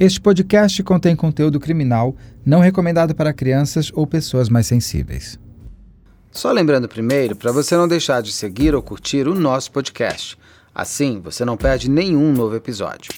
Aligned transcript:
Este 0.00 0.20
podcast 0.20 0.80
contém 0.84 1.16
conteúdo 1.16 1.58
criminal 1.58 2.14
não 2.46 2.60
recomendado 2.60 3.16
para 3.16 3.32
crianças 3.32 3.90
ou 3.92 4.06
pessoas 4.06 4.48
mais 4.48 4.64
sensíveis. 4.64 5.40
Só 6.30 6.52
lembrando 6.52 6.88
primeiro 6.88 7.34
para 7.34 7.50
você 7.50 7.76
não 7.76 7.88
deixar 7.88 8.22
de 8.22 8.30
seguir 8.30 8.76
ou 8.76 8.82
curtir 8.82 9.26
o 9.26 9.34
nosso 9.34 9.72
podcast. 9.72 10.38
Assim, 10.72 11.20
você 11.20 11.44
não 11.44 11.56
perde 11.56 11.90
nenhum 11.90 12.32
novo 12.32 12.54
episódio. 12.54 13.12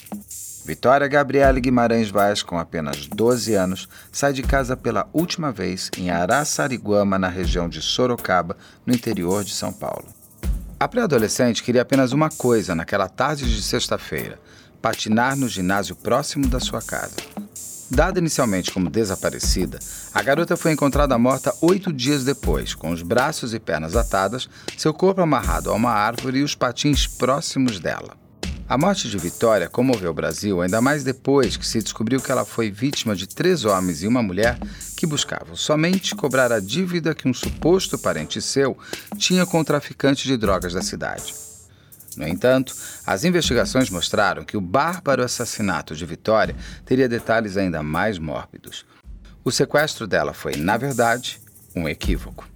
Vitória 0.65 1.07
Gabriele 1.07 1.61
Guimarães 1.61 2.09
Vaz, 2.09 2.41
com 2.41 2.57
apenas 2.57 3.05
12 3.05 3.53
anos, 3.53 3.87
sai 4.11 4.33
de 4.33 4.41
casa 4.41 4.75
pela 4.75 5.07
última 5.13 5.51
vez 5.51 5.91
em 5.95 6.09
Araçariguama, 6.09 7.19
na 7.19 7.27
região 7.27 7.69
de 7.69 7.79
Sorocaba, 7.79 8.57
no 8.87 8.95
interior 8.95 9.43
de 9.43 9.53
São 9.53 9.71
Paulo. 9.71 10.07
A 10.79 10.87
pré-adolescente 10.87 11.61
queria 11.61 11.83
apenas 11.83 12.11
uma 12.11 12.31
coisa 12.31 12.73
naquela 12.73 13.07
tarde 13.07 13.45
de 13.45 13.61
sexta-feira: 13.61 14.39
patinar 14.81 15.35
no 15.35 15.47
ginásio 15.47 15.95
próximo 15.95 16.47
da 16.47 16.59
sua 16.59 16.81
casa. 16.81 17.15
Dada 17.89 18.19
inicialmente 18.19 18.71
como 18.71 18.89
desaparecida, 18.89 19.77
a 20.13 20.21
garota 20.23 20.55
foi 20.55 20.71
encontrada 20.71 21.17
morta 21.17 21.53
oito 21.61 21.91
dias 21.91 22.23
depois, 22.23 22.73
com 22.73 22.89
os 22.91 23.01
braços 23.01 23.53
e 23.53 23.59
pernas 23.59 23.97
atadas, 23.97 24.49
seu 24.77 24.93
corpo 24.93 25.21
amarrado 25.21 25.69
a 25.69 25.73
uma 25.73 25.91
árvore 25.91 26.39
e 26.39 26.43
os 26.43 26.55
patins 26.55 27.05
próximos 27.05 27.79
dela. 27.79 28.15
A 28.71 28.77
morte 28.77 29.09
de 29.09 29.17
Vitória 29.17 29.67
comoveu 29.67 30.11
o 30.11 30.13
Brasil, 30.13 30.61
ainda 30.61 30.79
mais 30.79 31.03
depois 31.03 31.57
que 31.57 31.67
se 31.67 31.81
descobriu 31.81 32.21
que 32.21 32.31
ela 32.31 32.45
foi 32.45 32.71
vítima 32.71 33.13
de 33.13 33.27
três 33.27 33.65
homens 33.65 34.01
e 34.01 34.07
uma 34.07 34.23
mulher 34.23 34.57
que 34.95 35.05
buscavam 35.05 35.57
somente 35.57 36.15
cobrar 36.15 36.53
a 36.53 36.61
dívida 36.61 37.13
que 37.13 37.27
um 37.27 37.33
suposto 37.33 37.97
parente 37.97 38.41
seu 38.41 38.77
tinha 39.17 39.45
com 39.45 39.59
o 39.59 39.65
traficante 39.65 40.25
de 40.25 40.37
drogas 40.37 40.71
da 40.71 40.81
cidade. 40.81 41.50
No 42.17 42.27
entanto, 42.27 42.75
as 43.05 43.23
investigações 43.23 43.89
mostraram 43.89 44.43
que 44.43 44.57
o 44.57 44.61
bárbaro 44.61 45.23
assassinato 45.23 45.95
de 45.95 46.05
Vitória 46.05 46.55
teria 46.85 47.07
detalhes 47.07 47.57
ainda 47.57 47.81
mais 47.81 48.19
mórbidos. 48.19 48.85
O 49.43 49.51
sequestro 49.51 50.05
dela 50.05 50.33
foi, 50.33 50.55
na 50.55 50.77
verdade, 50.77 51.39
um 51.75 51.87
equívoco. 51.87 52.51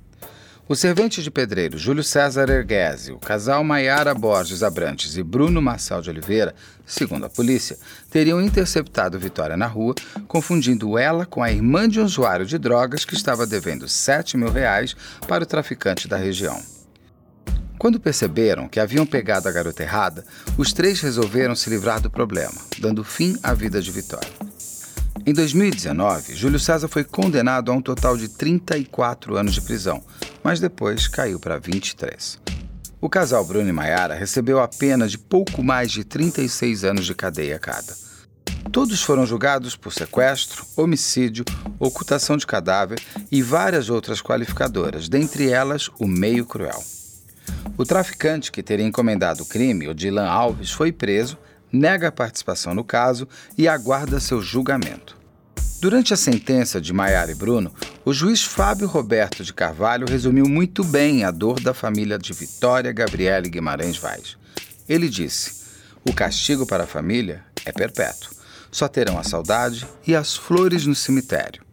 O 0.68 0.76
servente 0.76 1.22
de 1.22 1.30
pedreiro 1.30 1.78
Júlio 1.78 2.04
César 2.04 2.50
Erguese, 2.50 3.12
o 3.12 3.20
casal 3.20 3.64
Maiara 3.64 4.16
Borges 4.16 4.64
Abrantes 4.64 5.16
e 5.16 5.22
Bruno 5.22 5.62
Marcel 5.62 6.02
de 6.02 6.10
Oliveira, 6.10 6.56
segundo 6.84 7.28
a 7.28 7.30
polícia, 7.30 7.78
teriam 8.10 8.42
interceptado 8.42 9.20
Vitória 9.20 9.56
na 9.56 9.68
rua, 9.68 9.94
confundindo 10.28 10.98
ela 10.98 11.24
com 11.24 11.44
a 11.44 11.52
irmã 11.52 11.88
de 11.88 12.00
um 12.00 12.04
usuário 12.04 12.48
de 12.48 12.58
drogas 12.58 13.06
que 13.06 13.14
estava 13.14 13.46
devendo 13.46 13.88
7 13.88 14.38
mil 14.38 14.52
reais 14.52 14.96
para 15.28 15.44
o 15.44 15.48
traficante 15.48 16.08
da 16.08 16.18
região. 16.18 16.75
Quando 17.78 18.00
perceberam 18.00 18.68
que 18.68 18.80
haviam 18.80 19.06
pegado 19.06 19.48
a 19.48 19.52
garota 19.52 19.84
errada, 19.84 20.26
os 20.58 20.72
três 20.72 21.02
resolveram 21.02 21.56
se 21.56 21.70
livrar 21.70 22.00
do 22.00 22.10
problema, 22.10 22.56
dando 22.80 23.04
fim 23.04 23.38
à 23.44 23.54
vida 23.54 23.82
de 23.82 23.92
Vitória. 23.92 24.32
Em 25.26 25.34
2019, 25.34 26.36
Júlio 26.36 26.60
César 26.60 26.88
foi 26.88 27.04
condenado 27.04 27.72
a 27.72 27.76
um 27.76 27.82
total 27.82 28.16
de 28.16 28.30
34 28.30 29.36
anos 29.36 29.54
de 29.54 29.62
prisão, 29.62 30.04
mas 30.44 30.60
depois 30.60 31.08
caiu 31.08 31.40
para 31.40 31.58
23. 31.58 32.40
O 33.02 33.10
casal 33.10 33.44
Bruno 33.44 33.68
e 33.68 33.74
Maiara 33.74 34.16
recebeu 34.16 34.60
a 34.60 34.68
pena 34.68 35.08
de 35.08 35.18
pouco 35.18 35.64
mais 35.64 35.92
de 35.92 36.04
36 36.04 36.84
anos 36.84 37.06
de 37.06 37.14
cadeia 37.14 37.60
cada. 37.60 37.94
Todos 38.72 39.02
foram 39.02 39.26
julgados 39.26 39.76
por 39.76 39.94
sequestro, 39.94 40.66
homicídio, 40.76 41.46
ocultação 41.80 42.38
de 42.38 42.48
cadáver 42.48 43.00
e 43.32 43.42
várias 43.42 43.90
outras 43.90 44.22
qualificadoras, 44.22 45.08
dentre 45.08 45.50
elas 45.50 45.90
o 46.00 46.08
meio 46.08 46.46
cruel. 46.46 46.84
O 47.78 47.84
traficante 47.84 48.52
que 48.52 48.64
teria 48.64 48.86
encomendado 48.86 49.44
o 49.44 49.46
crime, 49.46 49.88
o 49.88 49.94
Dylan 49.94 50.28
Alves, 50.28 50.72
foi 50.72 50.92
preso, 50.92 51.38
nega 51.72 52.08
a 52.08 52.12
participação 52.12 52.74
no 52.74 52.84
caso 52.84 53.28
e 53.58 53.68
aguarda 53.68 54.20
seu 54.20 54.42
julgamento. 54.42 55.18
Durante 55.82 56.14
a 56.14 56.18
sentença 56.18 56.80
de 56.80 56.94
Maiara 56.94 57.32
e 57.32 57.36
Bruno, 57.36 57.74
o 58.06 58.14
juiz 58.14 58.44
Fábio 58.44 58.88
Roberto 58.88 59.44
de 59.44 59.54
Carvalho 59.54 60.08
resumiu 60.08 60.46
muito 60.46 60.84
bem 60.84 61.24
a 61.24 61.32
dor 61.32 61.60
da 61.60 61.74
família 61.74 62.18
de 62.18 62.32
Vitória 62.34 62.92
Gabriele 62.92 63.50
Guimarães 63.50 63.98
Vaz. 63.98 64.38
Ele 64.88 65.10
disse: 65.10 65.66
O 66.04 66.14
castigo 66.14 66.66
para 66.66 66.86
a 66.86 66.88
família 66.88 67.44
é 67.66 67.72
perpétuo. 67.72 68.32
Só 68.72 68.88
terão 68.88 69.20
a 69.20 69.24
saudade 69.24 69.86
e 70.08 70.16
as 70.16 70.36
flores 70.36 70.86
no 70.86 70.96
cemitério. 70.96 71.65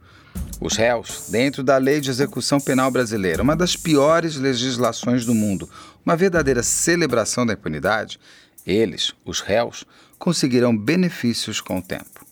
Os 0.60 0.76
réus, 0.76 1.28
dentro 1.28 1.62
da 1.62 1.76
Lei 1.76 2.00
de 2.00 2.08
Execução 2.10 2.60
Penal 2.60 2.90
Brasileira, 2.90 3.42
uma 3.42 3.56
das 3.56 3.74
piores 3.74 4.36
legislações 4.36 5.24
do 5.26 5.34
mundo, 5.34 5.68
uma 6.06 6.14
verdadeira 6.14 6.62
celebração 6.62 7.44
da 7.44 7.54
impunidade, 7.54 8.20
eles, 8.64 9.12
os 9.24 9.40
réus, 9.40 9.84
conseguirão 10.18 10.76
benefícios 10.76 11.60
com 11.60 11.78
o 11.78 11.82
tempo. 11.82 12.24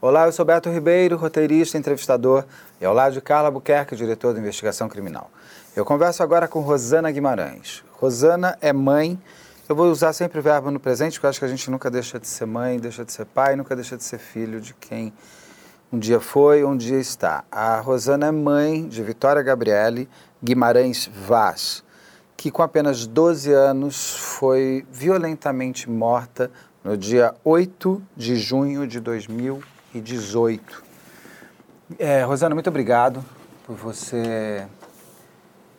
Olá, 0.00 0.26
eu 0.26 0.32
sou 0.32 0.44
Beto 0.44 0.70
Ribeiro, 0.70 1.16
roteirista 1.16 1.76
e 1.76 1.80
entrevistador, 1.80 2.44
e 2.80 2.84
ao 2.84 2.94
lado 2.94 3.12
de 3.12 3.20
Carla 3.20 3.50
Buquerque, 3.50 3.96
diretor 3.96 4.32
da 4.32 4.40
Investigação 4.40 4.88
Criminal. 4.88 5.30
Eu 5.74 5.84
converso 5.84 6.22
agora 6.22 6.46
com 6.46 6.60
Rosana 6.60 7.10
Guimarães. 7.10 7.82
Rosana 7.92 8.56
é 8.60 8.72
mãe, 8.72 9.20
eu 9.68 9.74
vou 9.74 9.90
usar 9.90 10.12
sempre 10.12 10.38
o 10.38 10.42
verbo 10.42 10.70
no 10.70 10.78
presente, 10.78 11.14
porque 11.14 11.26
eu 11.26 11.30
acho 11.30 11.38
que 11.38 11.44
a 11.44 11.48
gente 11.48 11.70
nunca 11.70 11.90
deixa 11.90 12.18
de 12.18 12.26
ser 12.28 12.46
mãe, 12.46 12.78
deixa 12.78 13.04
de 13.04 13.12
ser 13.12 13.26
pai, 13.26 13.56
nunca 13.56 13.74
deixa 13.74 13.96
de 13.96 14.04
ser 14.04 14.18
filho 14.18 14.60
de 14.60 14.74
quem 14.74 15.12
um 15.92 15.98
dia 15.98 16.20
foi, 16.20 16.64
um 16.64 16.76
dia 16.76 16.98
está. 16.98 17.44
A 17.50 17.78
Rosana 17.80 18.26
é 18.26 18.30
mãe 18.30 18.88
de 18.88 19.02
Vitória 19.02 19.42
Gabriele 19.42 20.08
Guimarães 20.42 21.10
Vaz, 21.26 21.84
que 22.36 22.50
com 22.50 22.62
apenas 22.62 23.06
12 23.06 23.52
anos 23.52 24.14
foi 24.16 24.86
violentamente 24.90 25.90
morta 25.90 26.50
no 26.82 26.96
dia 26.96 27.34
8 27.44 28.02
de 28.16 28.36
junho 28.36 28.86
de 28.86 28.98
2000 28.98 29.62
2018. 29.92 30.82
É, 31.98 32.22
Rosana, 32.22 32.54
muito 32.54 32.68
obrigado 32.68 33.22
por 33.66 33.76
você 33.76 34.66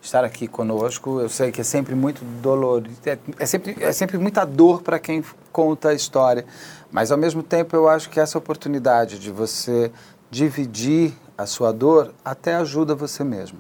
estar 0.04 0.24
aqui 0.24 0.48
conosco. 0.48 1.22
Eu 1.22 1.30
sei 1.30 1.52
que 1.52 1.62
é 1.62 1.64
sempre 1.64 1.96
muito 1.96 2.24
dolorido, 2.42 2.96
é, 3.06 3.18
é 3.40 3.46
sempre, 3.46 3.76
é 3.80 3.92
sempre 3.92 4.18
muita 4.18 4.46
dor 4.46 4.82
para 4.82 5.00
quem 5.00 5.24
conta 5.52 5.90
a 5.90 5.94
história, 5.94 6.46
mas 6.92 7.12
ao 7.12 7.18
mesmo 7.18 7.42
tempo 7.42 7.76
eu 7.76 7.88
acho 7.88 8.10
que 8.10 8.20
essa 8.20 8.38
oportunidade 8.38 9.18
de 9.18 9.32
você 9.32 9.92
dividir 10.30 11.14
a 11.38 11.46
sua 11.46 11.72
dor 11.72 12.14
até 12.24 12.56
ajuda 12.56 12.94
você 12.94 13.24
mesmo. 13.24 13.60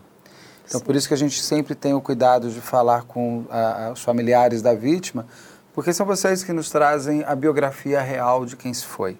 Então, 0.65 0.79
Sim. 0.79 0.85
por 0.85 0.95
isso 0.95 1.07
que 1.07 1.13
a 1.13 1.17
gente 1.17 1.41
sempre 1.41 1.75
tem 1.75 1.93
o 1.93 2.01
cuidado 2.01 2.49
de 2.49 2.59
falar 2.61 3.03
com 3.03 3.45
a, 3.49 3.91
os 3.93 4.01
familiares 4.01 4.61
da 4.61 4.73
vítima, 4.73 5.25
porque 5.73 5.93
são 5.93 6.05
vocês 6.05 6.43
que 6.43 6.53
nos 6.53 6.69
trazem 6.69 7.23
a 7.23 7.35
biografia 7.35 8.01
real 8.01 8.45
de 8.45 8.55
quem 8.55 8.73
se 8.73 8.85
foi. 8.85 9.17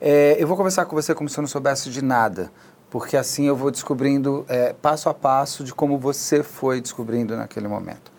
É, 0.00 0.36
eu 0.38 0.46
vou 0.46 0.56
conversar 0.56 0.84
com 0.86 0.94
você 0.94 1.14
como 1.14 1.28
se 1.28 1.38
eu 1.38 1.42
não 1.42 1.48
soubesse 1.48 1.90
de 1.90 2.02
nada, 2.02 2.50
porque 2.90 3.16
assim 3.16 3.46
eu 3.46 3.56
vou 3.56 3.70
descobrindo 3.70 4.44
é, 4.48 4.72
passo 4.72 5.08
a 5.08 5.14
passo 5.14 5.62
de 5.64 5.74
como 5.74 5.98
você 5.98 6.42
foi 6.42 6.80
descobrindo 6.80 7.36
naquele 7.36 7.68
momento. 7.68 8.10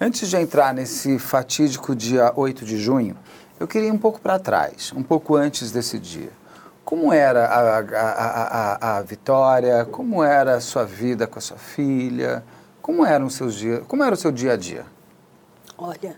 Antes 0.00 0.28
de 0.28 0.36
entrar 0.36 0.72
nesse 0.72 1.18
fatídico 1.18 1.94
dia 1.94 2.32
8 2.34 2.64
de 2.64 2.78
junho, 2.78 3.16
eu 3.58 3.66
queria 3.66 3.88
ir 3.88 3.92
um 3.92 3.98
pouco 3.98 4.20
para 4.20 4.38
trás, 4.38 4.92
um 4.94 5.02
pouco 5.02 5.34
antes 5.34 5.72
desse 5.72 5.98
dia. 5.98 6.30
Como 6.84 7.12
era 7.12 7.46
a, 7.46 7.78
a, 7.78 7.82
a, 7.82 8.96
a, 8.96 9.02
Vitória? 9.02 9.84
Como 9.84 10.22
era 10.22 10.54
a 10.54 10.60
sua 10.60 10.84
vida 10.84 11.26
com 11.26 11.38
a 11.38 11.42
sua 11.42 11.58
filha? 11.58 12.42
Como 12.80 13.04
eram 13.04 13.28
seus 13.28 13.56
dias? 13.56 13.82
Como 13.86 14.02
era 14.02 14.14
o 14.14 14.16
seu 14.16 14.32
dia 14.32 14.52
a 14.52 14.56
dia? 14.56 14.86
Olha, 15.76 16.16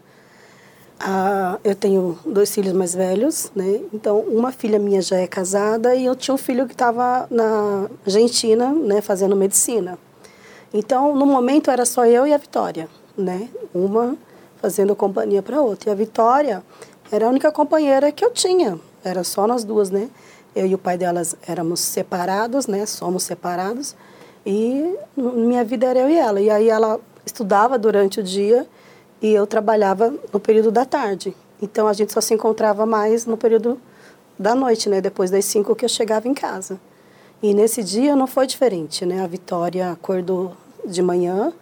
ah, 1.02 1.58
eu 1.64 1.74
tenho 1.74 2.18
dois 2.26 2.54
filhos 2.54 2.74
mais 2.74 2.94
velhos, 2.94 3.50
né? 3.56 3.80
Então, 3.92 4.20
uma 4.20 4.52
filha 4.52 4.78
minha 4.78 5.00
já 5.00 5.16
é 5.16 5.26
casada 5.26 5.94
e 5.94 6.04
eu 6.04 6.14
tinha 6.14 6.34
um 6.34 6.38
filho 6.38 6.66
que 6.66 6.74
estava 6.74 7.26
na 7.30 7.88
Argentina, 8.04 8.70
né, 8.70 9.00
fazendo 9.00 9.34
medicina. 9.34 9.98
Então, 10.74 11.16
no 11.16 11.24
momento 11.24 11.70
era 11.70 11.86
só 11.86 12.04
eu 12.04 12.26
e 12.26 12.34
a 12.34 12.36
Vitória, 12.36 12.86
né? 13.16 13.48
Uma 13.74 14.14
fazendo 14.60 14.94
companhia 14.94 15.42
para 15.42 15.62
outra. 15.62 15.88
E 15.88 15.92
a 15.92 15.96
Vitória 15.96 16.62
era 17.10 17.24
a 17.24 17.28
única 17.30 17.50
companheira 17.50 18.12
que 18.12 18.22
eu 18.22 18.30
tinha. 18.30 18.78
Era 19.02 19.24
só 19.24 19.46
nós 19.46 19.64
duas, 19.64 19.88
né? 19.88 20.10
Eu 20.54 20.66
e 20.66 20.74
o 20.74 20.78
pai 20.78 20.98
delas 20.98 21.34
éramos 21.48 21.80
separados, 21.80 22.66
né? 22.66 22.84
Somos 22.84 23.22
separados. 23.22 23.96
E 24.44 24.94
minha 25.16 25.64
vida 25.64 25.86
era 25.86 26.00
eu 26.00 26.10
e 26.10 26.18
ela. 26.18 26.40
E 26.42 26.50
aí 26.50 26.68
ela 26.68 27.00
estudava 27.24 27.78
durante 27.78 28.20
o 28.20 28.22
dia 28.22 28.66
e 29.20 29.32
eu 29.32 29.46
trabalhava 29.46 30.14
no 30.32 30.40
período 30.40 30.70
da 30.70 30.84
tarde. 30.84 31.34
Então 31.60 31.86
a 31.86 31.92
gente 31.92 32.12
só 32.12 32.20
se 32.20 32.32
encontrava 32.32 32.86
mais 32.86 33.26
no 33.26 33.36
período 33.36 33.80
da 34.38 34.54
noite, 34.54 34.88
né? 34.88 35.00
Depois 35.00 35.30
das 35.30 35.44
cinco 35.44 35.74
que 35.74 35.84
eu 35.84 35.88
chegava 35.88 36.26
em 36.26 36.34
casa. 36.34 36.80
E 37.42 37.52
nesse 37.54 37.82
dia 37.82 38.16
não 38.16 38.26
foi 38.26 38.46
diferente, 38.46 39.04
né? 39.04 39.22
A 39.22 39.26
Vitória 39.26 39.90
acordou 39.90 40.52
de 40.84 41.02
manhã, 41.02 41.52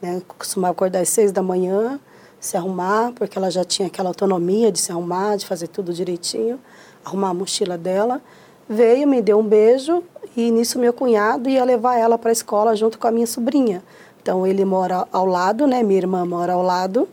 né? 0.00 0.22
Costumava 0.38 0.72
acordar 0.72 1.00
às 1.00 1.10
seis 1.10 1.30
da 1.32 1.42
manhã, 1.42 2.00
se 2.40 2.56
arrumar, 2.56 3.12
porque 3.12 3.36
ela 3.36 3.50
já 3.50 3.64
tinha 3.64 3.88
aquela 3.88 4.08
autonomia 4.08 4.72
de 4.72 4.80
se 4.80 4.90
arrumar, 4.90 5.36
de 5.36 5.46
fazer 5.46 5.68
tudo 5.68 5.92
direitinho, 5.92 6.58
arrumar 7.04 7.28
a 7.28 7.34
mochila 7.34 7.76
dela. 7.76 8.20
Veio, 8.68 9.06
me 9.06 9.20
deu 9.20 9.38
um 9.38 9.46
beijo 9.46 10.02
e 10.36 10.50
nisso 10.50 10.78
meu 10.78 10.92
cunhado 10.92 11.48
ia 11.48 11.64
levar 11.64 11.98
ela 11.98 12.16
para 12.16 12.30
a 12.30 12.32
escola 12.32 12.74
junto 12.74 12.98
com 12.98 13.06
a 13.06 13.10
minha 13.10 13.26
sobrinha. 13.26 13.82
Então 14.22 14.46
ele 14.46 14.64
mora 14.64 15.06
ao 15.12 15.26
lado, 15.26 15.66
né? 15.66 15.82
Minha 15.82 15.98
irmã 15.98 16.24
mora 16.24 16.52
ao 16.52 16.62
lado 16.62 17.08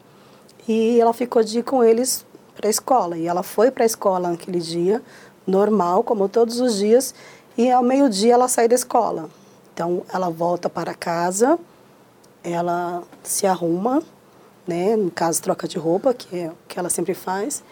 e 0.67 0.99
ela 1.01 1.11
ficou 1.11 1.43
de 1.43 1.59
ir 1.59 1.63
com 1.63 1.83
eles 1.83 2.23
para 2.55 2.67
a 2.67 2.69
escola. 2.69 3.17
E 3.17 3.25
ela 3.25 3.41
foi 3.41 3.71
para 3.71 3.83
a 3.83 3.85
escola 3.85 4.29
naquele 4.29 4.59
dia, 4.59 5.01
normal, 5.45 6.03
como 6.03 6.29
todos 6.29 6.59
os 6.59 6.77
dias, 6.77 7.15
e 7.57 7.71
ao 7.71 7.81
meio-dia 7.81 8.35
ela 8.35 8.47
sai 8.47 8.67
da 8.67 8.75
escola. 8.75 9.29
Então 9.73 10.03
ela 10.13 10.29
volta 10.29 10.69
para 10.69 10.93
casa, 10.93 11.57
ela 12.43 13.01
se 13.23 13.47
arruma, 13.47 14.03
né? 14.67 14.95
No 14.95 15.09
caso, 15.09 15.41
troca 15.41 15.67
de 15.67 15.79
roupa, 15.79 16.13
que 16.13 16.37
é 16.37 16.47
o 16.49 16.55
que 16.67 16.77
ela 16.77 16.89
sempre 16.89 17.15
faz. 17.15 17.63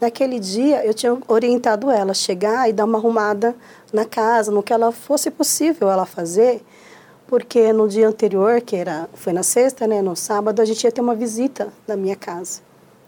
Naquele 0.00 0.38
dia, 0.38 0.84
eu 0.84 0.94
tinha 0.94 1.16
orientado 1.28 1.90
ela 1.90 2.12
a 2.12 2.14
chegar 2.14 2.68
e 2.68 2.72
dar 2.72 2.84
uma 2.84 2.98
arrumada 2.98 3.54
na 3.92 4.04
casa, 4.04 4.50
no 4.50 4.62
que 4.62 4.72
ela 4.72 4.92
fosse 4.92 5.30
possível 5.30 5.90
ela 5.90 6.06
fazer, 6.06 6.64
porque 7.26 7.72
no 7.72 7.88
dia 7.88 8.08
anterior, 8.08 8.60
que 8.60 8.76
era, 8.76 9.08
foi 9.14 9.32
na 9.32 9.42
sexta, 9.42 9.86
né, 9.86 10.00
no 10.00 10.14
sábado, 10.14 10.62
a 10.62 10.64
gente 10.64 10.84
ia 10.84 10.92
ter 10.92 11.00
uma 11.00 11.14
visita 11.14 11.72
na 11.86 11.96
minha 11.96 12.16
casa. 12.16 12.60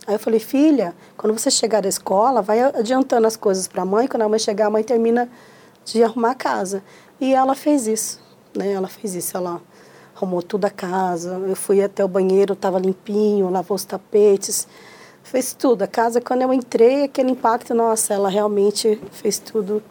Aí 0.07 0.15
eu 0.15 0.19
falei, 0.19 0.41
filha, 0.41 0.95
quando 1.17 1.39
você 1.39 1.51
chegar 1.51 1.83
da 1.83 1.89
escola, 1.89 2.41
vai 2.41 2.61
adiantando 2.61 3.27
as 3.27 3.37
coisas 3.37 3.69
para 3.69 3.83
a 3.83 3.85
mãe, 3.85 4.09
quando 4.09 4.23
a 4.23 4.29
mãe 4.29 4.39
chegar, 4.39 4.67
a 4.67 4.71
mãe 4.71 4.83
termina 4.83 5.29
de 5.85 6.03
arrumar 6.03 6.31
a 6.31 6.35
casa. 6.35 6.83
E 7.21 7.35
ela 7.35 7.55
fez 7.55 7.87
isso, 7.87 8.21
né? 8.57 8.73
Ela 8.73 8.89
fez 8.89 9.15
isso, 9.15 9.37
ela 9.37 9.61
arrumou 10.17 10.43
tudo 10.43 10.65
a 10.65 10.71
casa. 10.71 11.35
Eu 11.47 11.55
fui 11.55 11.83
até 11.83 12.05
o 12.05 12.09
banheiro, 12.09 12.55
estava 12.55 12.79
limpinho, 12.79 13.51
lavou 13.51 13.75
os 13.75 13.85
tapetes, 13.85 14.67
fez 15.23 15.53
tudo. 15.53 15.83
A 15.83 15.87
casa, 15.87 16.21
quando 16.21 16.43
eu 16.43 16.53
entrei, 16.53 17.05
aquele 17.05 17.31
impacto, 17.31 17.75
nossa, 17.75 18.15
ela 18.15 18.29
realmente 18.29 19.01
fez 19.13 19.39
tudo 19.39 19.83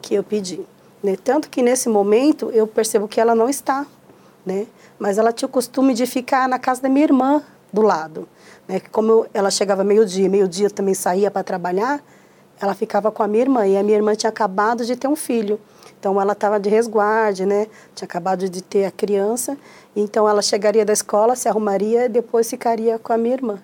que 0.00 0.14
eu 0.14 0.24
pedi. 0.24 0.60
Né? 1.02 1.16
Tanto 1.22 1.48
que 1.48 1.62
nesse 1.62 1.88
momento 1.88 2.50
eu 2.50 2.66
percebo 2.66 3.06
que 3.06 3.20
ela 3.20 3.34
não 3.34 3.48
está, 3.48 3.86
né? 4.44 4.66
Mas 4.98 5.18
ela 5.18 5.32
tinha 5.32 5.46
o 5.46 5.50
costume 5.50 5.94
de 5.94 6.06
ficar 6.06 6.48
na 6.48 6.58
casa 6.58 6.82
da 6.82 6.88
minha 6.88 7.04
irmã 7.04 7.42
do 7.72 7.82
lado, 7.82 8.28
né? 8.66 8.80
Como 8.90 9.10
eu, 9.10 9.26
ela 9.32 9.50
chegava 9.50 9.84
meio-dia, 9.84 10.28
meio-dia 10.28 10.70
também 10.70 10.94
saía 10.94 11.30
para 11.30 11.44
trabalhar, 11.44 12.02
ela 12.60 12.74
ficava 12.74 13.12
com 13.12 13.22
a 13.22 13.28
minha 13.28 13.42
irmã 13.42 13.66
e 13.66 13.76
a 13.76 13.82
minha 13.82 13.96
irmã 13.96 14.14
tinha 14.14 14.30
acabado 14.30 14.84
de 14.84 14.96
ter 14.96 15.06
um 15.06 15.14
filho. 15.14 15.60
Então 15.98 16.20
ela 16.20 16.32
estava 16.32 16.58
de 16.58 16.68
resguarde, 16.68 17.46
né? 17.46 17.66
Tinha 17.94 18.06
acabado 18.06 18.48
de 18.48 18.62
ter 18.62 18.84
a 18.84 18.90
criança. 18.90 19.56
Então 19.94 20.28
ela 20.28 20.42
chegaria 20.42 20.84
da 20.84 20.92
escola, 20.92 21.36
se 21.36 21.48
arrumaria 21.48 22.06
e 22.06 22.08
depois 22.08 22.50
ficaria 22.50 22.98
com 22.98 23.12
a 23.12 23.18
minha 23.18 23.34
irmã. 23.34 23.62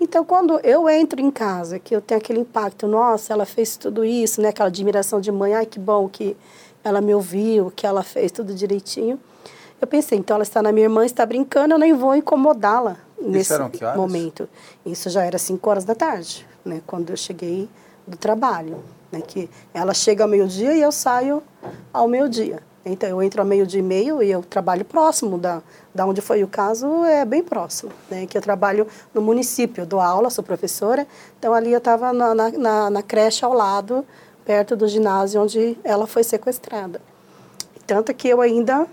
Então, 0.00 0.24
quando 0.24 0.58
eu 0.64 0.88
entro 0.88 1.20
em 1.20 1.30
casa, 1.30 1.78
que 1.78 1.94
eu 1.94 2.00
tenho 2.00 2.20
aquele 2.20 2.40
impacto, 2.40 2.86
nossa, 2.86 3.32
ela 3.32 3.46
fez 3.46 3.76
tudo 3.76 4.04
isso, 4.04 4.40
né? 4.40 4.48
Aquela 4.48 4.68
admiração 4.68 5.20
de 5.20 5.30
mãe, 5.30 5.54
ai 5.54 5.66
que 5.66 5.78
bom 5.78 6.08
que 6.08 6.36
ela 6.84 7.00
me 7.00 7.14
ouviu, 7.14 7.72
que 7.74 7.86
ela 7.86 8.02
fez 8.02 8.30
tudo 8.30 8.54
direitinho. 8.54 9.18
Eu 9.80 9.86
pensei, 9.86 10.18
então 10.18 10.36
ela 10.36 10.44
está 10.44 10.62
na 10.62 10.70
minha 10.70 10.86
irmã, 10.86 11.04
está 11.04 11.26
brincando, 11.26 11.74
eu 11.74 11.78
nem 11.78 11.92
vou 11.92 12.14
incomodá-la 12.14 12.96
nesse 13.20 13.52
momento. 13.96 14.48
Isso 14.84 15.08
já 15.10 15.24
era 15.24 15.38
5 15.38 15.68
horas 15.68 15.84
da 15.84 15.94
tarde, 15.94 16.46
né? 16.64 16.82
Quando 16.86 17.10
eu 17.10 17.16
cheguei 17.16 17.68
do 18.06 18.16
trabalho, 18.16 18.82
né? 19.10 19.20
Que 19.20 19.48
ela 19.72 19.94
chega 19.94 20.24
ao 20.24 20.28
meio-dia 20.28 20.74
e 20.74 20.82
eu 20.82 20.92
saio 20.92 21.42
ao 21.92 22.06
meio-dia. 22.06 22.62
Então, 22.86 23.08
eu 23.08 23.22
entro 23.22 23.40
ao 23.40 23.46
meio-dia 23.46 23.80
e 23.80 23.82
meio 23.82 24.22
e 24.22 24.30
eu 24.30 24.42
trabalho 24.42 24.84
próximo 24.84 25.38
da, 25.38 25.62
da 25.94 26.04
onde 26.04 26.20
foi 26.20 26.44
o 26.44 26.48
caso, 26.48 27.02
é 27.04 27.24
bem 27.24 27.42
próximo, 27.42 27.90
né? 28.10 28.26
Que 28.26 28.36
eu 28.36 28.42
trabalho 28.42 28.86
no 29.14 29.22
município, 29.22 29.86
dou 29.86 30.00
aula, 30.00 30.28
sou 30.28 30.44
professora, 30.44 31.06
então 31.38 31.54
ali 31.54 31.72
eu 31.72 31.78
estava 31.78 32.12
na, 32.12 32.34
na, 32.34 32.90
na, 32.90 33.02
creche 33.02 33.42
ao 33.42 33.54
lado, 33.54 34.04
perto 34.44 34.76
do 34.76 34.86
ginásio 34.86 35.42
onde 35.42 35.78
ela 35.82 36.06
foi 36.06 36.22
sequestrada. 36.22 37.00
Tanto 37.86 38.12
que 38.14 38.28
eu 38.28 38.40
ainda, 38.40 38.86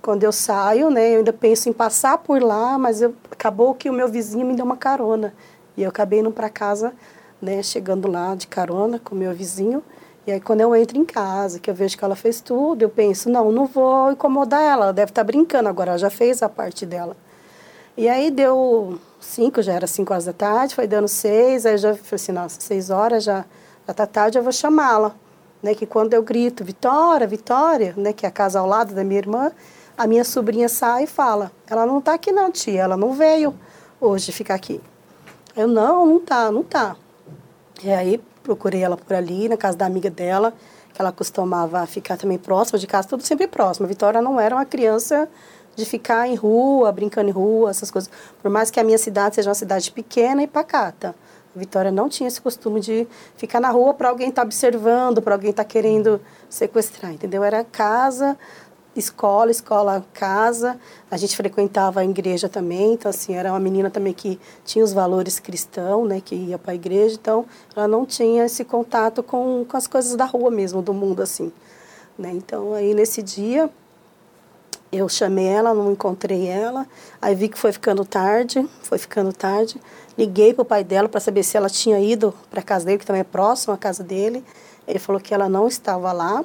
quando 0.00 0.24
eu 0.24 0.32
saio, 0.32 0.90
né, 0.90 1.12
eu 1.12 1.18
ainda 1.18 1.32
penso 1.32 1.68
em 1.68 1.72
passar 1.72 2.18
por 2.18 2.42
lá, 2.42 2.78
mas 2.78 3.02
eu, 3.02 3.14
acabou 3.30 3.74
que 3.74 3.90
o 3.90 3.92
meu 3.92 4.08
vizinho 4.08 4.46
me 4.46 4.54
deu 4.54 4.64
uma 4.64 4.76
carona. 4.76 5.34
E 5.76 5.82
eu 5.82 5.88
acabei 5.88 6.20
indo 6.20 6.30
para 6.30 6.48
casa, 6.48 6.92
né, 7.40 7.62
chegando 7.62 8.10
lá 8.10 8.34
de 8.34 8.46
carona 8.46 8.98
com 8.98 9.14
o 9.14 9.18
meu 9.18 9.34
vizinho, 9.34 9.82
e 10.26 10.32
aí 10.32 10.40
quando 10.40 10.60
eu 10.60 10.76
entro 10.76 10.98
em 10.98 11.04
casa, 11.04 11.58
que 11.58 11.70
eu 11.70 11.74
vejo 11.74 11.96
que 11.96 12.04
ela 12.04 12.14
fez 12.14 12.40
tudo, 12.40 12.82
eu 12.82 12.90
penso, 12.90 13.30
não, 13.30 13.50
não 13.50 13.66
vou 13.66 14.12
incomodar 14.12 14.60
ela, 14.60 14.84
ela 14.84 14.92
deve 14.92 15.10
estar 15.10 15.22
tá 15.22 15.26
brincando 15.26 15.68
agora, 15.68 15.92
ela 15.92 15.98
já 15.98 16.10
fez 16.10 16.42
a 16.42 16.48
parte 16.48 16.84
dela. 16.84 17.16
E 17.96 18.08
aí 18.08 18.30
deu 18.30 18.98
cinco, 19.18 19.60
já 19.62 19.72
era 19.72 19.86
cinco 19.86 20.12
horas 20.12 20.26
da 20.26 20.32
tarde, 20.32 20.74
foi 20.74 20.86
dando 20.86 21.08
seis, 21.08 21.66
aí 21.66 21.76
já 21.76 21.94
falei 21.94 22.08
assim, 22.12 22.32
nossa, 22.32 22.60
seis 22.60 22.90
horas 22.90 23.24
já, 23.24 23.44
tá 23.94 24.06
tarde, 24.06 24.38
eu 24.38 24.42
vou 24.42 24.52
chamá-la. 24.52 25.14
Né, 25.62 25.74
que 25.74 25.84
quando 25.84 26.14
eu 26.14 26.22
grito, 26.22 26.64
Vitória, 26.64 27.26
Vitória, 27.26 27.92
né, 27.94 28.14
que 28.14 28.24
é 28.24 28.28
a 28.28 28.32
casa 28.32 28.58
ao 28.58 28.66
lado 28.66 28.94
da 28.94 29.04
minha 29.04 29.18
irmã, 29.18 29.52
a 29.96 30.06
minha 30.06 30.24
sobrinha 30.24 30.70
sai 30.70 31.04
e 31.04 31.06
fala, 31.06 31.52
ela 31.68 31.84
não 31.84 31.98
está 31.98 32.14
aqui 32.14 32.32
não, 32.32 32.50
tia, 32.50 32.80
ela 32.80 32.96
não 32.96 33.12
veio 33.12 33.54
hoje 34.00 34.32
ficar 34.32 34.54
aqui. 34.54 34.80
Eu, 35.54 35.68
não, 35.68 36.06
não 36.06 36.18
tá, 36.18 36.50
não 36.50 36.62
tá. 36.62 36.96
E 37.82 37.90
aí 37.90 38.18
procurei 38.42 38.82
ela 38.82 38.96
por 38.96 39.14
ali, 39.14 39.48
na 39.48 39.58
casa 39.58 39.76
da 39.76 39.84
amiga 39.84 40.08
dela, 40.08 40.54
que 40.94 41.00
ela 41.00 41.12
costumava 41.12 41.84
ficar 41.86 42.16
também 42.16 42.38
próxima 42.38 42.78
de 42.78 42.86
casa, 42.86 43.08
tudo 43.08 43.22
sempre 43.22 43.46
próximo. 43.46 43.84
A 43.84 43.88
Vitória 43.88 44.22
não 44.22 44.40
era 44.40 44.54
uma 44.54 44.64
criança 44.64 45.28
de 45.76 45.84
ficar 45.84 46.26
em 46.28 46.34
rua, 46.34 46.90
brincando 46.92 47.28
em 47.28 47.32
rua, 47.32 47.70
essas 47.70 47.90
coisas. 47.90 48.10
Por 48.42 48.50
mais 48.50 48.70
que 48.70 48.80
a 48.80 48.84
minha 48.84 48.98
cidade 48.98 49.34
seja 49.34 49.50
uma 49.50 49.54
cidade 49.54 49.90
pequena 49.92 50.42
e 50.42 50.46
pacata. 50.46 51.14
Vitória 51.54 51.90
não 51.90 52.08
tinha 52.08 52.28
esse 52.28 52.40
costume 52.40 52.80
de 52.80 53.08
ficar 53.36 53.60
na 53.60 53.70
rua 53.70 53.92
para 53.92 54.08
alguém 54.08 54.28
estar 54.28 54.42
tá 54.42 54.46
observando, 54.46 55.20
para 55.20 55.34
alguém 55.34 55.50
estar 55.50 55.64
tá 55.64 55.68
querendo 55.68 56.20
sequestrar, 56.48 57.12
entendeu? 57.12 57.42
Era 57.42 57.64
casa, 57.64 58.38
escola, 58.94 59.50
escola, 59.50 60.04
casa. 60.12 60.78
A 61.10 61.16
gente 61.16 61.36
frequentava 61.36 62.00
a 62.00 62.04
igreja 62.04 62.48
também, 62.48 62.92
então 62.92 63.10
assim, 63.10 63.34
era 63.34 63.50
uma 63.50 63.58
menina 63.58 63.90
também 63.90 64.12
que 64.12 64.38
tinha 64.64 64.84
os 64.84 64.92
valores 64.92 65.40
cristãos, 65.40 66.08
né, 66.08 66.20
que 66.20 66.34
ia 66.34 66.58
para 66.58 66.72
a 66.72 66.74
igreja, 66.74 67.16
então 67.20 67.44
ela 67.74 67.88
não 67.88 68.06
tinha 68.06 68.44
esse 68.44 68.64
contato 68.64 69.22
com, 69.22 69.64
com 69.68 69.76
as 69.76 69.86
coisas 69.86 70.14
da 70.14 70.24
rua 70.24 70.50
mesmo, 70.50 70.80
do 70.80 70.94
mundo 70.94 71.20
assim, 71.20 71.52
né? 72.16 72.30
Então 72.32 72.74
aí 72.74 72.94
nesse 72.94 73.22
dia 73.22 73.68
eu 74.92 75.08
chamei 75.08 75.46
ela, 75.46 75.72
não 75.72 75.92
encontrei 75.92 76.48
ela, 76.48 76.86
aí 77.22 77.34
vi 77.34 77.48
que 77.48 77.58
foi 77.58 77.72
ficando 77.72 78.04
tarde, 78.04 78.68
foi 78.82 78.98
ficando 78.98 79.32
tarde. 79.32 79.80
Liguei 80.20 80.52
para 80.52 80.60
o 80.60 80.64
pai 80.66 80.84
dela 80.84 81.08
para 81.08 81.18
saber 81.18 81.42
se 81.42 81.56
ela 81.56 81.70
tinha 81.70 81.98
ido 81.98 82.34
para 82.50 82.60
a 82.60 82.62
casa 82.62 82.84
dele, 82.84 82.98
que 82.98 83.06
também 83.06 83.20
é 83.20 83.24
próximo 83.24 83.72
à 83.72 83.78
casa 83.78 84.04
dele. 84.04 84.44
Ele 84.86 84.98
falou 84.98 85.18
que 85.18 85.32
ela 85.32 85.48
não 85.48 85.66
estava 85.66 86.12
lá. 86.12 86.44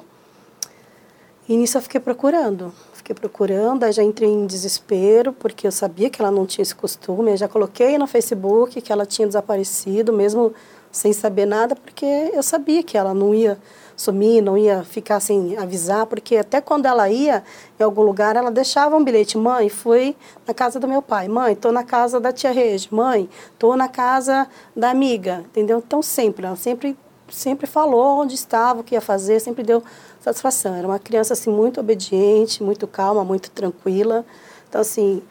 E 1.46 1.54
nisso 1.54 1.76
eu 1.76 1.82
fiquei 1.82 2.00
procurando. 2.00 2.72
Fiquei 2.94 3.14
procurando, 3.14 3.84
aí 3.84 3.92
já 3.92 4.02
entrei 4.02 4.30
em 4.30 4.46
desespero, 4.46 5.30
porque 5.30 5.66
eu 5.66 5.70
sabia 5.70 6.08
que 6.08 6.22
ela 6.22 6.30
não 6.30 6.46
tinha 6.46 6.62
esse 6.62 6.74
costume. 6.74 7.32
Eu 7.32 7.36
já 7.36 7.48
coloquei 7.48 7.98
no 7.98 8.06
Facebook 8.06 8.80
que 8.80 8.90
ela 8.90 9.04
tinha 9.04 9.26
desaparecido, 9.26 10.10
mesmo 10.10 10.54
sem 10.90 11.12
saber 11.12 11.44
nada, 11.44 11.76
porque 11.76 12.06
eu 12.06 12.42
sabia 12.42 12.82
que 12.82 12.96
ela 12.96 13.12
não 13.12 13.34
ia 13.34 13.58
sumir, 13.96 14.42
não 14.42 14.58
ia 14.58 14.84
ficar 14.84 15.20
sem 15.20 15.56
avisar, 15.56 16.06
porque 16.06 16.36
até 16.36 16.60
quando 16.60 16.86
ela 16.86 17.08
ia 17.08 17.42
em 17.80 17.82
algum 17.82 18.02
lugar, 18.02 18.36
ela 18.36 18.50
deixava 18.50 18.94
um 18.94 19.02
bilhete. 19.02 19.38
Mãe, 19.38 19.68
fui 19.68 20.14
na 20.46 20.52
casa 20.52 20.78
do 20.78 20.86
meu 20.86 21.00
pai. 21.00 21.26
Mãe, 21.28 21.54
estou 21.54 21.72
na 21.72 21.82
casa 21.82 22.20
da 22.20 22.32
tia 22.32 22.52
Regi. 22.52 22.88
Mãe, 22.92 23.28
estou 23.52 23.76
na 23.76 23.88
casa 23.88 24.46
da 24.74 24.90
amiga. 24.90 25.44
Entendeu? 25.46 25.82
Então, 25.84 26.02
sempre, 26.02 26.46
ela 26.46 26.56
sempre, 26.56 26.96
sempre 27.28 27.66
falou 27.66 28.20
onde 28.20 28.34
estava, 28.34 28.80
o 28.80 28.84
que 28.84 28.94
ia 28.94 29.00
fazer, 29.00 29.40
sempre 29.40 29.64
deu 29.64 29.82
satisfação. 30.26 30.74
Era 30.74 30.86
uma 30.86 30.98
criança 30.98 31.34
assim 31.34 31.50
muito 31.50 31.78
obediente, 31.78 32.62
muito 32.62 32.86
calma, 32.86 33.24
muito 33.24 33.50
tranquila. 33.50 34.24
Então 34.68 34.80
assim, 34.80 35.22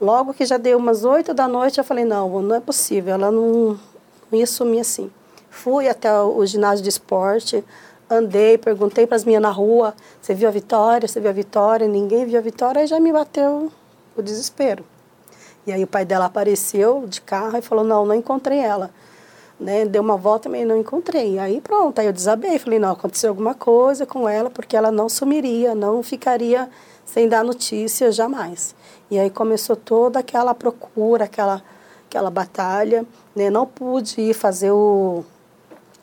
logo 0.00 0.34
que 0.34 0.44
já 0.44 0.58
deu 0.58 0.78
umas 0.78 1.04
oito 1.04 1.32
da 1.32 1.48
noite, 1.48 1.78
eu 1.78 1.84
falei 1.84 2.04
não, 2.04 2.42
não 2.42 2.56
é 2.56 2.60
possível. 2.60 3.14
Ela 3.14 3.30
não, 3.30 3.78
não 4.30 4.38
ia 4.38 4.46
sumir 4.46 4.80
assim. 4.80 5.10
Fui 5.48 5.88
até 5.88 6.12
o 6.20 6.44
ginásio 6.44 6.82
de 6.82 6.90
esporte, 6.90 7.64
andei, 8.12 8.58
perguntei 8.58 9.06
para 9.06 9.16
as 9.16 9.24
minhas 9.24 9.42
na 9.42 9.50
rua, 9.50 9.94
você 10.20 10.34
viu 10.34 10.48
a 10.48 10.52
Vitória? 10.52 11.08
Você 11.08 11.20
viu 11.20 11.30
a 11.30 11.32
Vitória? 11.32 11.86
Ninguém 11.88 12.26
viu 12.26 12.38
a 12.38 12.42
Vitória, 12.42 12.80
aí 12.80 12.86
já 12.86 13.00
me 13.00 13.12
bateu 13.12 13.72
o 14.16 14.22
desespero. 14.22 14.84
E 15.66 15.72
aí 15.72 15.82
o 15.82 15.86
pai 15.86 16.04
dela 16.04 16.26
apareceu 16.26 17.04
de 17.08 17.20
carro 17.20 17.56
e 17.56 17.62
falou, 17.62 17.84
não, 17.84 18.04
não 18.04 18.14
encontrei 18.14 18.58
ela 18.58 18.90
né? 19.62 19.84
Deu 19.84 20.02
uma 20.02 20.16
volta, 20.16 20.48
mas 20.48 20.66
não 20.66 20.76
encontrei. 20.76 21.38
Aí 21.38 21.60
pronto, 21.60 21.98
aí 22.00 22.06
eu 22.06 22.12
desabei, 22.12 22.58
falei, 22.58 22.78
não, 22.78 22.90
aconteceu 22.92 23.30
alguma 23.30 23.54
coisa 23.54 24.04
com 24.04 24.28
ela, 24.28 24.50
porque 24.50 24.76
ela 24.76 24.90
não 24.90 25.08
sumiria, 25.08 25.74
não 25.74 26.02
ficaria 26.02 26.68
sem 27.04 27.28
dar 27.28 27.44
notícia 27.44 28.10
jamais. 28.10 28.74
E 29.10 29.18
aí 29.18 29.30
começou 29.30 29.76
toda 29.76 30.18
aquela 30.18 30.54
procura, 30.54 31.24
aquela, 31.24 31.62
aquela 32.08 32.30
batalha, 32.30 33.06
né? 33.34 33.48
Não 33.50 33.66
pude 33.66 34.20
ir 34.20 34.34
fazer 34.34 34.72
o, 34.72 35.24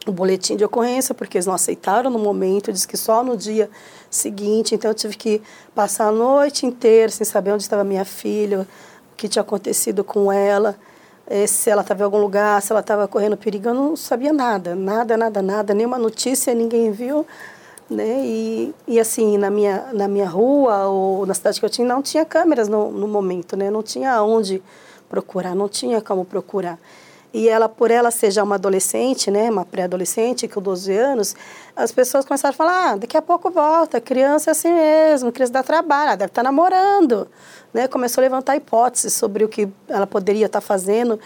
o 0.10 0.14
boletim 0.14 0.56
de 0.56 0.66
ocorrência, 0.66 1.16
porque 1.16 1.38
eles 1.38 1.46
não 1.46 1.54
aceitaram 1.54 2.10
no 2.10 2.20
momento, 2.20 2.72
diz 2.72 2.86
que 2.86 2.98
só 2.98 3.24
no 3.24 3.38
dia 3.38 3.70
seguinte, 4.10 4.76
então 4.76 4.92
eu 4.92 4.96
tive 4.96 5.16
que 5.16 5.42
passar 5.74 6.08
a 6.08 6.12
noite 6.12 6.66
inteira 6.66 7.10
sem 7.10 7.26
saber 7.26 7.52
onde 7.52 7.64
estava 7.64 7.84
minha 7.84 8.06
filha, 8.06 8.62
o 8.62 9.16
que 9.16 9.28
tinha 9.28 9.42
acontecido 9.42 10.04
com 10.04 10.32
ela. 10.32 10.76
Eh, 11.28 11.46
se 11.46 11.70
ela 11.70 11.82
estava 11.84 12.02
em 12.02 12.04
algum 12.04 12.18
lugar, 12.18 12.62
se 12.62 12.72
ela 12.72 12.82
estava 12.82 13.08
correndo 13.08 13.38
perigo, 13.38 13.70
eu 13.70 13.74
não 13.74 13.96
sabia 13.96 14.34
nada, 14.34 14.76
nada, 14.76 15.16
nada, 15.16 15.42
nada, 15.42 15.74
nenhuma 15.74 16.00
notícia, 16.00 16.54
ninguém 16.56 16.92
viu, 16.92 17.26
né? 17.90 18.22
E, 18.26 18.74
e 18.88 19.00
assim, 19.00 19.38
na 19.38 19.50
minha, 19.52 19.90
na 19.94 20.08
minha 20.08 20.28
rua 20.28 20.88
ou 20.88 21.26
na 21.28 21.34
cidade 21.36 21.60
que 21.60 21.66
eu 21.66 21.70
tinha, 21.70 21.88
não 21.88 22.02
tinha 22.02 22.26
câmeras 22.26 22.68
no, 22.68 22.92
no 22.92 23.08
momento, 23.08 23.56
né? 23.56 23.70
Não 23.70 23.84
tinha 23.84 24.22
onde 24.24 24.62
procurar, 25.08 25.56
não 25.56 25.70
tinha 25.70 26.02
como 26.02 26.26
procurar. 26.26 26.80
E 27.32 27.48
ela, 27.48 27.70
por 27.70 27.92
ela 27.92 28.10
ser 28.10 28.32
já 28.32 28.44
uma 28.44 28.56
adolescente, 28.56 29.30
né, 29.30 29.52
uma 29.52 29.64
pré-adolescente, 29.64 30.48
com 30.48 30.60
12 30.60 30.92
anos, 30.98 31.36
as 31.76 31.92
pessoas 31.92 32.26
começaram 32.26 32.54
a 32.54 32.58
falar, 32.58 32.92
ah, 32.92 32.96
daqui 32.96 33.16
a 33.16 33.22
pouco 33.22 33.52
volta, 33.52 34.02
criança 34.02 34.50
é 34.50 34.52
assim 34.52 34.74
mesmo, 34.74 35.32
criança 35.32 35.54
dá 35.54 35.62
trabalho, 35.62 36.18
deve 36.18 36.32
estar 36.32 36.42
tá 36.42 36.44
namorando. 36.44 37.28
Né? 37.72 37.88
Começou 37.88 38.22
a 38.22 38.24
levantar 38.24 38.56
hipóteses 38.56 39.14
sobre 39.14 39.44
o 39.44 39.48
que 39.48 39.70
ela 39.88 40.08
poderia 40.08 40.48
estar 40.48 40.60
tá 40.60 40.66
fazendo 40.66 41.20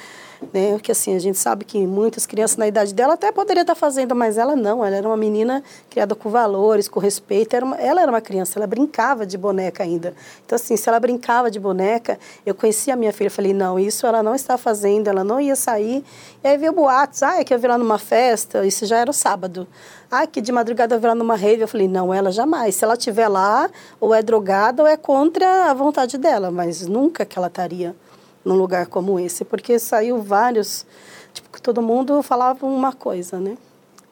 né? 0.51 0.73
Porque 0.73 0.91
assim, 0.91 1.15
a 1.15 1.19
gente 1.19 1.37
sabe 1.37 1.63
que 1.65 1.85
muitas 1.85 2.25
crianças 2.25 2.57
na 2.57 2.67
idade 2.67 2.93
dela 2.93 3.13
até 3.13 3.31
poderia 3.31 3.61
estar 3.61 3.75
fazendo, 3.75 4.15
mas 4.15 4.37
ela 4.37 4.55
não, 4.55 4.83
ela 4.83 4.95
era 4.95 5.07
uma 5.07 5.17
menina 5.17 5.63
criada 5.89 6.15
com 6.15 6.29
valores, 6.29 6.87
com 6.87 6.99
respeito, 6.99 7.55
era 7.55 7.65
uma, 7.65 7.75
ela 7.77 8.01
era 8.01 8.11
uma 8.11 8.21
criança, 8.21 8.59
ela 8.59 8.67
brincava 8.67 9.25
de 9.25 9.37
boneca 9.37 9.83
ainda. 9.83 10.13
Então 10.45 10.55
assim, 10.55 10.75
se 10.75 10.89
ela 10.89 10.99
brincava 10.99 11.49
de 11.49 11.59
boneca, 11.59 12.19
eu 12.45 12.55
conhecia 12.55 12.93
a 12.93 12.97
minha 12.97 13.13
filha, 13.13 13.29
falei, 13.29 13.53
não, 13.53 13.79
isso 13.79 14.05
ela 14.05 14.23
não 14.23 14.35
está 14.35 14.57
fazendo, 14.57 15.07
ela 15.07 15.23
não 15.23 15.39
ia 15.39 15.55
sair. 15.55 16.03
E 16.43 16.47
aí 16.47 16.57
veio 16.57 16.73
boatos, 16.73 17.23
ah, 17.23 17.39
é 17.39 17.43
que 17.43 17.53
eu 17.53 17.59
vi 17.59 17.67
lá 17.67 17.77
numa 17.77 17.97
festa, 17.97 18.65
isso 18.65 18.85
já 18.85 18.97
era 18.97 19.09
o 19.09 19.13
sábado. 19.13 19.67
Ah, 20.09 20.27
que 20.27 20.41
de 20.41 20.51
madrugada 20.51 20.95
eu 20.95 20.99
vi 20.99 21.07
lá 21.07 21.15
numa 21.15 21.35
rave, 21.35 21.61
eu 21.61 21.67
falei, 21.67 21.87
não, 21.87 22.13
ela 22.13 22.31
jamais. 22.31 22.75
Se 22.75 22.83
ela 22.83 22.93
estiver 22.93 23.27
lá, 23.27 23.69
ou 23.99 24.13
é 24.13 24.21
drogada 24.21 24.83
ou 24.83 24.87
é 24.87 24.95
contra 24.95 25.71
a 25.71 25.73
vontade 25.73 26.17
dela, 26.17 26.51
mas 26.51 26.87
nunca 26.87 27.25
que 27.25 27.37
ela 27.37 27.47
estaria 27.47 27.95
num 28.43 28.55
lugar 28.55 28.87
como 28.87 29.19
esse, 29.19 29.45
porque 29.45 29.79
saiu 29.79 30.21
vários, 30.21 30.85
tipo, 31.33 31.61
todo 31.61 31.81
mundo 31.81 32.21
falava 32.21 32.65
uma 32.65 32.91
coisa, 32.91 33.39
né? 33.39 33.57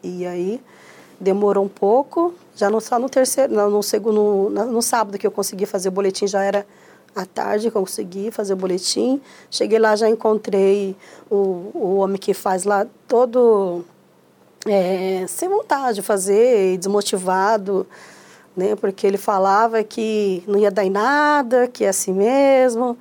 E 0.04 0.26
aí 0.26 0.62
demorou 1.20 1.64
um 1.64 1.70
pouco, 1.70 2.34
já 2.56 2.70
não 2.70 2.80
só 2.80 2.98
no 2.98 3.10
terceiro, 3.10 3.54
no, 3.70 3.84
segundo, 3.84 4.50
no, 4.50 4.66
no 4.66 4.82
sábado 4.82 5.18
que 5.18 5.28
eu 5.28 5.32
consegui 5.32 5.66
fazer 5.66 5.90
o 5.90 5.92
boletim, 5.92 6.28
já 6.28 6.44
era 6.44 6.66
à 7.16 7.26
tarde 7.26 7.70
consegui 7.70 8.32
fazer 8.32 8.54
o 8.54 8.56
boletim. 8.56 9.22
Cheguei 9.50 9.78
lá, 9.78 9.96
já 9.96 10.10
encontrei 10.10 10.96
o, 11.30 11.70
o 11.74 11.96
homem 11.98 12.18
que 12.18 12.34
faz 12.34 12.64
lá 12.64 12.88
todo 13.08 13.84
é, 14.66 15.26
sem 15.28 15.50
vontade 15.50 15.96
de 15.96 16.02
fazer, 16.02 16.78
desmotivado, 16.78 17.86
né? 18.56 18.76
Porque 18.76 19.06
ele 19.06 19.18
falava 19.18 19.84
que 19.84 20.44
não 20.48 20.58
ia 20.58 20.72
dar 20.72 20.86
em 20.86 20.90
nada, 20.90 21.68
que 21.68 21.84
é 21.84 21.90
assim 21.90 22.14
mesmo 22.14 22.98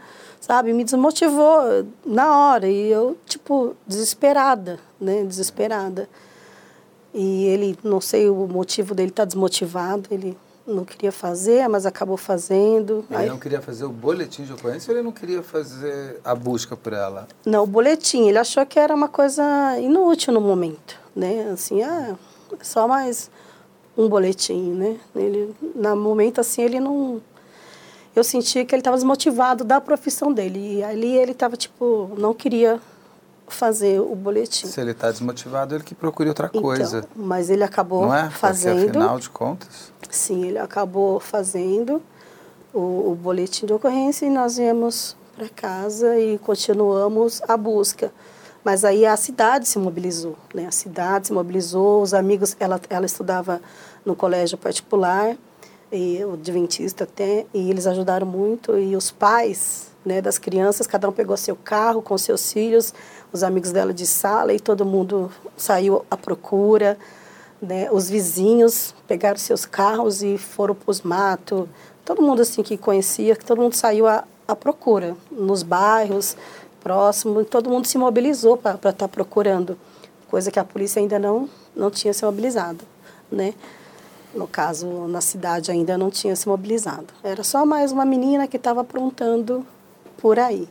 sabe? 0.50 0.72
Me 0.72 0.82
desmotivou 0.82 1.86
na 2.04 2.36
hora 2.36 2.68
e 2.68 2.88
eu, 2.90 3.16
tipo, 3.24 3.76
desesperada, 3.86 4.80
né? 5.00 5.22
Desesperada. 5.22 6.08
E 7.14 7.44
ele, 7.46 7.78
não 7.84 8.00
sei 8.00 8.28
o 8.28 8.48
motivo 8.48 8.92
dele 8.92 9.10
estar 9.10 9.22
tá 9.22 9.26
desmotivado, 9.26 10.08
ele 10.10 10.36
não 10.66 10.84
queria 10.84 11.12
fazer, 11.12 11.68
mas 11.68 11.86
acabou 11.86 12.16
fazendo. 12.16 13.04
Ele 13.08 13.22
Aí... 13.22 13.28
não 13.28 13.38
queria 13.38 13.62
fazer 13.62 13.84
o 13.84 13.90
boletim 13.90 14.42
de 14.42 14.52
ocorrência 14.52 14.90
ou 14.90 14.96
ele 14.96 15.04
não 15.04 15.12
queria 15.12 15.40
fazer 15.40 16.18
a 16.24 16.34
busca 16.34 16.76
por 16.76 16.94
ela? 16.94 17.28
Não, 17.46 17.62
o 17.62 17.66
boletim. 17.66 18.26
Ele 18.26 18.38
achou 18.38 18.66
que 18.66 18.78
era 18.78 18.92
uma 18.92 19.08
coisa 19.08 19.44
inútil 19.78 20.32
no 20.32 20.40
momento, 20.40 20.98
né? 21.14 21.48
Assim, 21.52 21.80
ah, 21.84 22.16
só 22.60 22.88
mais 22.88 23.30
um 23.96 24.08
boletim, 24.08 24.72
né? 24.72 24.98
Ele, 25.14 25.54
no 25.76 25.94
momento, 25.94 26.40
assim, 26.40 26.62
ele 26.62 26.80
não 26.80 27.22
eu 28.20 28.24
sentia 28.24 28.64
que 28.64 28.74
ele 28.74 28.80
estava 28.80 28.96
desmotivado 28.96 29.64
da 29.64 29.80
profissão 29.80 30.32
dele. 30.32 30.76
E 30.76 30.84
ali 30.84 31.16
ele 31.16 31.32
estava, 31.32 31.56
tipo, 31.56 32.10
não 32.16 32.34
queria 32.34 32.80
fazer 33.48 34.00
o 34.00 34.14
boletim. 34.14 34.66
Se 34.66 34.80
ele 34.80 34.92
está 34.92 35.10
desmotivado, 35.10 35.74
ele 35.74 35.82
que 35.82 35.94
procure 35.94 36.28
outra 36.28 36.48
então, 36.48 36.62
coisa. 36.62 37.04
Mas 37.16 37.50
ele 37.50 37.64
acabou 37.64 38.02
não 38.02 38.14
é? 38.14 38.30
fazendo. 38.30 38.84
Porque, 38.84 38.98
afinal 38.98 39.18
de 39.18 39.30
contas. 39.30 39.92
Sim, 40.10 40.46
ele 40.46 40.58
acabou 40.58 41.18
fazendo 41.18 42.00
o, 42.72 43.10
o 43.10 43.18
boletim 43.20 43.66
de 43.66 43.72
ocorrência 43.72 44.26
e 44.26 44.30
nós 44.30 44.56
viemos 44.56 45.16
para 45.36 45.48
casa 45.48 46.18
e 46.18 46.38
continuamos 46.38 47.42
a 47.48 47.56
busca. 47.56 48.12
Mas 48.62 48.84
aí 48.84 49.06
a 49.06 49.16
cidade 49.16 49.66
se 49.66 49.78
mobilizou, 49.78 50.36
né? 50.54 50.66
A 50.66 50.70
cidade 50.70 51.28
se 51.28 51.32
mobilizou, 51.32 52.02
os 52.02 52.12
amigos, 52.12 52.54
ela, 52.60 52.78
ela 52.90 53.06
estudava 53.06 53.60
no 54.04 54.14
colégio 54.14 54.58
particular 54.58 55.36
e 55.92 56.24
o 56.24 56.34
adventista 56.34 57.04
até, 57.04 57.46
e 57.52 57.70
eles 57.70 57.86
ajudaram 57.86 58.26
muito, 58.26 58.78
e 58.78 58.94
os 58.94 59.10
pais 59.10 59.90
né, 60.04 60.22
das 60.22 60.38
crianças, 60.38 60.86
cada 60.86 61.08
um 61.08 61.12
pegou 61.12 61.36
seu 61.36 61.56
carro 61.56 62.00
com 62.00 62.16
seus 62.16 62.52
filhos, 62.52 62.94
os 63.32 63.42
amigos 63.42 63.72
dela 63.72 63.92
de 63.92 64.06
sala, 64.06 64.52
e 64.52 64.60
todo 64.60 64.84
mundo 64.84 65.30
saiu 65.56 66.04
à 66.10 66.16
procura, 66.16 66.96
né, 67.60 67.88
os 67.90 68.08
vizinhos 68.08 68.94
pegaram 69.06 69.36
seus 69.36 69.66
carros 69.66 70.22
e 70.22 70.38
foram 70.38 70.74
para 70.74 70.90
os 70.90 71.02
matos, 71.02 71.68
todo 72.04 72.22
mundo 72.22 72.40
assim 72.40 72.62
que 72.62 72.76
conhecia, 72.76 73.36
que 73.36 73.44
todo 73.44 73.60
mundo 73.60 73.74
saiu 73.74 74.06
à, 74.06 74.24
à 74.46 74.56
procura, 74.56 75.16
nos 75.30 75.62
bairros 75.62 76.36
próximos, 76.80 77.46
todo 77.48 77.68
mundo 77.68 77.86
se 77.86 77.98
mobilizou 77.98 78.56
para 78.56 78.76
estar 78.76 78.92
tá 78.92 79.08
procurando, 79.08 79.76
coisa 80.28 80.50
que 80.50 80.58
a 80.58 80.64
polícia 80.64 81.00
ainda 81.00 81.18
não, 81.18 81.48
não 81.74 81.90
tinha 81.90 82.14
se 82.14 82.24
mobilizado, 82.24 82.84
né 83.30 83.54
no 84.34 84.46
caso, 84.46 84.86
na 85.08 85.20
cidade 85.20 85.70
ainda 85.70 85.98
não 85.98 86.10
tinha 86.10 86.34
se 86.36 86.48
mobilizado. 86.48 87.06
Era 87.22 87.42
só 87.42 87.64
mais 87.66 87.92
uma 87.92 88.04
menina 88.04 88.46
que 88.46 88.56
estava 88.56 88.80
aprontando 88.82 89.66
por 90.16 90.38
aí. 90.38 90.68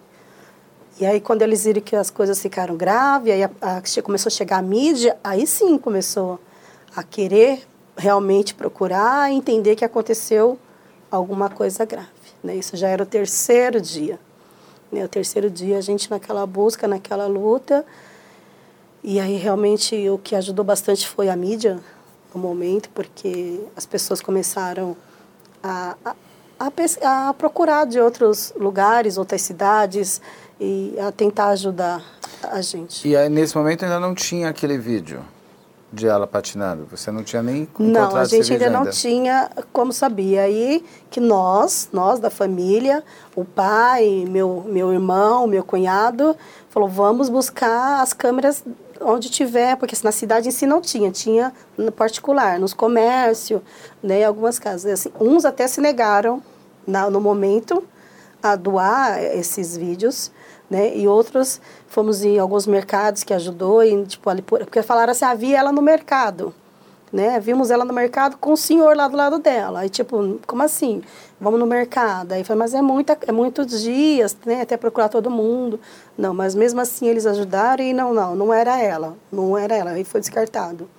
E 0.99 1.05
aí, 1.05 1.21
quando 1.21 1.41
eles 1.41 1.63
viram 1.63 1.81
que 1.81 1.95
as 1.95 2.09
coisas 2.09 2.41
ficaram 2.41 2.75
graves, 2.75 3.31
aí 3.31 3.43
a, 3.43 3.49
a, 3.61 4.01
começou 4.03 4.29
a 4.29 4.31
chegar 4.31 4.57
a 4.57 4.61
mídia, 4.61 5.17
aí 5.23 5.47
sim 5.47 5.77
começou 5.77 6.39
a 6.95 7.03
querer 7.03 7.65
realmente 7.97 8.53
procurar 8.53 9.31
entender 9.31 9.75
que 9.75 9.85
aconteceu 9.85 10.57
alguma 11.11 11.49
coisa 11.49 11.85
grave. 11.85 12.07
Né? 12.43 12.55
Isso 12.55 12.75
já 12.75 12.87
era 12.87 13.03
o 13.03 13.05
terceiro 13.05 13.79
dia. 13.81 14.19
Né? 14.91 15.03
O 15.03 15.07
terceiro 15.07 15.49
dia, 15.49 15.77
a 15.77 15.81
gente 15.81 16.09
naquela 16.09 16.45
busca, 16.45 16.87
naquela 16.87 17.27
luta. 17.27 17.85
E 19.03 19.19
aí, 19.19 19.37
realmente, 19.37 20.09
o 20.09 20.17
que 20.17 20.35
ajudou 20.35 20.65
bastante 20.65 21.07
foi 21.07 21.29
a 21.29 21.35
mídia, 21.35 21.79
no 22.33 22.41
momento, 22.41 22.89
porque 22.89 23.59
as 23.75 23.85
pessoas 23.85 24.21
começaram 24.21 24.95
a, 25.63 25.95
a, 26.05 26.15
a, 26.59 27.29
a 27.29 27.33
procurar 27.33 27.85
de 27.85 27.99
outros 27.99 28.53
lugares, 28.57 29.17
outras 29.17 29.41
cidades, 29.41 30.21
e 30.59 30.95
a 30.99 31.11
tentar 31.11 31.49
ajudar 31.49 32.03
a 32.43 32.61
gente. 32.61 33.07
E 33.07 33.15
aí, 33.15 33.29
nesse 33.29 33.55
momento 33.55 33.83
ainda 33.83 33.99
não 33.99 34.13
tinha 34.13 34.49
aquele 34.49 34.77
vídeo 34.77 35.21
de 35.91 36.07
ela 36.07 36.27
patinando? 36.27 36.85
Você 36.91 37.11
não 37.11 37.23
tinha 37.23 37.41
nem 37.41 37.67
Não, 37.77 38.15
a 38.15 38.25
gente 38.25 38.53
ainda 38.53 38.69
não 38.69 38.89
tinha 38.89 39.49
como 39.73 39.91
sabia. 39.91 40.43
Aí 40.43 40.83
que 41.09 41.19
nós, 41.19 41.89
nós 41.91 42.19
da 42.19 42.29
família, 42.29 43.03
o 43.35 43.43
pai, 43.43 44.25
meu, 44.27 44.63
meu 44.67 44.93
irmão, 44.93 45.47
meu 45.47 45.63
cunhado, 45.63 46.35
falou, 46.69 46.87
vamos 46.87 47.29
buscar 47.29 48.01
as 48.01 48.13
câmeras 48.13 48.63
onde 49.01 49.29
tiver, 49.29 49.75
porque 49.77 49.95
na 50.03 50.11
cidade 50.11 50.47
em 50.47 50.51
si 50.51 50.65
não 50.65 50.81
tinha, 50.81 51.11
tinha 51.11 51.53
no 51.77 51.91
particular, 51.91 52.59
nos 52.59 52.73
comércios, 52.73 53.61
né, 54.01 54.23
algumas 54.23 54.59
casas. 54.59 54.91
Assim, 54.91 55.11
uns 55.19 55.45
até 55.45 55.67
se 55.67 55.81
negaram 55.81 56.41
na, 56.85 57.09
no 57.09 57.19
momento 57.21 57.83
a 58.41 58.55
doar 58.55 59.21
esses 59.21 59.75
vídeos, 59.75 60.31
né, 60.69 60.95
e 60.95 61.07
outros 61.07 61.59
fomos 61.87 62.23
em 62.23 62.39
alguns 62.39 62.67
mercados 62.67 63.23
que 63.23 63.33
ajudou, 63.33 63.83
e, 63.83 64.05
tipo, 64.05 64.29
ali, 64.29 64.41
porque 64.41 64.81
falaram 64.81 65.11
assim, 65.11 65.25
havia 65.25 65.57
ela 65.57 65.71
no 65.71 65.81
mercado 65.81 66.53
né? 67.11 67.39
Vimos 67.39 67.71
ela 67.71 67.83
no 67.83 67.93
mercado 67.93 68.37
com 68.37 68.53
o 68.53 68.57
senhor 68.57 68.95
lá 68.95 69.07
do 69.07 69.17
lado 69.17 69.39
dela. 69.39 69.81
Aí, 69.81 69.89
tipo, 69.89 70.39
como 70.45 70.63
assim? 70.63 71.01
Vamos 71.39 71.59
no 71.59 71.65
mercado. 71.65 72.33
Aí 72.33 72.43
falei, 72.43 72.59
mas 72.59 72.73
é, 72.73 72.81
muita, 72.81 73.17
é 73.27 73.31
muitos 73.31 73.81
dias, 73.81 74.35
né? 74.45 74.61
Até 74.61 74.77
procurar 74.77 75.09
todo 75.09 75.29
mundo. 75.29 75.79
Não, 76.17 76.33
mas 76.33 76.53
mesmo 76.53 76.79
assim 76.79 77.07
eles 77.07 77.25
ajudaram 77.25 77.83
e 77.83 77.93
não, 77.93 78.13
não, 78.13 78.35
não 78.35 78.53
era 78.53 78.79
ela. 78.79 79.17
Não 79.31 79.57
era 79.57 79.75
ela. 79.75 79.91
Aí 79.91 80.03
foi 80.03 80.19
descartado. 80.19 80.89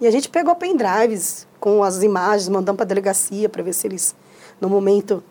E 0.00 0.06
a 0.06 0.10
gente 0.10 0.28
pegou 0.28 0.54
pendrives 0.54 1.46
com 1.58 1.82
as 1.82 2.02
imagens, 2.02 2.48
mandamos 2.48 2.76
para 2.76 2.84
a 2.84 2.88
delegacia 2.88 3.48
para 3.48 3.62
ver 3.62 3.72
se 3.72 3.86
eles, 3.86 4.14
no 4.60 4.68
momento, 4.68 5.24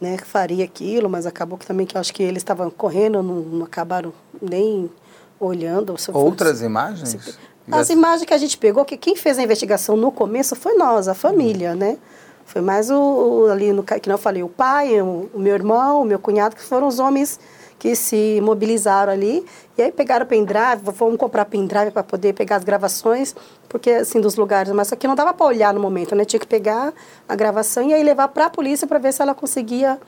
né, 0.00 0.16
faria 0.18 0.64
aquilo, 0.64 1.08
mas 1.08 1.26
acabou 1.26 1.58
que 1.58 1.66
também 1.66 1.86
que 1.86 1.96
eu 1.96 2.00
acho 2.00 2.14
que 2.14 2.22
eles 2.22 2.40
estavam 2.40 2.70
correndo, 2.70 3.22
não, 3.22 3.36
não 3.36 3.64
acabaram 3.66 4.12
nem 4.40 4.90
olhando. 5.38 5.94
Outras 6.12 6.62
imagens? 6.62 7.38
As 7.70 7.90
imagens 7.90 8.24
que 8.24 8.34
a 8.34 8.38
gente 8.38 8.56
pegou, 8.56 8.84
que 8.84 8.96
quem 8.96 9.16
fez 9.16 9.38
a 9.38 9.42
investigação 9.42 9.96
no 9.96 10.12
começo 10.12 10.54
foi 10.54 10.74
nós, 10.74 11.08
a 11.08 11.14
família, 11.14 11.74
né? 11.74 11.98
Foi 12.44 12.62
mais 12.62 12.90
o, 12.90 12.96
o 12.96 13.50
ali 13.50 13.72
no 13.72 13.82
que 13.82 14.08
não 14.08 14.14
eu 14.14 14.18
falei, 14.18 14.42
o 14.42 14.48
pai, 14.48 15.00
o, 15.02 15.28
o, 15.34 15.38
meu 15.38 15.52
irmão, 15.52 16.02
o 16.02 16.04
meu 16.04 16.18
cunhado, 16.18 16.54
que 16.54 16.62
foram 16.62 16.86
os 16.86 17.00
homens 17.00 17.40
que 17.76 17.96
se 17.96 18.40
mobilizaram 18.40 19.12
ali. 19.12 19.44
E 19.76 19.82
aí 19.82 19.90
pegaram 19.90 20.24
o 20.24 20.28
pendrive, 20.28 20.80
vamos 20.84 21.16
comprar 21.16 21.44
pendrive 21.46 21.90
para 21.90 22.04
poder 22.04 22.34
pegar 22.34 22.56
as 22.56 22.64
gravações, 22.64 23.34
porque 23.68 23.90
assim 23.90 24.20
dos 24.20 24.36
lugares, 24.36 24.72
mas 24.72 24.92
aqui 24.92 25.08
não 25.08 25.16
dava 25.16 25.34
para 25.34 25.46
olhar 25.46 25.74
no 25.74 25.80
momento, 25.80 26.14
né? 26.14 26.24
Tinha 26.24 26.38
que 26.38 26.46
pegar 26.46 26.94
a 27.28 27.34
gravação 27.34 27.88
e 27.88 27.92
aí 27.92 28.02
levar 28.02 28.28
para 28.28 28.46
a 28.46 28.50
polícia 28.50 28.86
para 28.86 29.00
ver 29.00 29.12
se 29.12 29.20
ela 29.20 29.34
conseguia 29.34 29.98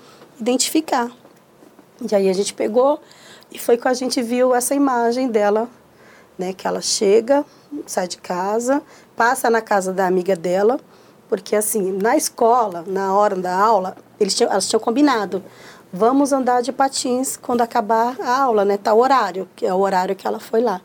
identificar. 0.40 1.10
E 2.08 2.14
aí 2.14 2.28
a 2.28 2.32
gente 2.32 2.54
pegou 2.54 3.00
e 3.50 3.58
foi 3.58 3.76
que 3.76 3.88
a 3.88 3.94
gente 3.94 4.22
viu 4.22 4.54
essa 4.54 4.76
imagem 4.76 5.28
dela 5.28 5.68
né? 6.38 6.52
Que 6.52 6.66
ela 6.66 6.80
chega, 6.80 7.44
sai 7.86 8.06
de 8.06 8.18
casa, 8.18 8.80
passa 9.16 9.50
na 9.50 9.60
casa 9.60 9.92
da 9.92 10.06
amiga 10.06 10.36
dela, 10.36 10.78
porque 11.28 11.56
assim, 11.56 11.92
na 11.92 12.16
escola, 12.16 12.84
na 12.86 13.14
hora 13.14 13.36
da 13.36 13.54
aula, 13.54 13.96
eles 14.18 14.34
tinham, 14.34 14.50
elas 14.50 14.68
tinham 14.68 14.80
combinado. 14.80 15.42
vamos 15.92 16.32
andar 16.32 16.62
de 16.62 16.70
patins 16.72 17.36
quando 17.36 17.62
acabar 17.62 18.16
a 18.20 18.42
aula, 18.42 18.64
né? 18.64 18.76
Tá 18.76 18.92
o 18.94 18.98
horário, 18.98 19.48
que 19.56 19.66
é 19.66 19.72
o 19.72 19.78
horário 19.78 20.14
que 20.14 20.26
ela 20.26 20.38
foi 20.38 20.60
lá. 20.60 20.80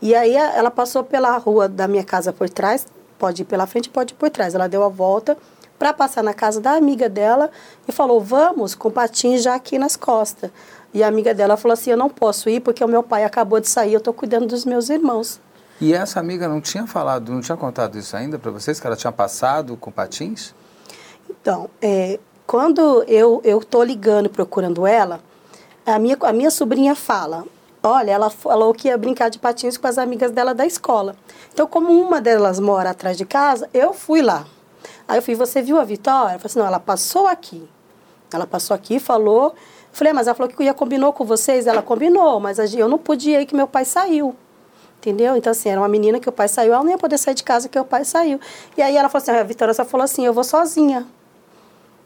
E 0.00 0.14
aí 0.14 0.36
ela 0.36 0.70
passou 0.70 1.02
pela 1.02 1.36
rua 1.38 1.68
da 1.68 1.88
minha 1.88 2.04
casa 2.04 2.32
por 2.32 2.48
trás, 2.48 2.86
pode 3.18 3.42
ir 3.42 3.44
pela 3.44 3.66
frente, 3.66 3.90
pode 3.90 4.14
ir 4.14 4.16
por 4.16 4.30
trás. 4.30 4.54
Ela 4.54 4.68
deu 4.68 4.84
a 4.84 4.88
volta 4.88 5.36
para 5.78 5.92
passar 5.92 6.22
na 6.22 6.32
casa 6.32 6.60
da 6.60 6.72
amiga 6.72 7.08
dela 7.08 7.50
e 7.86 7.92
falou: 7.92 8.20
"Vamos 8.20 8.74
com 8.74 8.90
patins 8.90 9.42
já 9.42 9.54
aqui 9.54 9.78
nas 9.78 9.96
costas". 9.96 10.50
E 10.92 11.02
a 11.02 11.08
amiga 11.08 11.34
dela 11.34 11.56
falou 11.56 11.74
assim: 11.74 11.90
"Eu 11.90 11.96
não 11.96 12.08
posso 12.08 12.48
ir 12.48 12.60
porque 12.60 12.82
o 12.82 12.88
meu 12.88 13.02
pai 13.02 13.24
acabou 13.24 13.60
de 13.60 13.68
sair, 13.68 13.92
eu 13.92 13.98
estou 13.98 14.14
cuidando 14.14 14.46
dos 14.46 14.64
meus 14.64 14.88
irmãos". 14.88 15.40
E 15.80 15.94
essa 15.94 16.18
amiga 16.18 16.48
não 16.48 16.60
tinha 16.60 16.86
falado, 16.86 17.32
não 17.32 17.40
tinha 17.40 17.56
contado 17.56 17.96
isso 17.96 18.16
ainda 18.16 18.38
para 18.38 18.50
vocês 18.50 18.80
que 18.80 18.86
ela 18.86 18.96
tinha 18.96 19.12
passado 19.12 19.76
com 19.76 19.92
patins? 19.92 20.52
Então, 21.30 21.70
é, 21.80 22.18
quando 22.46 23.04
eu 23.04 23.62
tô 23.64 23.82
ligando 23.84 24.28
procurando 24.28 24.86
ela, 24.86 25.20
a 25.86 25.98
minha 25.98 26.16
a 26.22 26.32
minha 26.32 26.50
sobrinha 26.50 26.94
fala: 26.94 27.44
Olha, 27.82 28.10
ela 28.10 28.28
falou 28.28 28.74
que 28.74 28.88
ia 28.88 28.98
brincar 28.98 29.28
de 29.28 29.38
patins 29.38 29.76
com 29.76 29.86
as 29.86 29.98
amigas 29.98 30.32
dela 30.32 30.52
da 30.52 30.66
escola. 30.66 31.14
Então, 31.52 31.66
como 31.66 31.92
uma 31.92 32.20
delas 32.20 32.58
mora 32.58 32.90
atrás 32.90 33.16
de 33.16 33.24
casa, 33.24 33.68
eu 33.72 33.92
fui 33.92 34.20
lá. 34.20 34.44
Aí 35.06 35.18
eu 35.18 35.22
fui, 35.22 35.34
você 35.34 35.62
viu 35.62 35.78
a 35.78 35.84
Vitória? 35.84 36.34
Eu 36.34 36.38
falei 36.38 36.46
assim, 36.46 36.58
não, 36.58 36.66
ela 36.66 36.80
passou 36.80 37.26
aqui. 37.26 37.68
Ela 38.32 38.46
passou 38.46 38.74
aqui, 38.74 38.98
falou. 38.98 39.54
Falei, 39.92 40.12
ah, 40.12 40.14
mas 40.14 40.26
ela 40.26 40.34
falou 40.34 40.52
que 40.52 40.62
ia 40.62 40.74
combinou 40.74 41.12
com 41.12 41.24
vocês. 41.24 41.66
Ela 41.66 41.82
combinou, 41.82 42.38
mas 42.40 42.58
eu 42.74 42.88
não 42.88 42.98
podia 42.98 43.40
ir 43.40 43.46
que 43.46 43.54
meu 43.54 43.66
pai 43.66 43.84
saiu. 43.84 44.34
Entendeu? 44.98 45.36
Então, 45.36 45.52
assim, 45.52 45.68
era 45.68 45.80
uma 45.80 45.88
menina 45.88 46.18
que 46.18 46.28
o 46.28 46.32
pai 46.32 46.48
saiu, 46.48 46.74
ela 46.74 46.82
não 46.82 46.90
ia 46.90 46.98
poder 46.98 47.18
sair 47.18 47.34
de 47.34 47.44
casa 47.44 47.68
que 47.68 47.78
o 47.78 47.84
pai 47.84 48.04
saiu. 48.04 48.40
E 48.76 48.82
aí 48.82 48.96
ela 48.96 49.08
falou 49.08 49.22
assim, 49.22 49.30
a 49.30 49.42
Vitória 49.44 49.72
só 49.72 49.84
falou 49.84 50.04
assim, 50.04 50.26
eu 50.26 50.32
vou 50.32 50.42
sozinha. 50.42 51.06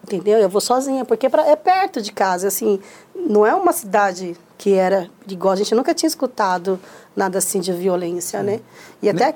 Entendeu? 0.03 0.37
Eu 0.37 0.49
vou 0.49 0.61
sozinha, 0.61 1.03
porque 1.03 1.27
pra, 1.29 1.47
é 1.47 1.55
perto 1.55 2.01
de 2.01 2.11
casa, 2.11 2.47
assim, 2.47 2.79
não 3.15 3.45
é 3.45 3.55
uma 3.55 3.71
cidade 3.71 4.37
que 4.57 4.73
era 4.73 5.09
perigosa. 5.21 5.61
A 5.61 5.63
gente 5.63 5.75
nunca 5.75 5.93
tinha 5.93 6.07
escutado 6.07 6.79
nada 7.15 7.39
assim 7.39 7.59
de 7.59 7.73
violência, 7.73 8.39
hum. 8.41 8.43
né? 8.43 8.59
E 9.01 9.09
até... 9.09 9.33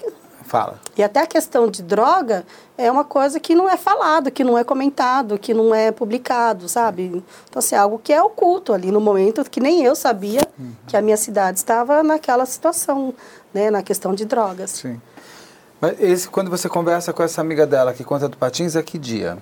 Fala. 0.47 0.79
E 0.95 1.03
até 1.03 1.19
a 1.19 1.27
questão 1.27 1.69
de 1.69 1.83
droga 1.83 2.45
é 2.77 2.89
uma 2.89 3.03
coisa 3.03 3.37
que 3.37 3.53
não 3.53 3.69
é 3.69 3.75
falado, 3.75 4.31
que 4.31 4.45
não 4.45 4.57
é 4.57 4.63
comentado, 4.63 5.37
que 5.37 5.53
não 5.53 5.75
é 5.75 5.91
publicado, 5.91 6.69
sabe? 6.69 7.21
Então, 7.49 7.59
assim, 7.59 7.75
é 7.75 7.79
algo 7.79 7.99
que 8.01 8.13
é 8.13 8.23
oculto 8.23 8.71
ali 8.71 8.89
no 8.89 9.01
momento 9.01 9.43
que 9.49 9.59
nem 9.59 9.83
eu 9.83 9.93
sabia 9.93 10.47
uhum. 10.57 10.71
que 10.87 10.95
a 10.95 11.01
minha 11.01 11.17
cidade 11.17 11.57
estava 11.57 12.01
naquela 12.01 12.45
situação, 12.45 13.13
né? 13.53 13.69
Na 13.69 13.83
questão 13.83 14.15
de 14.15 14.23
drogas. 14.23 14.71
Sim. 14.71 15.01
Mas 15.81 15.99
esse, 15.99 16.29
quando 16.29 16.49
você 16.49 16.69
conversa 16.69 17.11
com 17.11 17.21
essa 17.21 17.41
amiga 17.41 17.67
dela 17.67 17.93
que 17.93 18.05
conta 18.05 18.29
do 18.29 18.37
Patins, 18.37 18.77
é 18.77 18.81
que 18.81 18.97
dia? 18.97 19.37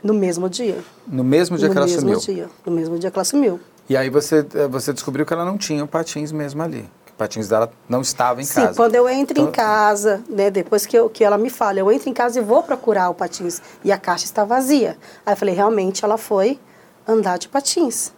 No 0.00 0.14
mesmo 0.14 0.48
dia. 0.48 0.78
No 1.08 1.24
mesmo 1.24 1.58
dia 1.58 1.66
no 1.66 1.74
que 1.74 1.78
ela 1.78 1.88
sumiu? 1.88 2.04
No 2.04 2.10
mesmo 2.10 2.34
dia. 2.34 2.48
No 2.64 2.72
mesmo 2.72 2.98
dia 3.00 3.10
que 3.10 3.18
ela 3.18 3.24
sumiu. 3.24 3.60
E 3.88 3.96
aí 3.96 4.08
você, 4.10 4.46
eh, 4.54 4.68
você 4.68 4.92
descobriu 4.92 5.26
que 5.26 5.32
ela 5.32 5.44
não 5.44 5.58
tinha 5.58 5.82
o 5.82 5.88
patins 5.88 6.30
mesmo 6.30 6.62
ali 6.62 6.88
patins 7.16 7.48
dela 7.48 7.70
não 7.88 8.00
estava 8.00 8.40
em 8.40 8.44
Sim, 8.44 8.54
casa. 8.54 8.68
Sim, 8.68 8.76
quando 8.76 8.94
eu 8.94 9.08
entro 9.08 9.38
então... 9.38 9.48
em 9.48 9.50
casa, 9.50 10.22
né, 10.28 10.50
depois 10.50 10.86
que, 10.86 10.96
eu, 10.96 11.08
que 11.08 11.24
ela 11.24 11.38
me 11.38 11.50
fala, 11.50 11.78
eu 11.78 11.90
entro 11.90 12.08
em 12.08 12.12
casa 12.12 12.38
e 12.38 12.42
vou 12.42 12.62
procurar 12.62 13.08
o 13.08 13.14
patins 13.14 13.60
e 13.82 13.90
a 13.90 13.98
caixa 13.98 14.24
está 14.24 14.44
vazia. 14.44 14.96
Aí 15.24 15.32
eu 15.32 15.36
falei, 15.36 15.54
realmente 15.54 16.04
ela 16.04 16.18
foi 16.18 16.60
andar 17.06 17.38
de 17.38 17.48
patins. 17.48 18.12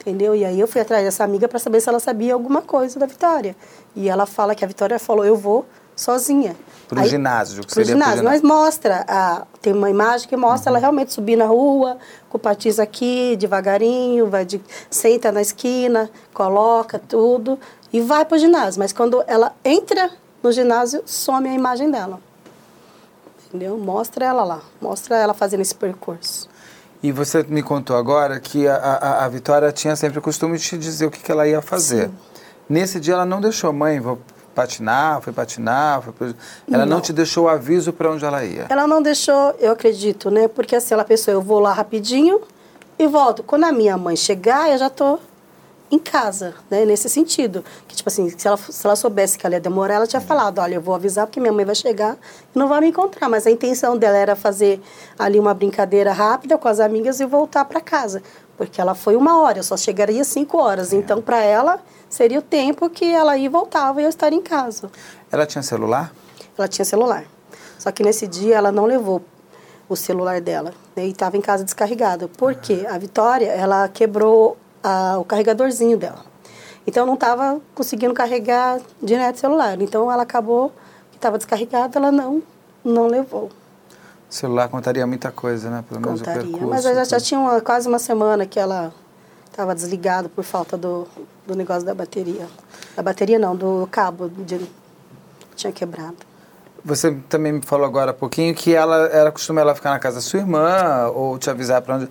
Entendeu? 0.00 0.34
E 0.34 0.44
aí 0.46 0.58
eu 0.58 0.66
fui 0.66 0.80
atrás 0.80 1.04
dessa 1.04 1.24
amiga 1.24 1.46
para 1.46 1.58
saber 1.58 1.80
se 1.80 1.88
ela 1.88 2.00
sabia 2.00 2.32
alguma 2.32 2.62
coisa 2.62 2.98
da 2.98 3.04
Vitória. 3.04 3.54
E 3.94 4.08
ela 4.08 4.24
fala 4.24 4.54
que 4.54 4.64
a 4.64 4.68
Vitória 4.68 4.98
falou, 4.98 5.26
eu 5.26 5.36
vou 5.36 5.66
sozinha. 5.94 6.56
Para 6.88 7.02
o 7.02 7.04
ginásio, 7.04 7.62
que 7.62 7.72
seria 7.72 7.92
ginásio. 7.92 8.24
Nós 8.24 8.40
mostra, 8.40 9.04
a, 9.06 9.46
tem 9.60 9.74
uma 9.74 9.90
imagem 9.90 10.26
que 10.26 10.36
mostra 10.36 10.70
uhum. 10.70 10.76
ela 10.76 10.80
realmente 10.80 11.12
subir 11.12 11.36
na 11.36 11.44
rua, 11.44 11.98
com 12.30 12.38
o 12.38 12.40
patins 12.40 12.78
aqui, 12.78 13.36
devagarinho, 13.36 14.26
vai 14.26 14.44
de, 14.44 14.60
senta 14.88 15.30
na 15.30 15.42
esquina, 15.42 16.10
coloca 16.32 16.98
tudo 16.98 17.58
e 17.92 18.00
vai 18.00 18.24
para 18.24 18.36
o 18.36 18.38
ginásio. 18.38 18.78
Mas 18.78 18.92
quando 18.92 19.22
ela 19.26 19.52
entra 19.64 20.10
no 20.42 20.52
ginásio, 20.52 21.02
some 21.06 21.48
a 21.48 21.54
imagem 21.54 21.90
dela. 21.90 22.20
Entendeu? 23.48 23.76
Mostra 23.76 24.24
ela 24.24 24.44
lá, 24.44 24.60
mostra 24.80 25.16
ela 25.16 25.34
fazendo 25.34 25.60
esse 25.60 25.74
percurso. 25.74 26.48
E 27.02 27.10
você 27.10 27.42
me 27.42 27.62
contou 27.62 27.96
agora 27.96 28.38
que 28.38 28.68
a, 28.68 28.76
a, 28.76 29.24
a 29.24 29.28
Vitória 29.28 29.72
tinha 29.72 29.96
sempre 29.96 30.18
o 30.18 30.22
costume 30.22 30.58
de 30.58 30.64
te 30.64 30.78
dizer 30.78 31.06
o 31.06 31.10
que, 31.10 31.20
que 31.20 31.32
ela 31.32 31.48
ia 31.48 31.62
fazer. 31.62 32.08
Sim. 32.08 32.14
Nesse 32.68 33.00
dia 33.00 33.14
ela 33.14 33.26
não 33.26 33.40
deixou, 33.40 33.72
mãe, 33.72 33.98
vou 33.98 34.18
patinar, 34.54 35.20
foi 35.20 35.32
patinar, 35.32 36.02
foi... 36.02 36.34
ela 36.70 36.84
não. 36.84 36.96
não 36.96 37.00
te 37.00 37.12
deixou 37.12 37.46
o 37.46 37.48
aviso 37.48 37.92
para 37.92 38.12
onde 38.12 38.24
ela 38.24 38.44
ia. 38.44 38.66
Ela 38.68 38.86
não 38.86 39.00
deixou, 39.00 39.54
eu 39.58 39.72
acredito, 39.72 40.30
né? 40.30 40.46
Porque 40.46 40.76
assim, 40.76 40.94
ela 40.94 41.04
pensou, 41.04 41.32
eu 41.32 41.40
vou 41.40 41.58
lá 41.58 41.72
rapidinho 41.72 42.40
e 42.98 43.06
volto. 43.06 43.42
Quando 43.42 43.64
a 43.64 43.72
minha 43.72 43.96
mãe 43.96 44.14
chegar, 44.14 44.70
eu 44.70 44.78
já 44.78 44.90
tô 44.90 45.18
em 45.90 45.98
casa, 45.98 46.54
né? 46.70 46.84
Nesse 46.84 47.08
sentido. 47.08 47.64
Que, 47.88 47.96
tipo 47.96 48.08
assim, 48.08 48.28
se 48.30 48.46
ela, 48.46 48.56
se 48.56 48.86
ela 48.86 48.94
soubesse 48.94 49.36
que 49.36 49.44
ela 49.44 49.56
ia 49.56 49.60
demorar, 49.60 49.94
ela 49.94 50.06
tinha 50.06 50.20
falado, 50.20 50.60
olha, 50.60 50.76
eu 50.76 50.80
vou 50.80 50.94
avisar 50.94 51.26
porque 51.26 51.40
minha 51.40 51.52
mãe 51.52 51.64
vai 51.64 51.74
chegar 51.74 52.16
e 52.54 52.58
não 52.58 52.68
vai 52.68 52.80
me 52.80 52.88
encontrar. 52.88 53.28
Mas 53.28 53.46
a 53.46 53.50
intenção 53.50 53.96
dela 53.96 54.16
era 54.16 54.36
fazer 54.36 54.80
ali 55.18 55.38
uma 55.38 55.52
brincadeira 55.52 56.12
rápida 56.12 56.56
com 56.56 56.68
as 56.68 56.78
amigas 56.78 57.18
e 57.20 57.26
voltar 57.26 57.64
para 57.64 57.80
casa. 57.80 58.22
Porque 58.56 58.80
ela 58.80 58.94
foi 58.94 59.16
uma 59.16 59.40
hora, 59.40 59.58
eu 59.58 59.62
só 59.62 59.76
chegaria 59.76 60.22
cinco 60.22 60.58
horas. 60.58 60.92
É. 60.92 60.96
Então, 60.96 61.20
para 61.20 61.42
ela, 61.42 61.80
seria 62.08 62.38
o 62.38 62.42
tempo 62.42 62.88
que 62.88 63.06
ela 63.12 63.36
ia 63.36 63.46
e 63.46 63.48
voltava 63.48 64.00
e 64.00 64.04
eu 64.04 64.10
estaria 64.10 64.38
em 64.38 64.42
casa. 64.42 64.90
Ela 65.32 65.46
tinha 65.46 65.62
celular? 65.62 66.12
Ela 66.56 66.68
tinha 66.68 66.84
celular. 66.84 67.24
Só 67.78 67.90
que 67.90 68.02
nesse 68.02 68.26
dia 68.26 68.56
ela 68.56 68.70
não 68.70 68.84
levou 68.84 69.22
o 69.88 69.96
celular 69.96 70.40
dela 70.40 70.72
né, 70.94 71.06
e 71.06 71.10
estava 71.10 71.36
em 71.36 71.40
casa 71.40 71.64
descarregado. 71.64 72.28
Por 72.28 72.54
quê? 72.54 72.86
A 72.88 72.96
Vitória, 72.96 73.50
ela 73.50 73.88
quebrou 73.88 74.56
a, 74.82 75.18
o 75.18 75.24
carregadorzinho 75.24 75.96
dela. 75.96 76.24
Então 76.86 77.06
não 77.06 77.14
estava 77.14 77.60
conseguindo 77.74 78.14
carregar 78.14 78.80
direto 79.02 79.36
o 79.36 79.38
celular. 79.38 79.80
Então 79.80 80.10
ela 80.10 80.22
acabou 80.22 80.72
que 81.10 81.18
estava 81.18 81.36
descarregada, 81.36 81.98
ela 81.98 82.10
não 82.10 82.42
não 82.84 83.06
levou. 83.06 83.50
O 84.28 84.32
celular 84.32 84.68
contaria 84.68 85.06
muita 85.06 85.30
coisa, 85.30 85.68
né? 85.68 85.84
Pelo 85.88 86.00
menos 86.00 86.20
contaria, 86.20 86.42
o 86.42 86.44
percurso. 86.44 86.68
Mas 86.68 86.84
já, 86.84 87.04
já 87.04 87.20
tinha 87.20 87.40
uma, 87.40 87.60
quase 87.60 87.88
uma 87.88 87.98
semana 87.98 88.46
que 88.46 88.58
ela 88.58 88.92
estava 89.50 89.74
desligada 89.74 90.28
por 90.28 90.44
falta 90.44 90.76
do, 90.76 91.06
do 91.46 91.54
negócio 91.54 91.84
da 91.84 91.94
bateria. 91.94 92.46
Da 92.96 93.02
bateria 93.02 93.38
não, 93.38 93.56
do 93.56 93.88
cabo 93.90 94.28
de, 94.28 94.60
tinha 95.56 95.72
quebrado. 95.72 96.16
Você 96.84 97.12
também 97.28 97.52
me 97.52 97.62
falou 97.62 97.84
agora 97.84 98.12
há 98.12 98.14
pouquinho 98.14 98.54
que 98.54 98.74
ela 98.74 99.08
era 99.08 99.30
costume 99.30 99.60
ela 99.60 99.74
ficar 99.74 99.90
na 99.90 99.98
casa 99.98 100.16
da 100.16 100.22
sua 100.22 100.40
irmã 100.40 101.10
ou 101.14 101.38
te 101.38 101.50
avisar 101.50 101.82
para 101.82 101.96
onde. 101.96 102.08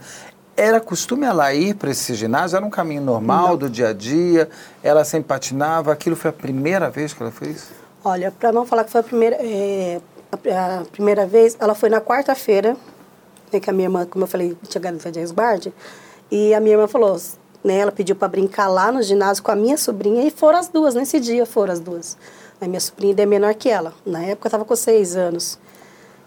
Era 0.60 0.82
costume 0.82 1.26
ela 1.26 1.54
ir 1.54 1.74
para 1.74 1.90
esse 1.90 2.14
ginásio? 2.14 2.58
Era 2.58 2.66
um 2.66 2.70
caminho 2.70 3.02
normal 3.02 3.52
Não. 3.52 3.58
do 3.58 3.70
dia 3.70 3.88
a 3.88 3.94
dia? 3.94 4.50
Ela 4.84 5.06
sempre 5.06 5.30
patinava? 5.30 5.94
Aquilo 5.94 6.18
foi 6.18 6.32
a 6.32 6.34
primeira 6.34 6.90
vez 6.90 7.14
que 7.14 7.24
ela 7.24 7.32
fez? 7.32 7.70
Olha, 8.04 8.30
para 8.30 8.52
não 8.52 8.66
falar 8.66 8.84
que 8.84 8.92
foi 8.92 9.00
a 9.00 9.04
primeira, 9.06 9.38
é, 9.40 10.02
a, 10.54 10.80
a, 10.80 10.84
primeira 10.84 11.26
vez, 11.26 11.56
ela 11.62 11.74
foi 11.74 11.88
na 11.88 12.02
quarta-feira, 12.02 12.76
né, 13.54 13.60
que 13.62 13.70
a 13.70 13.74
minha 13.74 13.86
irmã, 13.86 14.06
como 14.06 14.26
eu 14.26 14.28
falei, 14.28 14.58
tinha 14.68 14.82
garota 14.82 15.10
de 15.10 15.22
resguarde, 15.22 15.74
e 16.30 16.54
a 16.54 16.60
minha 16.60 16.74
irmã 16.76 16.90
falou, 16.90 17.16
né, 17.64 17.78
ela 17.78 17.92
pediu 17.94 18.18
para 18.18 18.28
brincar 18.28 18.68
lá 18.68 18.92
no 18.92 19.02
ginásio 19.02 19.42
com 19.42 19.52
a 19.52 19.56
minha 19.56 19.78
sobrinha, 19.78 20.28
e 20.28 20.30
foram 20.30 20.60
as 20.60 20.68
duas, 20.68 20.94
nesse 20.94 21.22
dia 21.22 21.46
foram 21.46 21.72
as 21.72 21.80
duas. 21.80 22.18
A 22.60 22.68
minha 22.68 22.82
sobrinha 22.82 23.16
é 23.18 23.26
menor 23.26 23.54
que 23.54 23.70
ela, 23.70 23.94
na 24.06 24.24
época 24.24 24.48
eu 24.48 24.50
estava 24.50 24.66
com 24.66 24.76
seis 24.76 25.16
anos. 25.16 25.58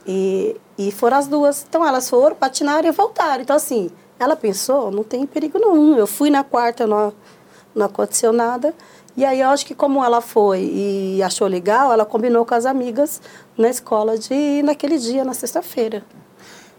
E, 0.06 0.56
e 0.76 0.90
foram 0.90 1.16
as 1.16 1.28
duas. 1.28 1.64
Então 1.68 1.86
elas 1.86 2.10
foram, 2.10 2.34
patinaram 2.34 2.88
e 2.88 2.90
voltaram. 2.90 3.40
Então, 3.40 3.54
assim, 3.54 3.88
ela 4.22 4.36
pensou, 4.36 4.90
não 4.90 5.02
tem 5.02 5.26
perigo 5.26 5.58
nenhum. 5.58 5.96
Eu 5.96 6.06
fui 6.06 6.30
na 6.30 6.42
quarta, 6.44 6.86
não, 6.86 7.12
não 7.74 7.86
aconteceu 7.86 8.32
nada. 8.32 8.74
E 9.16 9.24
aí 9.24 9.40
eu 9.40 9.48
acho 9.48 9.66
que 9.66 9.74
como 9.74 10.02
ela 10.02 10.20
foi 10.20 10.60
e 10.60 11.22
achou 11.22 11.46
legal, 11.46 11.92
ela 11.92 12.06
combinou 12.06 12.46
com 12.46 12.54
as 12.54 12.64
amigas 12.64 13.20
na 13.58 13.68
escola 13.68 14.16
de 14.16 14.32
ir 14.32 14.62
naquele 14.62 14.98
dia, 14.98 15.24
na 15.24 15.34
sexta-feira. 15.34 16.02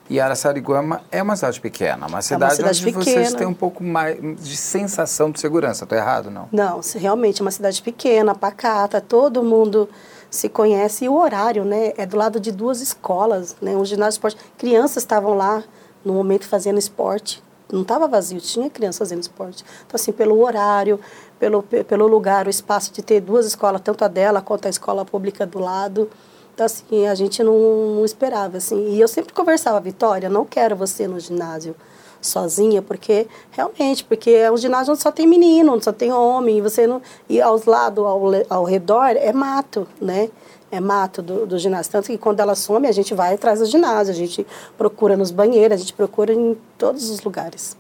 E 0.10 0.20
Araçariguama 0.20 1.02
é 1.12 1.22
uma 1.22 1.36
cidade 1.36 1.62
pequena, 1.62 2.08
uma 2.08 2.22
cidade, 2.22 2.62
é 2.62 2.66
uma 2.66 2.74
cidade 2.74 2.82
onde 2.82 2.98
pequena. 2.98 3.26
vocês 3.26 3.34
têm 3.34 3.48
um 3.48 3.54
pouco 3.54 3.84
mais 3.84 4.18
de 4.38 4.58
sensação 4.58 5.32
de 5.32 5.40
segurança. 5.40 5.86
Estou 5.86 5.98
errado, 5.98 6.30
não? 6.30 6.50
Não, 6.52 6.82
realmente 6.96 7.42
é 7.42 7.46
uma 7.46 7.52
cidade 7.52 7.82
pequena, 7.82 8.36
pacata, 8.36 9.00
todo 9.00 9.42
mundo 9.44 9.88
se 10.30 10.50
conhece. 10.50 11.06
E 11.06 11.10
o 11.10 11.16
horário, 11.16 11.64
né, 11.64 11.94
é 11.96 12.06
do 12.06 12.18
lado 12.18 12.40
de 12.40 12.52
duas 12.52 12.82
escolas, 12.82 13.56
né, 13.62 13.76
um 13.76 13.86
ginásio 13.86 14.20
de 14.20 14.28
esporte. 14.28 14.38
Crianças 14.58 15.04
estavam 15.04 15.36
lá 15.36 15.64
no 16.04 16.14
momento 16.14 16.46
fazendo 16.48 16.78
esporte. 16.78 17.44
Não 17.72 17.82
estava 17.82 18.08
vazio, 18.08 18.40
tinha 18.40 18.70
criança 18.70 19.00
fazendo 19.00 19.22
esporte. 19.22 19.64
Então, 19.86 19.96
assim, 19.96 20.12
pelo 20.12 20.40
horário, 20.42 21.00
pelo, 21.40 21.64
pelo 21.64 22.08
lugar, 22.08 22.46
o 22.46 22.50
espaço 22.50 22.94
de 22.94 23.02
ter 23.02 23.20
duas 23.20 23.46
escolas, 23.46 23.82
tanto 23.82 24.06
a 24.06 24.08
dela 24.08 24.42
quanto 24.42 24.68
a 24.68 24.70
escola 24.70 25.04
pública 25.04 25.46
do 25.46 25.60
lado. 25.60 26.10
Então, 26.54 26.66
assim, 26.66 27.08
a 27.08 27.16
gente 27.16 27.42
não, 27.42 27.96
não 27.96 28.06
esperava, 28.06 28.58
assim. 28.58 28.90
E 28.90 29.02
eu 29.02 29.08
sempre 29.08 29.34
conversava, 29.34 29.80
Vitória, 29.80 30.30
não 30.30 30.46
quero 30.46 30.76
você 30.76 31.08
no 31.08 31.20
ginásio 31.20 31.76
sozinha, 32.22 32.82
porque 32.82 33.28
realmente, 33.52 34.04
porque 34.04 34.30
é 34.32 34.52
um 34.52 34.58
ginásio 34.58 34.94
onde 34.94 35.02
só 35.02 35.12
tem 35.12 35.28
menino, 35.28 35.74
onde 35.74 35.84
só 35.84 35.92
tem 35.92 36.12
homem, 36.12 36.58
e 36.58 36.62
você 36.62 36.88
não 36.88 37.02
e 37.30 37.42
aos 37.42 37.66
lados, 37.66 38.04
ao, 38.06 38.22
ao 38.50 38.64
redor 38.64 39.16
é 39.18 39.32
mato, 39.34 39.88
né? 40.00 40.30
É, 40.74 40.80
mato 40.80 41.22
do, 41.22 41.46
do 41.46 41.60
ginásio. 41.60 41.92
Tanto 41.92 42.08
que 42.08 42.18
quando 42.18 42.40
ela 42.40 42.56
some, 42.56 42.88
a 42.88 42.92
gente 42.92 43.14
vai 43.14 43.36
atrás 43.36 43.60
do 43.60 43.66
ginásio, 43.68 44.12
a 44.12 44.16
gente 44.16 44.46
procura 44.76 45.16
nos 45.16 45.30
banheiros, 45.30 45.76
a 45.76 45.80
gente 45.80 45.94
procura 45.94 46.34
em 46.34 46.58
todos 46.80 47.12
os 47.12 47.22
lugares. 47.22 47.78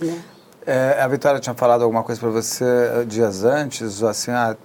Né? 0.00 0.22
É, 0.66 1.02
a 1.02 1.06
Vitória 1.06 1.38
tinha 1.38 1.54
falado 1.54 1.82
alguma 1.82 2.02
coisa 2.02 2.18
para 2.18 2.30
você 2.30 2.64
eh, 2.64 3.04
dias 3.04 3.44
antes, 3.44 4.02
assim, 4.02 4.30
ah, 4.30 4.56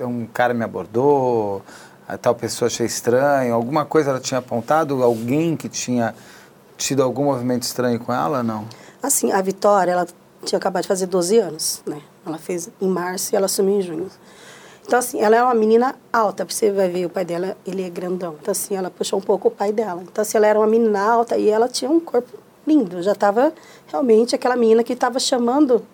um 0.00 0.26
cara 0.26 0.54
me 0.54 0.62
abordou, 0.62 1.62
a 2.06 2.16
tal 2.16 2.34
pessoa 2.34 2.68
achei 2.68 2.86
estranho, 2.86 3.54
alguma 3.54 3.84
coisa 3.84 4.10
ela 4.10 4.20
tinha 4.20 4.38
apontado, 4.38 5.02
alguém 5.02 5.56
que 5.56 5.68
tinha 5.68 6.14
tido 6.76 7.02
algum 7.02 7.24
movimento 7.24 7.64
estranho 7.64 7.98
com 7.98 8.12
ela, 8.12 8.42
não? 8.42 8.66
Assim, 9.02 9.32
a 9.32 9.42
Vitória, 9.42 9.92
ela 9.92 10.06
tinha 10.44 10.58
acabado 10.58 10.82
de 10.82 10.88
fazer 10.88 11.06
12 11.06 11.38
anos, 11.38 11.82
né? 11.84 12.00
Ela 12.24 12.38
fez 12.38 12.70
em 12.80 12.88
março 12.88 13.34
e 13.34 13.36
ela 13.36 13.46
assumiu 13.46 13.78
em 13.78 13.82
junho. 13.82 14.10
Então, 14.86 15.00
assim, 15.00 15.20
ela 15.20 15.34
é 15.34 15.42
uma 15.42 15.54
menina 15.54 15.96
alta, 16.12 16.44
você 16.48 16.70
vai 16.70 16.88
ver 16.88 17.06
o 17.06 17.10
pai 17.10 17.24
dela, 17.24 17.56
ele 17.66 17.82
é 17.82 17.90
grandão. 17.90 18.36
Então, 18.40 18.52
assim, 18.52 18.76
ela 18.76 18.88
puxou 18.88 19.18
um 19.18 19.22
pouco 19.22 19.48
o 19.48 19.50
pai 19.50 19.72
dela. 19.72 20.00
Então, 20.02 20.22
assim, 20.22 20.38
ela 20.38 20.46
era 20.46 20.58
uma 20.58 20.66
menina 20.66 21.02
alta 21.02 21.36
e 21.36 21.48
ela 21.48 21.68
tinha 21.68 21.90
um 21.90 21.98
corpo 21.98 22.38
lindo, 22.64 23.02
já 23.02 23.12
estava 23.12 23.52
realmente 23.88 24.34
aquela 24.34 24.54
menina 24.54 24.84
que 24.84 24.92
estava 24.92 25.18
chamando 25.18 25.84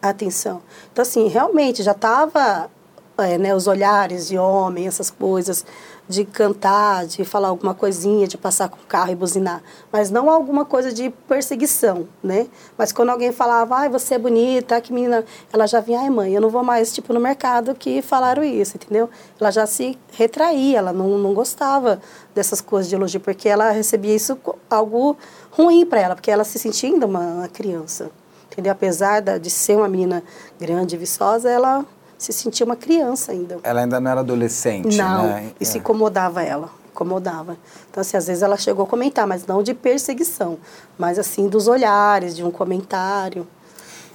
a 0.00 0.10
atenção. 0.10 0.62
Então, 0.92 1.02
assim, 1.02 1.26
realmente 1.26 1.82
já 1.82 1.90
estava 1.90 2.70
é, 3.18 3.36
né, 3.36 3.54
os 3.54 3.66
olhares 3.66 4.28
de 4.28 4.38
homem, 4.38 4.86
essas 4.86 5.10
coisas, 5.10 5.64
de 6.08 6.24
cantar, 6.24 7.06
de 7.06 7.24
falar 7.24 7.48
alguma 7.48 7.74
coisinha, 7.74 8.28
de 8.28 8.38
passar 8.38 8.68
com 8.68 8.76
o 8.76 8.86
carro 8.86 9.10
e 9.10 9.14
buzinar, 9.14 9.62
mas 9.90 10.10
não 10.10 10.30
alguma 10.30 10.64
coisa 10.64 10.92
de 10.92 11.10
perseguição, 11.28 12.06
né? 12.22 12.46
Mas 12.78 12.92
quando 12.92 13.10
alguém 13.10 13.32
falava, 13.32 13.76
ai, 13.76 13.88
você 13.88 14.14
é 14.14 14.18
bonita, 14.18 14.80
que 14.80 14.92
menina, 14.92 15.24
ela 15.52 15.66
já 15.66 15.80
vinha, 15.80 16.00
ai, 16.00 16.10
mãe, 16.10 16.32
eu 16.32 16.40
não 16.40 16.48
vou 16.48 16.62
mais, 16.62 16.92
tipo, 16.92 17.12
no 17.12 17.20
mercado 17.20 17.74
que 17.74 18.00
falaram 18.02 18.44
isso, 18.44 18.76
entendeu? 18.76 19.10
Ela 19.40 19.50
já 19.50 19.66
se 19.66 19.98
retraía, 20.12 20.78
ela 20.78 20.92
não, 20.92 21.18
não 21.18 21.34
gostava 21.34 22.00
dessas 22.34 22.60
coisas 22.60 22.88
de 22.88 22.94
elogio, 22.94 23.20
porque 23.20 23.48
ela 23.48 23.70
recebia 23.70 24.14
isso 24.14 24.38
algo 24.70 25.16
ruim 25.50 25.84
para 25.84 26.00
ela, 26.00 26.14
porque 26.14 26.30
ela 26.30 26.44
se 26.44 26.58
sentia 26.58 26.88
ainda 26.88 27.06
uma, 27.06 27.20
uma 27.20 27.48
criança, 27.48 28.10
entendeu? 28.50 28.72
Apesar 28.72 29.20
de 29.20 29.50
ser 29.50 29.76
uma 29.76 29.88
menina 29.88 30.22
grande 30.58 30.94
e 30.94 30.98
viçosa, 30.98 31.50
ela 31.50 31.84
se 32.18 32.32
sentia 32.32 32.64
uma 32.64 32.76
criança 32.76 33.32
ainda. 33.32 33.58
Ela 33.62 33.80
ainda 33.80 34.00
não 34.00 34.10
era 34.10 34.20
adolescente, 34.20 34.96
não, 34.96 35.24
né? 35.24 35.50
e 35.60 35.62
é. 35.62 35.66
se 35.66 35.78
incomodava 35.78 36.42
ela, 36.42 36.70
incomodava. 36.90 37.56
Então, 37.90 38.00
assim, 38.00 38.16
às 38.16 38.26
vezes 38.26 38.42
ela 38.42 38.56
chegou 38.56 38.84
a 38.84 38.88
comentar, 38.88 39.26
mas 39.26 39.46
não 39.46 39.62
de 39.62 39.74
perseguição, 39.74 40.58
mas 40.98 41.18
assim, 41.18 41.48
dos 41.48 41.68
olhares, 41.68 42.34
de 42.34 42.44
um 42.44 42.50
comentário. 42.50 43.46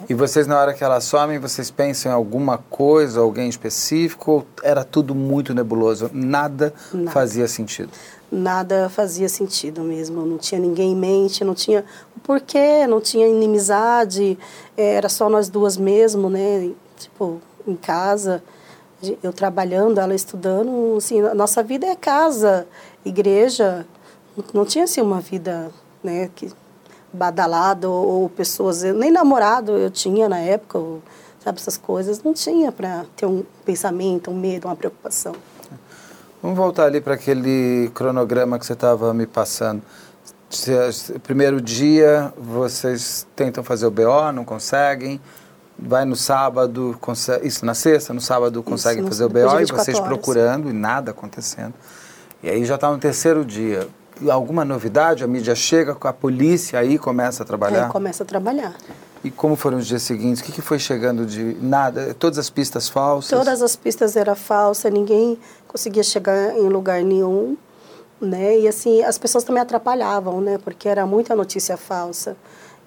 E 0.10 0.14
vocês, 0.14 0.48
na 0.48 0.60
hora 0.60 0.74
que 0.74 0.84
ela 0.84 1.00
some, 1.00 1.38
vocês 1.38 1.70
pensam 1.70 2.12
em 2.12 2.16
alguma 2.16 2.58
coisa, 2.58 3.20
alguém 3.20 3.48
específico, 3.48 4.32
ou 4.32 4.48
era 4.64 4.84
tudo 4.84 5.14
muito 5.14 5.54
nebuloso? 5.54 6.10
Nada, 6.12 6.74
Nada. 6.92 7.12
fazia 7.12 7.48
sentido? 7.48 7.92
Nada 8.32 8.90
fazia 8.90 9.28
sentido 9.28 9.82
mesmo, 9.82 10.26
não 10.26 10.38
tinha 10.38 10.60
ninguém 10.60 10.94
em 10.94 10.96
mente, 10.96 11.44
não 11.44 11.54
tinha 11.54 11.84
o 12.16 12.20
porquê, 12.22 12.88
não 12.88 13.02
tinha 13.02 13.28
inimizade, 13.28 14.40
eh, 14.78 14.96
era 14.96 15.10
só 15.10 15.30
nós 15.30 15.50
duas 15.50 15.76
mesmo, 15.76 16.30
né? 16.30 16.72
Tipo, 16.98 17.42
em 17.68 17.76
casa, 17.76 18.44
eu 19.24 19.34
trabalhando, 19.34 20.00
ela 20.00 20.14
estudando, 20.14 20.96
assim, 20.98 21.22
a 21.22 21.34
nossa 21.34 21.64
vida 21.64 21.88
é 21.88 21.96
casa, 21.96 22.68
igreja, 23.04 23.86
não 24.54 24.66
tinha 24.66 24.84
assim 24.84 25.02
uma 25.02 25.20
vida, 25.20 25.72
né, 26.04 26.30
que 26.36 26.52
badalada 27.12 27.90
ou, 27.90 28.30
pessoas, 28.30 28.84
nem 28.84 29.12
namorado 29.12 29.72
eu 29.74 29.90
tinha 29.90 30.30
na 30.30 30.40
época, 30.40 30.78
ou, 30.78 31.02
sabe, 31.44 31.60
essas 31.60 31.78
coisas, 31.78 32.22
não 32.24 32.34
tinha 32.34 32.72
para 32.72 33.06
ter 33.16 33.26
um 33.26 33.44
pensamento, 33.66 34.32
um 34.32 34.36
medo, 34.36 34.68
uma 34.68 34.76
preocupação. 34.76 35.34
Vamos 36.42 36.58
voltar 36.58 36.86
ali 36.86 37.02
para 37.02 37.16
aquele 37.16 37.92
cronograma 37.94 38.58
que 38.58 38.66
você 38.66 38.74
estava 38.74 39.14
me 39.14 39.28
passando. 39.28 39.82
Primeiro 41.24 41.62
dia, 41.62 42.34
vocês 42.38 43.28
tentam 43.36 43.64
fazer 43.64 43.86
o 43.86 43.92
BO, 43.92 44.32
não 44.34 44.44
conseguem 44.44 45.22
vai 45.82 46.06
no 46.06 46.16
sábado, 46.16 46.96
consegue, 47.02 47.48
isso 47.48 47.66
na 47.66 47.74
sexta, 47.74 48.14
no 48.14 48.22
sábado 48.22 48.62
consegue 48.62 49.02
fazer 49.04 49.26
o 49.26 49.30
BO 49.30 49.40
e 49.60 49.66
vocês 49.66 49.98
horas. 49.98 50.08
procurando 50.08 50.70
e 50.70 50.74
nada 50.74 51.12
acontecendo. 51.12 51.74
E 52.44 52.50
aí 52.50 52.64
já 52.64 52.76
está 52.76 52.92
no 52.92 53.00
terceiro 53.00 53.44
dia. 53.44 53.88
Alguma 54.30 54.64
novidade? 54.64 55.24
A 55.24 55.28
mídia 55.28 55.56
chega 55.56 55.96
com 55.96 56.08
a 56.08 56.14
polícia 56.14 56.80
aí 56.80 57.00
começa 57.00 57.42
a 57.42 57.46
trabalhar? 57.46 57.86
Aí 57.86 57.92
começa 57.92 58.24
a 58.24 58.26
trabalhar. 58.26 58.76
E 59.24 59.32
como 59.32 59.56
foram 59.56 59.78
os 59.78 59.88
dias 59.88 60.04
seguintes? 60.04 60.42
O 60.42 60.44
que, 60.44 60.52
que 60.52 60.62
foi 60.62 60.78
chegando 60.78 61.26
de 61.26 61.56
nada? 61.62 62.14
Todas 62.14 62.38
as 62.38 62.50
pistas 62.50 62.90
falsas? 62.90 63.38
Todas 63.38 63.62
as 63.62 63.76
pistas 63.76 64.16
eram 64.16 64.36
falsas, 64.36 64.92
ninguém 64.92 65.40
conseguia 65.68 66.04
chegar 66.04 66.56
em 66.58 66.68
lugar 66.70 67.04
nenhum, 67.04 67.56
né? 68.20 68.60
E 68.60 68.68
assim, 68.68 69.04
as 69.04 69.18
pessoas 69.18 69.44
também 69.44 69.62
atrapalhavam, 69.62 70.42
né? 70.42 70.60
Porque 70.64 70.90
era 70.90 71.06
muita 71.06 71.36
notícia 71.36 71.78
falsa. 71.78 72.36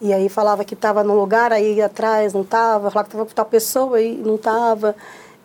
E 0.00 0.12
aí 0.12 0.28
falava 0.28 0.64
que 0.64 0.74
estava 0.74 1.04
num 1.04 1.14
lugar, 1.14 1.52
aí 1.52 1.80
atrás 1.80 2.34
não 2.34 2.42
estava, 2.42 2.90
falava 2.90 3.08
que 3.08 3.14
estava 3.14 3.26
com 3.26 3.34
tal 3.34 3.44
pessoa 3.46 4.00
e 4.00 4.16
não 4.16 4.34
estava. 4.34 4.94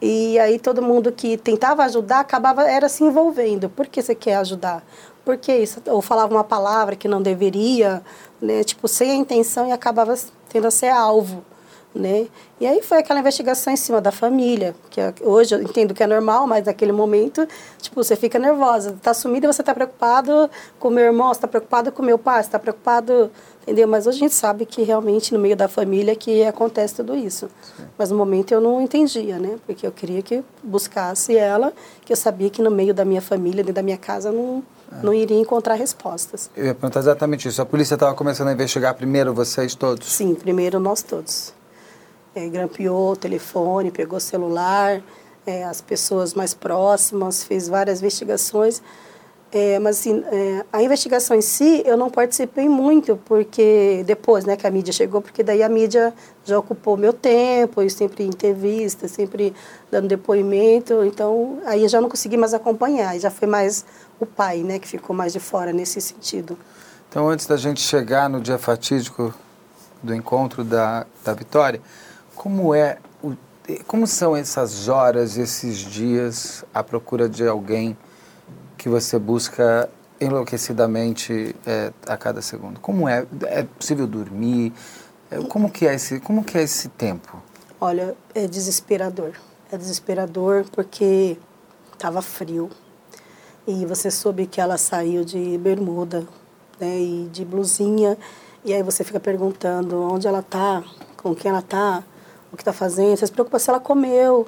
E 0.01 0.39
aí 0.39 0.57
todo 0.57 0.81
mundo 0.81 1.11
que 1.11 1.37
tentava 1.37 1.83
ajudar 1.83 2.21
acabava 2.21 2.63
era 2.63 2.89
se 2.89 3.03
envolvendo. 3.03 3.69
Por 3.69 3.87
que 3.87 4.01
você 4.01 4.15
quer 4.15 4.35
ajudar? 4.37 4.83
Por 5.25 5.37
que 5.37 5.53
isso? 5.55 5.81
Ou 5.87 6.01
falava 6.01 6.33
uma 6.33 6.43
palavra 6.43 6.95
que 6.95 7.07
não 7.07 7.21
deveria, 7.21 8.01
né? 8.41 8.63
Tipo, 8.63 8.87
sem 8.87 9.11
a 9.11 9.15
intenção 9.15 9.67
e 9.67 9.71
acabava 9.71 10.15
tendo 10.49 10.67
a 10.67 10.71
ser 10.71 10.89
alvo 10.89 11.43
né? 11.93 12.27
E 12.59 12.67
aí 12.67 12.81
foi 12.81 12.99
aquela 12.99 13.19
investigação 13.19 13.73
em 13.73 13.75
cima 13.75 13.99
da 13.99 14.11
família, 14.11 14.75
que 14.89 15.01
é, 15.01 15.13
hoje 15.21 15.55
eu 15.55 15.61
entendo 15.61 15.93
que 15.93 16.03
é 16.03 16.07
normal, 16.07 16.45
mas 16.45 16.65
naquele 16.65 16.91
momento, 16.91 17.47
tipo, 17.81 18.03
você 18.03 18.15
fica 18.15 18.37
nervosa, 18.37 18.95
tá 19.01 19.13
sumida 19.13 19.51
você 19.51 19.63
tá 19.63 19.73
preocupado 19.73 20.49
com 20.79 20.89
meu 20.89 21.05
irmão, 21.05 21.33
você 21.33 21.41
tá 21.41 21.47
preocupado 21.47 21.91
com 21.91 22.03
meu 22.03 22.17
pai, 22.17 22.43
você 22.43 22.49
tá 22.49 22.59
preocupado, 22.59 23.31
entendeu? 23.69 23.87
Mas 23.87 24.07
hoje 24.07 24.17
a 24.17 24.19
gente 24.19 24.33
sabe 24.33 24.65
que 24.65 24.83
realmente 24.83 25.33
no 25.33 25.39
meio 25.39 25.55
da 25.55 25.67
família 25.67 26.15
que 26.15 26.43
acontece 26.43 26.95
tudo 26.95 27.15
isso. 27.15 27.49
Sim. 27.77 27.83
Mas 27.97 28.09
no 28.11 28.17
momento 28.17 28.51
eu 28.51 28.59
não 28.59 28.81
entendia, 28.81 29.37
né? 29.37 29.57
Porque 29.65 29.85
eu 29.85 29.91
queria 29.91 30.21
que 30.21 30.43
buscasse 30.63 31.37
ela, 31.37 31.71
que 32.05 32.11
eu 32.11 32.17
sabia 32.17 32.49
que 32.49 32.61
no 32.61 32.71
meio 32.71 32.93
da 32.93 33.05
minha 33.05 33.21
família, 33.21 33.63
dentro 33.63 33.75
da 33.75 33.83
minha 33.83 33.97
casa, 33.97 34.31
não 34.31 34.63
é. 34.91 35.03
não 35.03 35.13
iria 35.13 35.37
encontrar 35.37 35.75
respostas. 35.75 36.49
Eu 36.55 36.65
ia 36.65 36.75
perguntar 36.75 36.99
exatamente 36.99 37.47
isso. 37.47 37.61
A 37.61 37.65
polícia 37.65 37.93
estava 37.93 38.13
começando 38.15 38.47
a 38.47 38.53
investigar 38.53 38.93
primeiro 38.95 39.33
vocês 39.33 39.75
todos? 39.75 40.07
Sim, 40.07 40.35
primeiro 40.35 40.79
nós 40.79 41.01
todos 41.01 41.53
é, 42.35 42.47
grampeou 42.47 43.13
o 43.13 43.15
telefone, 43.15 43.91
pegou 43.91 44.17
o 44.17 44.21
celular, 44.21 45.01
é, 45.45 45.63
as 45.63 45.81
pessoas 45.81 46.33
mais 46.33 46.53
próximas, 46.53 47.43
fez 47.43 47.67
várias 47.67 47.99
investigações. 47.99 48.81
É, 49.51 49.79
mas 49.79 49.99
assim, 49.99 50.23
é, 50.31 50.63
a 50.71 50.83
investigação 50.83 51.35
em 51.35 51.41
si 51.41 51.81
eu 51.83 51.97
não 51.97 52.11
participei 52.11 52.69
muito, 52.69 53.19
porque 53.25 54.03
depois 54.05 54.45
né, 54.45 54.55
que 54.55 54.67
a 54.67 54.69
mídia 54.69 54.93
chegou, 54.93 55.21
porque 55.21 55.41
daí 55.41 55.63
a 55.63 55.69
mídia 55.69 56.13
já 56.45 56.59
ocupou 56.59 56.95
meu 56.95 57.11
tempo, 57.11 57.81
eu 57.81 57.89
sempre 57.89 58.23
em 58.23 58.27
entrevista, 58.27 59.07
sempre 59.07 59.51
dando 59.89 60.07
depoimento, 60.07 61.03
então 61.03 61.59
aí 61.65 61.81
eu 61.81 61.89
já 61.89 61.99
não 61.99 62.09
consegui 62.09 62.37
mais 62.37 62.53
acompanhar, 62.53 63.17
já 63.19 63.31
foi 63.31 63.47
mais 63.47 63.83
o 64.19 64.25
pai 64.25 64.59
né, 64.59 64.77
que 64.77 64.87
ficou 64.87 65.15
mais 65.15 65.33
de 65.33 65.39
fora 65.39 65.73
nesse 65.73 65.99
sentido. 65.99 66.55
Então 67.09 67.27
antes 67.27 67.47
da 67.47 67.57
gente 67.57 67.81
chegar 67.81 68.29
no 68.29 68.39
dia 68.39 68.59
fatídico 68.59 69.33
do 70.03 70.13
encontro 70.13 70.63
da, 70.63 71.07
da 71.25 71.33
Vitória, 71.33 71.81
como 72.35 72.75
é, 72.75 72.99
o, 73.23 73.33
como 73.87 74.05
são 74.05 74.35
essas 74.35 74.87
horas, 74.87 75.39
esses 75.39 75.79
dias 75.79 76.63
à 76.71 76.83
procura 76.83 77.27
de 77.27 77.47
alguém 77.47 77.97
que 78.79 78.87
você 78.87 79.19
busca 79.19 79.89
enlouquecidamente 80.21 81.53
é, 81.67 81.91
a 82.07 82.15
cada 82.15 82.41
segundo? 82.41 82.79
Como 82.79 83.09
é? 83.09 83.25
É 83.47 83.63
possível 83.63 84.07
dormir? 84.07 84.71
É, 85.29 85.37
como 85.43 85.69
que 85.69 85.85
é 85.85 85.93
esse, 85.93 86.21
como 86.21 86.45
que 86.45 86.57
é 86.57 86.63
esse 86.63 86.87
tempo? 86.87 87.43
Olha, 87.79 88.15
é 88.33 88.47
desesperador. 88.47 89.33
É 89.69 89.77
desesperador 89.77 90.65
porque 90.71 91.37
estava 91.93 92.21
frio 92.21 92.69
e 93.67 93.85
você 93.85 94.09
soube 94.09 94.47
que 94.47 94.61
ela 94.61 94.77
saiu 94.77 95.25
de 95.25 95.57
bermuda, 95.57 96.25
né, 96.79 96.97
e 96.97 97.29
de 97.31 97.43
blusinha 97.43 98.17
e 98.63 98.73
aí 98.73 98.81
você 98.81 99.03
fica 99.03 99.19
perguntando 99.19 100.01
onde 100.01 100.25
ela 100.25 100.39
está, 100.39 100.81
com 101.17 101.35
quem 101.35 101.49
ela 101.49 101.59
está 101.59 102.01
o 102.51 102.55
que 102.55 102.61
está 102.61 102.73
fazendo, 102.73 103.17
você 103.17 103.27
se 103.27 103.31
preocupa 103.31 103.59
se 103.59 103.69
ela 103.69 103.79
comeu. 103.79 104.47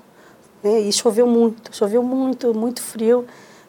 Né? 0.64 0.80
E 0.80 0.92
choveu 0.92 1.28
muito, 1.28 1.76
choveu 1.76 2.02
muito, 2.02 2.54
muito 2.54 2.82
frio. 2.82 3.28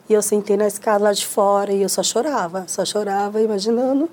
E 0.09 0.12
eu 0.12 0.23
sentei 0.23 0.57
na 0.57 0.67
escada 0.67 1.05
lá 1.05 1.12
de 1.12 1.27
fora 1.27 1.73
e 1.73 1.83
eu 1.83 1.88
só 1.88 2.03
chorava, 2.03 2.65
só 2.69 2.85
chorava, 2.85 3.41
imaginando 3.41 4.11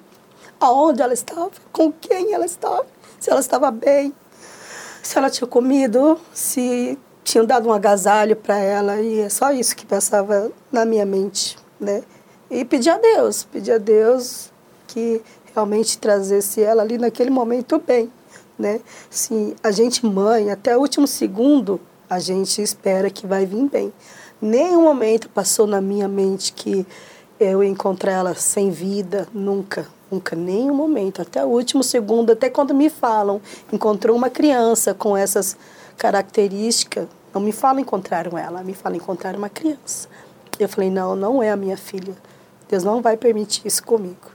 aonde 0.59 1.01
ela 1.01 1.13
estava, 1.13 1.51
com 1.71 1.91
quem 1.91 2.33
ela 2.33 2.45
estava, 2.45 2.85
se 3.19 3.29
ela 3.29 3.39
estava 3.39 3.71
bem, 3.71 4.13
se 5.01 5.17
ela 5.17 5.29
tinha 5.29 5.47
comido, 5.47 6.19
se 6.33 6.97
tinham 7.23 7.45
dado 7.45 7.69
um 7.69 7.73
agasalho 7.73 8.35
para 8.35 8.57
ela. 8.57 8.99
E 8.99 9.21
é 9.21 9.29
só 9.29 9.51
isso 9.51 9.75
que 9.75 9.85
passava 9.85 10.51
na 10.71 10.85
minha 10.85 11.05
mente. 11.05 11.57
Né? 11.79 12.03
E 12.51 12.65
pedi 12.65 12.89
a 12.89 12.97
Deus, 12.97 13.43
pedi 13.43 13.71
a 13.71 13.77
Deus 13.77 14.51
que 14.87 15.21
realmente 15.53 15.97
trazesse 15.97 16.61
ela 16.61 16.81
ali 16.81 16.97
naquele 16.97 17.29
momento 17.29 17.79
bem 17.79 18.11
né? 18.59 18.81
Se 19.09 19.55
a 19.63 19.71
gente 19.71 20.05
mãe, 20.05 20.51
até 20.51 20.75
o 20.75 20.81
último 20.81 21.07
segundo, 21.07 21.79
a 22.09 22.19
gente 22.19 22.61
espera 22.61 23.09
que 23.09 23.25
vai 23.25 23.45
vir 23.45 23.69
bem. 23.69 23.93
Nenhum 24.41 24.83
momento 24.83 25.29
passou 25.29 25.67
na 25.67 25.81
minha 25.81 26.07
mente 26.07 26.53
que 26.53 26.85
eu 27.39 27.63
ia 27.63 27.69
encontrar 27.69 28.11
ela 28.11 28.35
sem 28.35 28.69
vida, 28.69 29.27
nunca, 29.33 29.87
Nunca, 30.11 30.35
nenhum 30.35 30.73
momento. 30.73 31.21
Até 31.21 31.45
o 31.45 31.49
último 31.49 31.83
segundo, 31.83 32.31
até 32.31 32.49
quando 32.49 32.73
me 32.73 32.89
falam, 32.89 33.39
encontrou 33.71 34.15
uma 34.15 34.29
criança 34.29 34.93
com 34.93 35.15
essas 35.15 35.55
características, 35.97 37.07
não 37.33 37.39
me 37.39 37.51
falam 37.51 37.79
encontraram 37.79 38.37
ela, 38.37 38.63
me 38.63 38.73
falam 38.73 38.97
encontrar 38.97 39.35
uma 39.35 39.49
criança. 39.49 40.07
Eu 40.59 40.67
falei, 40.67 40.89
não, 40.89 41.15
não 41.15 41.43
é 41.43 41.51
a 41.51 41.55
minha 41.55 41.77
filha. 41.77 42.15
Deus 42.67 42.83
não 42.83 43.01
vai 43.01 43.17
permitir 43.17 43.61
isso 43.65 43.83
comigo. 43.83 44.31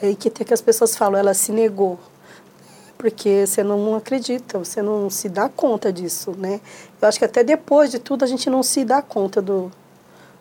E 0.00 0.06
aí 0.06 0.14
que 0.14 0.30
tem 0.30 0.46
que 0.46 0.54
as 0.54 0.60
pessoas 0.60 0.96
falam, 0.96 1.18
ela 1.18 1.34
se 1.34 1.50
negou. 1.50 1.98
Porque 3.02 3.44
você 3.48 3.64
não 3.64 3.96
acredita, 3.96 4.60
você 4.60 4.80
não 4.80 5.10
se 5.10 5.28
dá 5.28 5.48
conta 5.48 5.92
disso, 5.92 6.36
né? 6.38 6.60
Eu 7.00 7.08
acho 7.08 7.18
que 7.18 7.24
até 7.24 7.42
depois 7.42 7.90
de 7.90 7.98
tudo 7.98 8.22
a 8.22 8.28
gente 8.28 8.48
não 8.48 8.62
se 8.62 8.84
dá 8.84 9.02
conta 9.02 9.42
do, 9.42 9.72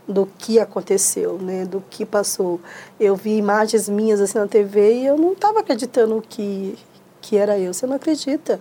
do 0.08 0.28
que 0.38 0.60
aconteceu, 0.60 1.40
né? 1.40 1.66
Do 1.66 1.84
que 1.90 2.06
passou. 2.06 2.62
Eu 3.00 3.16
vi 3.16 3.36
imagens 3.36 3.90
minhas 3.90 4.22
assim 4.22 4.38
na 4.38 4.46
TV 4.46 4.94
e 4.94 5.08
eu 5.08 5.18
não 5.18 5.34
estava 5.34 5.62
acreditando 5.62 6.24
que 6.30 6.78
que 7.20 7.36
era 7.36 7.58
eu. 7.58 7.74
Você 7.74 7.88
não 7.88 7.96
acredita? 7.96 8.60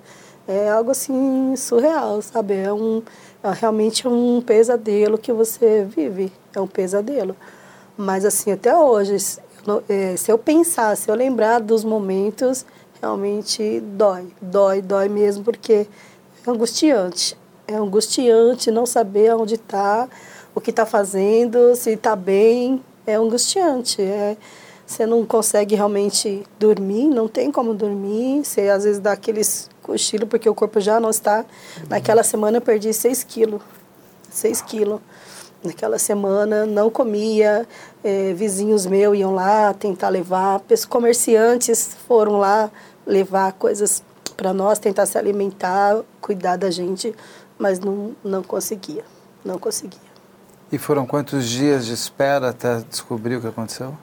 É 0.48 0.70
algo 0.70 0.92
assim 0.92 1.54
surreal, 1.54 2.22
sabe? 2.22 2.54
É 2.54 2.72
um 2.72 3.02
é 3.44 3.52
realmente 3.52 4.08
um 4.08 4.40
pesadelo 4.40 5.18
que 5.18 5.30
você 5.30 5.84
vive. 5.84 6.32
É 6.56 6.60
um 6.60 6.66
pesadelo. 6.66 7.36
Mas 7.98 8.24
assim 8.24 8.50
até 8.50 8.74
hoje, 8.74 9.18
é, 9.90 10.16
se 10.16 10.32
eu 10.32 10.38
pensar, 10.38 10.96
se 10.96 11.10
eu 11.10 11.14
lembrar 11.14 11.60
dos 11.60 11.84
momentos, 11.84 12.64
realmente 13.00 13.80
dói, 13.80 14.28
dói, 14.40 14.82
dói 14.82 15.08
mesmo, 15.08 15.42
porque 15.42 15.86
é 16.46 16.50
angustiante. 16.50 17.36
É 17.66 17.74
angustiante 17.74 18.70
não 18.70 18.84
saber 18.84 19.34
onde 19.34 19.54
está 19.54 20.08
o 20.54 20.60
que 20.60 20.70
está 20.70 20.84
fazendo, 20.84 21.74
se 21.76 21.90
está 21.90 22.14
bem, 22.14 22.82
é 23.06 23.14
angustiante. 23.14 24.02
É, 24.02 24.36
você 24.86 25.06
não 25.06 25.24
consegue 25.24 25.76
realmente 25.76 26.42
dormir, 26.58 27.06
não 27.08 27.28
tem 27.28 27.52
como 27.52 27.72
dormir. 27.72 28.44
Você 28.44 28.68
às 28.68 28.84
vezes 28.84 29.00
dá 29.00 29.12
aqueles 29.12 29.70
cochilo 29.82 30.26
porque 30.26 30.48
o 30.48 30.54
corpo 30.54 30.80
já 30.80 30.98
não 30.98 31.10
está. 31.10 31.44
Naquela 31.88 32.22
semana 32.22 32.58
eu 32.58 32.60
perdi 32.60 32.92
6 32.92 33.24
quilos. 33.24 33.62
6 34.30 34.62
quilos. 34.62 35.00
Naquela 35.62 35.98
semana 35.98 36.64
não 36.64 36.88
comia, 36.88 37.68
é, 38.02 38.32
vizinhos 38.32 38.86
meus 38.86 39.18
iam 39.18 39.34
lá 39.34 39.74
tentar 39.74 40.08
levar, 40.08 40.62
comerciantes 40.88 41.94
foram 42.08 42.38
lá 42.38 42.70
levar 43.10 43.52
coisas 43.54 44.02
para 44.36 44.52
nós, 44.54 44.78
tentar 44.78 45.04
se 45.04 45.18
alimentar, 45.18 46.00
cuidar 46.20 46.56
da 46.56 46.70
gente, 46.70 47.14
mas 47.58 47.80
não, 47.80 48.14
não 48.24 48.42
conseguia, 48.42 49.04
não 49.44 49.58
conseguia. 49.58 50.10
E 50.72 50.78
foram 50.78 51.04
quantos 51.04 51.48
dias 51.48 51.84
de 51.84 51.92
espera 51.92 52.50
até 52.50 52.80
descobrir 52.88 53.36
o 53.36 53.40
que 53.40 53.48
aconteceu? 53.48 53.96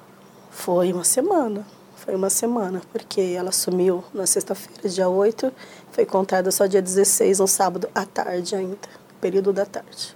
Foi 0.51 0.91
uma 0.91 1.05
semana. 1.05 1.65
Foi 1.95 2.13
uma 2.15 2.29
semana, 2.29 2.81
porque 2.91 3.19
ela 3.37 3.51
sumiu 3.51 4.03
na 4.13 4.25
sexta-feira, 4.25 4.87
dia 4.87 5.09
8, 5.09 5.51
foi 5.91 6.05
contada 6.05 6.51
só 6.51 6.65
dia 6.65 6.81
16, 6.81 7.39
no 7.39 7.47
sábado 7.47 7.89
à 7.93 8.05
tarde 8.05 8.55
ainda, 8.55 8.77
período 9.19 9.51
da 9.51 9.65
tarde. 9.65 10.15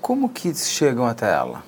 Como 0.00 0.28
que 0.28 0.52
chegam 0.54 1.06
até 1.06 1.30
ela? 1.32 1.62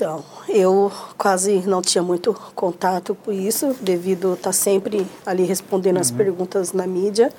Então, 0.00 0.24
eu 0.48 0.90
quase 1.18 1.60
não 1.66 1.82
tinha 1.82 2.02
muito 2.02 2.32
contato 2.54 3.14
com 3.14 3.30
isso, 3.30 3.76
devido 3.82 4.32
estar 4.32 4.50
sempre 4.50 5.06
ali 5.26 5.44
respondendo 5.44 5.96
uhum. 5.96 6.00
as 6.00 6.10
perguntas 6.10 6.72
na 6.72 6.86
mídia. 6.86 7.30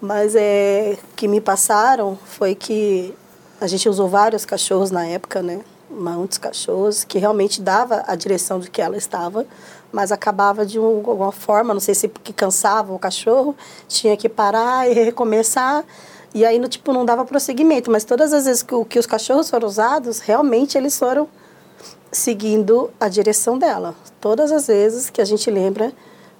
Mas 0.00 0.36
é 0.36 0.96
que 1.16 1.26
me 1.26 1.40
passaram 1.40 2.16
foi 2.24 2.54
que 2.54 3.12
a 3.60 3.66
gente 3.66 3.88
usou 3.88 4.08
vários 4.08 4.44
cachorros 4.44 4.92
na 4.92 5.06
época, 5.06 5.42
né? 5.42 5.58
Muitos 5.90 6.38
cachorros 6.38 7.02
que 7.02 7.18
realmente 7.18 7.60
dava 7.60 8.04
a 8.06 8.14
direção 8.14 8.60
de 8.60 8.70
que 8.70 8.80
ela 8.80 8.96
estava, 8.96 9.44
mas 9.90 10.12
acabava 10.12 10.64
de 10.64 10.78
alguma 10.78 11.32
forma, 11.32 11.74
não 11.74 11.80
sei 11.80 11.96
se 11.96 12.06
porque 12.06 12.32
cansava 12.32 12.92
o 12.92 12.98
cachorro, 12.98 13.56
tinha 13.88 14.16
que 14.16 14.28
parar 14.28 14.88
e 14.88 14.92
recomeçar. 14.92 15.84
E 16.32 16.44
aí, 16.44 16.60
no, 16.60 16.68
tipo, 16.68 16.92
não 16.92 17.04
dava 17.04 17.24
prosseguimento. 17.24 17.90
Mas 17.90 18.04
todas 18.04 18.32
as 18.32 18.44
vezes 18.44 18.62
que, 18.62 18.84
que 18.84 19.00
os 19.00 19.06
cachorros 19.06 19.50
foram 19.50 19.66
usados, 19.66 20.20
realmente 20.20 20.78
eles 20.78 20.96
foram 20.96 21.28
seguindo 22.16 22.90
a 22.98 23.08
direção 23.08 23.58
dela. 23.58 23.94
Todas 24.20 24.50
as 24.50 24.66
vezes 24.68 25.10
que 25.10 25.20
a 25.20 25.24
gente 25.24 25.50
lembra, 25.50 25.92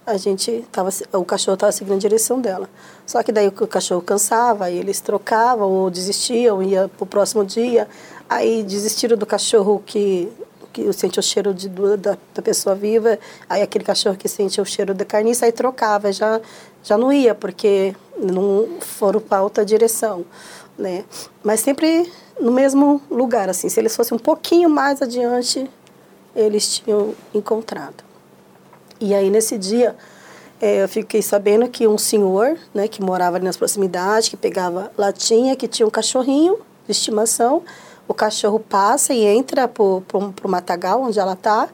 a 0.07 0.17
gente 0.17 0.65
tava, 0.73 0.89
o 1.13 1.25
cachorro 1.25 1.55
estava 1.55 1.71
seguindo 1.71 1.97
a 1.97 1.99
direção 1.99 2.41
dela. 2.41 2.69
Só 3.05 3.23
que 3.23 3.31
daí 3.31 3.49
o 3.49 3.67
cachorro 3.67 4.01
cansava, 4.01 4.65
aí 4.65 4.79
eles 4.79 5.01
trocavam 5.01 5.71
ou 5.71 5.91
desistiam, 5.91 6.63
ia 6.63 6.89
para 6.89 7.05
o 7.05 7.07
próximo 7.07 7.45
dia. 7.45 7.87
Aí 8.29 8.63
desistiram 8.63 9.19
do 9.19 9.27
cachorro 9.27 9.83
que, 9.85 10.33
que 10.73 10.91
sente 10.95 11.21
o 11.21 11.23
cheiro 11.23 11.53
de, 11.53 11.69
da, 11.69 12.17
da 12.35 12.43
pessoa 12.43 12.75
viva, 12.75 13.19
aí 13.49 13.61
aquele 13.61 13.85
cachorro 13.85 14.17
que 14.17 14.29
sente 14.29 14.61
o 14.61 14.65
cheiro 14.65 14.95
da 14.95 15.05
carniça, 15.05 15.45
aí 15.45 15.53
trocava, 15.53 16.11
já, 16.11 16.41
já 16.83 16.97
não 16.97 17.13
ia, 17.13 17.35
porque 17.35 17.95
não 18.19 18.81
foram 18.81 19.21
para 19.21 19.43
outra 19.43 19.65
direção. 19.65 20.25
Né? 20.79 21.05
Mas 21.43 21.61
sempre 21.61 22.11
no 22.41 22.53
mesmo 22.53 23.01
lugar, 23.11 23.49
assim. 23.49 23.69
Se 23.69 23.81
eles 23.81 23.97
fossem 23.97 24.17
um 24.17 24.21
pouquinho 24.21 24.69
mais 24.69 25.01
adiante, 25.01 25.69
eles 26.35 26.79
tinham 26.79 27.15
encontrado. 27.35 28.05
E 29.01 29.15
aí, 29.15 29.31
nesse 29.31 29.59
dia, 29.59 29.97
é, 30.61 30.83
eu 30.83 30.89
fiquei 30.89 31.23
sabendo 31.23 31.69
que 31.69 31.87
um 31.87 31.99
senhor, 31.99 32.59
né, 32.75 32.89
que 32.89 33.03
morava 33.03 33.37
ali 33.37 33.45
nas 33.45 33.57
proximidades, 33.57 34.29
que 34.29 34.37
pegava 34.37 34.91
latinha, 34.97 35.57
que 35.57 35.69
tinha 35.69 35.87
um 35.87 35.91
cachorrinho 35.91 36.59
de 36.87 36.93
estimação, 36.93 37.63
o 38.09 38.15
cachorro 38.15 38.61
passa 38.61 39.13
e 39.13 39.25
entra 39.25 39.67
para 39.69 39.83
o 39.83 40.49
matagal 40.49 41.03
onde 41.03 41.19
ela 41.19 41.33
está 41.33 41.69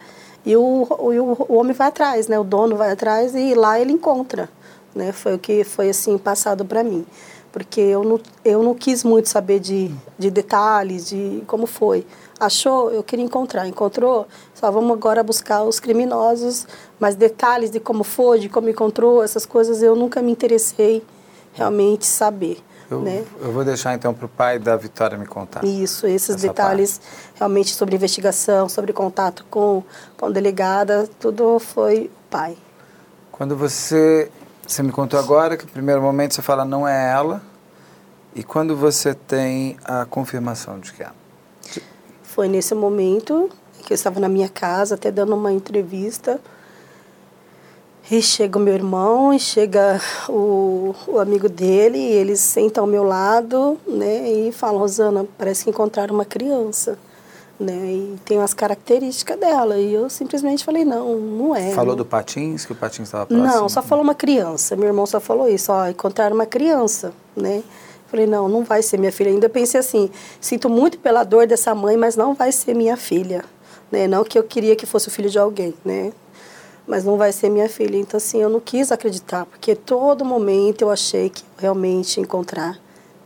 e 0.44 0.56
o, 0.56 0.86
o, 0.90 1.52
o 1.52 1.54
homem 1.54 1.72
vai 1.72 1.88
atrás, 1.88 2.26
né? 2.26 2.38
O 2.38 2.44
dono 2.44 2.74
vai 2.74 2.90
atrás 2.90 3.34
e 3.34 3.54
lá 3.54 3.78
ele 3.78 3.92
encontra, 3.92 4.48
né? 4.94 5.12
Foi 5.12 5.34
o 5.34 5.38
que 5.38 5.62
foi 5.62 5.90
assim 5.90 6.18
passado 6.18 6.64
para 6.64 6.82
mim, 6.82 7.06
porque 7.52 7.80
eu 7.80 8.02
não, 8.02 8.20
eu 8.44 8.62
não 8.62 8.74
quis 8.74 9.04
muito 9.04 9.28
saber 9.28 9.60
de, 9.60 9.94
de 10.18 10.30
detalhes, 10.30 11.08
de 11.08 11.44
como 11.46 11.66
foi 11.66 12.04
achou, 12.44 12.90
eu 12.90 13.02
queria 13.02 13.24
encontrar. 13.24 13.66
Encontrou, 13.66 14.26
só 14.54 14.70
vamos 14.70 14.90
agora 14.92 15.22
buscar 15.22 15.62
os 15.62 15.78
criminosos, 15.78 16.66
mas 16.98 17.14
detalhes 17.14 17.70
de 17.70 17.80
como 17.80 18.04
foi, 18.04 18.40
de 18.40 18.48
como 18.48 18.68
encontrou, 18.68 19.22
essas 19.22 19.46
coisas 19.46 19.82
eu 19.82 19.94
nunca 19.94 20.20
me 20.20 20.32
interessei 20.32 21.04
realmente 21.52 22.06
saber. 22.06 22.58
Eu, 22.90 23.00
né? 23.00 23.24
eu 23.40 23.52
vou 23.52 23.64
deixar 23.64 23.94
então 23.94 24.12
para 24.12 24.26
o 24.26 24.28
pai 24.28 24.58
da 24.58 24.76
Vitória 24.76 25.16
me 25.16 25.24
contar. 25.24 25.64
Isso, 25.64 26.06
esses 26.06 26.36
detalhes 26.36 26.98
parte. 26.98 27.38
realmente 27.38 27.74
sobre 27.74 27.94
investigação, 27.94 28.68
sobre 28.68 28.92
contato 28.92 29.46
com, 29.48 29.82
com 30.18 30.26
a 30.26 30.30
delegada, 30.30 31.08
tudo 31.18 31.58
foi 31.58 32.10
o 32.14 32.30
pai. 32.30 32.56
Quando 33.30 33.56
você, 33.56 34.30
você 34.66 34.82
me 34.82 34.92
contou 34.92 35.18
agora 35.18 35.56
que 35.56 35.64
no 35.64 35.70
primeiro 35.70 36.00
momento 36.00 36.34
você 36.34 36.42
fala 36.42 36.64
não 36.64 36.86
é 36.86 37.12
ela, 37.12 37.42
e 38.34 38.42
quando 38.42 38.76
você 38.76 39.14
tem 39.14 39.76
a 39.84 40.04
confirmação 40.04 40.78
de 40.78 40.92
que 40.92 41.02
é? 41.02 41.10
Foi 42.22 42.48
nesse 42.48 42.74
momento 42.74 43.50
que 43.82 43.92
eu 43.92 43.94
estava 43.94 44.18
na 44.20 44.28
minha 44.28 44.48
casa, 44.48 44.94
até 44.94 45.10
dando 45.10 45.34
uma 45.34 45.52
entrevista. 45.52 46.40
E 48.10 48.20
chega 48.20 48.58
o 48.58 48.60
meu 48.60 48.74
irmão, 48.74 49.32
e 49.32 49.38
chega 49.38 50.00
o, 50.28 50.94
o 51.06 51.18
amigo 51.18 51.48
dele, 51.48 51.98
e 51.98 52.12
eles 52.12 52.40
sentam 52.40 52.84
ao 52.84 52.90
meu 52.90 53.04
lado, 53.04 53.78
né, 53.86 54.28
e 54.28 54.52
falam, 54.52 54.78
Rosana, 54.78 55.26
parece 55.38 55.64
que 55.64 55.70
encontraram 55.70 56.14
uma 56.14 56.24
criança, 56.24 56.98
né, 57.62 57.92
e 57.92 58.18
tem 58.24 58.40
as 58.40 58.52
características 58.52 59.38
dela. 59.38 59.78
E 59.78 59.94
eu 59.94 60.10
simplesmente 60.10 60.64
falei, 60.64 60.84
não, 60.84 61.16
não 61.16 61.56
é. 61.56 61.70
Falou 61.70 61.92
não. 61.92 61.98
do 61.98 62.04
Patins, 62.04 62.66
que 62.66 62.72
o 62.72 62.74
Patins 62.74 63.08
estava 63.08 63.26
próximo? 63.26 63.46
Não, 63.46 63.68
só 63.68 63.80
falou 63.82 64.04
uma 64.04 64.14
criança. 64.14 64.76
Meu 64.76 64.88
irmão 64.88 65.06
só 65.06 65.20
falou 65.20 65.48
isso, 65.48 65.72
ó, 65.72 65.88
encontraram 65.88 66.34
uma 66.34 66.46
criança, 66.46 67.12
né. 67.36 67.62
Falei, 68.08 68.26
não, 68.26 68.46
não 68.46 68.62
vai 68.62 68.82
ser 68.82 68.98
minha 68.98 69.10
filha. 69.10 69.30
Ainda 69.30 69.48
pensei 69.48 69.80
assim, 69.80 70.10
sinto 70.38 70.68
muito 70.68 70.98
pela 70.98 71.24
dor 71.24 71.46
dessa 71.46 71.74
mãe, 71.74 71.96
mas 71.96 72.14
não 72.14 72.34
vai 72.34 72.52
ser 72.52 72.74
minha 72.74 72.94
filha. 72.94 73.42
Né? 73.90 74.06
Não 74.06 74.22
que 74.22 74.38
eu 74.38 74.44
queria 74.44 74.76
que 74.76 74.84
fosse 74.84 75.08
o 75.08 75.10
filho 75.10 75.30
de 75.30 75.38
alguém, 75.38 75.72
né? 75.82 76.12
Mas 76.86 77.04
não 77.04 77.16
vai 77.16 77.32
ser 77.32 77.48
minha 77.48 77.70
filha. 77.70 77.96
Então, 77.96 78.18
assim, 78.18 78.42
eu 78.42 78.50
não 78.50 78.60
quis 78.60 78.92
acreditar, 78.92 79.46
porque 79.46 79.74
todo 79.74 80.26
momento 80.26 80.82
eu 80.82 80.90
achei 80.90 81.30
que 81.30 81.42
realmente 81.56 82.20
encontrar 82.20 82.78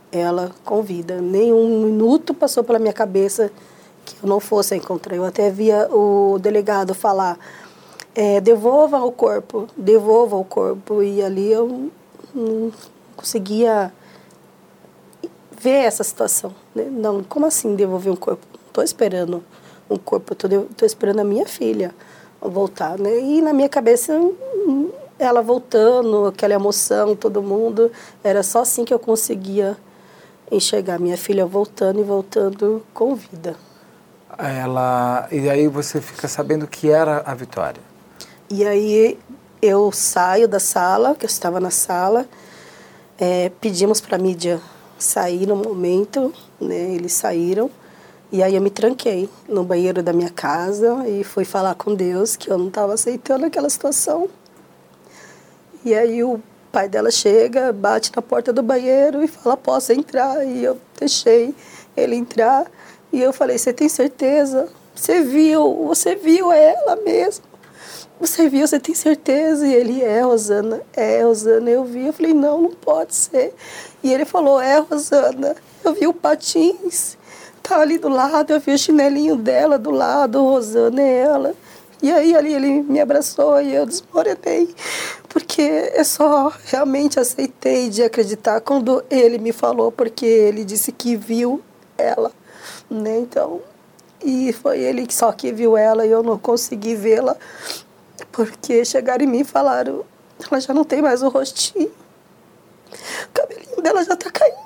ela 0.09 0.51
com 0.63 0.81
vida. 0.81 1.19
Nenhum 1.19 1.83
minuto 1.83 2.33
passou 2.33 2.63
pela 2.63 2.79
minha 2.79 2.93
cabeça 2.93 3.51
que 4.15 4.23
eu 4.23 4.29
não 4.29 4.39
fosse 4.39 4.75
encontrar. 4.75 5.15
Eu 5.15 5.25
até 5.25 5.49
via 5.49 5.87
o 5.91 6.37
delegado 6.39 6.93
falar, 6.93 7.37
é, 8.15 8.39
devolva 8.41 9.03
o 9.03 9.11
corpo, 9.11 9.67
devolva 9.75 10.35
o 10.35 10.43
corpo. 10.43 11.03
E 11.03 11.21
ali 11.21 11.51
eu 11.51 11.91
não 12.33 12.71
conseguia 13.15 13.91
ver 15.59 15.85
essa 15.85 16.03
situação. 16.03 16.53
Né? 16.73 16.85
Não, 16.89 17.23
como 17.23 17.45
assim 17.45 17.75
devolver 17.75 18.11
um 18.11 18.15
corpo? 18.15 18.45
Estou 18.67 18.83
esperando 18.83 19.43
um 19.89 19.97
corpo, 19.97 20.33
estou 20.33 20.85
esperando 20.85 21.19
a 21.19 21.23
minha 21.23 21.47
filha 21.47 21.93
voltar. 22.41 22.97
Né? 22.97 23.19
E 23.19 23.41
na 23.41 23.53
minha 23.53 23.69
cabeça, 23.69 24.13
ela 25.17 25.41
voltando, 25.41 26.27
aquela 26.27 26.53
emoção, 26.53 27.15
todo 27.15 27.41
mundo, 27.41 27.91
era 28.23 28.43
só 28.43 28.59
assim 28.59 28.85
que 28.85 28.93
eu 28.93 28.99
conseguia 28.99 29.77
enxergar 30.51 30.99
minha 30.99 31.17
filha 31.17 31.45
voltando 31.45 31.99
e 31.99 32.03
voltando 32.03 32.83
com 32.93 33.15
vida. 33.15 33.55
Ela 34.37 35.27
e 35.31 35.49
aí 35.49 35.67
você 35.67 36.01
fica 36.01 36.27
sabendo 36.27 36.67
que 36.67 36.89
era 36.89 37.21
a 37.25 37.33
Vitória. 37.33 37.81
E 38.49 38.65
aí 38.65 39.17
eu 39.61 39.91
saio 39.91 40.47
da 40.47 40.59
sala, 40.59 41.15
que 41.15 41.25
eu 41.25 41.29
estava 41.29 41.59
na 41.59 41.71
sala, 41.71 42.25
é, 43.17 43.51
pedimos 43.61 43.99
para 43.99 44.15
a 44.15 44.19
mídia 44.19 44.61
sair 44.97 45.45
no 45.45 45.55
momento, 45.55 46.33
né? 46.59 46.93
Eles 46.93 47.13
saíram. 47.13 47.69
E 48.31 48.43
aí 48.43 48.55
eu 48.55 48.61
me 48.61 48.69
tranquei 48.69 49.29
no 49.47 49.63
banheiro 49.63 50.03
da 50.03 50.11
minha 50.11 50.29
casa 50.29 51.07
e 51.07 51.23
fui 51.23 51.45
falar 51.45 51.75
com 51.75 51.95
Deus 51.95 52.35
que 52.35 52.51
eu 52.51 52.57
não 52.57 52.67
estava 52.67 52.93
aceitando 52.93 53.45
aquela 53.45 53.69
situação. 53.69 54.29
E 55.85 55.95
aí 55.95 56.23
o 56.23 56.41
pai 56.71 56.89
dela 56.89 57.09
chega, 57.09 57.71
bate 57.71 58.11
na 58.15 58.21
porta 58.21 58.51
do 58.51 58.61
banheiro 58.61 59.23
e 59.23 59.27
fala: 59.27 59.55
"Posso 59.55 59.93
entrar?" 59.93 60.45
E 60.45 60.63
eu 60.63 60.77
deixei 60.99 61.55
ele 61.95 62.15
entrar 62.15 62.69
e 63.19 63.23
eu 63.23 63.33
falei: 63.33 63.57
"Você 63.57 63.73
tem 63.73 63.89
certeza? 63.89 64.67
Você 64.95 65.21
viu? 65.21 65.85
Você 65.87 66.15
viu 66.15 66.51
ela 66.51 66.95
mesmo?" 66.97 67.45
Você 68.19 68.49
viu, 68.49 68.67
você 68.67 68.79
tem 68.79 68.95
certeza? 68.95 69.67
E 69.67 69.75
ele, 69.75 70.01
é, 70.01 70.21
Rosana, 70.21 70.81
é, 70.95 71.21
Rosana, 71.21 71.69
eu 71.69 71.85
vi. 71.85 72.07
Eu 72.07 72.13
falei, 72.13 72.33
não, 72.33 72.63
não 72.63 72.71
pode 72.71 73.13
ser. 73.13 73.53
E 74.01 74.11
ele 74.11 74.25
falou, 74.25 74.59
é, 74.59 74.79
Rosana, 74.79 75.55
eu 75.83 75.93
vi 75.93 76.07
o 76.07 76.13
patins 76.13 77.15
tá 77.67 77.81
ali 77.81 77.97
do 77.97 78.07
lado, 78.07 78.53
eu 78.53 78.59
vi 78.59 78.71
o 78.71 78.77
chinelinho 78.77 79.35
dela 79.35 79.77
do 79.77 79.91
lado, 79.91 80.41
Rosana 80.41 81.01
é 81.01 81.17
ela. 81.17 81.53
E 82.01 82.11
aí 82.11 82.35
ali 82.35 82.53
ele 82.53 82.81
me 82.83 83.01
abraçou 83.01 83.59
e 83.59 83.73
eu 83.73 83.85
desmoronei, 83.85 84.73
porque 85.27 85.91
eu 85.93 86.05
só 86.05 86.53
realmente 86.65 87.19
aceitei 87.19 87.89
de 87.89 88.03
acreditar 88.03 88.61
quando 88.61 89.03
ele 89.09 89.37
me 89.39 89.51
falou, 89.51 89.91
porque 89.91 90.25
ele 90.25 90.63
disse 90.63 90.91
que 90.91 91.15
viu 91.15 91.61
ela, 91.97 92.31
né? 92.89 93.19
Então, 93.19 93.61
e 94.23 94.51
foi 94.53 94.79
ele 94.79 95.07
só 95.11 95.31
que 95.31 95.51
viu 95.51 95.77
ela 95.77 96.05
e 96.05 96.11
eu 96.11 96.23
não 96.23 96.37
consegui 96.37 96.95
vê-la, 96.95 97.35
porque 98.31 98.83
chegaram 98.83 99.23
em 99.23 99.27
mim 99.27 99.39
e 99.39 99.43
falaram, 99.43 100.05
ela 100.49 100.59
já 100.59 100.73
não 100.73 100.83
tem 100.83 101.01
mais 101.01 101.21
o 101.21 101.29
rostinho, 101.29 101.91
o 103.25 103.29
cabelinho 103.33 103.81
dela 103.81 104.03
já 104.03 104.15
tá 104.15 104.31
caindo. 104.31 104.57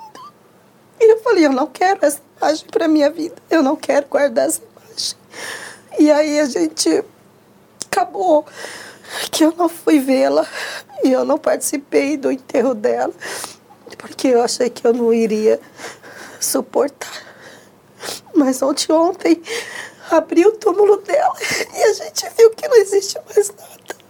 E 1.00 1.12
eu 1.12 1.18
falei, 1.20 1.46
eu 1.46 1.52
não 1.52 1.66
quero 1.66 1.98
essa 2.02 2.20
imagem 2.40 2.66
para 2.70 2.86
minha 2.86 3.10
vida. 3.10 3.34
Eu 3.50 3.60
não 3.60 3.74
quero 3.74 4.06
guardar 4.06 4.46
essa 4.46 4.62
imagem. 4.62 5.16
E 5.98 6.10
aí 6.12 6.38
a 6.38 6.44
gente 6.44 7.04
acabou 7.86 8.46
que 9.32 9.44
eu 9.44 9.52
não 9.56 9.68
fui 9.68 9.98
vê-la 9.98 10.46
e 11.02 11.10
eu 11.10 11.24
não 11.24 11.38
participei 11.38 12.16
do 12.16 12.30
enterro 12.30 12.72
dela 12.72 13.12
porque 13.98 14.28
eu 14.28 14.42
achei 14.42 14.68
que 14.70 14.86
eu 14.86 14.92
não 14.92 15.12
iria 15.12 15.60
suportar. 16.40 17.31
Mas 18.34 18.62
ontem, 18.62 18.92
ontem 18.92 19.42
o 20.46 20.52
túmulo 20.52 20.98
dela 20.98 21.34
e 21.74 21.82
a 21.82 21.92
gente 21.92 22.26
viu 22.36 22.50
que 22.50 22.68
não 22.68 22.76
existe 22.76 23.18
mais 23.26 23.48
nada. 23.50 24.02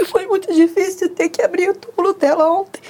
E 0.00 0.04
foi 0.06 0.26
muito 0.26 0.52
difícil 0.52 1.14
ter 1.14 1.28
que 1.28 1.42
abrir 1.42 1.70
o 1.70 1.74
túmulo 1.74 2.14
dela 2.14 2.50
ontem 2.50 2.80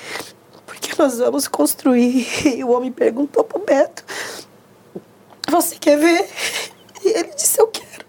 que 0.84 0.98
nós 0.98 1.18
vamos 1.18 1.48
construir. 1.48 2.26
E 2.46 2.62
o 2.62 2.70
homem 2.70 2.92
perguntou 2.92 3.42
pro 3.42 3.58
Beto: 3.58 4.04
Você 5.50 5.76
quer 5.76 5.98
ver? 5.98 6.28
E 7.04 7.08
ele 7.08 7.30
disse: 7.34 7.60
Eu 7.60 7.68
quero. 7.68 8.04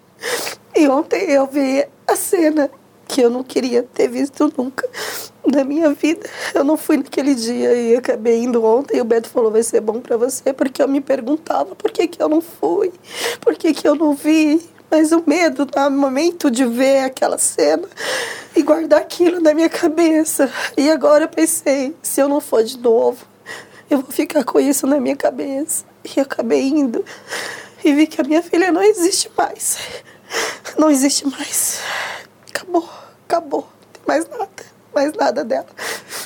E 0.75 0.87
ontem 0.87 1.31
eu 1.31 1.47
vi 1.47 1.87
a 2.07 2.15
cena 2.15 2.69
que 3.07 3.21
eu 3.21 3.29
não 3.29 3.43
queria 3.43 3.83
ter 3.83 4.07
visto 4.07 4.51
nunca 4.57 4.87
na 5.51 5.63
minha 5.63 5.93
vida. 5.93 6.29
Eu 6.53 6.63
não 6.63 6.77
fui 6.77 6.97
naquele 6.97 7.35
dia 7.35 7.73
e 7.73 7.95
acabei 7.95 8.43
indo 8.43 8.63
ontem. 8.63 8.97
E 8.97 9.01
o 9.01 9.05
Beto 9.05 9.29
falou: 9.29 9.51
vai 9.51 9.63
ser 9.63 9.81
bom 9.81 9.99
para 9.99 10.17
você, 10.17 10.53
porque 10.53 10.81
eu 10.81 10.87
me 10.87 11.01
perguntava 11.01 11.75
por 11.75 11.91
que, 11.91 12.07
que 12.07 12.21
eu 12.21 12.29
não 12.29 12.41
fui, 12.41 12.91
por 13.41 13.55
que, 13.55 13.73
que 13.73 13.87
eu 13.87 13.95
não 13.95 14.13
vi. 14.13 14.61
Mas 14.89 15.11
o 15.11 15.23
medo 15.25 15.67
no 15.75 15.91
momento 15.91 16.49
de 16.49 16.63
ver 16.63 16.99
aquela 16.99 17.37
cena 17.37 17.87
e 18.55 18.61
guardar 18.61 19.01
aquilo 19.01 19.41
na 19.41 19.53
minha 19.53 19.67
cabeça. 19.67 20.49
E 20.77 20.89
agora 20.89 21.25
eu 21.25 21.27
pensei, 21.27 21.95
se 22.01 22.21
eu 22.21 22.29
não 22.29 22.39
for 22.39 22.63
de 22.63 22.77
novo, 22.77 23.25
eu 23.89 23.99
vou 23.99 24.11
ficar 24.11 24.43
com 24.43 24.59
isso 24.59 24.85
na 24.87 24.99
minha 24.99 25.15
cabeça. 25.15 25.83
E 26.15 26.19
acabei 26.19 26.61
indo 26.61 27.03
e 27.83 27.93
vi 27.93 28.07
que 28.07 28.19
a 28.19 28.23
minha 28.23 28.41
filha 28.41 28.71
não 28.71 28.81
existe 28.81 29.29
mais. 29.37 29.77
Não 30.77 30.89
existe 30.89 31.27
mais. 31.27 31.79
Acabou, 32.49 32.89
acabou. 33.27 33.61
Não 33.61 33.91
tem 33.93 34.03
mais 34.07 34.27
nada, 34.27 34.49
mais 34.95 35.11
nada 35.13 35.43
dela. 35.43 35.67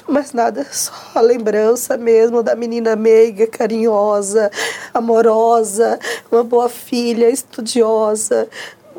Mais 0.07 0.31
nada, 0.31 0.65
só 0.71 0.93
a 1.15 1.21
lembrança 1.21 1.97
mesmo 1.97 2.43
da 2.43 2.55
menina 2.55 2.95
meiga, 2.95 3.47
carinhosa, 3.47 4.51
amorosa, 4.93 5.99
uma 6.31 6.43
boa 6.43 6.69
filha, 6.69 7.29
estudiosa, 7.29 8.47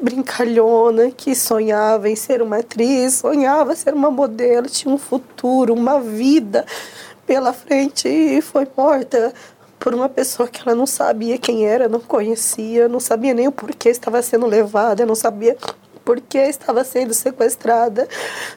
brincalhona 0.03 1.11
que 1.11 1.35
sonhava 1.35 2.09
em 2.09 2.17
ser 2.17 2.43
uma 2.43 2.59
atriz, 2.59 3.15
sonhava 3.15 3.77
ser 3.77 3.95
uma 3.95 4.11
modelo, 4.11 4.67
tinha 4.67 4.93
um 4.93 4.99
futuro, 4.99 5.73
uma 5.73 6.01
vida 6.01 6.67
pela 7.27 7.53
frente 7.53 8.09
e 8.09 8.43
foi 8.43 8.67
morta 8.77 9.33
por 9.79 9.95
uma 9.95 10.09
pessoa 10.09 10.49
que 10.49 10.61
ela 10.61 10.75
não 10.75 10.87
sabia 10.87 11.39
quem 11.39 11.67
era, 11.67 11.89
não 11.89 12.01
conhecia, 12.01 12.89
não 12.89 13.01
sabia 13.01 13.33
nem 13.33 13.49
o 13.49 13.53
porquê 13.53 13.89
estava 13.89 14.21
sendo 14.21 14.47
levada, 14.47 15.07
não 15.07 15.15
sabia 15.15 15.57
porque 16.05 16.39
estava 16.39 16.85
sendo 16.85 17.15
sequestrada. 17.15 18.09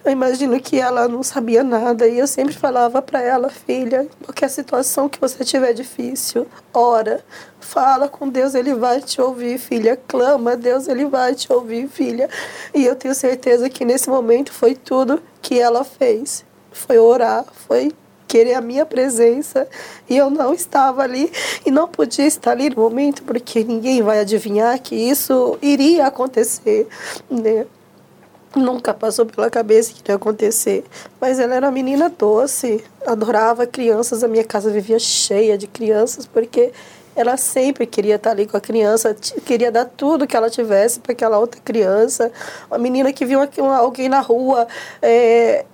Eu 0.03 0.11
imagino 0.11 0.59
que 0.59 0.79
ela 0.79 1.07
não 1.07 1.23
sabia 1.23 1.63
nada 1.63 2.07
e 2.07 2.19
eu 2.19 2.27
sempre 2.27 2.53
falava 2.53 3.01
para 3.01 3.21
ela, 3.21 3.49
filha, 3.49 4.07
qualquer 4.23 4.49
situação 4.49 5.09
que 5.09 5.19
você 5.19 5.43
tiver 5.43 5.73
difícil, 5.73 6.47
ora, 6.73 7.23
fala 7.59 8.07
com 8.07 8.29
Deus, 8.29 8.53
ele 8.53 8.73
vai 8.73 9.01
te 9.01 9.21
ouvir, 9.21 9.57
filha, 9.57 9.99
clama, 10.07 10.55
Deus, 10.55 10.87
ele 10.87 11.05
vai 11.05 11.33
te 11.33 11.51
ouvir, 11.51 11.87
filha. 11.87 12.29
E 12.73 12.85
eu 12.85 12.95
tenho 12.95 13.15
certeza 13.15 13.69
que 13.69 13.85
nesse 13.85 14.09
momento 14.09 14.51
foi 14.51 14.75
tudo 14.75 15.21
que 15.41 15.59
ela 15.59 15.83
fez. 15.83 16.45
Foi 16.71 16.97
orar, 16.97 17.45
foi 17.67 17.91
querer 18.33 18.55
a 18.55 18.61
minha 18.61 18.83
presença 18.83 19.67
e 20.09 20.17
eu 20.17 20.27
não 20.27 20.55
estava 20.55 21.03
ali 21.03 21.31
e 21.63 21.69
não 21.69 21.87
podia 21.87 22.25
estar 22.25 22.49
ali 22.49 22.67
no 22.67 22.77
momento 22.77 23.21
porque 23.21 23.63
ninguém 23.63 24.01
vai 24.01 24.21
adivinhar 24.21 24.79
que 24.79 24.95
isso 24.95 25.55
iria 25.61 26.07
acontecer, 26.07 26.87
né? 27.29 27.67
Nunca 28.55 28.91
passou 28.91 29.27
pela 29.27 29.51
cabeça 29.51 29.93
que 29.93 30.11
ia 30.11 30.15
acontecer. 30.15 30.83
Mas 31.21 31.37
ela 31.37 31.53
era 31.53 31.67
uma 31.67 31.71
menina 31.71 32.09
doce, 32.09 32.83
adorava 33.05 33.67
crianças. 33.67 34.23
A 34.23 34.27
minha 34.27 34.43
casa 34.43 34.71
vivia 34.71 34.97
cheia 34.97 35.55
de 35.55 35.67
crianças, 35.67 36.25
porque 36.25 36.71
ela 37.15 37.37
sempre 37.37 37.85
queria 37.85 38.15
estar 38.15 38.31
ali 38.31 38.47
com 38.47 38.57
a 38.57 38.61
criança, 38.61 39.15
queria 39.45 39.71
dar 39.71 39.85
tudo 39.85 40.25
que 40.25 40.35
ela 40.35 40.49
tivesse 40.49 40.99
para 40.99 41.11
aquela 41.11 41.37
outra 41.37 41.61
criança. 41.61 42.31
Uma 42.67 42.79
menina 42.79 43.13
que 43.13 43.25
viu 43.25 43.39
alguém 43.79 44.09
na 44.09 44.21
rua, 44.21 44.67
é, 45.01 45.65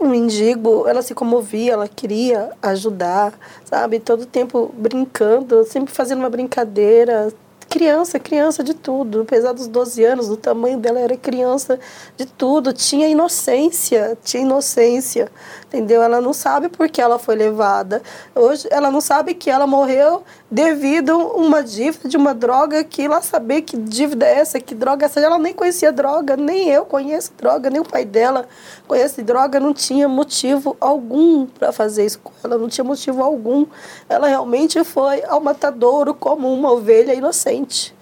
um 0.00 0.08
mendigo, 0.08 0.88
ela 0.88 1.02
se 1.02 1.14
comovia, 1.14 1.74
ela 1.74 1.86
queria 1.86 2.50
ajudar, 2.62 3.34
sabe? 3.64 4.00
Todo 4.00 4.24
tempo 4.24 4.74
brincando, 4.76 5.62
sempre 5.64 5.92
fazendo 5.92 6.20
uma 6.20 6.30
brincadeira. 6.30 7.32
Criança, 7.68 8.18
criança 8.18 8.64
de 8.64 8.74
tudo. 8.74 9.20
Apesar 9.20 9.52
dos 9.52 9.68
12 9.68 10.02
anos, 10.02 10.28
do 10.28 10.36
tamanho 10.36 10.78
dela, 10.78 10.98
era 10.98 11.16
criança 11.16 11.78
de 12.16 12.26
tudo. 12.26 12.72
Tinha 12.72 13.06
inocência, 13.06 14.18
tinha 14.24 14.42
inocência, 14.42 15.30
entendeu? 15.66 16.02
Ela 16.02 16.20
não 16.20 16.32
sabe 16.32 16.68
por 16.68 16.88
que 16.88 17.00
ela 17.00 17.18
foi 17.18 17.36
levada. 17.36 18.02
Hoje, 18.34 18.66
ela 18.72 18.90
não 18.90 19.00
sabe 19.00 19.34
que 19.34 19.48
ela 19.50 19.68
morreu 19.68 20.24
devido 20.50 21.12
a 21.12 21.16
uma 21.36 21.62
dívida 21.62 22.08
de 22.08 22.16
uma 22.16 22.34
droga 22.34 22.82
que 22.82 23.06
lá 23.06 23.22
saber 23.22 23.62
que 23.62 23.76
dívida 23.76 24.26
é 24.26 24.40
essa, 24.40 24.58
que 24.58 24.74
droga 24.74 25.04
é 25.04 25.06
essa. 25.06 25.20
Ela 25.20 25.38
nem 25.38 25.54
conhecia 25.54 25.92
droga, 25.92 26.36
nem 26.36 26.68
eu 26.68 26.84
conheço 26.84 27.32
droga, 27.38 27.70
nem 27.70 27.80
o 27.80 27.84
pai 27.84 28.04
dela 28.04 28.48
conhece 28.88 29.22
droga. 29.22 29.60
Não 29.60 29.72
tinha 29.72 30.08
motivo 30.08 30.76
algum 30.80 31.46
para 31.46 31.70
fazer 31.70 32.04
isso 32.04 32.18
com 32.18 32.32
ela, 32.42 32.58
não 32.58 32.68
tinha 32.68 32.84
motivo 32.84 33.22
algum. 33.22 33.64
Ela 34.08 34.26
realmente 34.26 34.82
foi 34.82 35.22
ao 35.24 35.40
matadouro 35.40 36.12
como 36.14 36.52
uma 36.52 36.72
ovelha 36.72 37.14
inocente, 37.14 37.94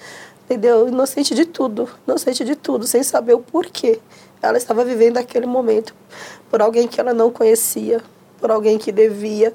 entendeu? 0.47 0.89
Inocente 0.89 1.35
de 1.35 1.45
tudo, 1.45 1.89
inocente 2.07 2.45
de 2.45 2.57
tudo, 2.57 2.87
sem 2.87 3.03
saber 3.03 3.35
o 3.35 3.41
porquê. 3.41 4.01
Ela 4.41 4.57
estava 4.57 4.85
vivendo 4.85 5.19
aquele 5.19 5.47
momento 5.47 5.95
por 6.51 6.63
alguém 6.63 6.89
que 6.89 6.99
ela 7.01 7.13
não 7.13 7.31
conhecia, 7.31 8.01
por 8.41 8.51
alguém 8.51 8.79
que 8.79 8.91
devia 8.91 9.53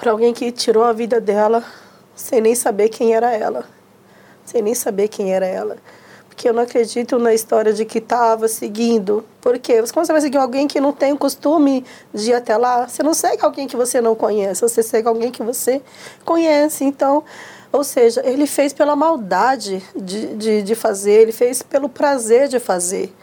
para 0.00 0.12
alguém 0.12 0.32
que 0.32 0.50
tirou 0.50 0.82
a 0.82 0.94
vida 0.94 1.20
dela 1.20 1.62
sem 2.16 2.40
nem 2.40 2.54
saber 2.54 2.88
quem 2.88 3.14
era 3.14 3.30
ela. 3.32 3.64
Sem 4.46 4.62
nem 4.62 4.74
saber 4.74 5.08
quem 5.08 5.32
era 5.32 5.46
ela. 5.46 5.76
Porque 6.26 6.48
eu 6.48 6.54
não 6.54 6.62
acredito 6.62 7.18
na 7.18 7.34
história 7.34 7.70
de 7.70 7.84
que 7.84 7.98
estava 7.98 8.48
seguindo. 8.48 9.22
Porque 9.42 9.82
como 9.92 10.06
você 10.06 10.10
vai 10.10 10.22
seguir 10.22 10.38
alguém 10.38 10.66
que 10.66 10.80
não 10.80 10.90
tem 10.90 11.12
o 11.12 11.18
costume 11.18 11.84
de 12.14 12.30
ir 12.30 12.34
até 12.34 12.56
lá? 12.56 12.88
Você 12.88 13.02
não 13.02 13.12
segue 13.12 13.44
alguém 13.44 13.68
que 13.68 13.76
você 13.76 14.00
não 14.00 14.14
conhece, 14.14 14.62
você 14.62 14.82
segue 14.82 15.06
alguém 15.06 15.30
que 15.30 15.42
você 15.42 15.82
conhece. 16.24 16.82
Então, 16.82 17.22
ou 17.70 17.84
seja, 17.84 18.22
ele 18.24 18.46
fez 18.46 18.72
pela 18.72 18.96
maldade 18.96 19.84
de, 19.94 20.34
de, 20.34 20.62
de 20.62 20.74
fazer, 20.74 21.20
ele 21.20 21.32
fez 21.32 21.62
pelo 21.62 21.90
prazer 21.90 22.48
de 22.48 22.58
fazer. 22.58 23.14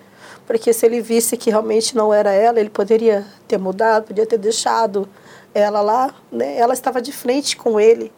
Porque 0.46 0.72
se 0.72 0.86
ele 0.86 1.02
visse 1.02 1.36
que 1.36 1.50
realmente 1.50 1.96
não 1.96 2.14
era 2.14 2.32
ela, 2.32 2.60
ele 2.60 2.70
poderia 2.70 3.26
ter 3.48 3.58
mudado, 3.58 4.04
poderia 4.04 4.30
ter 4.30 4.38
deixado 4.38 5.10
ela 5.58 5.82
lá, 5.82 6.14
né, 6.32 6.58
ela 6.58 6.74
estava 6.74 7.02
de 7.02 7.12
frente 7.12 7.58
com 7.58 7.80
ele. 7.80 8.12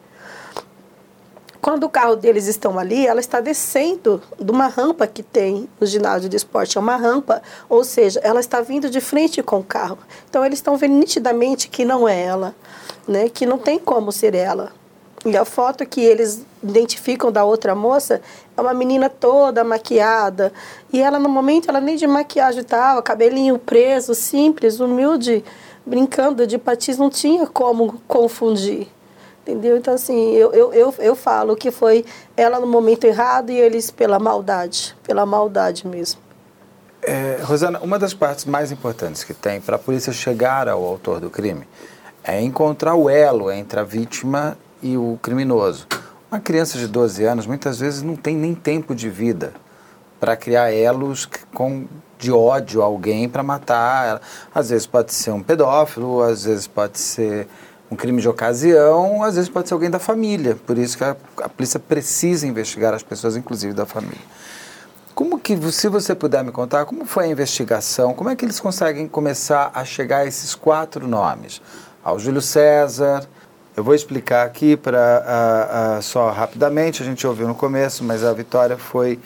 quando 1.62 1.84
o 1.84 1.90
carro 1.90 2.16
deles 2.16 2.48
estão 2.48 2.80
ali, 2.80 3.06
ela 3.06 3.20
está 3.20 3.40
descendo 3.42 4.22
de 4.40 4.52
uma 4.52 4.68
rampa 4.68 5.06
que 5.06 5.22
tem 5.22 5.70
no 5.80 5.86
ginásio 5.86 6.30
de 6.30 6.38
esporte. 6.38 6.78
É 6.78 6.82
uma 6.82 6.96
rampa, 6.96 7.42
ou 7.68 7.84
seja, 7.84 8.20
ela 8.24 8.40
está 8.40 8.62
vindo 8.62 8.90
de 8.90 9.02
frente 9.02 9.44
com 9.44 9.60
o 9.60 9.64
carro. 9.64 9.98
Então 10.30 10.46
eles 10.46 10.60
estão 10.60 10.78
vendo 10.78 10.96
nitidamente 10.96 11.70
que 11.70 11.84
não 11.84 12.08
é 12.08 12.22
ela, 12.22 12.56
né? 13.08 13.30
Que 13.30 13.46
não 13.46 13.58
tem 13.58 13.78
como 13.78 14.12
ser 14.12 14.34
ela. 14.36 14.72
E 15.26 15.36
a 15.36 15.44
foto 15.44 15.86
que 15.86 16.00
eles 16.00 16.46
identificam 16.64 17.30
da 17.30 17.44
outra 17.44 17.76
moça 17.76 18.22
é 18.56 18.62
uma 18.62 18.74
menina 18.74 19.10
toda 19.10 19.64
maquiada. 19.66 20.54
E 20.94 21.02
ela, 21.02 21.20
no 21.20 21.28
momento, 21.28 21.70
ela 21.70 21.82
nem 21.82 21.98
de 21.98 22.08
maquiagem 22.08 22.62
estava, 22.62 23.02
cabelinho 23.02 23.60
preso, 23.60 24.16
simples, 24.16 24.80
humilde, 24.80 25.44
brincando 25.86 26.46
de 26.46 26.58
patins, 26.58 26.98
não 26.98 27.10
tinha 27.10 27.48
como 27.48 28.02
confundir. 28.08 28.88
Entendeu? 29.42 29.78
Então, 29.78 29.94
assim, 29.94 30.34
eu, 30.34 30.52
eu, 30.54 30.74
eu, 30.74 30.94
eu 31.00 31.16
falo 31.16 31.56
que 31.56 31.72
foi 31.72 32.06
ela 32.38 32.60
no 32.60 32.68
momento 32.68 33.06
errado 33.06 33.50
e 33.50 33.58
eles 33.58 33.90
pela 33.90 34.20
maldade, 34.20 34.96
pela 35.04 35.26
maldade 35.26 35.88
mesmo. 35.88 36.20
É, 37.02 37.40
Rosana, 37.44 37.80
uma 37.80 37.98
das 37.98 38.14
partes 38.14 38.46
mais 38.46 38.72
importantes 38.72 39.24
que 39.24 39.34
tem 39.34 39.60
para 39.62 39.78
a 39.78 39.80
polícia 39.80 40.12
chegar 40.12 40.68
ao 40.68 40.84
autor 40.84 41.20
do 41.20 41.30
crime 41.30 41.66
é 42.24 42.42
encontrar 42.42 42.96
o 42.96 43.10
elo 43.10 43.50
entre 43.50 43.80
a 43.80 43.84
vítima 43.84 44.58
e 44.84 44.98
o 44.98 45.18
criminoso. 45.22 45.88
Uma 46.30 46.40
criança 46.40 46.78
de 46.78 46.88
12 46.88 47.24
anos 47.24 47.48
muitas 47.48 47.80
vezes 47.80 48.04
não 48.04 48.16
tem 48.16 48.36
nem 48.36 48.54
tempo 48.54 48.94
de 48.94 49.10
vida 49.10 49.54
para 50.20 50.36
criar 50.36 50.72
elos 50.72 51.28
com, 51.54 51.88
de 52.20 52.32
ódio 52.32 52.82
a 52.82 52.86
alguém 52.86 53.28
para 53.28 53.42
matar 53.42 54.08
ela. 54.08 54.22
Às 54.54 54.70
vezes 54.70 54.86
pode 54.86 55.14
ser 55.14 55.32
um 55.32 55.42
pedófilo, 55.42 56.22
às 56.22 56.44
vezes 56.44 56.68
pode 56.68 57.00
ser 57.00 57.48
um 57.90 57.96
crime 57.96 58.22
de 58.22 58.30
ocasião, 58.30 59.24
às 59.24 59.36
vezes 59.36 59.50
pode 59.50 59.68
ser 59.68 59.74
alguém 59.74 59.90
da 59.90 59.98
família. 59.98 60.56
Por 60.68 60.78
isso 60.78 60.98
que 60.98 61.04
a, 61.04 61.16
a 61.42 61.50
polícia 61.50 61.80
precisa 61.80 62.46
investigar 62.46 62.94
as 62.94 63.02
pessoas, 63.02 63.36
inclusive 63.36 63.74
da 63.74 63.86
família. 63.86 64.22
Como 65.16 65.40
que, 65.40 65.58
se 65.72 65.88
você 65.88 66.14
puder 66.14 66.44
me 66.44 66.52
contar, 66.52 66.86
como 66.86 67.06
foi 67.06 67.26
a 67.26 67.28
investigação? 67.28 68.14
Como 68.14 68.30
é 68.30 68.36
que 68.36 68.46
eles 68.46 68.60
conseguem 68.60 69.08
começar 69.08 69.72
a 69.74 69.84
chegar 69.84 70.20
a 70.20 70.26
esses 70.26 70.54
quatro 70.54 71.08
nomes? 71.08 71.62
Ao 72.04 72.20
Júlio 72.20 72.42
César, 72.42 73.28
eu 73.76 73.84
vou 73.84 73.96
explicar 73.96 74.46
aqui 74.46 74.78
para 74.78 76.00
só 76.02 76.30
rapidamente, 76.32 77.02
a 77.02 77.06
gente 77.06 77.26
ouviu 77.26 77.48
no 77.48 77.56
começo, 77.56 78.04
mas 78.04 78.24
a 78.24 78.32
Vitória 78.32 78.78
foi 78.78 79.20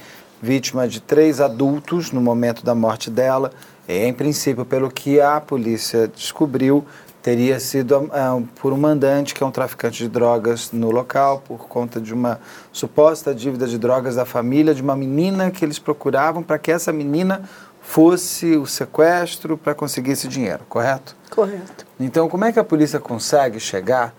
vítima 0.44 0.90
de 0.90 1.00
três 1.00 1.40
adultos 1.40 2.12
no 2.12 2.20
momento 2.20 2.66
da 2.66 2.76
morte 2.76 3.10
dela. 3.10 3.50
E, 3.88 4.06
em 4.06 4.12
princípio, 4.12 4.66
pelo 4.66 4.92
que 4.92 5.22
a 5.22 5.40
polícia 5.40 6.06
descobriu, 6.06 6.86
teria 7.22 7.62
sido 7.62 7.98
uh, 7.98 8.46
por 8.60 8.74
um 8.74 8.78
mandante 8.78 9.34
que 9.34 9.42
é 9.42 9.46
um 9.46 9.52
traficante 9.52 10.04
de 10.04 10.10
drogas 10.10 10.74
no 10.74 10.92
local 10.92 11.42
por 11.48 11.70
conta 11.70 12.02
de 12.02 12.14
uma 12.14 12.42
suposta 12.74 13.34
dívida 13.34 13.66
de 13.66 13.78
drogas 13.78 14.16
da 14.16 14.26
família 14.26 14.76
de 14.76 14.82
uma 14.82 14.98
menina 14.98 15.50
que 15.50 15.64
eles 15.64 15.80
procuravam 15.80 16.44
para 16.44 16.60
que 16.60 16.70
essa 16.70 16.92
menina 16.92 17.44
fosse 17.82 18.58
o 18.58 18.66
sequestro 18.66 19.58
para 19.58 19.74
conseguir 19.74 20.12
esse 20.12 20.28
dinheiro, 20.28 20.66
correto? 20.68 21.16
Correto. 21.30 21.86
Então, 21.98 22.28
como 22.28 22.44
é 22.44 22.52
que 22.52 22.60
a 22.60 22.64
polícia 22.66 23.00
consegue 23.00 23.62
chegar 23.62 24.14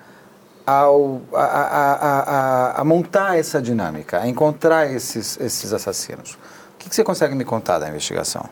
ao, 0.66 1.20
a, 1.32 1.42
a, 1.42 2.20
a, 2.20 2.80
a 2.80 2.84
montar 2.84 3.38
essa 3.38 3.60
dinâmica, 3.60 4.20
a 4.20 4.28
encontrar 4.28 4.90
esses, 4.90 5.38
esses 5.40 5.72
assassinos? 5.72 6.34
O 6.74 6.78
que, 6.78 6.88
que 6.88 6.94
você 6.94 7.04
consegue 7.04 7.34
me 7.34 7.44
contar 7.44 7.78
da 7.78 7.88
investigação? 7.88 8.44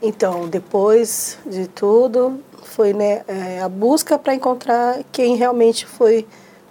Então, 0.00 0.46
depois 0.48 1.38
de 1.46 1.66
tudo, 1.66 2.40
foi 2.62 2.92
né, 2.92 3.22
é, 3.26 3.60
a 3.60 3.68
busca 3.68 4.18
para 4.18 4.34
encontrar 4.34 5.00
quem 5.10 5.36
realmente 5.36 5.86
foi 5.86 6.26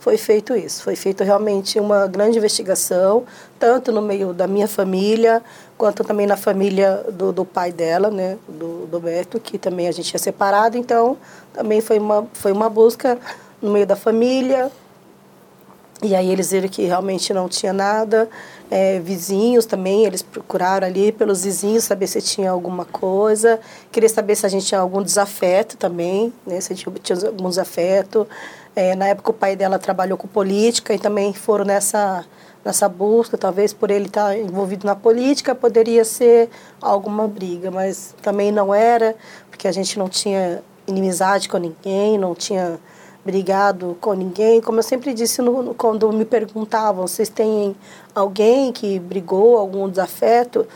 foi 0.05 0.17
feito 0.17 0.55
isso. 0.55 0.83
Foi 0.83 0.95
feito 0.95 1.23
realmente 1.23 1.79
uma 1.79 2.05
grande 2.05 2.37
investigação, 2.37 3.23
tanto 3.57 3.91
no 3.91 4.03
meio 4.03 4.33
da 4.33 4.45
minha 4.45 4.67
família, 4.67 5.41
quanto 5.75 6.03
também 6.03 6.27
na 6.27 6.37
família 6.37 7.03
do, 7.11 7.31
do 7.31 7.43
pai 7.43 7.71
dela, 7.71 8.11
né, 8.11 8.37
do, 8.47 8.85
do 8.85 8.99
Beto, 8.99 9.39
que 9.39 9.57
também 9.57 9.87
a 9.87 9.91
gente 9.91 10.15
é 10.15 10.19
separado. 10.19 10.77
Então, 10.77 11.17
também 11.51 11.81
foi 11.81 11.97
uma, 11.97 12.27
foi 12.33 12.51
uma 12.51 12.69
busca 12.69 13.17
no 13.65 13.71
meio 13.71 13.85
da 13.85 13.95
família. 13.95 14.71
E 16.03 16.13
aí 16.13 16.29
eles 16.29 16.51
viram 16.51 16.67
que 16.67 16.83
realmente 16.83 17.33
não 17.33 17.49
tinha 17.49 17.73
nada 17.73 18.29
é, 18.69 18.99
vizinhos 18.99 19.65
também, 19.65 20.05
eles 20.05 20.21
procuraram 20.21 20.87
ali 20.87 21.11
pelos 21.11 21.43
vizinhos 21.43 21.83
saber 21.83 22.07
se 22.07 22.21
tinha 22.21 22.51
alguma 22.51 22.85
coisa, 22.85 23.59
queria 23.91 24.09
saber 24.09 24.35
se 24.35 24.45
a 24.45 24.49
gente 24.49 24.65
tinha 24.65 24.79
algum 24.79 25.01
desafeto 25.01 25.77
também, 25.77 26.33
né, 26.45 26.59
se 26.59 26.73
a 26.73 26.75
gente 26.75 26.89
tinha 27.01 27.27
algum 27.27 27.49
desafeto. 27.49 28.27
É, 28.75 28.95
na 28.95 29.07
época 29.07 29.31
o 29.31 29.33
pai 29.33 29.55
dela 29.55 29.79
trabalhou 29.79 30.17
com 30.17 30.27
política 30.27 30.93
e 30.93 30.99
também 30.99 31.33
foram 31.33 31.63
nessa, 31.63 32.25
nessa 32.63 32.89
busca, 32.89 33.37
talvez 33.37 33.71
por 33.71 33.89
ele 33.89 34.07
estar 34.07 34.37
envolvido 34.37 34.85
na 34.85 34.95
política, 34.95 35.55
poderia 35.55 36.03
ser 36.03 36.49
alguma 36.81 37.27
briga, 37.27 37.71
mas 37.71 38.13
também 38.21 38.51
não 38.51 38.73
era, 38.73 39.15
porque 39.49 39.67
a 39.67 39.71
gente 39.71 39.97
não 39.97 40.09
tinha 40.09 40.61
inimizade 40.87 41.47
com 41.47 41.57
ninguém, 41.57 42.17
não 42.17 42.35
tinha 42.35 42.77
brigado 43.25 43.97
com 43.99 44.13
ninguém. 44.13 44.61
Como 44.61 44.77
eu 44.79 44.83
sempre 44.83 45.13
disse 45.13 45.41
no, 45.41 45.73
quando 45.73 46.11
me 46.13 46.23
perguntavam, 46.23 47.07
vocês 47.07 47.27
têm 47.27 47.75
alguém 48.13 48.71
que 48.71 48.99
brigou, 48.99 49.57
algum 49.57 49.89
desafeto? 49.89 50.67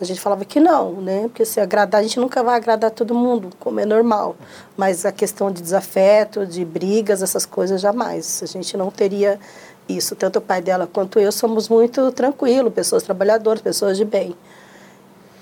A 0.00 0.04
gente 0.04 0.18
falava 0.18 0.46
que 0.46 0.58
não, 0.58 0.92
né? 0.94 1.24
Porque 1.24 1.44
se 1.44 1.60
agradar, 1.60 2.00
a 2.00 2.02
gente 2.02 2.18
nunca 2.18 2.42
vai 2.42 2.56
agradar 2.56 2.90
todo 2.90 3.14
mundo, 3.14 3.50
como 3.60 3.80
é 3.80 3.84
normal. 3.84 4.34
Mas 4.74 5.04
a 5.04 5.12
questão 5.12 5.52
de 5.52 5.60
desafeto, 5.60 6.46
de 6.46 6.64
brigas, 6.64 7.22
essas 7.22 7.44
coisas, 7.44 7.82
jamais. 7.82 8.42
A 8.42 8.46
gente 8.46 8.78
não 8.78 8.90
teria 8.90 9.38
isso. 9.86 10.16
Tanto 10.16 10.38
o 10.38 10.42
pai 10.42 10.62
dela 10.62 10.88
quanto 10.90 11.20
eu 11.20 11.30
somos 11.30 11.68
muito 11.68 12.10
tranquilos, 12.12 12.72
pessoas 12.72 13.02
trabalhadoras, 13.02 13.60
pessoas 13.60 13.98
de 13.98 14.06
bem. 14.06 14.34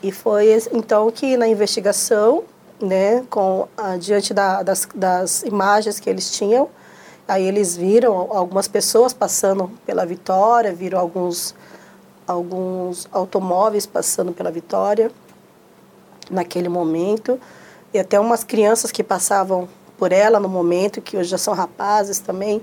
E 0.02 0.10
foi 0.10 0.60
então 0.72 1.08
que 1.12 1.36
na 1.36 1.46
investigação 1.46 2.42
né, 2.80 3.24
com, 3.28 3.68
ah, 3.76 3.96
diante 3.96 4.32
da, 4.32 4.62
das, 4.62 4.88
das 4.94 5.42
imagens 5.42 5.98
que 5.98 6.08
eles 6.08 6.30
tinham. 6.30 6.68
Aí 7.26 7.44
eles 7.46 7.76
viram 7.76 8.14
algumas 8.14 8.66
pessoas 8.66 9.12
passando 9.12 9.70
pela 9.84 10.06
Vitória, 10.06 10.72
viram 10.72 10.98
alguns, 10.98 11.54
alguns 12.26 13.08
automóveis 13.12 13.84
passando 13.84 14.32
pela 14.32 14.50
Vitória 14.50 15.10
naquele 16.30 16.68
momento. 16.68 17.38
E 17.92 17.98
até 17.98 18.18
umas 18.18 18.44
crianças 18.44 18.90
que 18.90 19.02
passavam 19.02 19.68
por 19.98 20.12
ela 20.12 20.38
no 20.38 20.48
momento, 20.48 21.02
que 21.02 21.16
hoje 21.16 21.28
já 21.28 21.38
são 21.38 21.52
rapazes 21.52 22.18
também, 22.18 22.62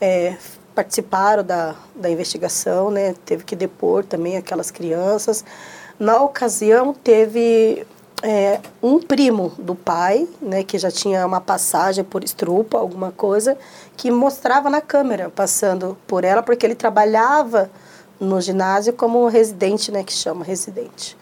é, 0.00 0.36
participaram 0.74 1.42
da, 1.42 1.74
da 1.94 2.08
investigação, 2.08 2.90
né? 2.90 3.14
teve 3.24 3.44
que 3.44 3.56
depor 3.56 4.04
também 4.04 4.36
aquelas 4.36 4.70
crianças. 4.70 5.44
Na 5.98 6.22
ocasião, 6.22 6.92
teve 6.92 7.86
é, 8.22 8.60
um 8.82 8.98
primo 8.98 9.52
do 9.58 9.74
pai, 9.74 10.26
né, 10.40 10.62
que 10.62 10.78
já 10.78 10.90
tinha 10.90 11.26
uma 11.26 11.40
passagem 11.40 12.02
por 12.02 12.24
estrupa, 12.24 12.78
alguma 12.78 13.12
coisa, 13.12 13.56
que 13.96 14.10
mostrava 14.10 14.70
na 14.70 14.80
câmera, 14.80 15.30
passando 15.30 15.96
por 16.06 16.24
ela, 16.24 16.42
porque 16.42 16.64
ele 16.64 16.74
trabalhava 16.74 17.70
no 18.18 18.40
ginásio 18.40 18.92
como 18.92 19.26
residente, 19.28 19.92
né, 19.92 20.02
que 20.02 20.12
chama 20.12 20.44
residente. 20.44 21.16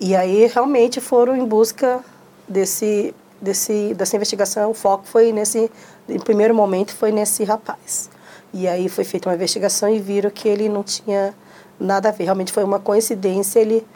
E 0.00 0.16
aí 0.16 0.46
realmente 0.46 1.00
foram 1.00 1.36
em 1.36 1.44
busca 1.44 2.00
desse, 2.48 3.14
desse, 3.40 3.92
dessa 3.94 4.16
investigação. 4.16 4.70
O 4.70 4.74
foco 4.74 5.04
foi 5.06 5.30
nesse, 5.30 5.70
em 6.08 6.18
primeiro 6.18 6.54
momento, 6.54 6.94
foi 6.94 7.12
nesse 7.12 7.44
rapaz. 7.44 8.08
E 8.52 8.66
aí 8.66 8.88
foi 8.88 9.04
feita 9.04 9.28
uma 9.28 9.34
investigação 9.34 9.90
e 9.90 10.00
viram 10.00 10.30
que 10.30 10.48
ele 10.48 10.70
não 10.70 10.82
tinha 10.82 11.34
nada 11.78 12.08
a 12.08 12.12
ver. 12.12 12.24
Realmente 12.24 12.50
foi 12.50 12.64
uma 12.64 12.80
coincidência 12.80 13.60
ele 13.60 13.86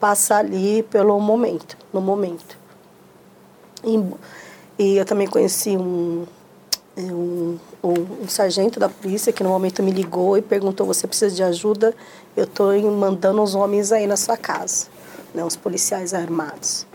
passa 0.00 0.36
ali 0.36 0.82
pelo 0.84 1.20
momento, 1.20 1.76
no 1.92 2.00
momento. 2.00 2.58
E, 3.84 4.02
e 4.78 4.96
eu 4.96 5.04
também 5.04 5.26
conheci 5.26 5.76
um, 5.76 6.26
um, 6.96 7.58
um, 7.84 7.92
um, 8.22 8.28
sargento 8.28 8.80
da 8.80 8.88
polícia 8.88 9.32
que 9.32 9.42
no 9.42 9.50
momento 9.50 9.82
me 9.82 9.90
ligou 9.90 10.38
e 10.38 10.42
perguntou: 10.42 10.86
Você 10.86 11.06
precisa 11.06 11.34
de 11.34 11.42
ajuda? 11.42 11.94
Eu 12.34 12.44
estou 12.44 12.72
mandando 12.90 13.42
uns 13.42 13.54
homens 13.54 13.92
aí 13.92 14.06
na 14.06 14.16
sua 14.16 14.36
casa, 14.36 14.86
né, 15.34 15.44
uns 15.44 15.56
policiais 15.56 16.14
armados. 16.14 16.86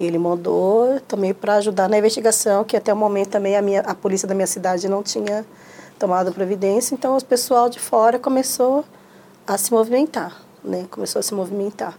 E 0.00 0.06
ele 0.06 0.18
mandou 0.18 1.00
também 1.06 1.32
para 1.32 1.56
ajudar 1.56 1.88
na 1.88 1.98
investigação, 1.98 2.64
que 2.64 2.76
até 2.76 2.92
o 2.92 2.96
momento 2.96 3.28
também 3.28 3.56
a, 3.56 3.62
minha, 3.62 3.80
a 3.80 3.94
polícia 3.94 4.26
da 4.26 4.34
minha 4.34 4.46
cidade 4.46 4.88
não 4.88 5.02
tinha 5.02 5.46
tomado 5.98 6.32
providência, 6.32 6.94
então 6.94 7.16
o 7.16 7.24
pessoal 7.24 7.68
de 7.68 7.78
fora 7.78 8.18
começou 8.18 8.84
a 9.46 9.56
se 9.56 9.72
movimentar, 9.72 10.42
né? 10.64 10.86
Começou 10.90 11.20
a 11.20 11.22
se 11.22 11.32
movimentar 11.32 11.96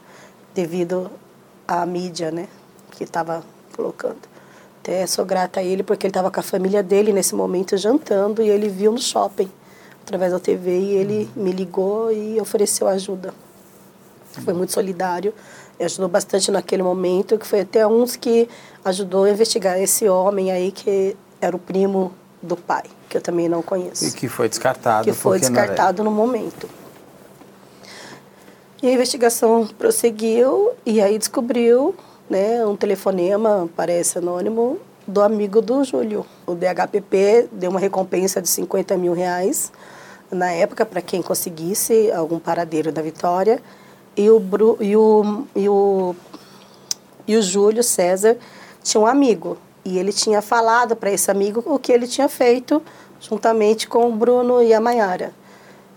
devido 0.56 1.12
à 1.68 1.86
mídia, 1.86 2.32
né, 2.32 2.47
que 2.91 3.03
estava 3.03 3.43
colocando. 3.76 4.18
Até 4.80 5.06
sou 5.06 5.26
grata 5.26 5.60
a 5.60 5.64
ele 5.64 5.84
porque 5.84 6.08
ele 6.08 6.12
estava 6.12 6.32
com 6.32 6.39
a 6.39 6.43
família 6.43 6.82
dele 6.82 7.12
nesse 7.12 7.36
momento 7.36 7.76
jantando 7.76 8.41
e 8.41 8.49
ele 8.49 8.70
viu 8.70 8.91
no 8.91 8.99
shopping 8.99 9.51
através 10.01 10.32
da 10.32 10.39
TV 10.39 10.80
e 10.80 10.91
ele 10.93 11.30
me 11.36 11.51
ligou 11.51 12.12
e 12.12 12.39
ofereceu 12.39 12.88
ajuda. 12.88 13.34
Foi 14.43 14.53
muito 14.53 14.72
solidário, 14.72 15.34
ajudou 15.80 16.08
bastante 16.08 16.51
naquele 16.51 16.84
momento, 16.84 17.38
que 17.38 17.45
foi 17.45 17.62
até 17.62 17.86
uns 17.86 18.16
que 18.16 18.47
ajudou 18.84 19.24
a 19.24 19.30
investigar 19.30 19.80
esse 19.80 20.08
homem 20.08 20.51
aí 20.51 20.72
que 20.72 21.18
era 21.41 21.56
o 21.56 21.60
primo 21.60 22.14
do 22.41 22.56
pai. 22.56 22.84
que 23.10 23.18
eu 23.18 23.22
também 23.22 23.47
não 23.47 23.62
conheço. 23.62 24.06
E 24.06 24.12
que 24.12 24.28
foi 24.28 24.49
descartado. 24.49 25.06
Que 25.06 25.14
foi 25.14 25.39
descartado 25.39 26.03
no 26.03 26.12
momento. 26.12 26.70
E 28.86 28.88
a 28.88 28.91
investigação 28.91 29.65
prosseguiu 29.65 30.73
e 30.86 31.01
aí 31.01 31.17
descobriu 31.17 31.95
né, 32.29 32.63
um 32.67 32.75
telefonema, 32.75 33.67
parece 33.75 34.19
anônimo, 34.19 34.77
do 35.07 35.23
amigo 35.23 35.59
do 35.59 35.83
Júlio. 35.83 36.23
O 36.45 36.53
DHPP 36.53 37.49
deu 37.51 37.71
uma 37.71 37.79
recompensa 37.79 38.39
de 38.39 38.47
50 38.47 38.95
mil 38.95 39.13
reais 39.13 39.71
na 40.29 40.51
época 40.51 40.86
para 40.86 41.01
quem 41.01 41.23
conseguisse 41.23 42.11
algum 42.11 42.38
paradeiro 42.38 42.91
da 42.91 43.01
Vitória. 43.01 43.59
E 44.15 44.29
o, 44.29 44.39
Bru, 44.39 44.77
e 44.79 44.95
o, 44.95 45.47
e 45.55 45.67
o, 45.67 46.15
e 47.27 47.38
o 47.38 47.41
Júlio 47.41 47.81
César 47.81 48.38
tinha 48.83 49.01
um 49.01 49.07
amigo. 49.07 49.57
E 49.83 49.97
ele 49.97 50.13
tinha 50.13 50.43
falado 50.43 50.95
para 50.95 51.11
esse 51.11 51.31
amigo 51.31 51.63
o 51.65 51.79
que 51.79 51.91
ele 51.91 52.05
tinha 52.05 52.29
feito 52.29 52.79
juntamente 53.19 53.88
com 53.88 54.07
o 54.07 54.15
Bruno 54.15 54.61
e 54.61 54.75
a 54.75 54.79
Maiara. 54.79 55.33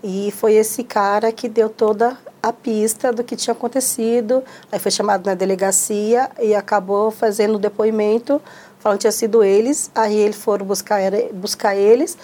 E 0.03 0.31
foi 0.31 0.53
esse 0.53 0.83
cara 0.83 1.31
que 1.31 1.49
deu 1.49 1.69
toda 1.69 2.17
a 2.41 2.53
pista 2.53 3.11
do 3.11 3.23
que 3.23 3.35
tinha 3.35 3.53
acontecido. 3.53 4.43
Aí 4.71 4.79
foi 4.79 4.91
chamado 4.91 5.25
na 5.25 5.33
delegacia 5.33 6.29
e 6.41 6.55
acabou 6.55 7.11
fazendo 7.11 7.55
o 7.55 7.59
depoimento, 7.59 8.41
falando 8.79 8.97
que 8.97 9.01
tinha 9.01 9.11
sido 9.11 9.43
eles. 9.43 9.91
Aí 9.93 10.15
eles 10.15 10.37
foram 10.37 10.65
buscar, 10.65 11.01
buscar 11.33 11.75
eles. 11.75 12.17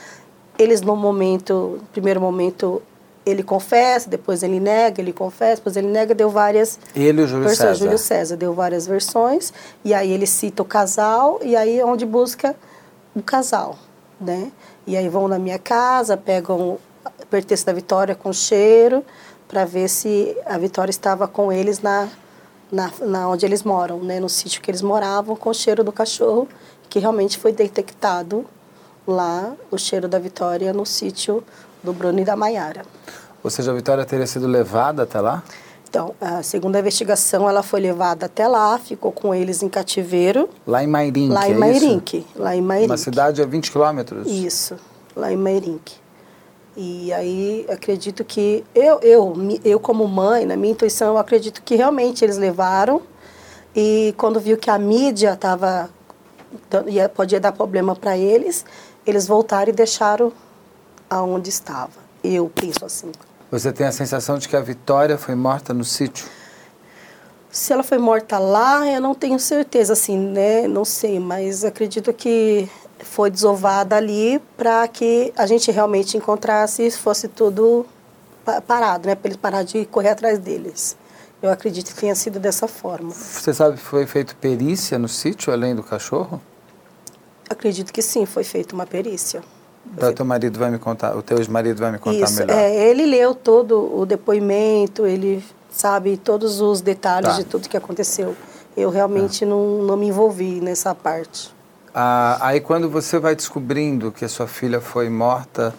Eles, 0.58 0.82
no 0.82 0.96
momento, 0.96 1.80
no 1.82 1.88
primeiro 1.88 2.22
momento, 2.22 2.82
ele 3.26 3.44
confessa, 3.44 4.10
depois 4.10 4.42
ele 4.44 4.60
nega, 4.60 5.02
ele 5.02 5.12
confessa, 5.12 5.58
depois 5.58 5.76
ele 5.76 5.88
nega, 5.88 6.14
deu 6.14 6.30
várias 6.30 6.80
ele 6.96 7.24
o 7.24 7.28
Júlio 7.28 7.48
versões. 7.48 7.70
César. 7.70 7.84
Júlio 7.84 7.98
César 7.98 8.38
deu 8.38 8.54
várias 8.54 8.88
versões, 8.88 9.52
e 9.84 9.94
aí 9.94 10.12
ele 10.12 10.28
cita 10.28 10.62
o 10.62 10.66
casal, 10.66 11.40
e 11.42 11.56
aí 11.56 11.80
é 11.80 11.86
onde 11.86 12.06
busca 12.06 12.56
o 13.16 13.22
casal, 13.22 13.78
né? 14.22 14.52
E 14.86 14.96
aí 14.96 15.10
vão 15.10 15.28
na 15.28 15.40
minha 15.40 15.58
casa, 15.58 16.16
pegam 16.16 16.78
pertence 17.36 17.66
da 17.66 17.74
Vitória 17.74 18.16
com 18.16 18.32
cheiro, 18.32 19.04
para 19.46 19.66
ver 19.66 19.90
se 19.90 20.38
a 20.46 20.58
Vitória 20.58 20.90
estava 20.90 21.28
com 21.28 21.52
eles 21.52 21.82
na, 21.82 22.08
na, 22.72 22.90
na 23.02 23.28
onde 23.28 23.46
eles 23.46 23.62
moram, 23.62 24.00
né? 24.00 24.22
No 24.22 24.30
sítio 24.30 24.62
que 24.62 24.72
eles 24.72 24.82
moravam, 24.82 25.36
com 25.36 25.50
o 25.50 25.54
cheiro 25.54 25.84
do 25.84 25.92
cachorro, 25.92 26.48
que 26.90 26.98
realmente 26.98 27.38
foi 27.38 27.52
detectado 27.52 28.46
lá, 29.06 29.54
o 29.70 29.78
cheiro 29.78 30.08
da 30.08 30.18
Vitória 30.18 30.72
no 30.72 30.86
sítio 30.86 31.44
do 31.84 31.92
Bruno 31.92 32.22
e 32.22 32.24
da 32.24 32.38
Maiara. 32.38 32.86
Ou 33.44 33.50
seja, 33.50 33.72
a 33.72 33.76
Vitória 33.76 34.06
teria 34.06 34.26
sido 34.26 34.48
levada 34.48 35.04
até 35.04 35.20
lá? 35.20 35.44
Então, 35.90 36.16
a 36.22 36.42
segunda 36.42 36.80
investigação, 36.80 37.50
ela 37.50 37.62
foi 37.62 37.82
levada 37.82 38.28
até 38.28 38.48
lá, 38.48 38.78
ficou 38.80 39.12
com 39.12 39.36
eles 39.36 39.62
em 39.62 39.68
cativeiro. 39.68 40.50
Lá 40.66 40.82
em 40.82 40.88
Mairinque, 40.88 41.34
Lá 41.34 41.50
em 41.50 41.52
é 41.52 41.58
Mairinque, 41.58 42.28
lá 42.34 42.56
em 42.56 42.62
Mairinque. 42.62 42.92
Uma 42.92 42.98
cidade 42.98 43.42
a 43.42 43.46
20 43.46 43.72
quilômetros? 43.72 44.26
Isso, 44.26 44.78
lá 45.14 45.32
em 45.32 45.38
Mairinque. 45.38 46.05
E 46.78 47.14
aí, 47.14 47.66
acredito 47.70 48.24
que 48.26 48.64
eu, 48.76 49.00
eu, 49.00 49.34
eu 49.64 49.80
como 49.80 50.08
mãe, 50.08 50.46
na 50.46 50.58
minha 50.58 50.74
intuição, 50.74 51.10
eu 51.10 51.18
acredito 51.18 51.62
que 51.64 51.76
realmente 51.76 52.24
eles 52.24 52.38
levaram. 52.38 53.02
E 53.76 54.14
quando 54.18 54.40
viu 54.40 54.58
que 54.58 54.70
a 54.70 54.78
mídia 54.78 55.34
estava 55.34 55.90
podia 57.14 57.40
dar 57.40 57.52
problema 57.52 57.96
para 57.96 58.18
eles, 58.18 58.66
eles 59.06 59.28
voltaram 59.28 59.70
e 59.70 59.76
deixaram 59.76 60.32
aonde 61.10 61.50
estava. 61.50 61.92
Eu 62.24 62.52
penso 62.54 62.86
assim. 62.86 63.12
Você 63.52 63.72
tem 63.72 63.86
a 63.86 63.92
sensação 63.92 64.38
de 64.38 64.50
que 64.50 64.56
a 64.56 64.62
Vitória 64.62 65.18
foi 65.18 65.36
morta 65.36 65.74
no 65.74 65.84
sítio? 65.84 66.28
Se 67.50 67.72
ela 67.72 67.84
foi 67.84 67.98
morta 67.98 68.38
lá, 68.38 68.86
eu 68.88 69.00
não 69.00 69.14
tenho 69.14 69.40
certeza, 69.40 69.94
assim, 69.94 70.18
né? 70.18 70.68
Não 70.68 70.84
sei, 70.84 71.20
mas 71.20 71.64
acredito 71.64 72.12
que 72.12 72.70
foi 73.00 73.30
desovada 73.30 73.96
ali 73.96 74.42
para 74.58 74.88
que 74.88 75.34
a 75.38 75.46
gente 75.46 75.72
realmente 75.72 76.18
encontrasse 76.18 76.88
e 76.88 76.92
fosse 76.92 77.28
tudo 77.28 77.86
parado, 78.68 79.08
né? 79.08 79.16
Para 79.16 79.30
eles 79.30 79.38
parar 79.38 79.64
de 79.64 79.86
correr 79.86 80.10
atrás 80.10 80.40
deles. 80.40 80.96
Eu 81.42 81.52
acredito 81.52 81.94
que 81.94 82.00
tenha 82.00 82.16
sido 82.16 82.40
dessa 82.40 82.68
forma. 82.68 83.12
Você 83.12 83.54
sabe 83.54 83.78
que 83.78 83.84
foi 83.84 84.06
feito 84.06 84.36
perícia 84.38 84.98
no 84.98 85.08
sítio, 85.08 85.52
além 85.52 85.76
do 85.76 85.84
cachorro? 85.84 86.42
Acredito 87.50 87.94
que 87.94 88.02
sim, 88.02 88.26
foi 88.26 88.44
feita 88.44 88.74
uma 88.74 88.86
perícia. 88.86 89.44
Então, 89.94 90.12
teu 90.14 90.26
marido 90.26 90.58
vai 90.58 90.72
me 90.72 90.80
contar, 90.80 91.16
o 91.16 91.22
teu 91.22 91.38
ex-marido 91.38 91.80
vai 91.80 91.92
me 91.92 92.00
contar 92.00 92.26
Isso, 92.26 92.40
melhor. 92.40 92.58
É, 92.58 92.90
ele 92.90 93.06
leu 93.06 93.36
todo 93.36 93.96
o 93.96 94.06
depoimento, 94.06 95.06
ele 95.06 95.44
sabe 95.70 96.18
todos 96.18 96.60
os 96.60 96.82
detalhes 96.82 97.30
tá. 97.30 97.38
de 97.38 97.44
tudo 97.44 97.70
que 97.70 97.78
aconteceu. 97.78 98.36
Eu 98.76 98.90
realmente 98.90 99.42
tá. 99.42 99.46
não, 99.46 99.84
não 99.84 99.96
me 99.96 100.08
envolvi 100.08 100.60
nessa 100.60 100.96
parte. 100.96 101.55
Ah, 101.98 102.38
aí 102.42 102.60
quando 102.60 102.90
você 102.90 103.18
vai 103.18 103.38
descobrindo 103.38 104.12
que 104.12 104.26
a 104.26 104.28
sua 104.28 104.48
filha 104.48 104.82
foi 104.82 105.08
morta, 105.08 105.74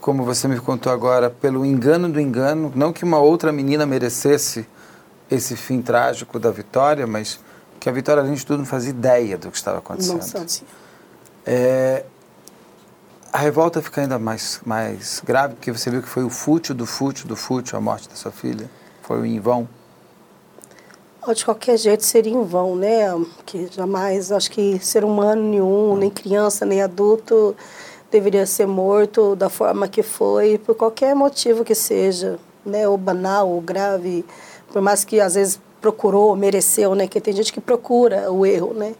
como 0.00 0.24
você 0.24 0.48
me 0.48 0.58
contou 0.58 0.90
agora, 0.90 1.28
pelo 1.28 1.66
engano 1.66 2.08
do 2.08 2.18
engano, 2.18 2.72
não 2.74 2.94
que 2.94 3.04
uma 3.04 3.18
outra 3.18 3.52
menina 3.52 3.84
merecesse 3.84 4.66
esse 5.30 5.54
fim 5.54 5.82
trágico 5.82 6.38
da 6.38 6.50
Vitória, 6.50 7.06
mas 7.06 7.38
que 7.78 7.90
a 7.90 7.92
Vitória, 7.92 8.22
além 8.22 8.32
de 8.32 8.46
tudo, 8.46 8.60
não 8.60 8.64
fazia 8.64 8.88
ideia 8.88 9.36
do 9.36 9.50
que 9.50 9.56
estava 9.58 9.78
acontecendo. 9.78 10.14
Não. 10.34 10.46
É, 11.44 12.06
a 13.30 13.36
revolta 13.36 13.82
fica 13.82 14.00
ainda 14.00 14.18
mais, 14.18 14.62
mais 14.64 15.20
grave, 15.22 15.56
porque 15.56 15.70
você 15.70 15.90
viu 15.90 16.00
que 16.00 16.08
foi 16.08 16.24
o 16.24 16.30
fútil 16.30 16.74
do 16.74 16.86
fútil 16.86 17.26
do 17.26 17.36
fútil 17.36 17.76
a 17.76 17.82
morte 17.82 18.08
da 18.08 18.14
sua 18.14 18.32
filha. 18.32 18.70
Foi 19.02 19.28
em 19.28 19.38
vão. 19.38 19.68
De 21.30 21.44
qualquer 21.44 21.76
jeito 21.78 22.04
seria 22.04 22.32
em 22.32 22.42
vão, 22.42 22.74
né? 22.74 23.06
Que 23.46 23.68
jamais, 23.70 24.32
acho 24.32 24.50
que 24.50 24.78
ser 24.80 25.04
humano 25.04 25.40
nenhum, 25.40 25.96
nem 25.96 26.10
criança, 26.10 26.66
nem 26.66 26.82
adulto, 26.82 27.54
deveria 28.10 28.44
ser 28.44 28.66
morto 28.66 29.36
da 29.36 29.48
forma 29.48 29.86
que 29.86 30.02
foi, 30.02 30.58
por 30.58 30.74
qualquer 30.74 31.14
motivo 31.14 31.64
que 31.64 31.76
seja, 31.76 32.40
né? 32.66 32.88
Ou 32.88 32.98
banal, 32.98 33.48
ou 33.48 33.60
grave, 33.60 34.24
por 34.72 34.82
mais 34.82 35.04
que 35.04 35.20
às 35.20 35.34
vezes 35.34 35.60
procurou, 35.80 36.34
mereceu, 36.34 36.94
né? 36.96 37.06
Que 37.06 37.20
tem 37.20 37.32
gente 37.32 37.52
que 37.52 37.60
procura 37.60 38.30
o 38.30 38.44
erro, 38.44 38.74
né? 38.74 38.94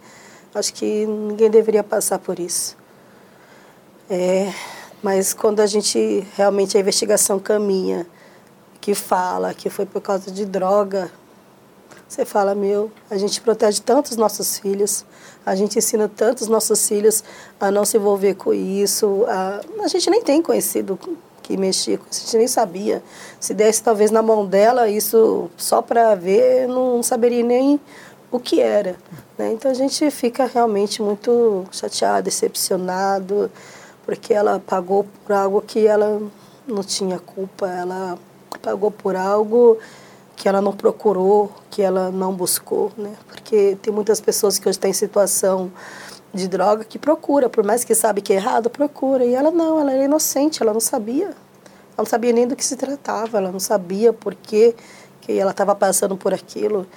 Acho 0.55 0.73
que 0.73 1.05
ninguém 1.05 1.51
deveria 1.51 1.83
passar 1.83 2.21
por 2.21 2.39
isso. 2.39 2.77
É, 4.09 4.53
mas 5.03 5.35
quando 5.35 5.59
a 5.59 5.67
gente 5.67 6.25
realmente 6.37 6.77
a 6.77 6.81
investigação 6.81 7.41
caminha, 7.41 8.07
que 8.81 8.95
fala 8.95 9.53
que 9.53 9.69
foi 9.69 9.87
por 9.87 10.01
causa 10.01 10.31
de 10.31 10.45
droga, 10.45 11.11
você 12.13 12.27
fala, 12.27 12.55
meu, 12.55 12.93
a 13.11 13.17
gente 13.17 13.41
protege 13.41 13.81
tantos 13.81 14.19
nossos 14.19 14.59
filhos, 14.59 15.03
a 15.47 15.55
gente 15.55 15.79
ensina 15.79 16.11
tantos 16.15 16.47
nossos 16.47 16.87
filhos 16.87 17.25
a 17.59 17.71
não 17.71 17.87
se 17.87 17.97
envolver 17.97 18.35
com 18.35 18.53
isso. 18.53 19.25
A, 19.27 19.61
a 19.83 19.89
gente 19.89 20.11
nem 20.11 20.23
tem 20.23 20.43
conhecido 20.43 20.99
que 21.43 21.57
mexia 21.57 21.97
com 21.97 22.05
isso, 22.11 22.21
a 22.21 22.25
gente 22.25 22.37
nem 22.37 22.47
sabia. 22.47 23.03
Se 23.41 23.55
desse 23.55 23.83
talvez 23.83 24.11
na 24.11 24.21
mão 24.21 24.45
dela, 24.45 24.91
isso 24.91 25.51
só 25.57 25.81
para 25.81 26.15
ver, 26.15 26.69
não 26.69 27.03
saberia 27.03 27.43
nem 27.43 27.81
o 28.31 28.39
que 28.39 28.61
era. 28.61 28.95
Né? 29.39 29.53
Então 29.55 29.71
a 29.71 29.75
gente 29.75 30.11
fica 30.11 30.45
realmente 30.45 31.01
muito 31.01 31.65
chateado, 31.73 32.25
decepcionado 32.25 33.51
porque 34.05 34.35
ela 34.35 34.61
pagou 34.61 35.07
por 35.25 35.33
algo 35.33 35.63
que 35.63 35.87
ela 35.87 36.21
não 36.67 36.83
tinha 36.83 37.19
culpa, 37.19 37.69
ela 37.69 38.19
pagou 38.61 38.91
por 38.91 39.17
algo 39.17 39.79
que 40.43 40.49
ela 40.49 40.61
não 40.61 40.73
procurou, 40.73 41.53
que 41.71 41.81
ela 41.81 42.11
não 42.11 42.35
buscou, 42.35 42.91
né? 42.99 43.13
Porque 43.29 43.79
tem 43.81 43.95
muitas 43.95 44.21
pessoas 44.21 44.59
que 44.59 44.69
hoje 44.69 44.77
estão 44.77 44.91
em 44.91 44.93
situação 44.93 45.71
de 46.35 46.49
droga 46.49 46.83
que 46.83 46.99
procura, 46.99 47.49
por 47.49 47.63
mais 47.63 47.85
que 47.85 47.95
sabe 47.95 48.21
que 48.21 48.33
é 48.33 48.37
errado, 48.37 48.69
procura. 48.69 49.25
E 49.25 49.37
ela 49.37 49.53
não, 49.53 49.79
ela 49.79 49.93
era 49.93 50.03
inocente, 50.03 50.61
ela 50.61 50.73
não 50.73 50.81
sabia. 50.81 51.27
Ela 51.27 51.35
não 51.97 52.05
sabia 52.05 52.33
nem 52.33 52.49
do 52.49 52.57
que 52.57 52.65
se 52.65 52.75
tratava, 52.75 53.39
ela 53.39 53.53
não 53.53 53.61
sabia 53.61 54.13
por 54.13 54.35
que, 54.35 54.75
que 55.21 55.39
ela 55.39 55.53
estava 55.53 55.77
passando 55.77 56.17
por 56.17 56.35
aquilo. 56.35 56.89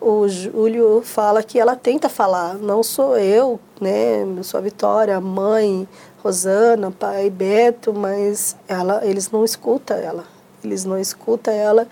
O 0.00 0.28
Júlio 0.28 1.02
fala 1.02 1.42
que 1.42 1.58
ela 1.58 1.74
tenta 1.74 2.08
falar, 2.08 2.54
não 2.54 2.84
sou 2.84 3.18
eu, 3.18 3.58
né? 3.80 4.22
Eu 4.22 4.44
sou 4.44 4.58
a 4.58 4.62
Vitória, 4.62 5.16
a 5.16 5.20
mãe, 5.20 5.88
Rosana, 6.22 6.92
pai 6.92 7.28
Beto, 7.30 7.92
mas 7.92 8.54
ela, 8.68 9.04
eles 9.04 9.28
não 9.28 9.44
escutam 9.44 9.96
ela. 9.96 10.24
Eles 10.62 10.84
não 10.84 10.96
escutam 10.96 11.52
ela 11.52 11.88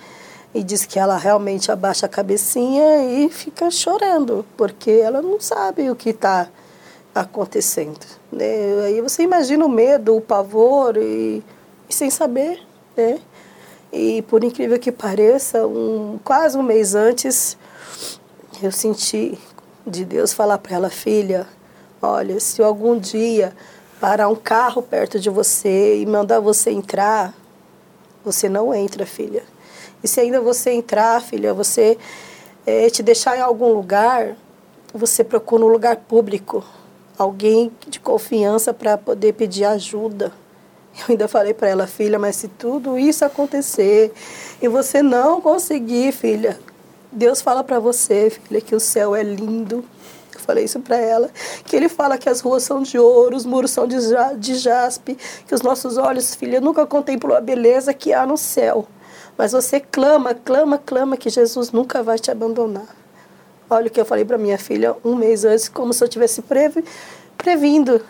e 0.53 0.63
diz 0.63 0.85
que 0.85 0.99
ela 0.99 1.17
realmente 1.17 1.71
abaixa 1.71 2.07
a 2.07 2.09
cabecinha 2.09 3.05
e 3.05 3.31
fica 3.31 3.71
chorando, 3.71 4.45
porque 4.57 4.91
ela 4.91 5.23
não 5.23 5.41
sabe 5.41 5.91
o 5.91 5.97
que 5.97 6.11
está 6.11 6.49
acontecendo. 7.15 8.05
Né? 8.33 8.85
Aí 8.85 9.01
você 9.01 9.23
imagina 9.23 9.65
o 9.65 9.69
medo, 9.69 10.17
o 10.17 10.21
pavor 10.21 10.97
e, 10.97 11.43
e, 11.89 11.95
sem 11.95 12.11
saber, 12.11 12.61
né? 12.97 13.21
E 13.93 14.23
por 14.23 14.45
incrível 14.45 14.79
que 14.79 14.93
pareça, 14.93 15.67
um, 15.67 16.19
quase 16.23 16.57
um 16.57 16.63
mês 16.63 16.95
antes, 16.95 17.57
eu 18.63 18.71
senti 18.71 19.37
de 19.85 20.05
Deus 20.05 20.33
falar 20.33 20.59
para 20.59 20.77
ela, 20.77 20.91
filha, 20.91 21.47
olha, 22.01 22.39
se 22.39 22.63
algum 22.63 22.97
dia 22.97 23.53
parar 24.01 24.29
um 24.29 24.37
carro 24.37 24.81
perto 24.81 25.19
de 25.19 25.29
você 25.29 26.01
e 26.01 26.07
mandar 26.07 26.39
você 26.39 26.71
entrar, 26.71 27.35
você 28.25 28.49
não 28.49 28.73
entra, 28.73 29.05
filha. 29.05 29.43
E 30.03 30.09
se 30.09 30.21
ainda 30.21 30.41
você 30.41 30.71
entrar, 30.71 31.21
filha, 31.21 31.53
você 31.53 31.99
é, 32.67 32.89
te 32.89 33.03
deixar 33.03 33.37
em 33.37 33.41
algum 33.41 33.73
lugar, 33.73 34.37
você 34.93 35.23
procura 35.23 35.65
um 35.65 35.69
lugar 35.69 35.97
público, 35.97 36.65
alguém 37.19 37.71
de 37.87 38.01
confiança 38.01 38.73
para 38.73 38.97
poder 38.97 39.35
pedir 39.35 39.65
ajuda. 39.65 40.33
Eu 40.99 41.05
ainda 41.11 41.29
falei 41.29 41.55
para 41.55 41.69
ela, 41.69 41.87
filha, 41.87 42.19
mas 42.19 42.37
se 42.37 42.49
tudo 42.49 42.99
isso 42.99 43.25
acontecer 43.25 44.13
e 44.61 44.69
você 44.69 45.03
não 45.03 45.41
conseguir, 45.41 46.13
filha, 46.13 46.59
Deus 47.13 47.41
fala 47.41 47.63
para 47.63 47.79
você, 47.79 48.31
filha, 48.31 48.61
que 48.61 48.75
o 48.75 48.81
céu 48.81 49.15
é 49.15 49.23
lindo. 49.23 49.85
Eu 50.35 50.41
falei 50.41 50.65
isso 50.65 50.81
para 50.81 50.97
ela, 50.97 51.31
que 51.65 51.77
ele 51.77 51.89
fala 51.89 52.17
que 52.17 52.29
as 52.29 52.41
ruas 52.41 52.63
são 52.63 52.83
de 52.83 52.99
ouro, 52.99 53.37
os 53.37 53.45
muros 53.45 53.71
são 53.71 53.87
de, 53.87 53.97
de 54.39 54.55
jaspe, 54.55 55.17
que 55.47 55.55
os 55.55 55.61
nossos 55.61 55.97
olhos, 55.97 56.35
filha, 56.35 56.61
nunca 56.61 56.87
contemplam 56.87 57.37
a 57.37 57.41
beleza 57.41 57.93
que 57.93 58.13
há 58.13 58.27
no 58.27 58.37
céu. 58.37 58.87
Mas 59.37 59.53
você 59.53 59.81
clama, 59.81 60.35
clama, 60.35 60.79
clama 60.79 61.17
que 61.17 61.31
Jesus 61.31 61.73
nunca 61.73 62.03
vai 62.03 62.19
te 62.19 62.31
abandonar. 62.31 62.87
Olha 63.69 63.87
o 63.87 63.91
que 63.91 64.01
eu 64.01 64.05
falei 64.05 64.25
para 64.25 64.37
minha 64.37 64.59
filha 64.59 64.97
um 65.05 65.15
mês 65.15 65.45
antes, 65.45 65.69
como 65.69 65.93
se 65.93 66.03
eu 66.03 66.09
tivesse 66.09 66.43
previ, 66.43 66.85
previndo 67.39 68.03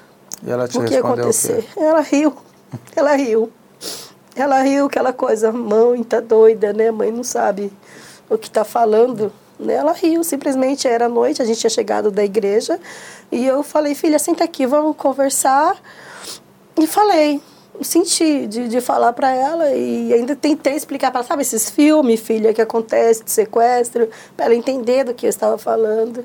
e 0.42 0.50
ela 0.50 0.66
te 0.66 0.78
o 0.78 0.84
que 0.84 0.94
ia 0.94 1.00
acontecer. 1.00 1.66
Ela 1.76 2.00
riu, 2.00 2.34
ela 2.96 3.14
riu. 3.14 3.52
Ela 4.34 4.62
riu, 4.62 4.86
aquela 4.86 5.12
coisa, 5.12 5.52
mãe 5.52 6.02
tá 6.02 6.20
doida, 6.20 6.72
né? 6.72 6.90
Mãe 6.90 7.10
não 7.10 7.24
sabe 7.24 7.72
o 8.28 8.38
que 8.38 8.48
está 8.48 8.64
falando. 8.64 9.32
Né? 9.58 9.74
Ela 9.74 9.92
riu, 9.92 10.22
simplesmente 10.24 10.88
era 10.88 11.08
noite, 11.08 11.42
a 11.42 11.44
gente 11.44 11.58
tinha 11.60 11.70
chegado 11.70 12.10
da 12.10 12.24
igreja. 12.24 12.80
E 13.30 13.44
eu 13.44 13.62
falei, 13.62 13.94
filha, 13.94 14.18
senta 14.18 14.44
aqui, 14.44 14.66
vamos 14.66 14.96
conversar. 14.96 15.76
E 16.78 16.86
falei, 16.86 17.42
senti 17.82 18.46
de, 18.46 18.68
de 18.68 18.80
falar 18.80 19.12
para 19.12 19.30
ela 19.30 19.70
e 19.70 20.12
ainda 20.12 20.36
tentei 20.36 20.74
explicar 20.74 21.10
para 21.10 21.20
ela, 21.20 21.28
sabe, 21.28 21.42
esses 21.42 21.70
filmes, 21.70 22.20
filha, 22.20 22.52
que 22.52 22.60
acontece 22.60 23.24
de 23.24 23.30
sequestro, 23.30 24.08
para 24.36 24.46
ela 24.46 24.54
entender 24.54 25.04
do 25.04 25.14
que 25.14 25.26
eu 25.26 25.30
estava 25.30 25.56
falando. 25.56 26.24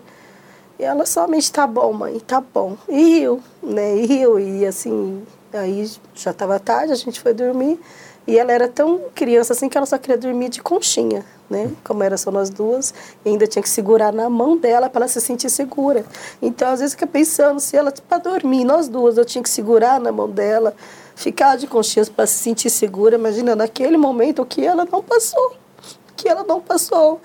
E 0.77 0.83
ela 0.83 1.05
somente, 1.05 1.51
tá 1.51 1.65
bom, 1.65 1.93
mãe, 1.93 2.19
tá 2.19 2.41
bom. 2.41 2.77
E 2.89 3.19
riu, 3.19 3.41
né, 3.63 3.95
e 3.95 4.05
riu, 4.05 4.39
e 4.39 4.65
assim, 4.65 5.23
aí 5.53 5.89
já 6.13 6.31
estava 6.31 6.59
tarde, 6.59 6.91
a 6.91 6.95
gente 6.95 7.19
foi 7.19 7.33
dormir, 7.33 7.79
e 8.27 8.37
ela 8.37 8.51
era 8.51 8.67
tão 8.67 9.01
criança 9.13 9.53
assim 9.53 9.69
que 9.69 9.77
ela 9.77 9.85
só 9.85 9.97
queria 9.97 10.17
dormir 10.17 10.49
de 10.49 10.61
conchinha, 10.61 11.23
né? 11.49 11.71
Como 11.83 12.03
era 12.03 12.17
só 12.17 12.31
nós 12.31 12.49
duas, 12.49 12.93
e 13.23 13.29
ainda 13.29 13.45
tinha 13.45 13.61
que 13.61 13.69
segurar 13.69 14.11
na 14.11 14.29
mão 14.29 14.57
dela 14.57 14.89
para 14.89 15.01
ela 15.01 15.07
se 15.07 15.21
sentir 15.21 15.49
segura. 15.49 16.03
Então, 16.41 16.69
às 16.69 16.79
vezes, 16.79 16.95
fica 16.95 17.07
pensando, 17.07 17.59
se 17.59 17.77
ela, 17.77 17.93
para 18.09 18.17
dormir, 18.17 18.65
nós 18.65 18.87
duas, 18.87 19.17
eu 19.17 19.23
tinha 19.23 19.43
que 19.43 19.49
segurar 19.49 19.99
na 19.99 20.11
mão 20.11 20.29
dela, 20.29 20.75
ficar 21.15 21.55
de 21.55 21.65
consciência 21.65 22.13
para 22.13 22.27
se 22.27 22.35
sentir 22.35 22.69
segura. 22.69 23.15
Imagina, 23.15 23.55
naquele 23.55 23.97
momento, 23.97 24.45
que 24.45 24.65
ela 24.65 24.85
não 24.85 25.01
passou. 25.01 25.55
Que 26.15 26.29
ela 26.29 26.43
não 26.43 26.61
passou 26.61 27.21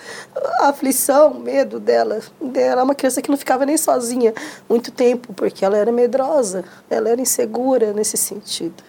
a 0.60 0.68
aflição, 0.68 1.32
o 1.32 1.40
medo 1.40 1.78
dela. 1.78 2.20
Ela 2.54 2.80
é 2.80 2.84
uma 2.84 2.94
criança 2.94 3.20
que 3.20 3.30
não 3.30 3.36
ficava 3.36 3.66
nem 3.66 3.76
sozinha 3.76 4.34
muito 4.68 4.90
tempo, 4.90 5.32
porque 5.34 5.64
ela 5.64 5.76
era 5.76 5.92
medrosa, 5.92 6.64
ela 6.88 7.08
era 7.08 7.20
insegura 7.20 7.92
nesse 7.92 8.16
sentido. 8.16 8.82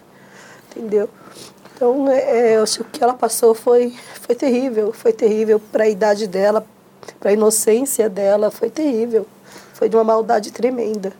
Entendeu? 0.70 1.08
Então, 1.74 2.08
é, 2.08 2.20
é 2.20 2.56
eu 2.56 2.62
acho 2.62 2.76
que 2.76 2.82
o 2.82 2.84
que 2.84 3.04
ela 3.04 3.14
passou 3.14 3.54
foi, 3.54 3.94
foi 4.20 4.34
terrível. 4.34 4.92
Foi 4.92 5.12
terrível 5.12 5.60
para 5.60 5.84
a 5.84 5.88
idade 5.88 6.26
dela, 6.26 6.66
para 7.18 7.30
a 7.30 7.32
inocência 7.32 8.08
dela, 8.08 8.50
foi 8.50 8.70
terrível. 8.70 9.26
Foi 9.74 9.88
de 9.88 9.96
uma 9.96 10.04
maldade 10.04 10.52
tremenda. 10.52 11.12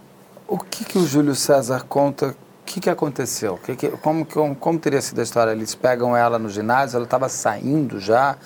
O 0.46 0.58
que, 0.58 0.84
que 0.84 0.98
o 0.98 1.06
Júlio 1.06 1.34
César 1.34 1.84
conta 1.88 2.36
que, 2.64 2.80
que 2.80 2.90
aconteceu? 2.90 3.58
Que 3.62 3.76
que, 3.76 3.88
como, 3.88 4.24
como, 4.24 4.54
como 4.54 4.78
teria 4.78 5.00
sido 5.00 5.20
a 5.20 5.22
história? 5.22 5.52
Eles 5.52 5.74
pegam 5.74 6.16
ela 6.16 6.38
no 6.38 6.48
ginásio, 6.48 6.96
ela 6.96 7.04
estava 7.04 7.28
saindo 7.28 8.00
já, 8.00 8.36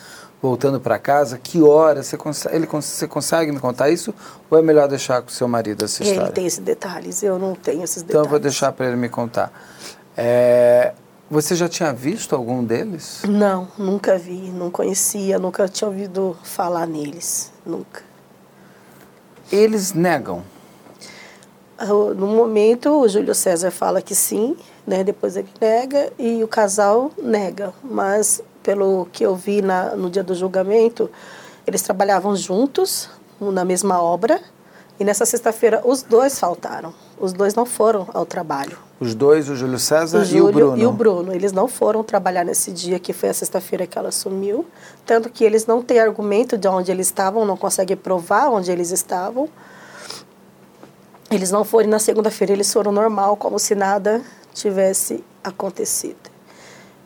voltando 0.40 0.80
para 0.80 0.98
casa. 0.98 1.38
Que 1.38 1.62
hora? 1.62 2.02
Você 2.02 2.16
consegue, 2.16 2.56
ele, 2.56 2.66
você 2.66 3.06
consegue 3.06 3.52
me 3.52 3.60
contar 3.60 3.90
isso? 3.90 4.14
Ou 4.50 4.58
é 4.58 4.62
melhor 4.62 4.88
deixar 4.88 5.22
com 5.22 5.28
o 5.28 5.32
seu 5.32 5.46
marido 5.46 5.84
essa 5.84 6.02
história? 6.02 6.26
Ele 6.26 6.32
tem 6.32 6.46
esses 6.46 6.58
detalhes, 6.58 7.22
eu 7.22 7.38
não 7.38 7.54
tenho 7.54 7.84
esses 7.84 8.02
detalhes. 8.02 8.10
Então 8.10 8.22
eu 8.24 8.30
vou 8.30 8.38
deixar 8.38 8.72
para 8.72 8.86
ele 8.86 8.96
me 8.96 9.08
contar. 9.08 9.52
É, 10.16 10.94
você 11.30 11.54
já 11.54 11.68
tinha 11.68 11.92
visto 11.92 12.34
algum 12.34 12.64
deles? 12.64 13.22
Não, 13.28 13.68
nunca 13.78 14.18
vi, 14.18 14.50
não 14.50 14.70
conhecia, 14.70 15.38
nunca 15.38 15.68
tinha 15.68 15.88
ouvido 15.88 16.36
falar 16.42 16.86
neles, 16.86 17.52
nunca. 17.64 18.02
Eles 19.52 19.92
negam 19.92 20.42
no 22.16 22.26
momento, 22.26 22.90
o 23.00 23.08
Júlio 23.08 23.34
César 23.34 23.70
fala 23.70 24.00
que 24.00 24.14
sim, 24.14 24.56
né? 24.86 25.04
depois 25.04 25.36
ele 25.36 25.48
nega 25.60 26.12
e 26.18 26.42
o 26.42 26.48
casal 26.48 27.10
nega. 27.22 27.72
Mas, 27.82 28.42
pelo 28.62 29.06
que 29.12 29.24
eu 29.24 29.36
vi 29.36 29.60
na, 29.60 29.94
no 29.94 30.08
dia 30.08 30.22
do 30.22 30.34
julgamento, 30.34 31.10
eles 31.66 31.82
trabalhavam 31.82 32.34
juntos 32.34 33.10
na 33.40 33.64
mesma 33.64 34.00
obra 34.00 34.40
e 34.98 35.04
nessa 35.04 35.26
sexta-feira 35.26 35.82
os 35.84 36.02
dois 36.02 36.38
faltaram. 36.38 36.94
Os 37.18 37.32
dois 37.32 37.54
não 37.54 37.66
foram 37.66 38.08
ao 38.14 38.24
trabalho. 38.24 38.78
Os 38.98 39.14
dois, 39.14 39.48
o 39.50 39.56
Júlio 39.56 39.78
César 39.78 40.20
o 40.20 40.24
Júlio 40.24 40.38
e 40.38 40.48
o 40.48 40.52
Bruno? 40.52 40.82
E 40.82 40.86
o 40.86 40.92
Bruno. 40.92 41.34
Eles 41.34 41.52
não 41.52 41.68
foram 41.68 42.02
trabalhar 42.02 42.44
nesse 42.44 42.72
dia, 42.72 42.98
que 42.98 43.12
foi 43.12 43.28
a 43.28 43.34
sexta-feira 43.34 43.86
que 43.86 43.98
ela 43.98 44.10
sumiu. 44.10 44.64
Tanto 45.04 45.28
que 45.28 45.44
eles 45.44 45.66
não 45.66 45.82
têm 45.82 45.98
argumento 45.98 46.56
de 46.56 46.66
onde 46.66 46.90
eles 46.90 47.08
estavam, 47.08 47.44
não 47.44 47.56
conseguem 47.56 47.96
provar 47.96 48.48
onde 48.48 48.70
eles 48.70 48.90
estavam. 48.90 49.48
Eles 51.28 51.50
não 51.50 51.64
foram 51.64 51.88
na 51.88 51.98
segunda-feira, 51.98 52.52
eles 52.52 52.72
foram 52.72 52.92
normal, 52.92 53.36
como 53.36 53.58
se 53.58 53.74
nada 53.74 54.22
tivesse 54.54 55.24
acontecido. 55.42 56.30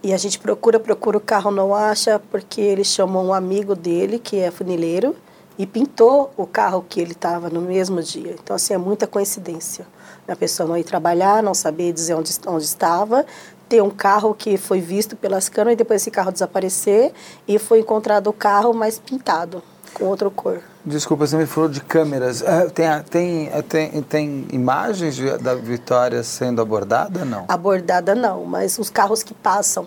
E 0.02 0.12
a 0.12 0.18
gente 0.18 0.38
procura, 0.38 0.78
procura 0.78 1.16
o 1.16 1.20
carro, 1.20 1.50
não 1.50 1.74
acha, 1.74 2.20
porque 2.30 2.60
ele 2.60 2.84
chamou 2.84 3.24
um 3.24 3.32
amigo 3.32 3.74
dele, 3.74 4.18
que 4.18 4.38
é 4.38 4.50
funileiro, 4.50 5.16
e 5.58 5.66
pintou 5.66 6.32
o 6.36 6.46
carro 6.46 6.84
que 6.86 7.00
ele 7.00 7.12
estava 7.12 7.48
no 7.48 7.62
mesmo 7.62 8.02
dia. 8.02 8.36
Então, 8.42 8.54
assim, 8.54 8.74
é 8.74 8.78
muita 8.78 9.06
coincidência. 9.06 9.86
A 10.28 10.36
pessoa 10.36 10.68
não 10.68 10.76
ir 10.76 10.84
trabalhar, 10.84 11.42
não 11.42 11.54
saber 11.54 11.90
dizer 11.90 12.14
onde, 12.14 12.30
onde 12.46 12.64
estava, 12.64 13.24
ter 13.70 13.82
um 13.82 13.90
carro 13.90 14.34
que 14.34 14.58
foi 14.58 14.82
visto 14.82 15.16
pelas 15.16 15.48
câmeras 15.48 15.74
e 15.74 15.76
depois 15.76 16.02
esse 16.02 16.10
carro 16.10 16.30
desaparecer 16.30 17.12
e 17.48 17.58
foi 17.58 17.80
encontrado 17.80 18.28
o 18.28 18.32
carro 18.34 18.74
mais 18.74 18.98
pintado 18.98 19.62
com 19.95 20.05
outra 20.05 20.30
cor. 20.30 20.61
Desculpa, 20.84 21.26
você 21.26 21.36
me 21.36 21.47
falou 21.47 21.68
de 21.68 21.80
câmeras. 21.80 22.43
É, 22.43 22.68
tem, 22.68 22.86
tem, 23.11 23.62
tem, 23.62 24.03
tem 24.03 24.47
imagens 24.51 25.18
da 25.41 25.55
Vitória 25.55 26.22
sendo 26.22 26.62
abordada, 26.62 27.24
não? 27.24 27.45
Abordada 27.49 28.14
não, 28.14 28.45
mas 28.45 28.78
os 28.78 28.88
carros 28.88 29.22
que 29.22 29.34
passam, 29.34 29.86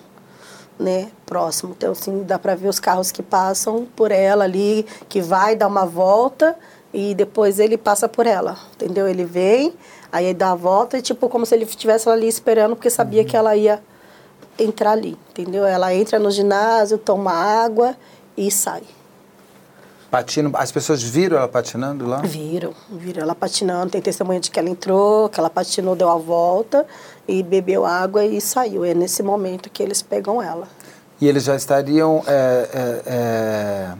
né, 0.79 1.09
próximo. 1.25 1.73
Então, 1.75 1.93
assim, 1.93 2.23
dá 2.23 2.37
para 2.37 2.55
ver 2.55 2.67
os 2.67 2.79
carros 2.79 3.11
que 3.11 3.23
passam 3.23 3.87
por 3.95 4.11
ela 4.11 4.43
ali, 4.43 4.85
que 5.09 5.21
vai 5.21 5.55
dar 5.55 5.67
uma 5.67 5.85
volta 5.85 6.55
e 6.93 7.15
depois 7.15 7.57
ele 7.57 7.77
passa 7.77 8.07
por 8.07 8.27
ela, 8.27 8.57
entendeu? 8.75 9.07
Ele 9.07 9.25
vem, 9.25 9.73
aí 10.11 10.25
ele 10.25 10.33
dá 10.35 10.51
a 10.51 10.55
volta 10.55 10.97
e 10.97 11.01
tipo 11.01 11.27
como 11.27 11.43
se 11.45 11.55
ele 11.55 11.63
estivesse 11.63 12.07
ali 12.07 12.27
esperando 12.27 12.75
porque 12.75 12.89
sabia 12.89 13.21
uhum. 13.21 13.27
que 13.27 13.35
ela 13.35 13.55
ia 13.55 13.81
entrar 14.59 14.91
ali, 14.91 15.17
entendeu? 15.31 15.65
Ela 15.65 15.93
entra 15.95 16.19
no 16.19 16.29
ginásio, 16.29 16.99
toma 16.99 17.31
água 17.31 17.95
e 18.37 18.51
sai. 18.51 18.83
Patino, 20.13 20.51
as 20.53 20.71
pessoas 20.71 21.01
viram 21.01 21.37
ela 21.37 21.47
patinando 21.47 22.05
lá? 22.05 22.17
Viram, 22.17 22.71
viram 22.87 23.23
ela 23.23 23.33
patinando. 23.33 23.93
Tem 23.93 23.99
testemunha 23.99 24.39
de 24.39 24.51
que 24.51 24.59
ela 24.59 24.69
entrou, 24.69 25.27
que 25.27 25.39
ela 25.39 25.49
patinou, 25.49 25.95
deu 25.95 26.07
a 26.07 26.17
volta 26.17 26.85
e 27.27 27.41
bebeu 27.41 27.83
água 27.83 28.23
e 28.23 28.39
saiu. 28.39 28.85
É 28.85 28.93
nesse 28.93 29.23
momento 29.23 29.71
que 29.71 29.81
eles 29.81 30.03
pegam 30.03 30.39
ela. 30.39 30.67
E 31.19 31.27
eles 31.27 31.45
já 31.45 31.55
estariam 31.55 32.23
é, 32.27 32.69
é, 32.71 33.01
é, 33.07 33.93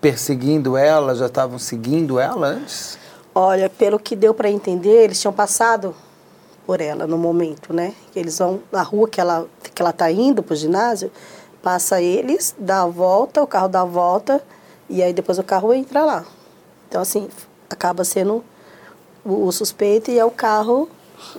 perseguindo 0.00 0.74
ela, 0.74 1.14
já 1.14 1.26
estavam 1.26 1.58
seguindo 1.58 2.18
ela 2.18 2.46
antes? 2.46 2.98
Olha, 3.34 3.68
pelo 3.68 3.98
que 3.98 4.16
deu 4.16 4.32
para 4.32 4.48
entender, 4.48 5.04
eles 5.04 5.20
tinham 5.20 5.34
passado 5.34 5.94
por 6.66 6.80
ela 6.80 7.06
no 7.06 7.18
momento, 7.18 7.74
né? 7.74 7.92
Eles 8.14 8.38
vão 8.38 8.62
na 8.72 8.80
rua 8.80 9.06
que 9.06 9.20
ela 9.20 9.46
que 9.74 9.82
ela 9.82 9.92
tá 9.92 10.10
indo 10.10 10.42
para 10.42 10.54
o 10.54 10.56
ginásio, 10.56 11.12
passa 11.62 12.00
eles, 12.00 12.56
dá 12.58 12.84
a 12.84 12.86
volta, 12.86 13.42
o 13.42 13.46
carro 13.46 13.68
dá 13.68 13.82
a 13.82 13.84
volta 13.84 14.42
e 14.88 15.02
aí 15.02 15.12
depois 15.12 15.38
o 15.38 15.42
carro 15.42 15.72
entra 15.72 16.04
lá. 16.04 16.24
Então, 16.88 17.00
assim, 17.00 17.28
acaba 17.68 18.04
sendo 18.04 18.44
o, 19.24 19.46
o 19.46 19.52
suspeito 19.52 20.10
e 20.10 20.18
é 20.18 20.24
o 20.24 20.30
carro, 20.30 20.88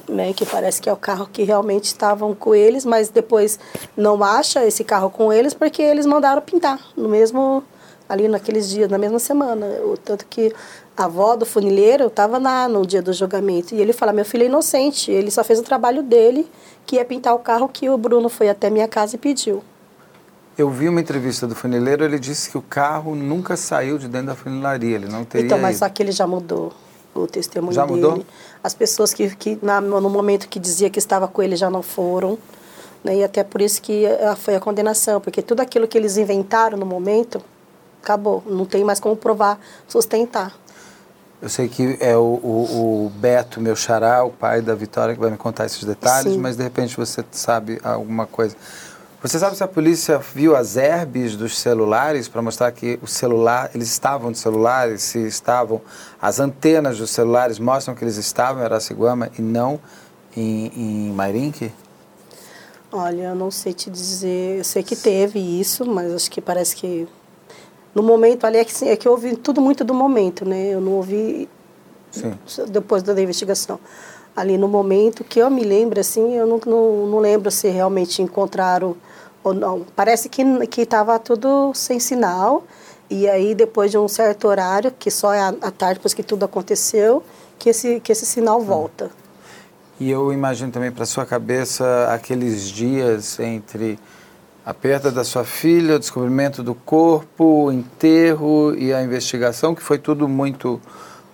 né, 0.08 0.34
que 0.34 0.46
parece 0.46 0.82
que 0.82 0.90
é 0.90 0.94
o 0.94 0.98
carro 0.98 1.28
que 1.32 1.44
realmente 1.44 1.86
estavam 1.86 2.34
com 2.36 2.54
eles, 2.54 2.84
mas 2.84 3.10
depois 3.10 3.60
não 3.96 4.22
acha 4.24 4.66
esse 4.66 4.84
carro 4.84 5.10
com 5.10 5.32
eles 5.32 5.54
porque 5.54 5.82
eles 5.82 6.06
mandaram 6.06 6.42
pintar 6.42 6.80
no 6.96 7.08
mesmo 7.08 7.64
ali 8.10 8.28
naqueles 8.28 8.70
dias, 8.70 8.90
na 8.90 8.98
mesma 8.98 9.20
semana. 9.20 9.66
O 9.84 9.98
tanto 9.98 10.26
que 10.26 10.54
a 10.96 11.06
avó 11.06 11.36
do 11.36 11.46
funileiro 11.46 12.08
estava 12.08 12.38
lá 12.38 12.68
no 12.68 12.86
dia 12.86 13.02
do 13.02 13.14
julgamento 13.14 13.76
e 13.76 13.82
ele 13.82 13.94
fala: 13.94 14.14
"Meu 14.14 14.26
filho 14.26 14.44
é 14.44 14.46
inocente, 14.48 15.12
ele 15.12 15.30
só 15.30 15.44
fez 15.44 15.60
o 15.60 15.64
trabalho 15.64 16.02
dele, 16.02 16.50
que 16.86 16.98
é 16.98 17.04
pintar 17.04 17.36
o 17.36 17.40
carro 17.40 17.68
que 17.68 17.90
o 17.90 17.98
Bruno 17.98 18.30
foi 18.30 18.50
até 18.50 18.70
minha 18.70 18.88
casa 18.88 19.16
e 19.16 19.20
pediu". 19.20 19.62
Eu 20.58 20.70
vi 20.70 20.90
uma 20.90 21.00
entrevista 21.00 21.46
do 21.46 21.54
funileiro, 21.54 22.04
ele 22.04 22.18
disse 22.18 22.50
que 22.50 22.58
o 22.58 22.62
carro 22.62 23.16
nunca 23.16 23.56
saiu 23.56 23.98
de 23.98 24.08
dentro 24.08 24.28
da 24.28 24.36
funilaria, 24.36 24.96
ele 24.96 25.08
não 25.08 25.24
teria 25.24 25.46
Então, 25.46 25.60
mas 25.60 25.76
ido. 25.78 25.80
só 25.80 25.90
que 25.90 26.02
ele 26.02 26.12
já 26.12 26.26
mudou 26.26 26.74
o 27.14 27.28
testemunho 27.28 27.74
já 27.74 27.86
dele. 27.86 28.02
mudou? 28.02 28.26
As 28.64 28.74
pessoas 28.74 29.14
que, 29.14 29.36
que 29.36 29.58
na, 29.62 29.80
no 29.82 30.10
momento 30.10 30.48
que 30.48 30.60
dizia 30.60 30.90
que 30.90 31.00
estava 31.00 31.28
com 31.28 31.42
ele 31.42 31.56
já 31.56 31.70
não 31.70 31.82
foram. 31.82 32.38
Né? 33.04 33.18
E 33.18 33.24
até 33.24 33.44
por 33.44 33.62
isso 33.62 33.82
que 33.82 34.06
a, 34.06 34.36
foi 34.36 34.56
a 34.56 34.60
condenação, 34.60 35.22
porque 35.22 35.42
tudo 35.42 35.62
aquilo 35.62 35.88
que 35.88 35.98
eles 35.98 36.18
inventaram 36.18 36.78
no 36.78 36.86
momento, 36.86 37.42
acabou. 38.02 38.44
Não 38.46 38.66
tem 38.66 38.84
mais 38.84 39.00
como 39.00 39.16
provar, 39.16 39.60
sustentar. 39.88 40.54
Eu 41.40 41.50
sei 41.50 41.68
que 41.68 41.98
é 42.00 42.18
o, 42.18 42.22
o, 42.22 43.06
o, 43.06 43.12
Beto, 43.16 43.62
meu 43.62 43.76
xará, 43.76 44.24
o 44.24 44.32
pai 44.32 44.60
da 44.60 44.74
Vitória, 44.74 45.14
que 45.14 45.20
vai 45.20 45.30
me 45.30 45.38
contar 45.38 45.68
esses 45.68 45.84
detalhes, 45.84 46.34
Sim. 46.34 46.40
mas 46.40 46.58
de 46.58 46.64
repente 46.64 46.98
você 46.98 47.24
sabe 47.32 47.80
alguma 47.84 48.26
coisa. 48.26 48.56
Você 49.28 49.40
sabe 49.40 49.58
se 49.58 49.64
a 49.64 49.68
polícia 49.68 50.18
viu 50.20 50.56
as 50.56 50.78
herbes 50.78 51.36
dos 51.36 51.58
celulares 51.58 52.30
para 52.30 52.42
mostrar 52.42 52.72
que 52.72 52.98
o 53.02 53.08
celular, 53.08 53.70
eles 53.76 53.92
estavam 53.92 54.32
de 54.32 54.38
celulares, 54.38 55.02
se 55.02 55.20
estavam, 55.28 55.82
as 56.22 56.40
antenas 56.40 56.98
dos 56.98 57.10
celulares 57.10 57.60
mostram 57.60 57.94
que 57.94 58.06
eles 58.06 58.16
estavam 58.16 58.62
em 58.62 58.64
Araciguama 58.66 59.30
e 59.38 59.42
não 59.42 59.82
em, 60.34 60.72
em 60.74 61.12
Mairinque? 61.12 61.74
Olha, 62.90 63.24
eu 63.24 63.36
não 63.36 63.52
sei 63.52 63.74
te 63.74 63.90
dizer, 63.90 64.60
eu 64.60 64.64
sei 64.64 64.82
que 64.82 64.96
teve 64.96 65.40
isso, 65.40 65.86
mas 65.86 66.14
acho 66.14 66.32
que 66.32 66.40
parece 66.40 66.74
que 66.74 67.06
no 67.94 68.02
momento 68.02 68.46
ali 68.46 68.60
é 68.60 68.64
que, 68.64 68.86
é 68.88 68.96
que 68.96 69.10
eu 69.10 69.12
ouvi 69.12 69.36
tudo 69.36 69.60
muito 69.60 69.84
do 69.84 69.94
momento, 69.94 70.46
né? 70.46 70.70
Eu 70.74 70.80
não 70.80 70.94
ouvi 70.94 71.50
Sim. 72.12 72.34
depois 72.70 73.04
da 73.04 73.22
investigação. 73.22 73.78
Ali 74.34 74.58
no 74.58 74.70
momento 74.70 75.26
que 75.26 75.40
eu 75.40 75.50
me 75.50 75.66
lembro, 75.66 76.00
assim, 76.00 76.34
eu 76.34 76.48
não, 76.48 76.62
não, 76.66 77.08
não 77.08 77.20
lembro 77.20 77.52
se 77.52 77.68
realmente 77.68 78.22
encontraram 78.22 78.96
ou 79.48 79.54
não. 79.54 79.86
Parece 79.96 80.30
que 80.30 80.44
estava 80.82 81.18
tudo 81.20 81.72
sem 81.74 82.00
sinal. 82.00 82.64
E 83.10 83.28
aí, 83.28 83.56
depois 83.56 83.90
de 83.90 83.98
um 83.98 84.08
certo 84.08 84.48
horário, 84.48 84.92
que 84.92 85.10
só 85.10 85.34
é 85.34 85.42
à 85.42 85.72
tarde, 85.72 85.96
depois 85.96 86.14
que 86.14 86.24
tudo 86.24 86.44
aconteceu, 86.44 87.24
que 87.58 87.70
esse, 87.70 88.00
que 88.02 88.12
esse 88.12 88.26
sinal 88.26 88.62
volta. 88.62 89.10
E 90.00 90.12
eu 90.12 90.32
imagino 90.32 90.72
também 90.72 90.92
para 90.92 91.06
sua 91.06 91.26
cabeça 91.26 92.10
aqueles 92.12 92.70
dias 92.70 93.40
entre 93.40 93.98
a 94.66 94.74
perda 94.74 95.10
da 95.10 95.24
sua 95.24 95.46
filha, 95.46 95.96
o 95.96 96.00
descobrimento 96.00 96.62
do 96.62 96.76
corpo, 96.76 97.66
o 97.66 97.72
enterro 97.72 98.76
e 98.76 98.94
a 98.94 99.02
investigação, 99.02 99.74
que 99.74 99.82
foi 99.82 99.98
tudo 99.98 100.28
muito 100.28 100.82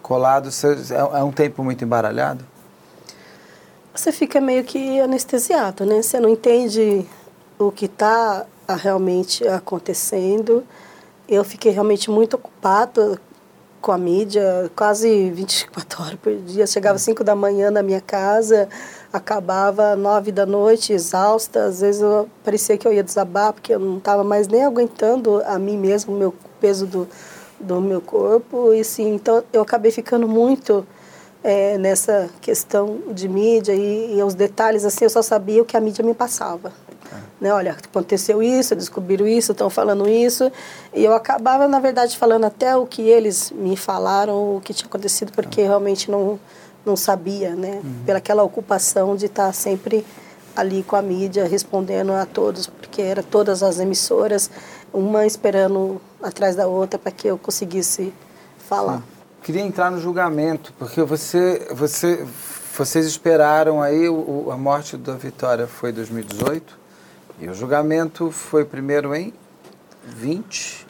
colado. 0.03 0.49
É, 0.91 1.19
é 1.19 1.23
um 1.23 1.31
tempo 1.31 1.63
muito 1.63 1.83
embaralhado? 1.83 2.45
Você 3.93 4.11
fica 4.11 4.39
meio 4.39 4.63
que 4.63 4.99
anestesiado, 4.99 5.85
né? 5.85 6.01
Você 6.01 6.19
não 6.19 6.29
entende 6.29 7.05
o 7.67 7.71
que 7.71 7.85
está 7.85 8.45
realmente 8.67 9.47
acontecendo. 9.47 10.63
Eu 11.27 11.43
fiquei 11.43 11.71
realmente 11.71 12.09
muito 12.09 12.35
ocupada 12.35 13.19
com 13.81 13.91
a 13.91 13.97
mídia, 13.97 14.71
quase 14.75 15.29
24 15.31 16.01
horas 16.01 16.15
por 16.15 16.33
dia. 16.37 16.65
Chegava 16.65 16.97
5 16.97 17.23
da 17.23 17.35
manhã 17.35 17.69
na 17.69 17.83
minha 17.83 17.99
casa, 17.99 18.69
acabava 19.11 19.95
nove 19.95 20.31
da 20.31 20.45
noite, 20.45 20.93
exausta. 20.93 21.65
Às 21.65 21.81
vezes 21.81 22.01
eu, 22.01 22.29
parecia 22.43 22.77
que 22.77 22.87
eu 22.87 22.93
ia 22.93 23.03
desabar, 23.03 23.51
porque 23.51 23.73
eu 23.73 23.79
não 23.79 23.97
estava 23.97 24.23
mais 24.23 24.47
nem 24.47 24.63
aguentando 24.63 25.41
a 25.45 25.59
mim 25.59 25.77
mesmo, 25.77 26.15
o 26.15 26.17
meu 26.17 26.33
peso 26.61 26.87
do, 26.87 27.07
do 27.59 27.81
meu 27.81 27.99
corpo. 27.99 28.73
E 28.73 28.83
sim, 28.85 29.15
então 29.15 29.43
eu 29.51 29.61
acabei 29.61 29.91
ficando 29.91 30.29
muito 30.29 30.87
é, 31.43 31.77
nessa 31.77 32.29
questão 32.39 32.99
de 33.11 33.27
mídia 33.27 33.73
e, 33.73 34.17
e 34.17 34.23
os 34.23 34.33
detalhes, 34.33 34.85
assim, 34.85 35.03
eu 35.03 35.09
só 35.09 35.21
sabia 35.21 35.61
o 35.61 35.65
que 35.65 35.75
a 35.75 35.81
mídia 35.81 36.05
me 36.05 36.13
passava. 36.13 36.71
Né, 37.39 37.53
olha, 37.53 37.71
aconteceu 37.71 38.41
isso, 38.41 38.75
descobriram 38.75 39.27
isso, 39.27 39.51
estão 39.51 39.69
falando 39.69 40.07
isso. 40.07 40.51
E 40.93 41.03
eu 41.03 41.13
acabava, 41.13 41.67
na 41.67 41.79
verdade, 41.79 42.17
falando 42.17 42.45
até 42.45 42.75
o 42.75 42.85
que 42.85 43.01
eles 43.01 43.51
me 43.51 43.75
falaram, 43.75 44.57
o 44.57 44.61
que 44.61 44.73
tinha 44.73 44.87
acontecido, 44.87 45.31
porque 45.31 45.61
é. 45.61 45.65
realmente 45.65 46.09
não 46.09 46.39
não 46.85 46.95
sabia, 46.95 47.55
né? 47.55 47.81
Uhum. 47.83 48.03
Pelaquela 48.05 48.43
ocupação 48.43 49.15
de 49.15 49.27
estar 49.27 49.53
sempre 49.53 50.05
ali 50.55 50.83
com 50.83 50.95
a 50.95 51.01
mídia, 51.01 51.47
respondendo 51.47 52.11
a 52.11 52.25
todos, 52.25 52.67
porque 52.67 53.01
era 53.01 53.23
todas 53.23 53.63
as 53.63 53.79
emissoras, 53.79 54.51
uma 54.93 55.25
esperando 55.25 55.99
atrás 56.21 56.55
da 56.55 56.67
outra 56.67 56.99
para 56.99 57.11
que 57.11 57.27
eu 57.27 57.37
conseguisse 57.37 58.13
falar. 58.59 58.97
Sim. 58.97 59.03
Queria 59.41 59.61
entrar 59.61 59.91
no 59.91 59.99
julgamento, 59.99 60.73
porque 60.77 61.01
você, 61.01 61.67
você, 61.71 62.25
vocês 62.77 63.05
esperaram 63.05 63.81
aí 63.81 64.07
o, 64.07 64.49
a 64.51 64.57
morte 64.57 64.95
da 64.95 65.15
Vitória 65.15 65.67
foi 65.67 65.89
em 65.89 65.93
2018 65.93 66.82
e 67.39 67.47
o 67.47 67.53
julgamento 67.53 68.31
foi 68.31 68.63
primeiro 68.65 69.15
em 69.15 69.33
20 70.05 70.85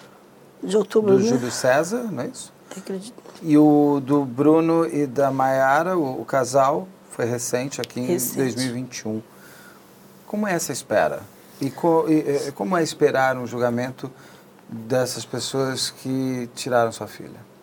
de 0.63 0.77
outubro, 0.77 1.17
do 1.17 1.23
né? 1.23 1.29
Júlio 1.29 1.51
César, 1.51 2.03
não 2.11 2.23
é 2.23 2.27
isso? 2.27 2.53
Acredito. 2.75 3.21
E 3.41 3.57
o 3.57 4.01
do 4.03 4.25
Bruno 4.25 4.85
e 4.85 5.05
da 5.05 5.29
Maiara, 5.31 5.97
o, 5.97 6.21
o, 6.21 6.25
casal, 6.25 6.87
foi 7.11 7.25
recente 7.25 7.81
aqui 7.81 7.99
recente. 8.01 8.39
em 8.39 8.43
2021. 8.43 9.21
Como 10.25 10.47
é 10.47 10.53
essa 10.53 10.71
espera? 10.71 11.21
E, 11.61 11.69
co, 11.69 12.05
e, 12.09 12.51
como 12.53 12.77
é 12.77 12.81
esperar 12.81 13.37
um 13.37 13.45
julgamento 13.45 14.09
dessas 14.67 15.25
pessoas 15.25 15.91
que 15.91 16.49
tiraram 16.55 16.91
sua 16.91 17.07
filha? 17.07 17.53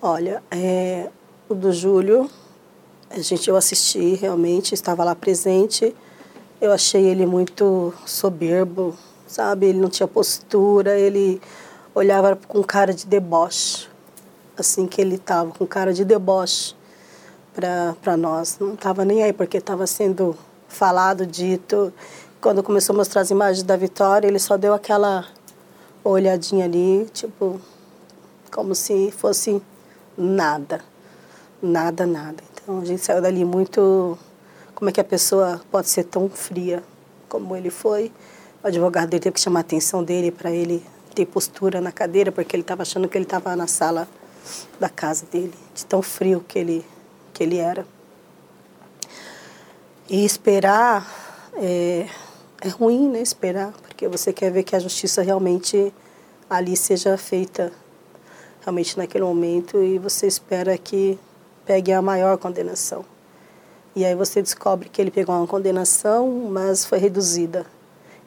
Olha, 0.00 0.42
é, 0.50 1.10
o 1.48 1.54
do 1.54 1.72
Júlio, 1.72 2.30
a 3.10 3.18
gente 3.18 3.50
eu 3.50 3.56
assisti 3.56 4.14
realmente, 4.14 4.74
estava 4.74 5.04
lá 5.04 5.14
presente. 5.14 5.94
Eu 6.60 6.72
achei 6.72 7.04
ele 7.04 7.26
muito 7.26 7.92
soberbo, 8.04 8.96
sabe? 9.26 9.66
Ele 9.66 9.78
não 9.78 9.88
tinha 9.88 10.06
postura, 10.06 10.98
ele 10.98 11.40
olhava 11.94 12.38
com 12.48 12.62
cara 12.62 12.92
de 12.94 13.06
deboche 13.06 13.88
assim 14.58 14.86
que 14.86 15.00
ele 15.00 15.16
estava 15.16 15.50
com 15.52 15.66
cara 15.66 15.92
de 15.92 16.04
deboche 16.04 16.74
para 17.54 18.16
nós. 18.16 18.58
Não 18.58 18.74
estava 18.74 19.04
nem 19.04 19.22
aí, 19.22 19.32
porque 19.32 19.58
estava 19.58 19.86
sendo 19.86 20.36
falado, 20.68 21.26
dito. 21.26 21.92
Quando 22.40 22.62
começou 22.62 22.94
a 22.94 22.96
mostrar 22.96 23.22
as 23.22 23.30
imagens 23.30 23.62
da 23.62 23.76
Vitória, 23.76 24.26
ele 24.26 24.38
só 24.38 24.56
deu 24.56 24.74
aquela 24.74 25.26
olhadinha 26.02 26.64
ali, 26.64 27.08
tipo, 27.12 27.60
como 28.50 28.74
se 28.74 29.10
fosse 29.10 29.60
nada. 30.16 30.80
Nada, 31.62 32.06
nada. 32.06 32.42
Então 32.52 32.80
a 32.80 32.84
gente 32.84 33.02
saiu 33.02 33.22
dali 33.22 33.44
muito. 33.44 34.18
Como 34.76 34.90
é 34.90 34.92
que 34.92 35.00
a 35.00 35.04
pessoa 35.04 35.62
pode 35.70 35.88
ser 35.88 36.04
tão 36.04 36.28
fria 36.28 36.84
como 37.30 37.56
ele 37.56 37.70
foi? 37.70 38.12
O 38.62 38.66
advogado 38.66 39.08
dele 39.08 39.22
teve 39.22 39.32
que 39.32 39.40
chamar 39.40 39.60
a 39.60 39.62
atenção 39.62 40.04
dele 40.04 40.30
para 40.30 40.50
ele 40.50 40.84
ter 41.14 41.24
postura 41.24 41.80
na 41.80 41.90
cadeira, 41.90 42.30
porque 42.30 42.54
ele 42.54 42.60
estava 42.60 42.82
achando 42.82 43.08
que 43.08 43.16
ele 43.16 43.24
estava 43.24 43.56
na 43.56 43.66
sala 43.66 44.06
da 44.78 44.90
casa 44.90 45.24
dele, 45.32 45.54
de 45.74 45.86
tão 45.86 46.02
frio 46.02 46.44
que 46.46 46.58
ele, 46.58 46.84
que 47.32 47.42
ele 47.42 47.56
era. 47.56 47.86
E 50.10 50.26
esperar 50.26 51.10
é, 51.54 52.06
é 52.60 52.68
ruim, 52.68 53.08
né? 53.08 53.22
Esperar, 53.22 53.72
porque 53.80 54.06
você 54.06 54.30
quer 54.30 54.52
ver 54.52 54.62
que 54.62 54.76
a 54.76 54.78
justiça 54.78 55.22
realmente 55.22 55.90
ali 56.50 56.76
seja 56.76 57.16
feita 57.16 57.72
realmente 58.60 58.98
naquele 58.98 59.24
momento 59.24 59.82
e 59.82 59.98
você 59.98 60.26
espera 60.26 60.76
que 60.76 61.18
pegue 61.64 61.94
a 61.94 62.02
maior 62.02 62.36
condenação. 62.36 63.15
E 63.96 64.04
aí 64.04 64.14
você 64.14 64.42
descobre 64.42 64.90
que 64.90 65.00
ele 65.00 65.10
pegou 65.10 65.34
uma 65.34 65.46
condenação, 65.46 66.28
mas 66.50 66.84
foi 66.84 66.98
reduzida. 66.98 67.64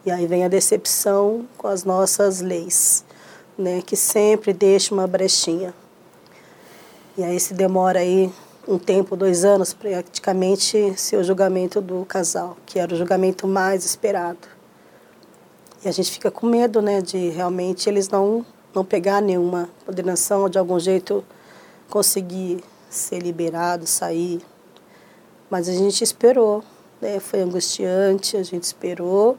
E 0.04 0.10
aí 0.10 0.26
vem 0.26 0.44
a 0.44 0.48
decepção 0.48 1.46
com 1.60 1.68
as 1.68 1.84
nossas 1.84 2.42
leis, 2.42 3.06
né, 3.56 3.80
que 3.84 3.96
sempre 3.96 4.52
deixa 4.52 4.92
uma 4.96 5.06
brechinha. 5.06 5.72
E 7.16 7.24
aí 7.24 7.40
se 7.40 7.54
demora 7.54 8.00
aí 8.00 8.34
um 8.68 8.80
tempo, 8.80 9.16
dois 9.16 9.46
anos, 9.46 9.72
praticamente, 9.72 10.96
ser 10.98 11.18
o 11.18 11.24
julgamento 11.24 11.80
do 11.80 12.04
casal, 12.04 12.58
que 12.66 12.80
era 12.80 12.92
o 12.92 12.98
julgamento 12.98 13.48
mais 13.48 13.86
esperado. 13.86 14.48
E 15.86 15.88
a 15.88 15.92
gente 15.92 16.10
fica 16.10 16.32
com 16.32 16.48
medo, 16.48 16.82
né, 16.82 17.00
de 17.00 17.30
realmente 17.30 17.88
eles 17.88 18.10
não, 18.10 18.44
não 18.74 18.84
pegar 18.84 19.22
nenhuma 19.22 19.70
condenação, 19.86 20.42
ou 20.42 20.50
de 20.50 20.58
algum 20.58 20.80
jeito 20.80 21.24
conseguir 21.92 22.64
ser 22.90 23.20
liberado, 23.20 23.86
sair. 23.86 24.42
Mas 25.50 25.68
a 25.68 25.74
gente 25.74 26.04
esperou, 26.04 26.64
né, 27.02 27.20
foi 27.20 27.42
angustiante, 27.42 28.38
a 28.38 28.44
gente 28.44 28.64
esperou. 28.64 29.38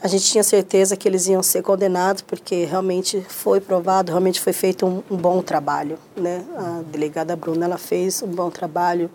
A 0.00 0.06
gente 0.06 0.26
tinha 0.26 0.44
certeza 0.44 0.96
que 0.96 1.08
eles 1.08 1.26
iam 1.26 1.42
ser 1.42 1.60
condenados, 1.62 2.22
porque 2.22 2.64
realmente 2.64 3.20
foi 3.28 3.60
provado, 3.60 4.12
realmente 4.12 4.40
foi 4.40 4.52
feito 4.52 4.86
um, 4.86 5.02
um, 5.10 5.16
bom 5.16 5.42
trabalho. 5.42 5.98
Né? 6.16 6.44
A 6.56 6.82
delegada 6.88 7.34
Bruna 7.34 7.64
ela 7.64 7.78
fez 7.78 8.22
um 8.22 8.28
bom 8.28 8.48
trabalho, 8.48 9.10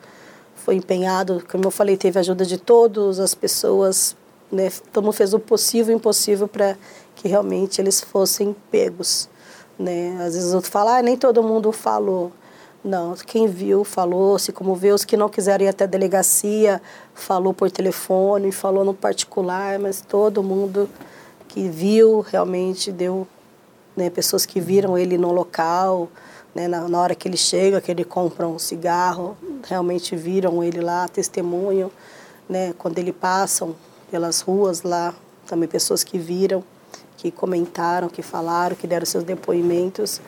foi 0.56 0.76
empenhado, 0.76 1.42
como 1.50 1.64
eu 1.64 1.72
falei, 1.72 1.96
teve 1.96 2.20
ajuda 2.20 2.46
de 2.46 2.58
todas 2.58 3.18
as 3.18 3.34
pessoas, 3.34 4.14
né? 4.52 4.70
todo 4.92 5.06
mundo 5.06 5.14
fez 5.14 5.34
o 5.34 5.40
possível 5.40 5.94
e 5.94 5.96
o 5.96 5.98
impossível 5.98 6.50
para 6.50 6.78
que 7.16 7.30
realmente 7.30 7.80
eles 7.80 8.02
fossem 8.02 8.54
pegos. 8.70 9.30
Né? 9.80 10.18
Às 10.20 10.36
vezes 10.36 10.54
outros 10.54 10.72
falam, 10.72 10.96
ah, 10.96 11.02
nem 11.02 11.16
todo 11.16 11.42
mundo 11.42 11.72
falou. 11.72 12.30
Não, 12.84 13.16
quem 13.16 13.48
viu 13.48 13.86
falou, 13.86 14.38
se 14.38 14.52
comoveu, 14.52 14.94
os 14.94 15.06
que 15.06 15.16
não 15.16 15.30
quiseram 15.30 15.64
ir 15.64 15.70
até 15.70 15.86
a 15.86 15.88
delegacia, 15.88 16.82
falou 17.14 17.54
por 17.54 17.72
telefone, 17.72 18.52
falou 18.52 18.84
no 18.84 18.94
particular, 18.94 19.80
mas 19.80 20.02
todo 20.02 20.44
mundo 20.44 20.90
que 21.48 21.70
viu 21.70 22.20
realmente 22.20 22.92
deu, 22.92 23.26
né, 23.96 24.10
pessoas 24.10 24.46
que 24.46 24.60
viram 24.60 24.98
ele 24.98 25.18
no 25.18 25.32
local, 25.32 26.10
né, 26.54 26.68
na, 26.68 26.90
na, 26.90 27.00
hora 27.00 27.16
que 27.16 27.26
ele 27.26 27.38
chega, 27.38 27.80
que 27.80 27.90
ele 27.90 28.04
compra 28.04 28.46
um 28.46 28.60
cigarro, 28.60 29.38
realmente 29.66 30.14
viram 30.14 30.62
ele 30.62 30.82
lá, 30.82 31.08
testemunham, 31.08 31.90
né, 32.50 32.74
quando 32.78 33.00
ele 33.00 33.14
passam 33.14 33.74
pelas 34.12 34.42
ruas 34.42 34.82
lá, 34.82 35.14
também 35.48 35.70
pessoas 35.70 36.04
que 36.04 36.18
viram, 36.18 36.62
que 37.16 37.32
comentaram, 37.32 38.10
que 38.10 38.22
falaram, 38.22 38.76
que 38.76 38.86
deram 38.86 39.06
seus 39.06 39.24
depoimentos. 39.24 40.20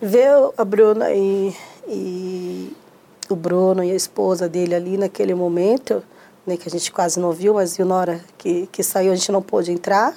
Ver 0.00 0.30
a 0.56 0.64
Bruna 0.64 1.10
e, 1.12 1.54
e 1.88 2.76
o 3.28 3.36
Bruno 3.36 3.82
e 3.82 3.90
a 3.90 3.94
esposa 3.94 4.48
dele 4.48 4.74
ali 4.74 4.96
naquele 4.96 5.34
momento, 5.34 6.02
né, 6.46 6.56
que 6.56 6.68
a 6.68 6.70
gente 6.70 6.92
quase 6.92 7.18
não 7.18 7.32
viu, 7.32 7.54
mas 7.54 7.76
viu 7.76 7.86
na 7.86 7.96
hora 7.96 8.20
que, 8.38 8.68
que 8.68 8.82
saiu, 8.82 9.12
a 9.12 9.14
gente 9.14 9.32
não 9.32 9.42
pôde 9.42 9.72
entrar 9.72 10.14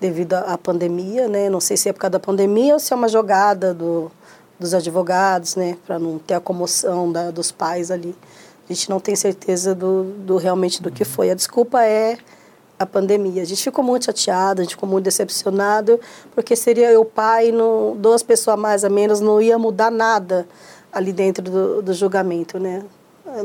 devido 0.00 0.34
à 0.34 0.56
pandemia, 0.58 1.28
né? 1.28 1.48
Não 1.48 1.60
sei 1.60 1.76
se 1.76 1.88
é 1.88 1.92
por 1.92 2.00
causa 2.00 2.12
da 2.12 2.20
pandemia 2.20 2.74
ou 2.74 2.80
se 2.80 2.92
é 2.92 2.96
uma 2.96 3.08
jogada 3.08 3.72
do, 3.72 4.10
dos 4.58 4.74
advogados, 4.74 5.56
né, 5.56 5.76
para 5.86 5.98
não 5.98 6.18
ter 6.18 6.34
a 6.34 6.40
comoção 6.40 7.10
da, 7.10 7.30
dos 7.30 7.50
pais 7.50 7.90
ali. 7.90 8.14
A 8.68 8.72
gente 8.72 8.90
não 8.90 8.98
tem 8.98 9.14
certeza 9.14 9.74
do, 9.74 10.04
do 10.04 10.36
realmente 10.36 10.82
do 10.82 10.90
que 10.90 11.04
foi. 11.04 11.30
A 11.30 11.34
desculpa 11.34 11.84
é 11.84 12.18
a 12.78 12.84
pandemia. 12.84 13.42
A 13.42 13.44
gente 13.44 13.62
ficou 13.62 13.84
muito 13.84 14.06
chateado, 14.06 14.60
a 14.60 14.64
gente 14.64 14.74
ficou 14.74 14.88
muito 14.88 15.04
decepcionado, 15.04 15.98
porque 16.34 16.54
seria 16.54 16.90
eu 16.90 17.04
pai, 17.04 17.50
no, 17.50 17.94
duas 17.98 18.22
pessoas 18.22 18.58
mais 18.58 18.84
ou 18.84 18.90
menos, 18.90 19.20
não 19.20 19.40
ia 19.40 19.58
mudar 19.58 19.90
nada 19.90 20.46
ali 20.92 21.12
dentro 21.12 21.42
do, 21.42 21.82
do 21.82 21.94
julgamento, 21.94 22.58
né? 22.58 22.82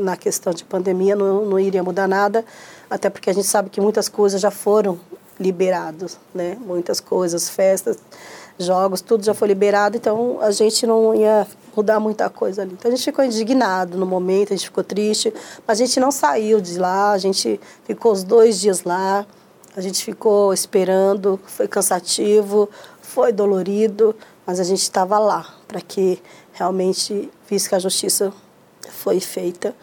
Na 0.00 0.16
questão 0.16 0.52
de 0.52 0.64
pandemia 0.64 1.16
não, 1.16 1.44
não 1.44 1.58
iria 1.58 1.82
mudar 1.82 2.06
nada, 2.06 2.44
até 2.88 3.10
porque 3.10 3.30
a 3.30 3.32
gente 3.32 3.46
sabe 3.46 3.68
que 3.68 3.80
muitas 3.80 4.08
coisas 4.08 4.40
já 4.40 4.50
foram 4.50 4.98
liberadas, 5.40 6.18
né? 6.34 6.56
Muitas 6.60 7.00
coisas, 7.00 7.48
festas, 7.48 7.98
jogos, 8.58 9.00
tudo 9.00 9.24
já 9.24 9.34
foi 9.34 9.48
liberado, 9.48 9.96
então 9.96 10.38
a 10.40 10.50
gente 10.50 10.86
não 10.86 11.14
ia 11.14 11.46
mudar 11.74 12.00
muita 12.00 12.28
coisa 12.30 12.62
ali. 12.62 12.72
Então 12.72 12.90
a 12.90 12.94
gente 12.94 13.04
ficou 13.04 13.24
indignado 13.24 13.96
no 13.96 14.06
momento, 14.06 14.52
a 14.52 14.56
gente 14.56 14.66
ficou 14.66 14.84
triste, 14.84 15.32
mas 15.66 15.80
a 15.80 15.84
gente 15.84 15.98
não 15.98 16.10
saiu 16.10 16.60
de 16.60 16.78
lá, 16.78 17.12
a 17.12 17.18
gente 17.18 17.60
ficou 17.84 18.12
os 18.12 18.22
dois 18.22 18.60
dias 18.60 18.84
lá, 18.84 19.26
a 19.74 19.80
gente 19.80 20.04
ficou 20.04 20.52
esperando, 20.52 21.40
foi 21.46 21.66
cansativo, 21.66 22.68
foi 23.00 23.32
dolorido, 23.32 24.14
mas 24.46 24.60
a 24.60 24.64
gente 24.64 24.82
estava 24.82 25.18
lá 25.18 25.54
para 25.66 25.80
que 25.80 26.22
realmente 26.52 27.30
visse 27.48 27.68
que 27.68 27.74
a 27.74 27.78
justiça 27.78 28.32
foi 28.90 29.20
feita 29.20 29.74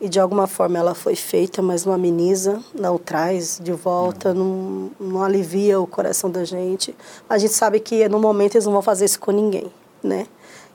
e 0.00 0.08
de 0.08 0.20
alguma 0.20 0.46
forma 0.46 0.78
ela 0.78 0.94
foi 0.94 1.16
feita, 1.16 1.62
mas 1.62 1.84
não 1.84 1.92
ameniza, 1.92 2.60
não 2.74 2.98
traz 2.98 3.58
de 3.62 3.72
volta, 3.72 4.34
não, 4.34 4.90
não 5.00 5.22
alivia 5.22 5.80
o 5.80 5.86
coração 5.86 6.30
da 6.30 6.44
gente. 6.44 6.94
A 7.28 7.38
gente 7.38 7.54
sabe 7.54 7.80
que 7.80 8.06
no 8.08 8.18
momento 8.18 8.56
eles 8.56 8.66
não 8.66 8.72
vão 8.72 8.82
fazer 8.82 9.06
isso 9.06 9.18
com 9.20 9.30
ninguém, 9.30 9.72
né? 10.02 10.26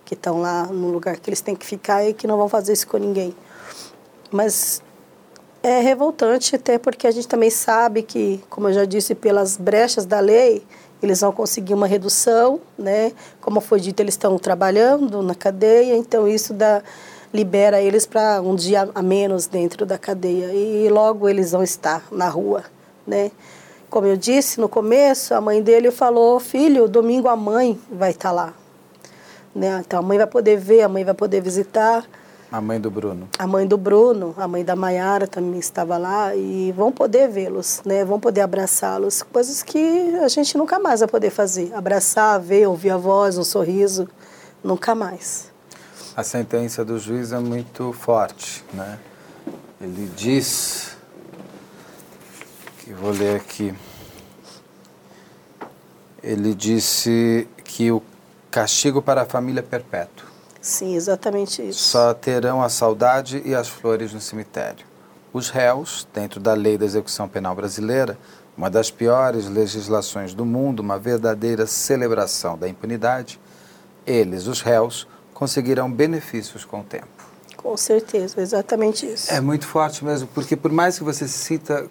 Que 0.10 0.16
estão 0.16 0.42
lá 0.42 0.66
no 0.66 0.90
lugar 0.90 1.18
que 1.18 1.30
eles 1.30 1.40
têm 1.40 1.56
que 1.56 1.64
ficar 1.64 2.04
e 2.04 2.16
que 2.16 2.26
não 2.26 2.36
vão 2.36 2.50
fazer 2.50 2.74
isso 2.74 2.88
com 2.88 2.98
ninguém. 2.98 3.36
Mas 4.32 4.82
é 5.62 5.82
revoltante 5.82 6.56
até 6.56 6.80
porque 6.80 7.06
a 7.06 7.12
gente 7.12 7.28
também 7.28 7.52
sabe 7.52 8.02
que, 8.02 8.44
como 8.50 8.70
eu 8.70 8.74
já 8.74 8.86
disse, 8.86 9.14
pelas 9.14 9.56
brechas 9.56 10.08
da 10.08 10.20
lei, 10.20 10.64
eles 11.00 11.22
vão 11.22 11.32
conseguir 11.32 11.76
uma 11.76 11.86
redução, 11.86 12.60
né? 12.76 13.12
Como 13.40 13.62
foi 13.62 13.80
dito, 13.80 14.00
eles 14.00 14.16
estão 14.16 14.36
trabalhando 14.40 15.22
na 15.22 15.36
cadeia, 15.36 15.96
então 15.96 16.28
isso 16.28 16.56
dá 16.56 16.82
libera 17.32 17.80
eles 17.80 18.08
para 18.08 18.42
um 18.42 18.56
dia 18.56 18.90
a 18.96 19.04
menos 19.04 19.46
dentro 19.46 19.86
da 19.86 20.00
cadeia 20.00 20.52
e 20.52 20.90
logo 20.90 21.30
eles 21.30 21.52
vão 21.52 21.62
estar 21.62 22.04
na 22.12 22.28
rua, 22.28 22.64
né? 23.06 23.30
Como 23.92 24.08
eu 24.08 24.18
disse 24.18 24.60
no 24.60 24.68
começo, 24.68 25.36
a 25.36 25.40
mãe 25.40 25.62
dele 25.62 25.92
falou: 25.92 26.40
"Filho, 26.40 26.88
domingo 26.88 27.28
a 27.28 27.36
mãe 27.36 27.80
vai 27.92 28.10
estar 28.10 28.32
lá". 28.32 28.56
Né? 29.60 29.82
Então 29.86 30.00
a 30.00 30.02
mãe 30.02 30.18
vai 30.18 30.28
poder 30.28 30.58
ver, 30.58 30.82
a 30.82 30.90
mãe 30.90 31.04
vai 31.04 31.14
poder 31.14 31.42
visitar. 31.42 32.06
A 32.52 32.60
mãe 32.60 32.80
do 32.80 32.90
Bruno. 32.90 33.30
A 33.38 33.46
mãe 33.46 33.68
do 33.68 33.78
Bruno, 33.78 34.34
a 34.38 34.48
mãe 34.48 34.66
da 34.66 34.76
Maiara 34.76 35.28
também 35.28 35.60
estava 35.60 35.98
lá 35.98 36.36
e 36.36 36.72
vão 36.76 36.92
poder 36.92 37.30
vê-los, 37.30 37.82
né? 37.86 38.04
Vão 38.04 38.20
poder 38.20 38.42
abraçá-los, 38.42 39.22
coisas 39.22 39.62
que 39.62 40.16
a 40.24 40.28
gente 40.28 40.58
nunca 40.58 40.80
mais 40.80 41.02
vai 41.02 41.10
poder 41.10 41.30
fazer. 41.30 41.72
Abraçar, 41.76 42.40
ver, 42.40 42.68
ouvir 42.68 42.90
a 42.90 42.98
voz, 42.98 43.38
um 43.38 43.44
sorriso, 43.44 44.10
nunca 44.64 44.96
mais 44.96 45.50
a 46.20 46.24
sentença 46.24 46.84
do 46.84 47.00
juiz 47.00 47.32
é 47.32 47.40
muito 47.40 47.94
forte, 47.94 48.62
né? 48.74 49.00
Ele 49.80 50.12
diz, 50.18 50.98
que 52.80 52.92
vou 52.92 53.12
ler 53.12 53.38
aqui, 53.38 53.74
ele 56.22 56.54
disse 56.54 57.48
que 57.64 57.90
o 57.90 58.02
castigo 58.50 59.02
para 59.02 59.22
a 59.22 59.26
família 59.26 59.64
perpétuo. 59.64 60.28
Sim, 60.62 60.96
exatamente 60.96 61.62
isso. 61.68 61.80
Só 61.80 62.14
terão 62.14 62.62
a 62.62 62.70
saudade 62.70 63.42
e 63.46 63.56
as 63.56 63.68
flores 63.68 64.14
no 64.14 64.20
cemitério. 64.20 64.86
Os 65.32 65.50
réus, 65.50 66.08
dentro 66.14 66.40
da 66.40 66.54
lei 66.54 66.78
da 66.78 66.86
execução 66.86 67.28
penal 67.28 67.56
brasileira, 67.56 68.18
uma 68.58 68.70
das 68.70 68.92
piores 68.92 69.48
legislações 69.48 70.34
do 70.34 70.46
mundo, 70.46 70.82
uma 70.82 71.00
verdadeira 71.00 71.66
celebração 71.66 72.58
da 72.58 72.68
impunidade, 72.68 73.40
eles, 74.06 74.48
os 74.48 74.62
réus, 74.62 75.08
conseguirão 75.34 75.90
benefícios 75.90 76.66
com 76.66 76.82
o 76.82 76.84
tempo. 76.84 77.08
Com 77.56 77.78
certeza, 77.78 78.42
exatamente 78.42 79.06
isso. 79.06 79.32
É 79.32 79.40
muito 79.40 79.66
forte 79.66 80.04
mesmo, 80.04 80.28
porque 80.34 80.58
por 80.58 80.72
mais 80.72 80.98
que 80.98 81.04
você 81.04 81.28
cita 81.28 81.88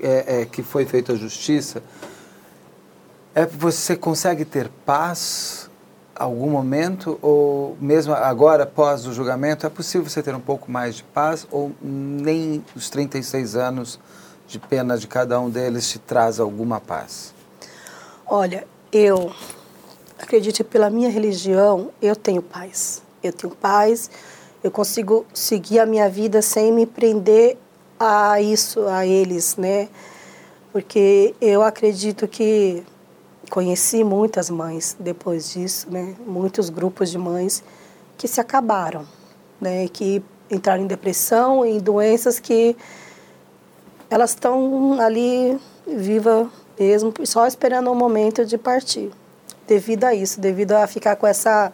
é, 0.00 0.40
é, 0.40 0.44
que 0.46 0.62
foi 0.62 0.84
feita 0.84 1.12
a 1.12 1.16
justiça, 1.16 1.82
é, 3.34 3.46
você 3.46 3.96
consegue 3.96 4.44
ter 4.44 4.68
paz 4.84 5.68
algum 6.14 6.50
momento 6.50 7.18
ou 7.20 7.76
mesmo 7.80 8.12
agora 8.12 8.62
após 8.62 9.06
o 9.06 9.12
julgamento 9.12 9.66
é 9.66 9.70
possível 9.70 10.08
você 10.08 10.22
ter 10.22 10.34
um 10.34 10.40
pouco 10.40 10.70
mais 10.70 10.96
de 10.96 11.02
paz 11.02 11.46
ou 11.50 11.72
nem 11.82 12.64
os 12.74 12.88
36 12.88 13.56
anos 13.56 13.98
de 14.46 14.58
pena 14.58 14.96
de 14.96 15.06
cada 15.06 15.40
um 15.40 15.50
deles 15.50 15.88
te 15.88 15.98
traz 15.98 16.38
alguma 16.38 16.80
paz? 16.80 17.32
Olha, 18.26 18.66
eu 18.92 19.32
acredite, 20.18 20.62
pela 20.62 20.88
minha 20.88 21.08
religião, 21.08 21.90
eu 22.00 22.14
tenho 22.14 22.42
paz. 22.42 23.02
Eu 23.22 23.32
tenho 23.32 23.54
paz, 23.54 24.10
eu 24.62 24.70
consigo 24.70 25.26
seguir 25.32 25.78
a 25.80 25.86
minha 25.86 26.08
vida 26.08 26.42
sem 26.42 26.72
me 26.72 26.86
prender 26.86 27.56
a 27.98 28.40
isso, 28.40 28.86
a 28.86 29.06
eles, 29.06 29.56
né? 29.56 29.88
Porque 30.72 31.34
eu 31.40 31.62
acredito 31.62 32.28
que 32.28 32.84
conheci 33.50 34.04
muitas 34.04 34.50
mães 34.50 34.96
depois 34.98 35.52
disso, 35.52 35.90
né? 35.90 36.14
Muitos 36.26 36.70
grupos 36.70 37.10
de 37.10 37.18
mães 37.18 37.62
que 38.16 38.28
se 38.28 38.40
acabaram, 38.40 39.06
né? 39.60 39.88
Que 39.88 40.22
entraram 40.50 40.82
em 40.82 40.86
depressão, 40.86 41.64
em 41.64 41.78
doenças 41.78 42.38
que 42.38 42.76
elas 44.10 44.30
estão 44.30 45.00
ali 45.00 45.58
viva 45.86 46.50
mesmo, 46.78 47.12
só 47.24 47.46
esperando 47.46 47.90
o 47.90 47.94
momento 47.94 48.44
de 48.44 48.58
partir 48.58 49.10
devido 49.66 50.04
a 50.04 50.14
isso, 50.14 50.40
devido 50.40 50.72
a 50.72 50.86
ficar 50.86 51.16
com 51.16 51.26
essa 51.26 51.72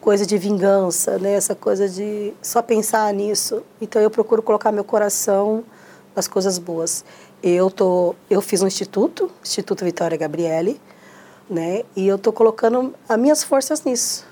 coisa 0.00 0.26
de 0.26 0.36
vingança, 0.36 1.18
né? 1.18 1.32
Essa 1.32 1.54
coisa 1.54 1.88
de 1.88 2.32
só 2.42 2.62
pensar 2.62 3.12
nisso. 3.12 3.62
Então 3.80 4.00
eu 4.00 4.10
procuro 4.10 4.42
colocar 4.42 4.70
meu 4.70 4.84
coração 4.84 5.64
nas 6.14 6.28
coisas 6.28 6.58
boas. 6.58 7.04
Eu 7.42 7.70
tô, 7.70 8.14
eu 8.30 8.40
fiz 8.40 8.62
um 8.62 8.66
instituto, 8.66 9.30
Instituto 9.42 9.84
Vitória 9.84 10.16
Gabriele, 10.16 10.80
né? 11.48 11.82
E 11.94 12.06
eu 12.06 12.18
tô 12.18 12.32
colocando 12.32 12.94
as 13.08 13.18
minhas 13.18 13.44
forças 13.44 13.84
nisso. 13.84 14.26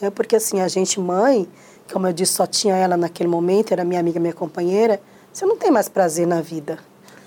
É 0.00 0.10
porque 0.10 0.36
assim, 0.36 0.60
a 0.60 0.68
gente 0.68 1.00
mãe, 1.00 1.48
como 1.92 2.06
eu 2.06 2.12
disse, 2.12 2.34
só 2.34 2.46
tinha 2.46 2.76
ela 2.76 2.96
naquele 2.96 3.28
momento, 3.28 3.72
era 3.72 3.84
minha 3.84 4.00
amiga, 4.00 4.20
minha 4.20 4.32
companheira, 4.32 5.00
você 5.32 5.44
não 5.46 5.56
tem 5.56 5.70
mais 5.70 5.88
prazer 5.88 6.26
na 6.26 6.40
vida. 6.40 6.78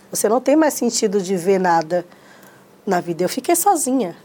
Você 0.09 0.27
não 0.27 0.41
tem 0.41 0.55
mais 0.55 0.73
sentido 0.73 1.21
de 1.21 1.35
ver 1.37 1.59
nada 1.59 2.05
na 2.85 2.99
vida. 2.99 3.23
Eu 3.23 3.29
fiquei 3.29 3.55
sozinha. 3.55 4.15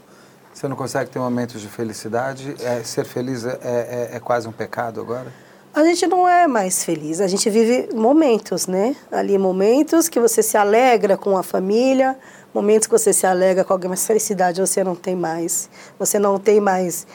Você 0.53 0.67
não 0.67 0.75
consegue 0.75 1.11
ter 1.11 1.19
momentos 1.19 1.61
de 1.61 1.67
felicidade? 1.67 2.55
É, 2.59 2.83
ser 2.83 3.05
feliz 3.05 3.45
é, 3.45 3.59
é, 3.61 4.09
é, 4.15 4.19
quase 4.19 4.47
um 4.47 4.51
pecado 4.51 4.99
agora? 4.99 5.31
A 5.73 5.83
gente 5.83 6.07
não 6.07 6.27
é 6.27 6.47
mais 6.47 6.83
feliz, 6.83 7.21
a 7.21 7.27
gente 7.27 7.47
vive 7.51 7.93
momentos, 7.93 8.65
né? 8.65 8.95
Ali, 9.11 9.37
momentos 9.37 10.09
que 10.09 10.19
você 10.19 10.41
se 10.41 10.57
alegra 10.57 11.15
com 11.15 11.37
a 11.37 11.43
família, 11.43 12.17
momentos 12.53 12.87
que 12.87 12.91
você 12.91 13.13
se 13.13 13.25
alegra 13.25 13.63
com 13.63 13.73
alguém, 13.73 13.89
mas 13.89 14.05
felicidade 14.05 14.61
você 14.61 14.83
não 14.83 14.95
tem 14.95 15.15
mais. 15.15 15.69
Você 15.99 16.17
não 16.19 16.39
tem 16.39 16.59
mais 16.59 17.05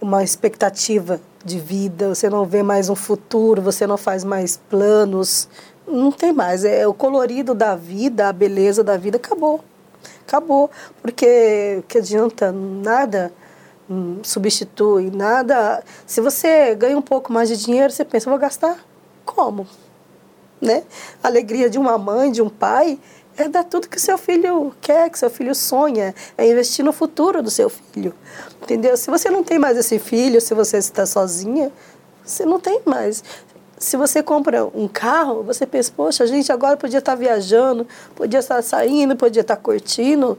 uma 0.00 0.22
expectativa 0.22 1.20
de 1.44 1.58
vida, 1.58 2.14
você 2.14 2.28
não 2.28 2.44
vê 2.44 2.62
mais 2.62 2.88
um 2.88 2.94
futuro, 2.94 3.62
você 3.62 3.86
não 3.86 3.96
faz 3.96 4.24
mais 4.24 4.56
planos, 4.56 5.48
não 5.86 6.10
tem 6.10 6.32
mais. 6.32 6.64
É 6.64 6.86
o 6.86 6.94
colorido 6.94 7.54
da 7.54 7.74
vida, 7.74 8.28
a 8.28 8.32
beleza 8.32 8.82
da 8.82 8.96
vida 8.96 9.16
acabou 9.16 9.62
acabou. 10.26 10.70
Porque 11.00 11.82
que 11.88 11.98
adianta 11.98 12.52
nada 12.52 13.32
hum, 13.88 14.18
substitui, 14.22 15.10
nada. 15.10 15.82
Se 16.06 16.20
você 16.20 16.74
ganha 16.74 16.98
um 16.98 17.02
pouco 17.02 17.32
mais 17.32 17.48
de 17.48 17.56
dinheiro, 17.56 17.92
você 17.92 18.04
pensa, 18.04 18.28
vou 18.28 18.38
gastar 18.38 18.84
como? 19.24 19.66
Né? 20.60 20.84
A 21.22 21.28
alegria 21.28 21.70
de 21.70 21.78
uma 21.78 21.96
mãe, 21.96 22.30
de 22.30 22.42
um 22.42 22.48
pai, 22.48 22.98
é 23.36 23.48
dar 23.48 23.64
tudo 23.64 23.88
que 23.88 24.00
seu 24.00 24.16
filho 24.16 24.74
quer, 24.80 25.10
que 25.10 25.18
seu 25.18 25.30
filho 25.30 25.54
sonha, 25.54 26.14
é 26.36 26.50
investir 26.50 26.84
no 26.84 26.92
futuro 26.92 27.42
do 27.42 27.50
seu 27.50 27.68
filho. 27.68 28.14
Entendeu? 28.62 28.96
Se 28.96 29.10
você 29.10 29.30
não 29.30 29.44
tem 29.44 29.58
mais 29.58 29.76
esse 29.76 29.98
filho, 29.98 30.40
se 30.40 30.54
você 30.54 30.78
está 30.78 31.04
sozinha, 31.04 31.70
você 32.24 32.44
não 32.44 32.58
tem 32.58 32.80
mais. 32.84 33.22
se 33.78 33.96
você 33.96 34.22
compra 34.22 34.64
um 34.64 34.88
carro, 34.88 35.42
você 35.42 35.66
pensa, 35.66 35.92
poxa, 35.94 36.24
a 36.24 36.26
gente 36.26 36.50
agora 36.50 36.78
podia 36.78 36.98
estar 36.98 37.14
viajando, 37.14 37.86
podia 38.14 38.40
estar 38.40 38.62
saindo, 38.62 39.14
podia 39.16 39.42
estar 39.42 39.56
curtindo. 39.56 40.38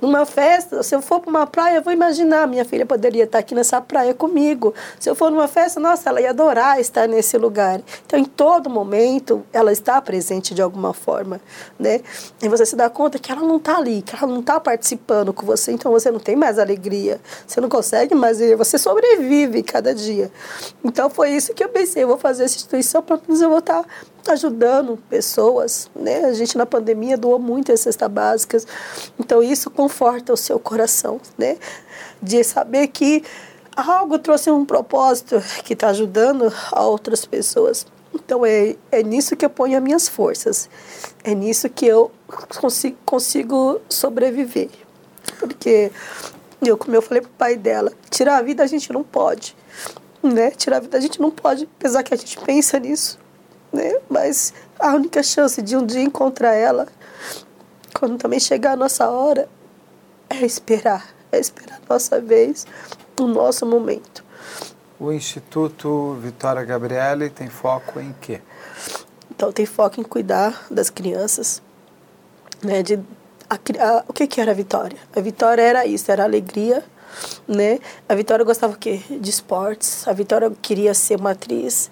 Numa 0.00 0.24
festa, 0.24 0.82
se 0.82 0.94
eu 0.94 1.02
for 1.02 1.20
para 1.20 1.30
uma 1.30 1.46
praia, 1.46 1.76
eu 1.76 1.82
vou 1.82 1.92
imaginar, 1.92 2.46
minha 2.46 2.64
filha 2.64 2.86
poderia 2.86 3.24
estar 3.24 3.38
aqui 3.38 3.54
nessa 3.54 3.80
praia 3.80 4.14
comigo. 4.14 4.72
Se 5.00 5.10
eu 5.10 5.14
for 5.14 5.30
numa 5.30 5.48
festa, 5.48 5.80
nossa, 5.80 6.08
ela 6.08 6.20
ia 6.20 6.30
adorar 6.30 6.80
estar 6.80 7.08
nesse 7.08 7.36
lugar. 7.36 7.80
Então, 8.06 8.18
em 8.18 8.24
todo 8.24 8.70
momento, 8.70 9.44
ela 9.52 9.72
está 9.72 10.00
presente 10.00 10.54
de 10.54 10.62
alguma 10.62 10.94
forma, 10.94 11.40
né? 11.78 12.00
E 12.40 12.48
você 12.48 12.64
se 12.64 12.76
dá 12.76 12.88
conta 12.88 13.18
que 13.18 13.32
ela 13.32 13.42
não 13.42 13.56
está 13.56 13.76
ali, 13.76 14.02
que 14.02 14.14
ela 14.14 14.26
não 14.26 14.40
está 14.40 14.60
participando 14.60 15.32
com 15.32 15.44
você, 15.44 15.72
então 15.72 15.90
você 15.90 16.10
não 16.10 16.20
tem 16.20 16.36
mais 16.36 16.58
alegria, 16.58 17.20
você 17.46 17.60
não 17.60 17.68
consegue 17.68 18.14
mais, 18.14 18.38
você 18.56 18.78
sobrevive 18.78 19.62
cada 19.64 19.92
dia. 19.92 20.30
Então, 20.84 21.10
foi 21.10 21.30
isso 21.30 21.52
que 21.52 21.64
eu 21.64 21.68
pensei, 21.68 22.04
eu 22.04 22.08
vou 22.08 22.18
fazer 22.18 22.44
esse 22.44 22.56
instituição 22.56 23.02
para 23.02 23.18
eu 23.28 23.48
vou 23.48 23.58
estar 23.58 23.84
ajudando 24.26 24.98
pessoas, 25.08 25.90
né? 25.94 26.24
A 26.24 26.32
gente 26.32 26.56
na 26.56 26.66
pandemia 26.66 27.16
doou 27.16 27.38
muitas 27.38 27.80
cestas 27.80 28.10
básicas, 28.10 28.66
então 29.18 29.42
isso 29.42 29.70
conforta 29.70 30.32
o 30.32 30.36
seu 30.36 30.58
coração, 30.58 31.20
né? 31.36 31.56
De 32.20 32.42
saber 32.44 32.88
que 32.88 33.24
algo 33.76 34.18
trouxe 34.18 34.50
um 34.50 34.64
propósito 34.64 35.40
que 35.64 35.72
está 35.72 35.88
ajudando 35.88 36.52
a 36.72 36.84
outras 36.84 37.24
pessoas. 37.24 37.86
Então 38.14 38.44
é, 38.44 38.76
é 38.90 39.02
nisso 39.02 39.36
que 39.36 39.44
eu 39.44 39.50
ponho 39.50 39.76
as 39.76 39.82
minhas 39.82 40.08
forças, 40.08 40.68
é 41.22 41.34
nisso 41.34 41.68
que 41.68 41.86
eu 41.86 42.10
consigo, 42.60 42.96
consigo 43.04 43.80
sobreviver. 43.88 44.70
Porque 45.38 45.92
eu, 46.62 46.76
como 46.76 46.96
eu 46.96 47.02
falei 47.02 47.20
pro 47.20 47.30
pai 47.30 47.56
dela, 47.56 47.92
tirar 48.10 48.38
a 48.38 48.42
vida 48.42 48.62
a 48.62 48.66
gente 48.66 48.92
não 48.92 49.04
pode 49.04 49.54
né? 50.22 50.50
Tirar 50.50 50.78
a 50.78 50.80
vida 50.80 50.96
a 50.96 51.00
gente 51.00 51.20
não 51.20 51.30
pode, 51.30 51.68
apesar 51.78 52.02
que 52.02 52.14
a 52.14 52.16
gente 52.16 52.38
pensa 52.40 52.78
nisso, 52.78 53.18
né? 53.72 53.98
Mas 54.08 54.52
a 54.78 54.94
única 54.94 55.22
chance 55.22 55.60
de 55.62 55.76
um 55.76 55.84
dia 55.84 56.00
encontrar 56.00 56.54
ela, 56.54 56.86
quando 57.98 58.18
também 58.18 58.40
chegar 58.40 58.72
a 58.72 58.76
nossa 58.76 59.08
hora, 59.08 59.48
é 60.30 60.44
esperar, 60.44 61.08
é 61.32 61.38
esperar 61.38 61.80
a 61.88 61.92
nossa 61.92 62.20
vez, 62.20 62.66
o 63.18 63.26
nosso 63.26 63.64
momento. 63.66 64.24
O 65.00 65.12
Instituto 65.12 66.14
Vitória 66.20 66.64
Gabriele 66.64 67.30
tem 67.30 67.48
foco 67.48 68.00
em 68.00 68.14
quê? 68.20 68.40
Então 69.30 69.52
tem 69.52 69.64
foco 69.64 70.00
em 70.00 70.04
cuidar 70.04 70.66
das 70.70 70.90
crianças, 70.90 71.62
né? 72.62 72.82
De 72.82 72.98
a, 73.48 73.54
a, 73.54 74.04
o 74.08 74.12
que, 74.12 74.26
que 74.26 74.40
era 74.40 74.50
a 74.50 74.54
Vitória? 74.54 74.98
A 75.14 75.20
Vitória 75.20 75.62
era 75.62 75.86
isso, 75.86 76.10
era 76.10 76.24
alegria, 76.24 76.84
né? 77.46 77.78
A 78.08 78.14
Vitória 78.14 78.44
gostava 78.44 78.74
o 78.74 78.76
quê? 78.76 79.00
De 79.08 79.30
esportes. 79.30 80.06
A 80.06 80.12
Vitória 80.12 80.50
queria 80.60 80.92
ser 80.94 81.18
uma 81.18 81.30
atriz. 81.30 81.90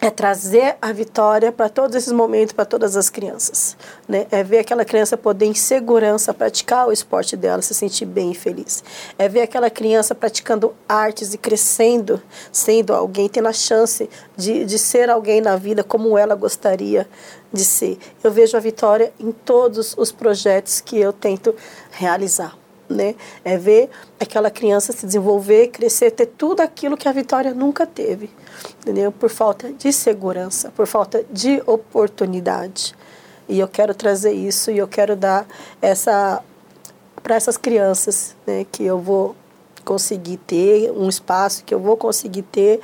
É 0.00 0.10
trazer 0.10 0.76
a 0.80 0.92
vitória 0.92 1.50
para 1.50 1.68
todos 1.68 1.96
esses 1.96 2.12
momentos, 2.12 2.52
para 2.52 2.64
todas 2.64 2.96
as 2.96 3.10
crianças. 3.10 3.76
Né? 4.08 4.26
É 4.30 4.44
ver 4.44 4.58
aquela 4.58 4.84
criança 4.84 5.16
poder, 5.16 5.46
em 5.46 5.54
segurança, 5.54 6.32
praticar 6.32 6.86
o 6.86 6.92
esporte 6.92 7.36
dela, 7.36 7.60
se 7.62 7.74
sentir 7.74 8.04
bem 8.04 8.30
e 8.30 8.34
feliz. 8.34 8.84
É 9.18 9.28
ver 9.28 9.42
aquela 9.42 9.68
criança 9.68 10.14
praticando 10.14 10.74
artes 10.88 11.34
e 11.34 11.38
crescendo, 11.38 12.22
sendo 12.52 12.94
alguém, 12.94 13.28
tendo 13.28 13.48
a 13.48 13.52
chance 13.52 14.08
de, 14.36 14.64
de 14.64 14.78
ser 14.78 15.10
alguém 15.10 15.40
na 15.40 15.56
vida 15.56 15.82
como 15.82 16.16
ela 16.16 16.36
gostaria 16.36 17.08
de 17.52 17.64
ser. 17.64 17.98
Eu 18.22 18.30
vejo 18.30 18.56
a 18.56 18.60
vitória 18.60 19.12
em 19.18 19.32
todos 19.32 19.96
os 19.98 20.12
projetos 20.12 20.80
que 20.80 20.98
eu 20.98 21.12
tento 21.12 21.54
realizar 21.90 22.56
né? 22.88 23.14
É 23.44 23.56
ver 23.56 23.90
aquela 24.18 24.50
criança 24.50 24.92
se 24.92 25.06
desenvolver, 25.06 25.68
crescer, 25.68 26.10
ter 26.10 26.26
tudo 26.26 26.60
aquilo 26.60 26.96
que 26.96 27.08
a 27.08 27.12
Vitória 27.12 27.52
nunca 27.52 27.86
teve, 27.86 28.30
entendeu? 28.80 29.12
Por 29.12 29.30
falta 29.30 29.72
de 29.72 29.92
segurança, 29.92 30.72
por 30.74 30.86
falta 30.86 31.24
de 31.30 31.62
oportunidade. 31.66 32.94
E 33.48 33.58
eu 33.58 33.68
quero 33.68 33.94
trazer 33.94 34.32
isso 34.32 34.70
e 34.70 34.78
eu 34.78 34.88
quero 34.88 35.16
dar 35.16 35.46
essa 35.80 36.42
para 37.22 37.34
essas 37.34 37.56
crianças, 37.56 38.34
né, 38.46 38.64
que 38.70 38.84
eu 38.84 38.98
vou 38.98 39.34
conseguir 39.84 40.36
ter 40.38 40.90
um 40.92 41.08
espaço 41.08 41.64
que 41.64 41.74
eu 41.74 41.80
vou 41.80 41.96
conseguir 41.96 42.42
ter 42.42 42.80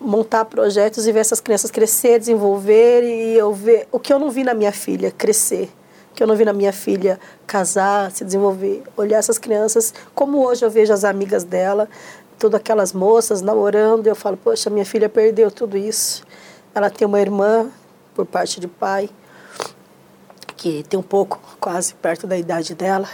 montar 0.00 0.44
projetos 0.44 1.06
e 1.06 1.12
ver 1.12 1.20
essas 1.20 1.40
crianças 1.40 1.70
crescer, 1.70 2.18
desenvolver 2.18 3.02
e 3.02 3.36
eu 3.36 3.52
ver 3.52 3.86
o 3.92 3.98
que 3.98 4.12
eu 4.12 4.18
não 4.18 4.30
vi 4.30 4.44
na 4.44 4.54
minha 4.54 4.72
filha 4.72 5.10
crescer 5.10 5.70
que 6.18 6.22
eu 6.24 6.26
não 6.26 6.34
vi 6.34 6.44
na 6.44 6.52
minha 6.52 6.72
filha 6.72 7.16
casar, 7.46 8.10
se 8.10 8.24
desenvolver, 8.24 8.82
olhar 8.96 9.18
essas 9.18 9.38
crianças, 9.38 9.94
como 10.16 10.44
hoje 10.44 10.64
eu 10.64 10.68
vejo 10.68 10.92
as 10.92 11.04
amigas 11.04 11.44
dela, 11.44 11.88
todas 12.36 12.58
aquelas 12.58 12.92
moças 12.92 13.40
namorando, 13.40 14.04
eu 14.08 14.16
falo, 14.16 14.36
poxa, 14.36 14.68
minha 14.68 14.84
filha 14.84 15.08
perdeu 15.08 15.48
tudo 15.48 15.76
isso. 15.76 16.24
Ela 16.74 16.90
tem 16.90 17.06
uma 17.06 17.20
irmã, 17.20 17.70
por 18.16 18.26
parte 18.26 18.58
de 18.58 18.66
pai, 18.66 19.08
que 20.56 20.82
tem 20.82 20.98
um 20.98 21.04
pouco, 21.04 21.38
quase 21.60 21.94
perto 21.94 22.26
da 22.26 22.36
idade 22.36 22.74
dela, 22.74 23.08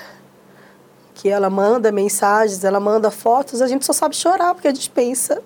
que 1.14 1.28
ela 1.28 1.50
manda 1.50 1.92
mensagens, 1.92 2.64
ela 2.64 2.80
manda 2.80 3.10
fotos, 3.10 3.60
a 3.60 3.66
gente 3.66 3.84
só 3.84 3.92
sabe 3.92 4.16
chorar, 4.16 4.54
porque 4.54 4.68
a 4.68 4.72
gente 4.72 4.88
pensa, 4.88 5.42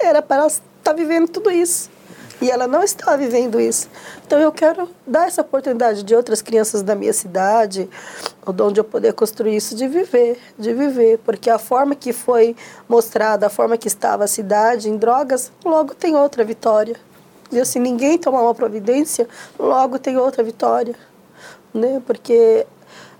era 0.00 0.20
para 0.20 0.38
ela 0.38 0.46
estar 0.48 0.64
tá 0.82 0.92
vivendo 0.92 1.28
tudo 1.28 1.52
isso. 1.52 1.88
E 2.40 2.50
ela 2.50 2.66
não 2.66 2.82
está 2.82 3.16
vivendo 3.16 3.58
isso. 3.58 3.88
Então 4.26 4.38
eu 4.38 4.52
quero 4.52 4.88
dar 5.06 5.26
essa 5.26 5.40
oportunidade 5.40 6.02
de 6.02 6.14
outras 6.14 6.42
crianças 6.42 6.82
da 6.82 6.94
minha 6.94 7.12
cidade, 7.12 7.88
onde 8.46 8.78
eu 8.78 8.84
poder 8.84 9.14
construir 9.14 9.56
isso, 9.56 9.74
de 9.74 9.88
viver, 9.88 10.38
de 10.58 10.74
viver. 10.74 11.18
Porque 11.24 11.48
a 11.48 11.58
forma 11.58 11.94
que 11.94 12.12
foi 12.12 12.54
mostrada, 12.88 13.46
a 13.46 13.50
forma 13.50 13.78
que 13.78 13.88
estava 13.88 14.24
a 14.24 14.26
cidade 14.26 14.90
em 14.90 14.96
drogas, 14.96 15.50
logo 15.64 15.94
tem 15.94 16.14
outra 16.14 16.44
vitória. 16.44 16.96
E 17.50 17.58
assim, 17.58 17.78
ninguém 17.78 18.18
tomar 18.18 18.42
uma 18.42 18.54
providência, 18.54 19.26
logo 19.58 19.98
tem 19.98 20.18
outra 20.18 20.42
vitória. 20.42 20.94
Né? 21.72 22.02
Porque 22.06 22.66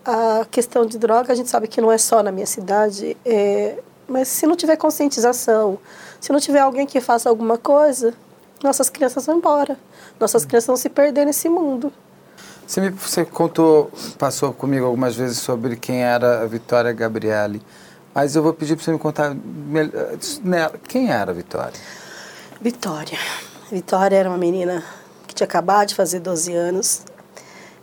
a 0.05 0.47
questão 0.51 0.85
de 0.85 0.99
droga, 0.99 1.33
a 1.33 1.37
gente 1.37 1.49
sabe 1.49 1.69
que 1.69 1.81
não 1.81 1.91
é 1.91 1.97
só 1.99 2.23
na 2.23 2.31
minha 2.31 2.47
cidade, 2.47 3.17
é... 3.25 3.79
mas 4.07 4.29
se 4.29 4.47
não 4.47 4.57
tiver 4.57 4.77
conscientização, 4.77 5.79
se 6.21 6.33
não 6.33 6.39
tiver 6.39 6.61
alguém 6.61 6.87
que 6.87 7.01
faça 7.01 7.29
alguma 7.29 7.57
coisa, 7.57 8.14
nossas 8.63 8.89
crianças 8.89 9.27
vão 9.27 9.37
embora. 9.37 9.79
Nossas 10.19 10.45
crianças 10.45 10.67
vão 10.67 10.77
se 10.77 10.89
perder 10.89 11.25
nesse 11.25 11.49
mundo. 11.49 11.93
Você, 12.67 12.81
me, 12.81 12.91
você 12.91 13.25
contou, 13.25 13.91
passou 14.19 14.53
comigo 14.53 14.85
algumas 14.85 15.15
vezes 15.15 15.39
sobre 15.39 15.77
quem 15.77 16.03
era 16.03 16.43
a 16.43 16.47
Vitória 16.47 16.93
Gabriele, 16.93 17.63
mas 18.13 18.35
eu 18.35 18.43
vou 18.43 18.53
pedir 18.53 18.75
para 18.75 18.85
você 18.85 18.93
me 18.93 18.99
contar 18.99 19.37
nela, 20.43 20.75
quem 20.89 21.13
era 21.13 21.31
a 21.31 21.35
Vitória? 21.35 21.79
Vitória. 22.61 23.19
Vitória 23.71 24.17
era 24.17 24.29
uma 24.29 24.39
menina 24.39 24.83
que 25.29 25.35
tinha 25.35 25.47
acabado 25.47 25.89
de 25.89 25.95
fazer 25.95 26.19
12 26.19 26.53
anos, 26.55 27.03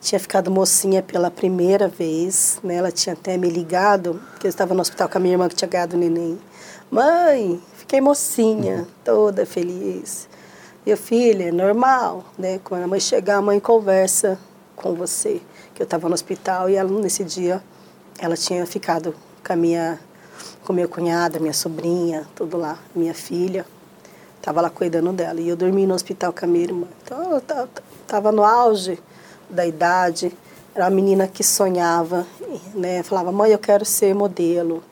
tinha 0.01 0.19
ficado 0.19 0.51
mocinha 0.51 1.01
pela 1.01 1.31
primeira 1.31 1.87
vez, 1.87 2.59
né? 2.61 2.75
ela 2.75 2.91
tinha 2.91 3.13
até 3.13 3.37
me 3.37 3.49
ligado, 3.49 4.21
que 4.37 4.47
eu 4.47 4.49
estava 4.49 4.73
no 4.73 4.81
hospital 4.81 5.07
com 5.07 5.17
a 5.17 5.21
minha 5.21 5.35
irmã 5.35 5.47
que 5.47 5.55
tinha 5.55 5.69
ganhado 5.69 5.95
o 5.95 5.99
neném. 5.99 6.37
Mãe, 6.91 7.61
fiquei 7.77 8.01
mocinha, 8.01 8.85
toda 9.03 9.45
feliz. 9.45 10.27
Meu 10.85 10.97
filho, 10.97 11.43
é 11.43 11.49
normal, 11.49 12.25
né? 12.37 12.59
Quando 12.61 12.83
a 12.83 12.87
mãe 12.87 12.99
chegar, 12.99 13.37
a 13.37 13.41
mãe 13.41 13.57
conversa 13.57 14.37
com 14.75 14.93
você. 14.93 15.41
Que 15.73 15.81
eu 15.81 15.85
estava 15.85 16.09
no 16.09 16.13
hospital 16.13 16.69
e 16.69 16.75
ela, 16.75 16.91
nesse 16.99 17.23
dia, 17.23 17.63
ela 18.19 18.35
tinha 18.35 18.65
ficado 18.65 19.15
com 19.47 19.53
a 19.53 19.55
minha, 19.55 19.97
com 20.65 20.73
meu 20.73 20.89
cunhado, 20.89 21.39
minha 21.39 21.53
sobrinha, 21.53 22.27
tudo 22.35 22.57
lá, 22.57 22.77
minha 22.93 23.13
filha. 23.13 23.65
Estava 24.35 24.59
lá 24.59 24.69
cuidando 24.69 25.13
dela. 25.13 25.39
E 25.39 25.47
eu 25.47 25.55
dormi 25.55 25.87
no 25.87 25.93
hospital 25.93 26.33
com 26.33 26.43
a 26.43 26.47
minha 26.49 26.65
irmã. 26.65 26.87
Então, 27.01 27.31
eu 27.31 27.37
estava 27.37 28.29
no 28.33 28.43
auge 28.43 28.99
da 29.49 29.65
idade. 29.65 30.37
Era 30.75 30.83
uma 30.83 30.91
menina 30.91 31.29
que 31.29 31.45
sonhava, 31.45 32.27
né? 32.75 33.03
Falava, 33.03 33.31
mãe, 33.31 33.51
eu 33.51 33.59
quero 33.59 33.85
ser 33.85 34.13
modelo. 34.13 34.83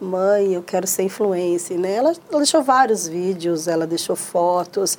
Mãe, 0.00 0.52
eu 0.52 0.62
quero 0.62 0.86
ser 0.86 1.04
influencer, 1.04 1.78
né? 1.78 1.94
Ela, 1.94 2.12
ela 2.30 2.38
deixou 2.38 2.62
vários 2.62 3.08
vídeos, 3.08 3.66
ela 3.66 3.86
deixou 3.86 4.14
fotos 4.14 4.98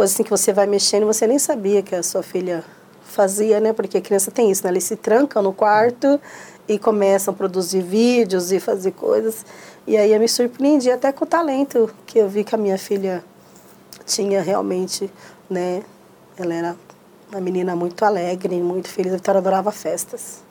coisa 0.00 0.14
assim 0.14 0.22
que 0.22 0.30
você 0.30 0.50
vai 0.50 0.66
mexendo 0.66 1.02
e 1.02 1.04
você 1.04 1.26
nem 1.26 1.38
sabia 1.38 1.82
que 1.82 1.94
a 1.94 2.02
sua 2.02 2.22
filha 2.22 2.64
fazia, 3.02 3.60
né? 3.60 3.72
Porque 3.72 3.98
a 3.98 4.00
criança 4.00 4.30
tem 4.30 4.50
isso, 4.50 4.64
né? 4.64 4.70
Eles 4.70 4.84
se 4.84 4.96
trancam 4.96 5.42
no 5.42 5.52
quarto 5.52 6.18
e 6.66 6.78
começam 6.78 7.34
a 7.34 7.36
produzir 7.36 7.82
vídeos 7.82 8.50
e 8.50 8.58
fazer 8.58 8.92
coisas. 8.92 9.44
E 9.86 9.98
aí 9.98 10.12
eu 10.12 10.18
me 10.18 10.26
surpreendi 10.26 10.90
até 10.90 11.12
com 11.12 11.24
o 11.24 11.28
talento 11.28 11.90
que 12.06 12.18
eu 12.18 12.30
vi 12.30 12.44
que 12.44 12.54
a 12.54 12.58
minha 12.58 12.78
filha 12.78 13.22
tinha 14.06 14.40
realmente, 14.40 15.12
né? 15.50 15.82
Ela 16.34 16.54
era 16.54 16.76
uma 17.30 17.40
menina 17.42 17.76
muito 17.76 18.02
alegre, 18.02 18.56
muito 18.62 18.88
feliz. 18.88 19.12
A 19.12 19.16
Vitória 19.16 19.38
adorava 19.38 19.70
festas. 19.70 20.42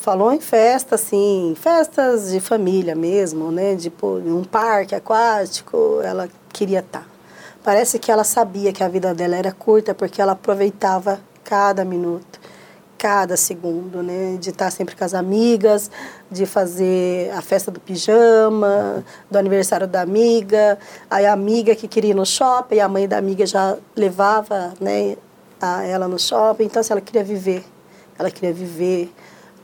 Falou 0.00 0.32
em 0.32 0.40
festa, 0.40 0.94
assim, 0.94 1.54
festas 1.60 2.30
de 2.30 2.38
família 2.38 2.94
mesmo, 2.94 3.50
né? 3.50 3.74
Tipo, 3.74 4.18
um 4.18 4.44
parque 4.44 4.94
aquático, 4.94 6.00
ela 6.02 6.28
queria 6.52 6.78
estar. 6.78 7.06
Parece 7.64 7.98
que 7.98 8.12
ela 8.12 8.22
sabia 8.22 8.72
que 8.72 8.84
a 8.84 8.88
vida 8.88 9.12
dela 9.12 9.34
era 9.34 9.50
curta 9.50 9.94
porque 9.94 10.22
ela 10.22 10.32
aproveitava 10.32 11.18
cada 11.42 11.84
minuto, 11.84 12.38
cada 12.96 13.36
segundo, 13.36 14.02
né? 14.02 14.36
De 14.38 14.50
estar 14.50 14.70
sempre 14.70 14.94
com 14.94 15.02
as 15.02 15.14
amigas, 15.14 15.90
de 16.30 16.46
fazer 16.46 17.32
a 17.34 17.42
festa 17.42 17.70
do 17.72 17.80
pijama, 17.80 19.04
do 19.28 19.36
aniversário 19.36 19.88
da 19.88 20.02
amiga, 20.02 20.78
aí 21.10 21.26
a 21.26 21.32
amiga 21.32 21.74
que 21.74 21.88
queria 21.88 22.12
ir 22.12 22.14
no 22.14 22.24
shopping, 22.26 22.78
a 22.78 22.88
mãe 22.88 23.08
da 23.08 23.18
amiga 23.18 23.44
já 23.44 23.76
levava, 23.96 24.74
né, 24.80 25.16
a 25.60 25.82
ela 25.82 26.06
no 26.06 26.18
shopping, 26.18 26.64
então 26.64 26.80
assim, 26.80 26.92
ela 26.92 27.00
queria 27.00 27.24
viver, 27.24 27.64
ela 28.16 28.30
queria 28.30 28.52
viver. 28.52 29.12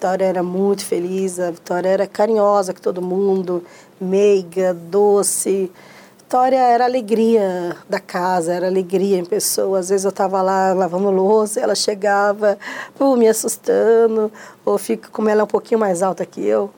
Vitória 0.02 0.24
era 0.24 0.42
muito 0.42 0.84
feliz, 0.84 1.38
a 1.38 1.52
Vitória 1.52 1.88
era 1.88 2.08
carinhosa 2.08 2.74
com 2.74 2.80
todo 2.80 3.00
mundo, 3.00 3.64
meiga, 4.00 4.74
doce, 4.74 5.70
Vitória 6.18 6.58
era 6.58 6.84
alegria 6.84 7.76
da 7.88 8.00
casa, 8.00 8.52
era 8.52 8.66
alegria 8.66 9.16
em 9.16 9.24
pessoa. 9.24 9.78
Às 9.78 9.90
vezes 9.90 10.04
eu 10.04 10.08
estava 10.08 10.42
lá 10.42 10.72
lavando 10.72 11.08
louça, 11.08 11.60
ela 11.60 11.76
chegava, 11.76 12.58
uh, 12.98 13.16
me 13.16 13.28
assustando, 13.28 14.32
ou 14.64 14.76
fico 14.76 15.08
como 15.12 15.28
ela 15.28 15.42
é 15.42 15.44
um 15.44 15.46
pouquinho 15.46 15.78
mais 15.78 16.02
alta 16.02 16.26
que 16.26 16.44
eu. 16.44 16.68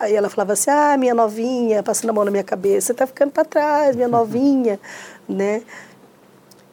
Aí 0.00 0.16
ela 0.16 0.28
falava 0.28 0.54
assim: 0.54 0.70
"Ah, 0.72 0.96
minha 0.98 1.14
novinha", 1.14 1.84
passando 1.84 2.10
a 2.10 2.12
mão 2.12 2.24
na 2.24 2.32
minha 2.32 2.42
cabeça, 2.42 2.86
"você 2.86 2.92
está 2.92 3.06
ficando 3.06 3.30
para 3.30 3.44
trás, 3.44 3.94
minha 3.94 4.08
novinha", 4.08 4.80
né? 5.28 5.62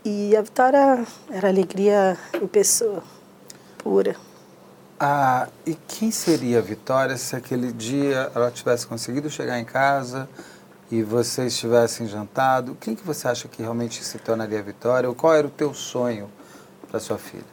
E 0.03 0.35
a 0.35 0.41
Vitória 0.41 1.05
era 1.29 1.49
alegria 1.49 2.17
em 2.41 2.47
pessoa, 2.47 3.03
pura. 3.77 4.28
Ah, 4.99 5.47
e 5.65 5.73
quem 5.73 6.11
seria 6.11 6.59
a 6.59 6.61
Vitória 6.61 7.15
se 7.15 7.35
aquele 7.35 7.71
dia 7.71 8.31
ela 8.35 8.51
tivesse 8.51 8.85
conseguido 8.85 9.29
chegar 9.29 9.57
em 9.59 9.65
casa? 9.65 10.27
e 10.91 11.03
vocês 11.03 11.57
tivessem 11.57 12.07
jantado, 12.07 12.75
quem 12.79 12.95
que 12.95 13.05
você 13.05 13.27
acha 13.27 13.47
que 13.47 13.61
realmente 13.61 14.03
se 14.03 14.17
tornaria 14.17 14.61
Vitória? 14.61 15.07
Ou 15.07 15.13
qual 15.13 15.33
era 15.33 15.45
o 15.45 15.49
teu 15.49 15.73
sonho 15.73 16.29
para 16.89 16.99
sua 16.99 17.17
filha? 17.17 17.45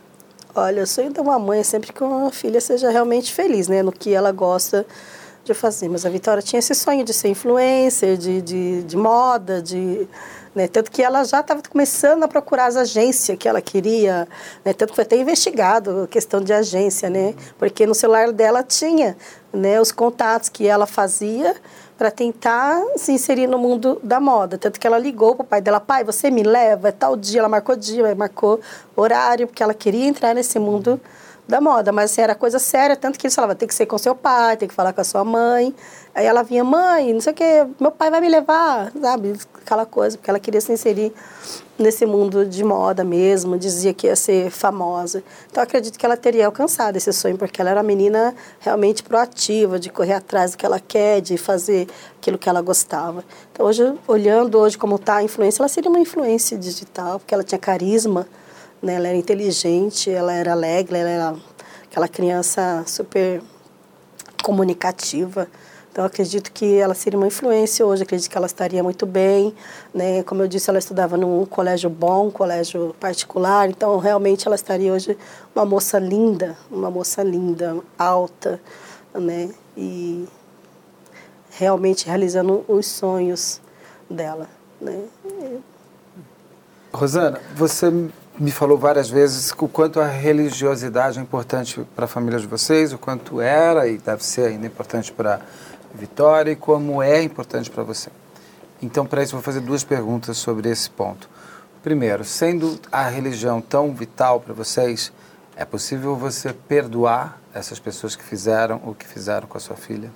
Olha, 0.55 0.83
o 0.83 0.87
sonho 0.87 1.13
de 1.13 1.21
uma 1.21 1.39
mãe 1.39 1.61
é 1.61 1.63
sempre 1.63 1.93
que 1.93 2.03
uma 2.03 2.31
filha 2.31 2.61
seja 2.63 2.91
realmente 2.91 3.33
feliz, 3.33 3.69
né, 3.69 3.83
no 3.83 3.93
que 3.93 4.15
ela 4.15 4.33
gosta 4.33 4.87
de 5.45 5.53
fazer. 5.53 5.89
Mas 5.89 6.07
a 6.07 6.09
Vitória 6.09 6.43
tinha 6.43 6.59
esse 6.59 6.75
sonho 6.75 7.05
de 7.05 7.13
ser 7.13 7.29
influencer, 7.29 8.17
de, 8.17 8.41
de, 8.41 8.83
de 8.85 8.97
moda, 8.97 9.61
de 9.61 10.09
né? 10.57 10.67
Tanto 10.67 10.91
que 10.91 11.03
ela 11.03 11.23
já 11.23 11.41
estava 11.41 11.61
começando 11.69 12.23
a 12.23 12.29
procurar 12.29 12.65
as 12.65 12.77
agências 12.77 13.37
que 13.37 13.47
ela 13.47 13.61
queria, 13.61 14.27
né? 14.65 14.73
Tanto 14.73 14.89
que 14.89 14.97
foi 14.97 15.05
até 15.05 15.15
investigado 15.15 16.05
a 16.05 16.09
questão 16.09 16.41
de 16.41 16.51
agência, 16.51 17.11
né? 17.11 17.35
Porque 17.59 17.87
no 17.87 17.95
celular 17.95 18.33
dela 18.33 18.63
tinha, 18.63 19.19
né, 19.53 19.79
os 19.79 19.93
contatos 19.93 20.49
que 20.49 20.67
ela 20.67 20.87
fazia 20.87 21.55
para 21.99 22.11
tentar 22.11 22.83
se 22.97 23.13
inserir 23.13 23.47
no 23.47 23.59
mundo 23.59 24.01
da 24.03 24.19
moda. 24.19 24.57
Tanto 24.57 24.81
que 24.81 24.87
ela 24.87 24.99
ligou 24.99 25.35
para 25.35 25.45
o 25.45 25.47
pai 25.47 25.61
dela, 25.61 25.79
pai, 25.79 26.03
você 26.03 26.31
me 26.31 26.43
leva? 26.43 26.89
É 26.89 26.93
tal 26.93 27.17
dia, 27.17 27.41
ela 27.41 27.49
marcou 27.49 27.77
dia, 27.77 28.15
marcou 28.15 28.59
horário, 28.97 29.47
porque 29.47 29.63
ela 29.63 29.75
queria 29.75 30.07
entrar 30.07 30.35
nesse 30.35 30.59
mundo 30.59 30.99
da 31.47 31.61
moda, 31.61 31.93
mas 31.93 32.11
assim, 32.11 32.23
era 32.23 32.35
coisa 32.35 32.59
séria, 32.59 32.97
tanto 32.97 33.19
que 33.19 33.27
eles 33.27 33.35
falavam, 33.35 33.55
tem 33.55 33.69
que 33.69 33.75
ser 33.75 33.87
com 33.87 33.97
seu 33.97 34.15
pai, 34.15 34.57
tem 34.57 34.69
que 34.69 34.75
falar 34.75 34.93
com 34.93 35.01
a 35.01 35.05
sua 35.05 35.25
mãe. 35.25 35.75
Aí 36.15 36.27
ela 36.27 36.43
vinha, 36.43 36.65
mãe, 36.65 37.13
não 37.13 37.21
sei 37.21 37.33
o 37.33 37.37
que, 37.37 37.67
meu 37.79 37.93
pai 37.93 38.11
vai 38.11 38.21
me 38.21 38.29
levar, 38.29 38.91
sabe? 39.01 39.35
Aquela 39.63 39.87
coisa, 39.87 40.17
porque 40.17 40.29
ela 40.29 40.41
queria 40.41 40.61
se 40.61 40.73
inserir 40.73 41.13
nesse 41.79 42.07
mundo 42.07 42.45
de 42.45 42.65
moda 42.65 43.05
mesmo, 43.05 43.59
dizia 43.59 43.93
que 43.95 44.07
ia 44.07 44.17
ser 44.17 44.51
famosa. 44.51 45.23
Então 45.51 45.63
acredito 45.63 45.99
que 45.99 46.07
ela 46.07 46.17
teria 46.17 46.47
alcançado 46.47 46.97
esse 46.97 47.13
sonho, 47.13 47.37
porque 47.37 47.61
ela 47.61 47.71
era 47.71 47.81
uma 47.81 47.87
menina 47.87 48.35
realmente 48.59 49.03
proativa, 49.03 49.79
de 49.79 49.91
correr 49.91 50.15
atrás 50.15 50.53
do 50.53 50.57
que 50.57 50.67
ela 50.67 50.81
quer, 50.81 51.21
de 51.21 51.37
fazer 51.37 51.87
aquilo 52.19 52.39
que 52.39 52.49
ela 52.49 52.63
gostava. 52.63 53.23
Então 53.53 53.67
hoje, 53.67 53.95
olhando 54.09 54.59
hoje 54.59 54.77
como 54.77 54.97
está 54.97 55.17
a 55.17 55.23
influência, 55.23 55.61
ela 55.61 55.69
seria 55.69 55.91
uma 55.91 56.01
influência 56.01 56.59
digital, 56.59 57.21
porque 57.21 57.35
ela 57.35 57.45
tinha 57.45 57.59
carisma, 57.59 58.27
né? 58.87 58.95
Ela 58.95 59.09
era 59.09 59.17
inteligente, 59.17 60.11
ela 60.11 60.33
era 60.33 60.53
alegre, 60.53 60.97
ela 60.97 61.11
era 61.11 61.37
aquela 61.85 62.09
criança 62.09 62.85
super 62.87 63.43
comunicativa. 64.43 65.49
Então, 65.91 66.05
acredito 66.05 66.53
que 66.53 66.77
ela 66.77 66.95
seria 66.95 67.19
uma 67.19 67.27
influência 67.27 67.85
hoje, 67.85 68.03
acredito 68.03 68.31
que 68.31 68.37
ela 68.37 68.47
estaria 68.47 68.83
muito 68.83 69.07
bem. 69.07 69.55
Né? 69.95 70.23
Como 70.23 70.43
eu 70.43 70.49
disse, 70.49 70.69
ela 70.69 70.79
estudava 70.79 71.17
num 71.17 71.45
colégio 71.47 71.89
bom, 71.89 72.31
colégio 72.31 72.95
particular, 73.01 73.69
então 73.69 73.97
realmente 73.99 74.47
ela 74.47 74.55
estaria 74.55 74.93
hoje 74.93 75.17
uma 75.55 75.65
moça 75.65 75.99
linda, 75.99 76.57
uma 76.71 76.91
moça 76.91 77.23
linda, 77.23 77.79
alta, 77.99 78.61
né? 79.15 79.49
E 79.75 80.29
realmente 81.51 82.07
realizando 82.07 82.63
os 82.69 82.87
sonhos 82.87 83.63
dela, 84.11 84.51
né? 84.79 85.03
Rosana, 86.93 87.41
você 87.55 87.91
me 88.39 88.51
falou 88.51 88.77
várias 88.77 89.09
vezes 89.09 89.53
o 89.59 89.69
quanto 89.69 90.01
a 90.01 90.07
religiosidade 90.07 91.19
é 91.19 91.23
importante 91.23 91.87
para 91.95 92.05
a 92.05 92.09
família 92.09 92.39
de 92.39 92.47
vocês, 92.47 92.93
o 92.93 92.99
quanto 92.99 93.41
era 93.41 93.89
e 93.89 93.99
deve 93.99 94.25
ser 94.25 94.49
ainda 94.49 94.67
importante 94.67 95.13
para 95.13 95.41
Vitória 95.95 96.51
e 96.51 96.57
como 96.57 97.03
é 97.03 97.23
importante 97.23 97.71
para 97.71 97.83
você. 97.83 98.11
Então, 98.83 99.07
para 99.07 99.23
isso, 99.23 99.33
vou 99.33 99.43
fazer 99.43 99.61
duas 99.61 99.83
perguntas 99.83 100.37
sobre 100.37 100.69
esse 100.69 100.91
ponto. 100.91 101.29
Primeiro, 101.83 102.25
sendo 102.25 102.79
a 102.93 103.09
religião 103.09 103.61
tão 103.63 103.95
vital 103.95 104.41
para 104.41 104.53
vocês, 104.53 105.11
é 105.57 105.65
possível 105.65 106.15
você 106.15 106.53
perdoar 106.53 107.41
essas 107.55 107.79
pessoas 107.79 108.15
que 108.15 108.23
fizeram 108.23 108.81
o 108.85 108.95
que 108.95 109.07
fizeram 109.07 109.47
com 109.49 109.57
a 109.57 109.61
sua 109.61 109.77
filha? 109.77 110.11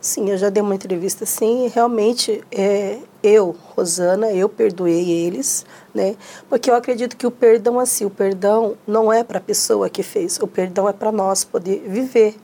Sim, 0.00 0.28
eu 0.28 0.36
já 0.36 0.50
dei 0.50 0.62
uma 0.62 0.74
entrevista 0.74 1.24
assim, 1.24 1.64
e 1.64 1.68
realmente 1.68 2.44
é, 2.52 2.98
eu, 3.22 3.56
Rosana, 3.74 4.30
eu 4.30 4.48
perdoei 4.48 5.10
eles, 5.10 5.66
né? 5.94 6.16
Porque 6.48 6.70
eu 6.70 6.74
acredito 6.74 7.16
que 7.16 7.26
o 7.26 7.30
perdão 7.30 7.78
assim, 7.78 8.04
o 8.04 8.10
perdão 8.10 8.76
não 8.86 9.12
é 9.12 9.24
para 9.24 9.38
a 9.38 9.40
pessoa 9.40 9.90
que 9.90 10.02
fez, 10.02 10.38
o 10.40 10.46
perdão 10.46 10.88
é 10.88 10.92
para 10.92 11.10
nós 11.10 11.44
poder 11.44 11.82
viver, 11.86 12.36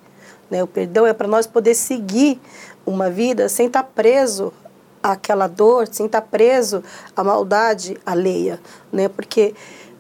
né? 0.50 0.62
O 0.62 0.66
perdão 0.66 1.06
é 1.06 1.12
para 1.12 1.28
nós 1.28 1.46
poder 1.46 1.74
seguir 1.74 2.40
uma 2.84 3.08
vida 3.08 3.48
sem 3.48 3.66
estar 3.66 3.82
tá 3.82 3.88
preso 3.94 4.52
àquela 5.02 5.46
dor, 5.46 5.86
sem 5.90 6.06
estar 6.06 6.20
tá 6.20 6.26
preso 6.26 6.82
à 7.14 7.22
maldade 7.22 7.96
alheia, 8.04 8.60
né? 8.92 9.08
Porque 9.08 9.54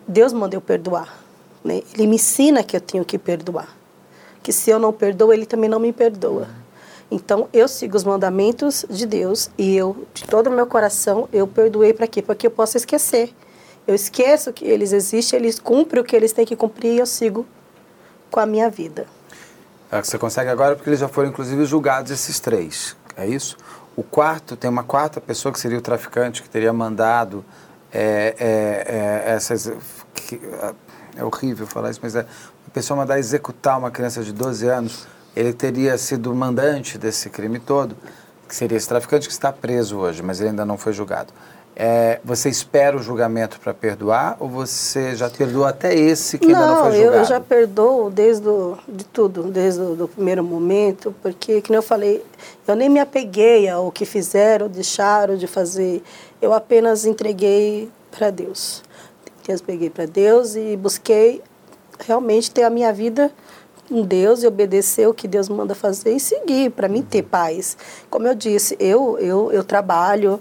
Deus 0.08 0.32
mandou 0.32 0.58
eu 0.58 0.60
perdoar, 0.60 1.22
né? 1.62 1.82
Ele 1.94 2.08
me 2.08 2.16
ensina 2.16 2.64
que 2.64 2.76
eu 2.76 2.80
tenho 2.80 3.04
que 3.04 3.16
perdoar, 3.16 3.68
que 4.42 4.52
se 4.52 4.70
eu 4.70 4.80
não 4.80 4.92
perdoo, 4.92 5.32
Ele 5.32 5.46
também 5.46 5.70
não 5.70 5.78
me 5.78 5.92
perdoa. 5.92 6.48
Então, 7.14 7.48
eu 7.52 7.68
sigo 7.68 7.96
os 7.96 8.02
mandamentos 8.02 8.84
de 8.90 9.06
Deus 9.06 9.48
e 9.56 9.76
eu, 9.76 10.04
de 10.12 10.24
todo 10.24 10.48
o 10.48 10.50
meu 10.50 10.66
coração, 10.66 11.28
eu 11.32 11.46
perdoei 11.46 11.94
para 11.94 12.08
quê? 12.08 12.20
Para 12.20 12.34
que 12.34 12.44
eu 12.44 12.50
possa 12.50 12.76
esquecer. 12.76 13.32
Eu 13.86 13.94
esqueço 13.94 14.52
que 14.52 14.64
eles 14.64 14.92
existem, 14.92 15.38
eles 15.38 15.60
cumprem 15.60 16.02
o 16.02 16.04
que 16.04 16.16
eles 16.16 16.32
têm 16.32 16.44
que 16.44 16.56
cumprir 16.56 16.94
e 16.94 16.98
eu 16.98 17.06
sigo 17.06 17.46
com 18.32 18.40
a 18.40 18.46
minha 18.46 18.68
vida. 18.68 19.06
É, 19.92 20.02
você 20.02 20.18
consegue 20.18 20.50
agora 20.50 20.74
porque 20.74 20.90
eles 20.90 20.98
já 20.98 21.06
foram, 21.06 21.28
inclusive, 21.28 21.64
julgados 21.64 22.10
esses 22.10 22.40
três, 22.40 22.96
é 23.16 23.24
isso? 23.24 23.56
O 23.94 24.02
quarto, 24.02 24.56
tem 24.56 24.68
uma 24.68 24.82
quarta 24.82 25.20
pessoa 25.20 25.52
que 25.52 25.60
seria 25.60 25.78
o 25.78 25.82
traficante, 25.82 26.42
que 26.42 26.48
teria 26.48 26.72
mandado 26.72 27.44
é, 27.92 28.34
é, 28.40 29.28
é 29.28 29.34
essas... 29.34 29.70
Que, 30.16 30.40
é 31.16 31.22
horrível 31.22 31.64
falar 31.64 31.92
isso, 31.92 32.00
mas 32.02 32.16
é 32.16 32.26
a 32.66 32.70
pessoa 32.72 32.96
mandar 32.96 33.20
executar 33.20 33.78
uma 33.78 33.92
criança 33.92 34.20
de 34.20 34.32
12 34.32 34.66
anos 34.66 35.13
ele 35.36 35.52
teria 35.52 35.96
sido 35.98 36.34
mandante 36.34 36.96
desse 36.96 37.28
crime 37.28 37.58
todo, 37.58 37.96
que 38.48 38.54
seria 38.54 38.76
esse 38.76 38.88
traficante 38.88 39.26
que 39.26 39.32
está 39.32 39.52
preso 39.52 39.98
hoje, 39.98 40.22
mas 40.22 40.40
ele 40.40 40.50
ainda 40.50 40.64
não 40.64 40.78
foi 40.78 40.92
julgado. 40.92 41.32
É, 41.76 42.20
você 42.24 42.48
espera 42.48 42.96
o 42.96 43.02
julgamento 43.02 43.58
para 43.58 43.74
perdoar 43.74 44.36
ou 44.38 44.48
você 44.48 45.16
já 45.16 45.28
perdoou 45.28 45.64
até 45.64 45.92
esse 45.92 46.38
que 46.38 46.46
não, 46.46 46.54
ainda 46.54 46.66
não 46.68 46.82
foi 46.82 46.92
julgado? 46.92 47.12
Não, 47.12 47.18
eu 47.18 47.24
já 47.24 47.40
perdoo 47.40 48.10
desde 48.10 48.42
do, 48.44 48.78
de 48.86 49.04
tudo, 49.06 49.42
desde 49.44 49.80
o 49.80 50.06
primeiro 50.06 50.44
momento, 50.44 51.12
porque, 51.20 51.60
como 51.60 51.76
eu 51.76 51.82
falei, 51.82 52.24
eu 52.66 52.76
nem 52.76 52.88
me 52.88 53.00
apeguei 53.00 53.68
ao 53.68 53.90
que 53.90 54.04
fizeram, 54.04 54.68
deixaram 54.68 55.36
de 55.36 55.48
fazer, 55.48 56.00
eu 56.40 56.52
apenas 56.52 57.04
entreguei 57.04 57.90
para 58.12 58.30
Deus. 58.30 58.84
Eu 59.48 59.58
peguei 59.58 59.90
para 59.90 60.06
Deus 60.06 60.54
e 60.54 60.76
busquei 60.76 61.42
realmente 61.98 62.50
ter 62.52 62.62
a 62.62 62.70
minha 62.70 62.92
vida 62.92 63.32
com 63.88 64.02
Deus 64.02 64.42
e 64.42 64.46
obedecer 64.46 65.08
o 65.08 65.14
que 65.14 65.28
Deus 65.28 65.48
manda 65.48 65.74
fazer 65.74 66.14
e 66.14 66.20
seguir 66.20 66.70
para 66.70 66.88
mim 66.88 67.02
ter 67.02 67.22
paz. 67.22 67.76
Como 68.10 68.26
eu 68.26 68.34
disse, 68.34 68.76
eu 68.80 69.18
eu, 69.18 69.52
eu 69.52 69.64
trabalho, 69.64 70.40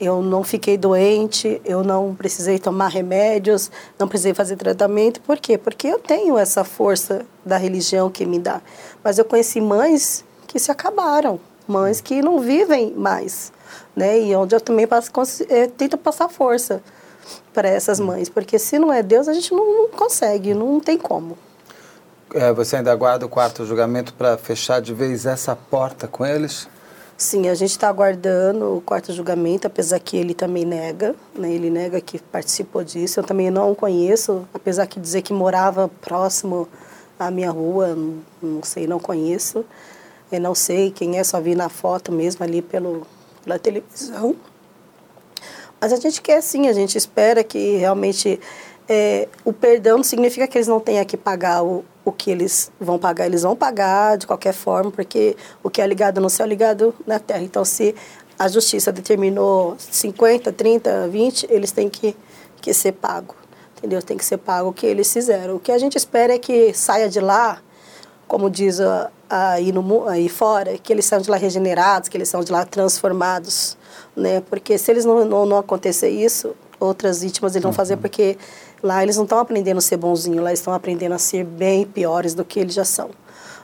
eu 0.00 0.22
não 0.22 0.42
fiquei 0.42 0.78
doente, 0.78 1.60
eu 1.64 1.84
não 1.84 2.14
precisei 2.14 2.58
tomar 2.58 2.88
remédios, 2.88 3.70
não 3.98 4.08
precisei 4.08 4.32
fazer 4.32 4.56
tratamento. 4.56 5.20
Por 5.20 5.38
quê? 5.38 5.58
Porque 5.58 5.86
eu 5.88 5.98
tenho 5.98 6.38
essa 6.38 6.64
força 6.64 7.26
da 7.44 7.56
religião 7.56 8.10
que 8.10 8.24
me 8.24 8.38
dá. 8.38 8.60
Mas 9.04 9.18
eu 9.18 9.24
conheci 9.24 9.60
mães 9.60 10.24
que 10.46 10.58
se 10.58 10.70
acabaram, 10.70 11.38
mães 11.68 12.00
que 12.00 12.22
não 12.22 12.40
vivem 12.40 12.92
mais, 12.92 13.52
né? 13.94 14.18
E 14.20 14.34
onde 14.34 14.54
eu 14.54 14.60
também 14.60 14.86
passo, 14.86 15.10
é, 15.48 15.66
tento 15.66 15.98
passar 15.98 16.28
força 16.28 16.82
para 17.52 17.68
essas 17.68 18.00
mães, 18.00 18.28
porque 18.28 18.58
se 18.58 18.78
não 18.78 18.92
é 18.92 19.02
Deus, 19.02 19.28
a 19.28 19.32
gente 19.32 19.52
não, 19.52 19.82
não 19.82 19.88
consegue, 19.88 20.54
não 20.54 20.80
tem 20.80 20.96
como 20.96 21.36
é, 22.34 22.52
você 22.52 22.76
ainda 22.76 22.92
aguarda 22.92 23.26
o 23.26 23.28
quarto 23.28 23.64
julgamento 23.64 24.14
para 24.14 24.36
fechar 24.36 24.80
de 24.80 24.94
vez 24.94 25.26
essa 25.26 25.54
porta 25.56 26.06
com 26.06 26.24
eles? 26.24 26.68
Sim, 27.16 27.48
a 27.48 27.54
gente 27.54 27.72
está 27.72 27.88
aguardando 27.88 28.76
o 28.76 28.80
quarto 28.80 29.12
julgamento, 29.12 29.66
apesar 29.66 30.00
que 30.00 30.16
ele 30.16 30.32
também 30.32 30.64
nega, 30.64 31.14
né? 31.34 31.52
ele 31.52 31.68
nega 31.68 32.00
que 32.00 32.18
participou 32.18 32.82
disso. 32.82 33.20
Eu 33.20 33.24
também 33.24 33.50
não 33.50 33.74
conheço, 33.74 34.48
apesar 34.54 34.86
que 34.86 34.98
dizer 34.98 35.20
que 35.20 35.32
morava 35.32 35.90
próximo 36.00 36.66
a 37.18 37.30
minha 37.30 37.50
rua, 37.50 37.94
não 38.42 38.62
sei, 38.62 38.86
não 38.86 38.98
conheço. 38.98 39.64
Eu 40.32 40.40
não 40.40 40.54
sei 40.54 40.90
quem 40.90 41.18
é, 41.18 41.24
só 41.24 41.40
vi 41.40 41.54
na 41.54 41.68
foto 41.68 42.10
mesmo 42.10 42.42
ali 42.42 42.62
pelo, 42.62 43.06
pela 43.44 43.58
televisão. 43.58 44.34
Mas 45.78 45.92
a 45.92 45.96
gente 45.96 46.22
quer 46.22 46.40
sim, 46.42 46.68
a 46.68 46.72
gente 46.72 46.96
espera 46.96 47.44
que 47.44 47.76
realmente 47.76 48.40
é, 48.88 49.28
o 49.44 49.52
perdão 49.52 49.98
não 49.98 50.04
significa 50.04 50.46
que 50.46 50.56
eles 50.56 50.68
não 50.68 50.80
tenham 50.80 51.04
que 51.04 51.16
pagar 51.16 51.62
o, 51.62 51.84
o 52.10 52.12
que 52.12 52.30
eles 52.30 52.70
vão 52.80 52.98
pagar. 52.98 53.26
Eles 53.26 53.42
vão 53.42 53.56
pagar 53.56 54.16
de 54.16 54.26
qualquer 54.26 54.52
forma, 54.52 54.90
porque 54.90 55.36
o 55.62 55.70
que 55.70 55.80
é 55.80 55.86
ligado 55.86 56.20
no 56.20 56.28
céu 56.28 56.46
é 56.46 56.48
ligado 56.48 56.94
na 57.06 57.18
terra. 57.18 57.42
Então, 57.42 57.64
se 57.64 57.94
a 58.38 58.48
justiça 58.48 58.92
determinou 58.92 59.74
50, 59.78 60.52
30, 60.52 61.08
20, 61.08 61.46
eles 61.50 61.72
têm 61.72 61.88
que, 61.88 62.16
que 62.60 62.72
ser 62.74 62.92
pago. 62.92 63.34
Entendeu? 63.78 64.02
Tem 64.02 64.16
que 64.16 64.24
ser 64.24 64.36
pago 64.36 64.68
o 64.68 64.72
que 64.72 64.86
eles 64.86 65.10
fizeram. 65.12 65.56
O 65.56 65.60
que 65.60 65.72
a 65.72 65.78
gente 65.78 65.96
espera 65.96 66.34
é 66.34 66.38
que 66.38 66.74
saia 66.74 67.08
de 67.08 67.20
lá, 67.20 67.62
como 68.28 68.50
diz 68.50 68.78
aí, 69.28 69.72
no, 69.72 70.06
aí 70.06 70.28
fora, 70.28 70.76
que 70.76 70.92
eles 70.92 71.06
saiam 71.06 71.22
de 71.22 71.30
lá 71.30 71.36
regenerados, 71.36 72.08
que 72.08 72.16
eles 72.16 72.28
saiam 72.28 72.44
de 72.44 72.52
lá 72.52 72.64
transformados 72.64 73.78
né? 74.16 74.42
Porque 74.48 74.76
se 74.78 74.90
eles 74.90 75.04
não, 75.04 75.24
não, 75.24 75.46
não 75.46 75.56
acontecer 75.56 76.10
isso, 76.10 76.54
outras 76.78 77.22
vítimas 77.22 77.54
eles 77.54 77.62
vão 77.62 77.72
fazer 77.72 77.94
uhum. 77.94 78.00
porque 78.00 78.36
lá 78.82 79.02
eles 79.02 79.16
não 79.16 79.24
estão 79.24 79.38
aprendendo 79.38 79.78
a 79.78 79.80
ser 79.80 79.96
bonzinho, 79.96 80.42
lá 80.42 80.52
estão 80.52 80.72
aprendendo 80.72 81.12
a 81.12 81.18
ser 81.18 81.44
bem 81.44 81.84
piores 81.84 82.34
do 82.34 82.44
que 82.44 82.60
eles 82.60 82.74
já 82.74 82.84
são. 82.84 83.10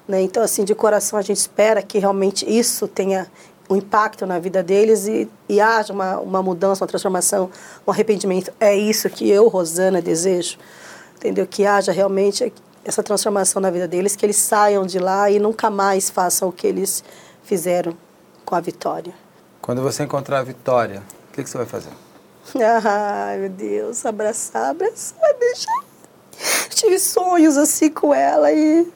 Né? 0.06 0.22
Então, 0.22 0.42
assim, 0.42 0.64
de 0.64 0.74
coração 0.74 1.18
a 1.18 1.22
gente 1.22 1.38
espera 1.38 1.82
que 1.82 1.98
realmente 1.98 2.46
isso 2.48 2.86
tenha 2.86 3.26
um 3.68 3.76
impacto 3.76 4.24
na 4.26 4.38
vida 4.38 4.62
deles 4.62 5.06
e, 5.06 5.28
e 5.48 5.60
haja 5.60 5.92
uma, 5.92 6.18
uma 6.18 6.42
mudança, 6.42 6.84
uma 6.84 6.88
transformação, 6.88 7.50
um 7.86 7.90
arrependimento. 7.90 8.52
É 8.60 8.76
isso 8.76 9.10
que 9.10 9.28
eu, 9.28 9.48
Rosana, 9.48 10.00
desejo, 10.00 10.56
entendeu? 11.16 11.46
Que 11.46 11.66
haja 11.66 11.90
realmente 11.90 12.52
essa 12.84 13.02
transformação 13.02 13.60
na 13.60 13.70
vida 13.70 13.88
deles, 13.88 14.14
que 14.14 14.24
eles 14.24 14.36
saiam 14.36 14.86
de 14.86 15.00
lá 15.00 15.28
e 15.28 15.40
nunca 15.40 15.68
mais 15.68 16.08
façam 16.08 16.48
o 16.48 16.52
que 16.52 16.66
eles 16.66 17.02
fizeram 17.42 17.96
com 18.44 18.54
a 18.54 18.60
vitória. 18.60 19.12
Quando 19.60 19.82
você 19.82 20.04
encontrar 20.04 20.38
a 20.38 20.42
Vitória, 20.44 21.02
o 21.28 21.32
que, 21.32 21.42
que 21.42 21.50
você 21.50 21.58
vai 21.58 21.66
fazer? 21.66 21.90
Ai, 22.84 23.38
meu 23.38 23.50
Deus, 23.50 24.04
abraçar, 24.06 24.70
abraçar, 24.70 25.34
deixar. 25.38 25.84
Tive 26.70 26.98
sonhos 26.98 27.56
assim 27.56 27.90
com 27.90 28.14
ela 28.14 28.52
e 28.52 28.86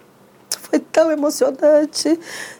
foi 0.60 0.78
tão 0.78 1.10
emocionante 1.10 2.18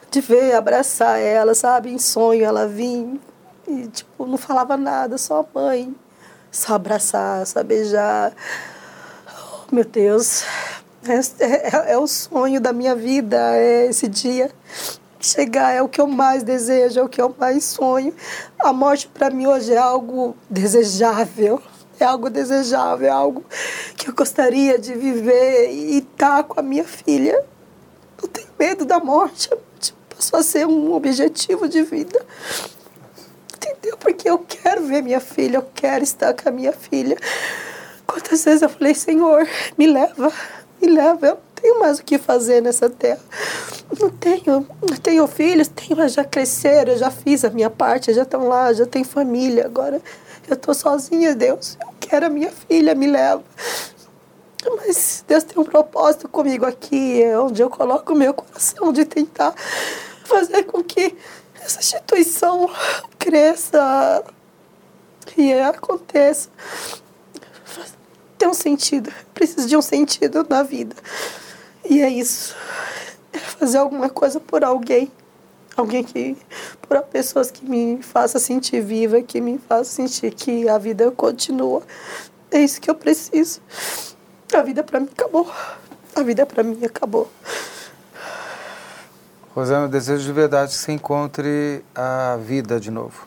de 0.09 0.21
ver, 0.21 0.55
abraçar 0.55 1.19
ela, 1.19 1.53
sabe? 1.53 1.91
Em 1.91 1.99
sonho 1.99 2.43
ela 2.43 2.67
vinha 2.67 3.19
e, 3.67 3.87
tipo, 3.87 4.25
não 4.25 4.37
falava 4.37 4.75
nada, 4.75 5.17
só 5.17 5.45
mãe. 5.53 5.95
Só 6.51 6.73
abraçar, 6.75 7.45
só 7.47 7.63
beijar. 7.63 8.33
Oh, 9.27 9.73
meu 9.73 9.85
Deus, 9.85 10.43
é, 11.07 11.45
é, 11.45 11.93
é, 11.93 11.97
o 11.97 12.05
sonho 12.05 12.59
da 12.59 12.73
minha 12.73 12.93
vida, 12.93 13.55
é 13.55 13.85
esse 13.85 14.09
dia 14.09 14.51
chegar 15.25 15.71
é 15.71 15.81
o 15.81 15.87
que 15.87 16.01
eu 16.01 16.07
mais 16.07 16.43
desejo, 16.43 16.99
é 16.99 17.03
o 17.03 17.09
que 17.09 17.21
eu 17.21 17.33
mais 17.37 17.63
sonho. 17.63 18.13
A 18.59 18.73
morte 18.73 19.07
para 19.07 19.29
mim 19.29 19.47
hoje 19.47 19.73
é 19.73 19.77
algo 19.77 20.35
desejável. 20.49 21.61
É 21.99 22.03
algo 22.03 22.31
desejável, 22.31 23.07
é 23.07 23.11
algo 23.11 23.45
que 23.95 24.09
eu 24.09 24.13
gostaria 24.15 24.79
de 24.79 24.95
viver 24.95 25.71
e 25.71 25.99
estar 25.99 26.37
tá 26.37 26.43
com 26.43 26.59
a 26.59 26.63
minha 26.63 26.83
filha. 26.83 27.45
Não 28.19 28.27
tenho 28.27 28.47
medo 28.57 28.85
da 28.85 28.99
morte. 28.99 29.49
Passou 30.09 30.39
a 30.39 30.43
ser 30.43 30.65
um 30.65 30.93
objetivo 30.93 31.67
de 31.67 31.83
vida. 31.83 32.19
Entendeu? 33.55 33.97
Porque 33.97 34.27
eu 34.27 34.39
quero 34.39 34.87
ver 34.87 35.03
minha 35.03 35.19
filha, 35.19 35.57
eu 35.57 35.69
quero 35.75 36.03
estar 36.03 36.33
com 36.33 36.49
a 36.49 36.51
minha 36.51 36.73
filha. 36.73 37.15
Quantas 38.07 38.43
vezes 38.43 38.63
eu 38.63 38.69
falei, 38.69 38.95
Senhor, 38.95 39.47
me 39.77 39.85
leva, 39.85 40.33
me 40.81 40.87
leva. 40.89 41.39
Tenho 41.61 41.79
mais 41.79 41.99
o 41.99 42.03
que 42.03 42.17
fazer 42.17 42.61
nessa 42.61 42.89
terra. 42.89 43.21
Não 43.99 44.09
tenho, 44.09 44.67
não 44.81 44.97
tenho 44.97 45.27
filhos, 45.27 45.67
tenho, 45.67 45.95
mas 45.95 46.13
já 46.13 46.23
cresceram, 46.23 46.97
já 46.97 47.11
fiz 47.11 47.45
a 47.45 47.49
minha 47.49 47.69
parte, 47.69 48.13
já 48.13 48.23
estão 48.23 48.47
lá, 48.47 48.73
já 48.73 48.85
tem 48.85 49.03
família. 49.03 49.65
Agora 49.65 50.01
eu 50.47 50.55
estou 50.55 50.73
sozinha, 50.73 51.35
Deus. 51.35 51.77
Eu 51.79 51.93
quero 51.99 52.25
a 52.25 52.29
minha 52.29 52.51
filha, 52.51 52.95
me 52.95 53.07
leva. 53.07 53.43
Mas 54.77 55.23
Deus 55.27 55.43
tem 55.43 55.59
um 55.59 55.63
propósito 55.63 56.27
comigo 56.27 56.65
aqui, 56.65 57.21
é 57.21 57.37
onde 57.39 57.61
eu 57.61 57.69
coloco 57.69 58.13
o 58.13 58.15
meu 58.15 58.33
coração 58.33 58.91
de 58.93 59.05
tentar 59.05 59.53
fazer 60.23 60.63
com 60.63 60.83
que 60.83 61.15
essa 61.63 61.79
instituição 61.79 62.69
cresça 63.17 64.23
e 65.37 65.53
aconteça. 65.53 66.49
Tem 68.37 68.47
um 68.47 68.53
sentido, 68.53 69.11
preciso 69.33 69.67
de 69.67 69.77
um 69.77 69.81
sentido 69.81 70.45
na 70.49 70.63
vida. 70.63 70.95
E 71.89 72.01
é 72.01 72.09
isso. 72.09 72.55
É 73.33 73.39
fazer 73.39 73.77
alguma 73.77 74.09
coisa 74.09 74.39
por 74.39 74.63
alguém. 74.63 75.11
Alguém 75.75 76.03
que. 76.03 76.37
Por 76.81 77.01
pessoas 77.03 77.49
que 77.49 77.65
me 77.65 78.01
faça 78.01 78.39
sentir 78.39 78.81
viva, 78.81 79.21
que 79.21 79.39
me 79.39 79.57
faça 79.57 79.85
sentir 79.85 80.33
que 80.33 80.67
a 80.67 80.77
vida 80.77 81.09
continua. 81.11 81.81
É 82.51 82.59
isso 82.59 82.81
que 82.81 82.89
eu 82.89 82.95
preciso. 82.95 83.61
A 84.53 84.61
vida 84.61 84.83
para 84.83 84.99
mim 84.99 85.09
acabou. 85.11 85.49
A 86.15 86.21
vida 86.21 86.45
para 86.45 86.63
mim 86.63 86.83
acabou. 86.83 87.31
Rosana, 89.55 89.85
eu 89.85 89.89
desejo 89.89 90.23
de 90.23 90.31
verdade 90.31 90.71
que 90.71 90.77
você 90.77 90.91
encontre 90.91 91.83
a 91.95 92.37
vida 92.37 92.79
de 92.79 92.91
novo. 92.91 93.25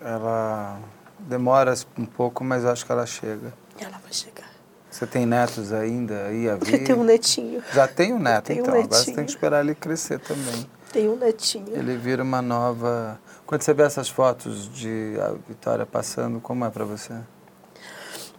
Ela 0.00 0.80
demora 1.18 1.74
um 1.96 2.04
pouco, 2.04 2.42
mas 2.42 2.64
acho 2.64 2.84
que 2.84 2.90
ela 2.90 3.06
chega. 3.06 3.54
Ela 3.78 3.98
vai 3.98 4.12
chegar. 4.12 4.51
Você 4.92 5.06
tem 5.06 5.24
netos 5.24 5.72
ainda 5.72 6.26
aí 6.26 6.50
a 6.50 6.56
vir? 6.56 6.80
Eu 6.80 6.84
tenho 6.84 7.00
um 7.00 7.04
netinho. 7.04 7.62
Já 7.72 7.88
tem 7.88 8.12
um 8.12 8.18
neto, 8.18 8.52
então. 8.52 8.74
Um 8.74 8.82
Agora 8.82 8.88
você 8.88 9.12
tem 9.12 9.24
que 9.24 9.30
esperar 9.30 9.64
ele 9.64 9.74
crescer 9.74 10.20
também. 10.20 10.66
Tem 10.92 11.08
um 11.08 11.16
netinho. 11.16 11.74
Ele 11.74 11.96
vira 11.96 12.22
uma 12.22 12.42
nova. 12.42 13.18
Quando 13.46 13.62
você 13.62 13.72
vê 13.72 13.84
essas 13.84 14.10
fotos 14.10 14.70
de 14.70 15.14
a 15.18 15.32
Vitória 15.48 15.86
passando, 15.86 16.40
como 16.40 16.66
é 16.66 16.70
para 16.70 16.84
você? 16.84 17.14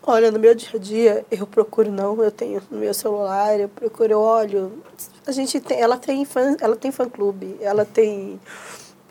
Olha, 0.05 0.29
no 0.29 0.37
meu 0.37 0.53
dia 0.53 0.69
a 0.75 0.77
dia, 0.77 1.25
eu 1.31 1.47
procuro 1.47 1.91
não, 1.91 2.21
eu 2.21 2.29
tenho 2.29 2.61
no 2.69 2.77
meu 2.77 2.93
celular, 2.93 3.59
eu 3.59 3.69
procuro, 3.69 4.11
eu 4.13 4.19
olho. 4.19 4.83
A 5.25 5.31
gente 5.31 5.59
tem, 5.59 5.81
ela 5.81 5.97
tem 5.97 6.23
fã, 6.23 6.55
ela 6.61 6.75
tem 6.75 6.91
fã 6.91 7.09
clube, 7.09 7.57
ela 7.61 7.83
tem 7.83 8.39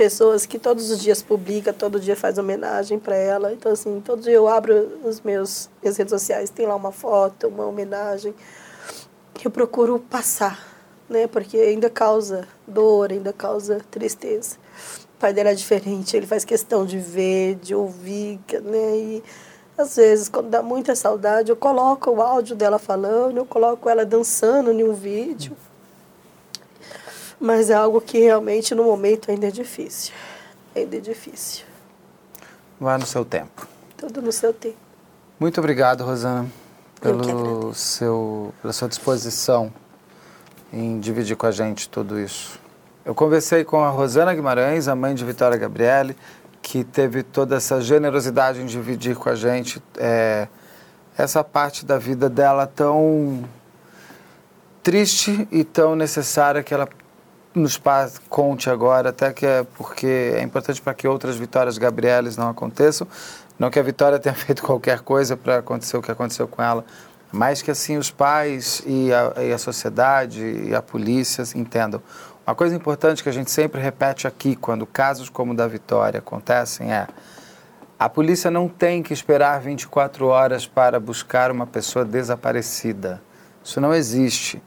pessoas 0.03 0.45
que 0.45 0.59
todos 0.59 0.91
os 0.91 1.01
dias 1.01 1.23
publica, 1.23 1.73
todo 1.73 2.01
dia 2.01 2.17
faz 2.17 2.37
homenagem 2.37 2.99
para 2.99 3.15
ela. 3.15 3.53
Então, 3.53 3.71
assim, 3.71 4.01
todo 4.01 4.21
dia 4.21 4.33
eu 4.33 4.49
abro 4.49 4.99
os 5.05 5.21
meus 5.21 5.71
minhas 5.81 5.97
redes 5.97 6.11
sociais, 6.11 6.51
tem 6.51 6.67
lá 6.67 6.75
uma 6.75 6.91
foto, 6.91 7.47
uma 7.47 7.65
homenagem. 7.65 8.35
Eu 9.45 9.49
procuro 9.49 10.01
passar, 10.01 10.59
né? 11.09 11.29
Porque 11.29 11.57
ainda 11.57 11.89
causa 11.89 12.49
dor, 12.67 13.13
ainda 13.13 13.33
causa 13.33 13.81
tristeza. 13.93 14.57
O 15.15 15.21
pai 15.21 15.33
dela 15.33 15.51
é 15.51 15.55
diferente, 15.55 16.17
ele 16.17 16.27
faz 16.27 16.45
questão 16.45 16.85
de 16.85 16.99
ver, 16.99 17.55
de 17.63 17.73
ouvir, 17.73 18.41
né? 18.61 18.97
E 18.97 19.23
às 19.79 19.95
vezes, 19.95 20.29
quando 20.29 20.49
dá 20.51 20.65
muita 20.65 20.97
saudade, 20.97 21.49
eu 21.51 21.57
coloco 21.57 22.11
o 22.11 22.21
áudio 22.21 22.57
dela 22.57 22.81
falando, 22.81 23.37
eu 23.37 23.47
coloco 23.47 23.89
ela 23.89 24.05
dançando 24.05 24.73
em 24.73 24.83
um 24.83 24.95
vídeo 24.95 25.57
mas 27.43 27.71
é 27.71 27.75
algo 27.75 28.01
que 28.01 28.21
realmente 28.21 28.73
no 28.73 28.85
momento 28.85 29.29
ainda 29.29 29.49
é 29.49 29.51
difícil. 29.51 30.15
Ainda 30.77 30.97
é 30.97 31.01
difícil. 31.01 31.65
Vai 32.81 32.97
no 32.97 33.05
seu 33.05 33.25
tempo. 33.25 33.67
Tudo 33.97 34.23
no 34.23 34.31
seu 34.31 34.55
tempo. 34.55 34.77
Muito 35.41 35.59
obrigado, 35.59 36.05
Rosana, 36.05 36.47
pelo 37.01 37.75
seu, 37.75 38.55
pela 38.63 38.73
sua 38.73 38.89
disposição 38.89 39.73
em 40.73 41.01
dividir 41.01 41.37
com 41.37 41.47
a 41.47 41.51
gente 41.51 41.89
tudo 41.89 42.19
isso. 42.19 42.61
Eu 43.05 43.13
conversei 43.13 43.65
com 43.65 43.83
a 43.83 43.91
Rosana 43.91 44.33
Guimarães, 44.33 44.87
a 44.87 44.95
mãe 44.95 45.13
de 45.13 45.25
Vitória 45.25 45.59
Gabriele, 45.59 46.17
que 46.63 46.85
teve 46.85 47.25
toda 47.25 47.57
essa 47.57 47.81
generosidade 47.81 48.63
em 48.63 48.67
dividir 48.67 49.17
com 49.17 49.29
a 49.29 49.35
gente 49.35 49.83
é, 49.99 50.47
essa 51.19 51.43
parte 51.43 51.85
da 51.85 51.99
vida 51.99 52.31
dela 52.31 52.69
tão 52.69 53.45
triste 54.81 55.49
e 55.51 55.65
tão 55.65 55.97
necessária 55.97 56.63
que 56.63 56.73
ela 56.73 56.89
nos 57.55 57.81
conte 58.29 58.71
agora, 58.71 59.11
até 59.11 59.33
que 59.33 59.45
é 59.45 59.65
porque 59.77 60.35
é 60.37 60.43
importante 60.43 60.81
para 60.81 60.95
que 60.95 61.07
outras 61.07 61.37
vitórias 61.37 61.79
Gabrieles 61.79 62.37
não 62.37 62.49
aconteçam. 62.49 63.07
Não 63.59 63.71
que 63.71 63.79
a 63.79 63.83
Vitória 63.83 64.19
tenha 64.19 64.35
feito 64.37 64.63
qualquer 64.63 65.01
coisa 65.01 65.37
para 65.37 65.59
acontecer 65.59 65.97
o 65.97 66.03
que 66.03 66.11
aconteceu 66.11 66.49
com 66.49 66.63
ela, 66.63 66.85
mas 67.31 67.63
que 67.63 67.71
assim 67.71 67.97
os 67.97 68.11
pais 68.11 68.83
e 68.87 69.13
a, 69.13 69.43
e 69.43 69.53
a 69.53 69.59
sociedade 69.59 70.43
e 70.43 70.75
a 70.75 70.83
polícia 70.83 71.45
entendam. 71.55 72.03
Uma 72.47 72.57
coisa 72.57 72.75
importante 72.75 73.23
que 73.23 73.29
a 73.29 73.33
gente 73.33 73.51
sempre 73.51 73.81
repete 73.81 74.27
aqui 74.27 74.57
quando 74.57 74.85
casos 74.85 75.29
como 75.29 75.53
o 75.53 75.57
da 75.57 75.69
Vitória 75.69 76.19
acontecem 76.19 76.93
é 76.93 77.07
a 77.99 78.09
polícia 78.09 78.51
não 78.51 78.69
tem 78.69 79.01
que 79.01 79.13
esperar 79.13 79.61
24 79.61 80.27
horas 80.27 80.67
para 80.67 80.99
buscar 80.99 81.53
uma 81.53 81.69
pessoa 81.69 82.05
desaparecida. 82.05 83.23
Isso 83.63 83.81
não 83.81 83.95
existe. 83.95 84.61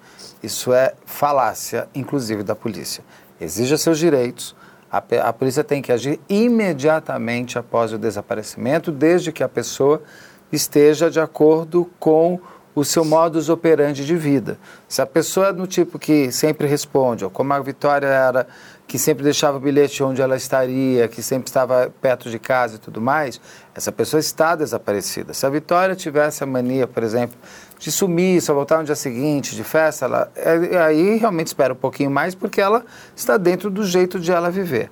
Isso 0.46 0.72
é 0.72 0.94
falácia, 1.08 1.90
inclusive, 1.96 2.44
da 2.44 2.56
polícia. 2.56 3.04
Exija 3.42 3.78
seus 3.78 3.98
direitos. 3.98 4.56
A, 4.92 5.00
a, 5.24 5.34
polícia 5.34 5.64
tem 5.64 5.82
que 5.82 5.92
agir 5.92 6.20
imediatamente 6.30 7.58
após 7.58 7.92
o 7.92 7.98
desaparecimento, 7.98 8.92
desde 8.92 9.32
que 9.32 9.44
a 9.44 9.50
pessoa 9.50 10.04
esteja 10.52 11.10
de 11.10 11.20
acordo 11.20 11.90
com 12.00 12.40
o 12.76 12.86
seu 12.86 13.04
modus 13.04 13.50
operandi 13.50 14.06
de 14.06 14.16
vida. 14.16 14.60
Se 14.88 15.02
a 15.02 15.06
pessoa 15.08 15.48
é 15.48 15.54
do 15.54 15.66
tipo 15.66 15.98
que 15.98 16.32
sempre 16.32 16.68
responde, 16.68 17.24
ou 17.24 17.32
como 17.32 17.52
a 17.54 17.60
Vitória 17.60 18.06
era, 18.06 18.46
que 18.86 19.00
sempre 19.00 19.24
deixava 19.24 19.58
o 19.58 19.60
bilhete 19.60 20.04
onde 20.04 20.22
ela 20.22 20.36
estaria, 20.36 21.08
que 21.08 21.24
sempre 21.24 21.50
estava 21.50 21.92
perto 22.02 22.30
de 22.30 22.38
casa 22.38 22.76
e 22.76 22.78
tudo 22.78 23.02
mais, 23.02 23.42
essa 23.74 23.92
pessoa 23.92 24.20
está 24.20 24.56
desaparecida. 24.56 25.34
Se 25.34 25.46
a 25.46 25.50
Vitória 25.50 25.96
tivesse 25.96 26.44
a 26.44 26.48
mania, 26.48 26.86
por 26.86 27.02
exemplo, 27.02 27.36
de 27.80 27.92
sumir, 27.92 28.42
só 28.42 28.54
voltar 28.54 28.80
no 28.80 28.84
dia 28.84 28.96
seguinte, 28.96 29.56
de 29.56 29.64
festa, 29.64 30.06
ela, 30.06 30.32
é, 30.36 30.78
aí 30.78 31.18
realmente 31.18 31.48
espera 31.48 31.74
um 31.74 31.78
pouquinho 31.78 32.10
mais, 32.10 32.34
porque 32.34 32.62
ela 32.62 32.86
está 33.16 33.38
dentro 33.38 33.70
do 33.70 33.86
jeito 33.86 34.20
de 34.20 34.32
ela 34.32 34.50
viver. 34.50 34.90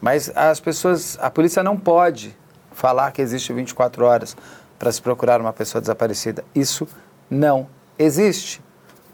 Mas 0.00 0.30
as 0.34 0.60
pessoas, 0.60 1.18
a 1.20 1.30
polícia 1.30 1.62
não 1.62 1.76
pode 1.76 2.36
falar 2.72 3.10
que 3.12 3.22
existe 3.22 3.52
24 3.52 4.04
horas 4.04 4.36
para 4.78 4.92
se 4.92 5.00
procurar 5.00 5.40
uma 5.40 5.52
pessoa 5.52 5.80
desaparecida. 5.80 6.44
Isso 6.54 6.86
não 7.30 7.66
existe. 7.98 8.62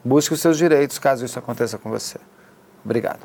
Busque 0.05 0.35
os 0.35 0.41
seus 0.41 0.59
direitos 0.59 0.99
caso 0.99 1.25
isso 1.25 1.39
aconteça 1.39 1.79
com 1.79 1.89
você. 1.89 2.19
Obrigado. 2.85 3.21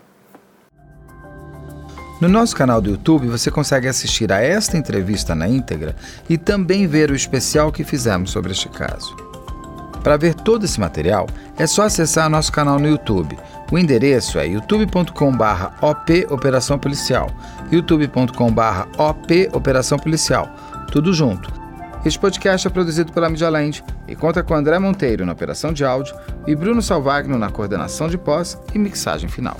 No 2.21 2.27
nosso 2.27 2.55
canal 2.55 2.81
do 2.81 2.91
YouTube 2.91 3.27
você 3.27 3.51
consegue 3.51 3.87
assistir 3.87 4.31
a 4.31 4.41
esta 4.41 4.77
entrevista 4.77 5.35
na 5.35 5.47
íntegra 5.47 5.95
e 6.29 6.37
também 6.37 6.87
ver 6.87 7.11
o 7.11 7.15
especial 7.15 7.71
que 7.71 7.83
fizemos 7.83 8.31
sobre 8.31 8.51
este 8.51 8.69
caso. 8.69 9.26
Para 10.07 10.15
ver 10.15 10.35
todo 10.35 10.63
esse 10.63 10.79
material, 10.79 11.27
é 11.57 11.67
só 11.67 11.81
acessar 11.81 12.29
nosso 12.29 12.49
canal 12.49 12.79
no 12.79 12.87
YouTube. 12.87 13.37
O 13.69 13.77
endereço 13.77 14.39
é 14.39 14.47
youtube.com/op 14.47 16.27
Operação 16.29 16.79
Policial, 16.79 17.29
youtube.com/op 17.69 19.49
Operação 19.51 19.99
Policial, 19.99 20.49
tudo 20.89 21.13
junto. 21.13 21.51
Este 22.05 22.17
podcast 22.17 22.65
é 22.65 22.69
produzido 22.69 23.11
pela 23.11 23.29
Mídia 23.29 23.49
e 24.07 24.15
conta 24.15 24.41
com 24.41 24.55
André 24.55 24.79
Monteiro 24.79 25.25
na 25.25 25.33
operação 25.33 25.73
de 25.73 25.83
áudio 25.83 26.15
e 26.47 26.55
Bruno 26.55 26.81
Salvagno 26.81 27.37
na 27.37 27.49
coordenação 27.49 28.07
de 28.07 28.17
pós 28.17 28.57
e 28.73 28.79
mixagem 28.79 29.27
final. 29.27 29.57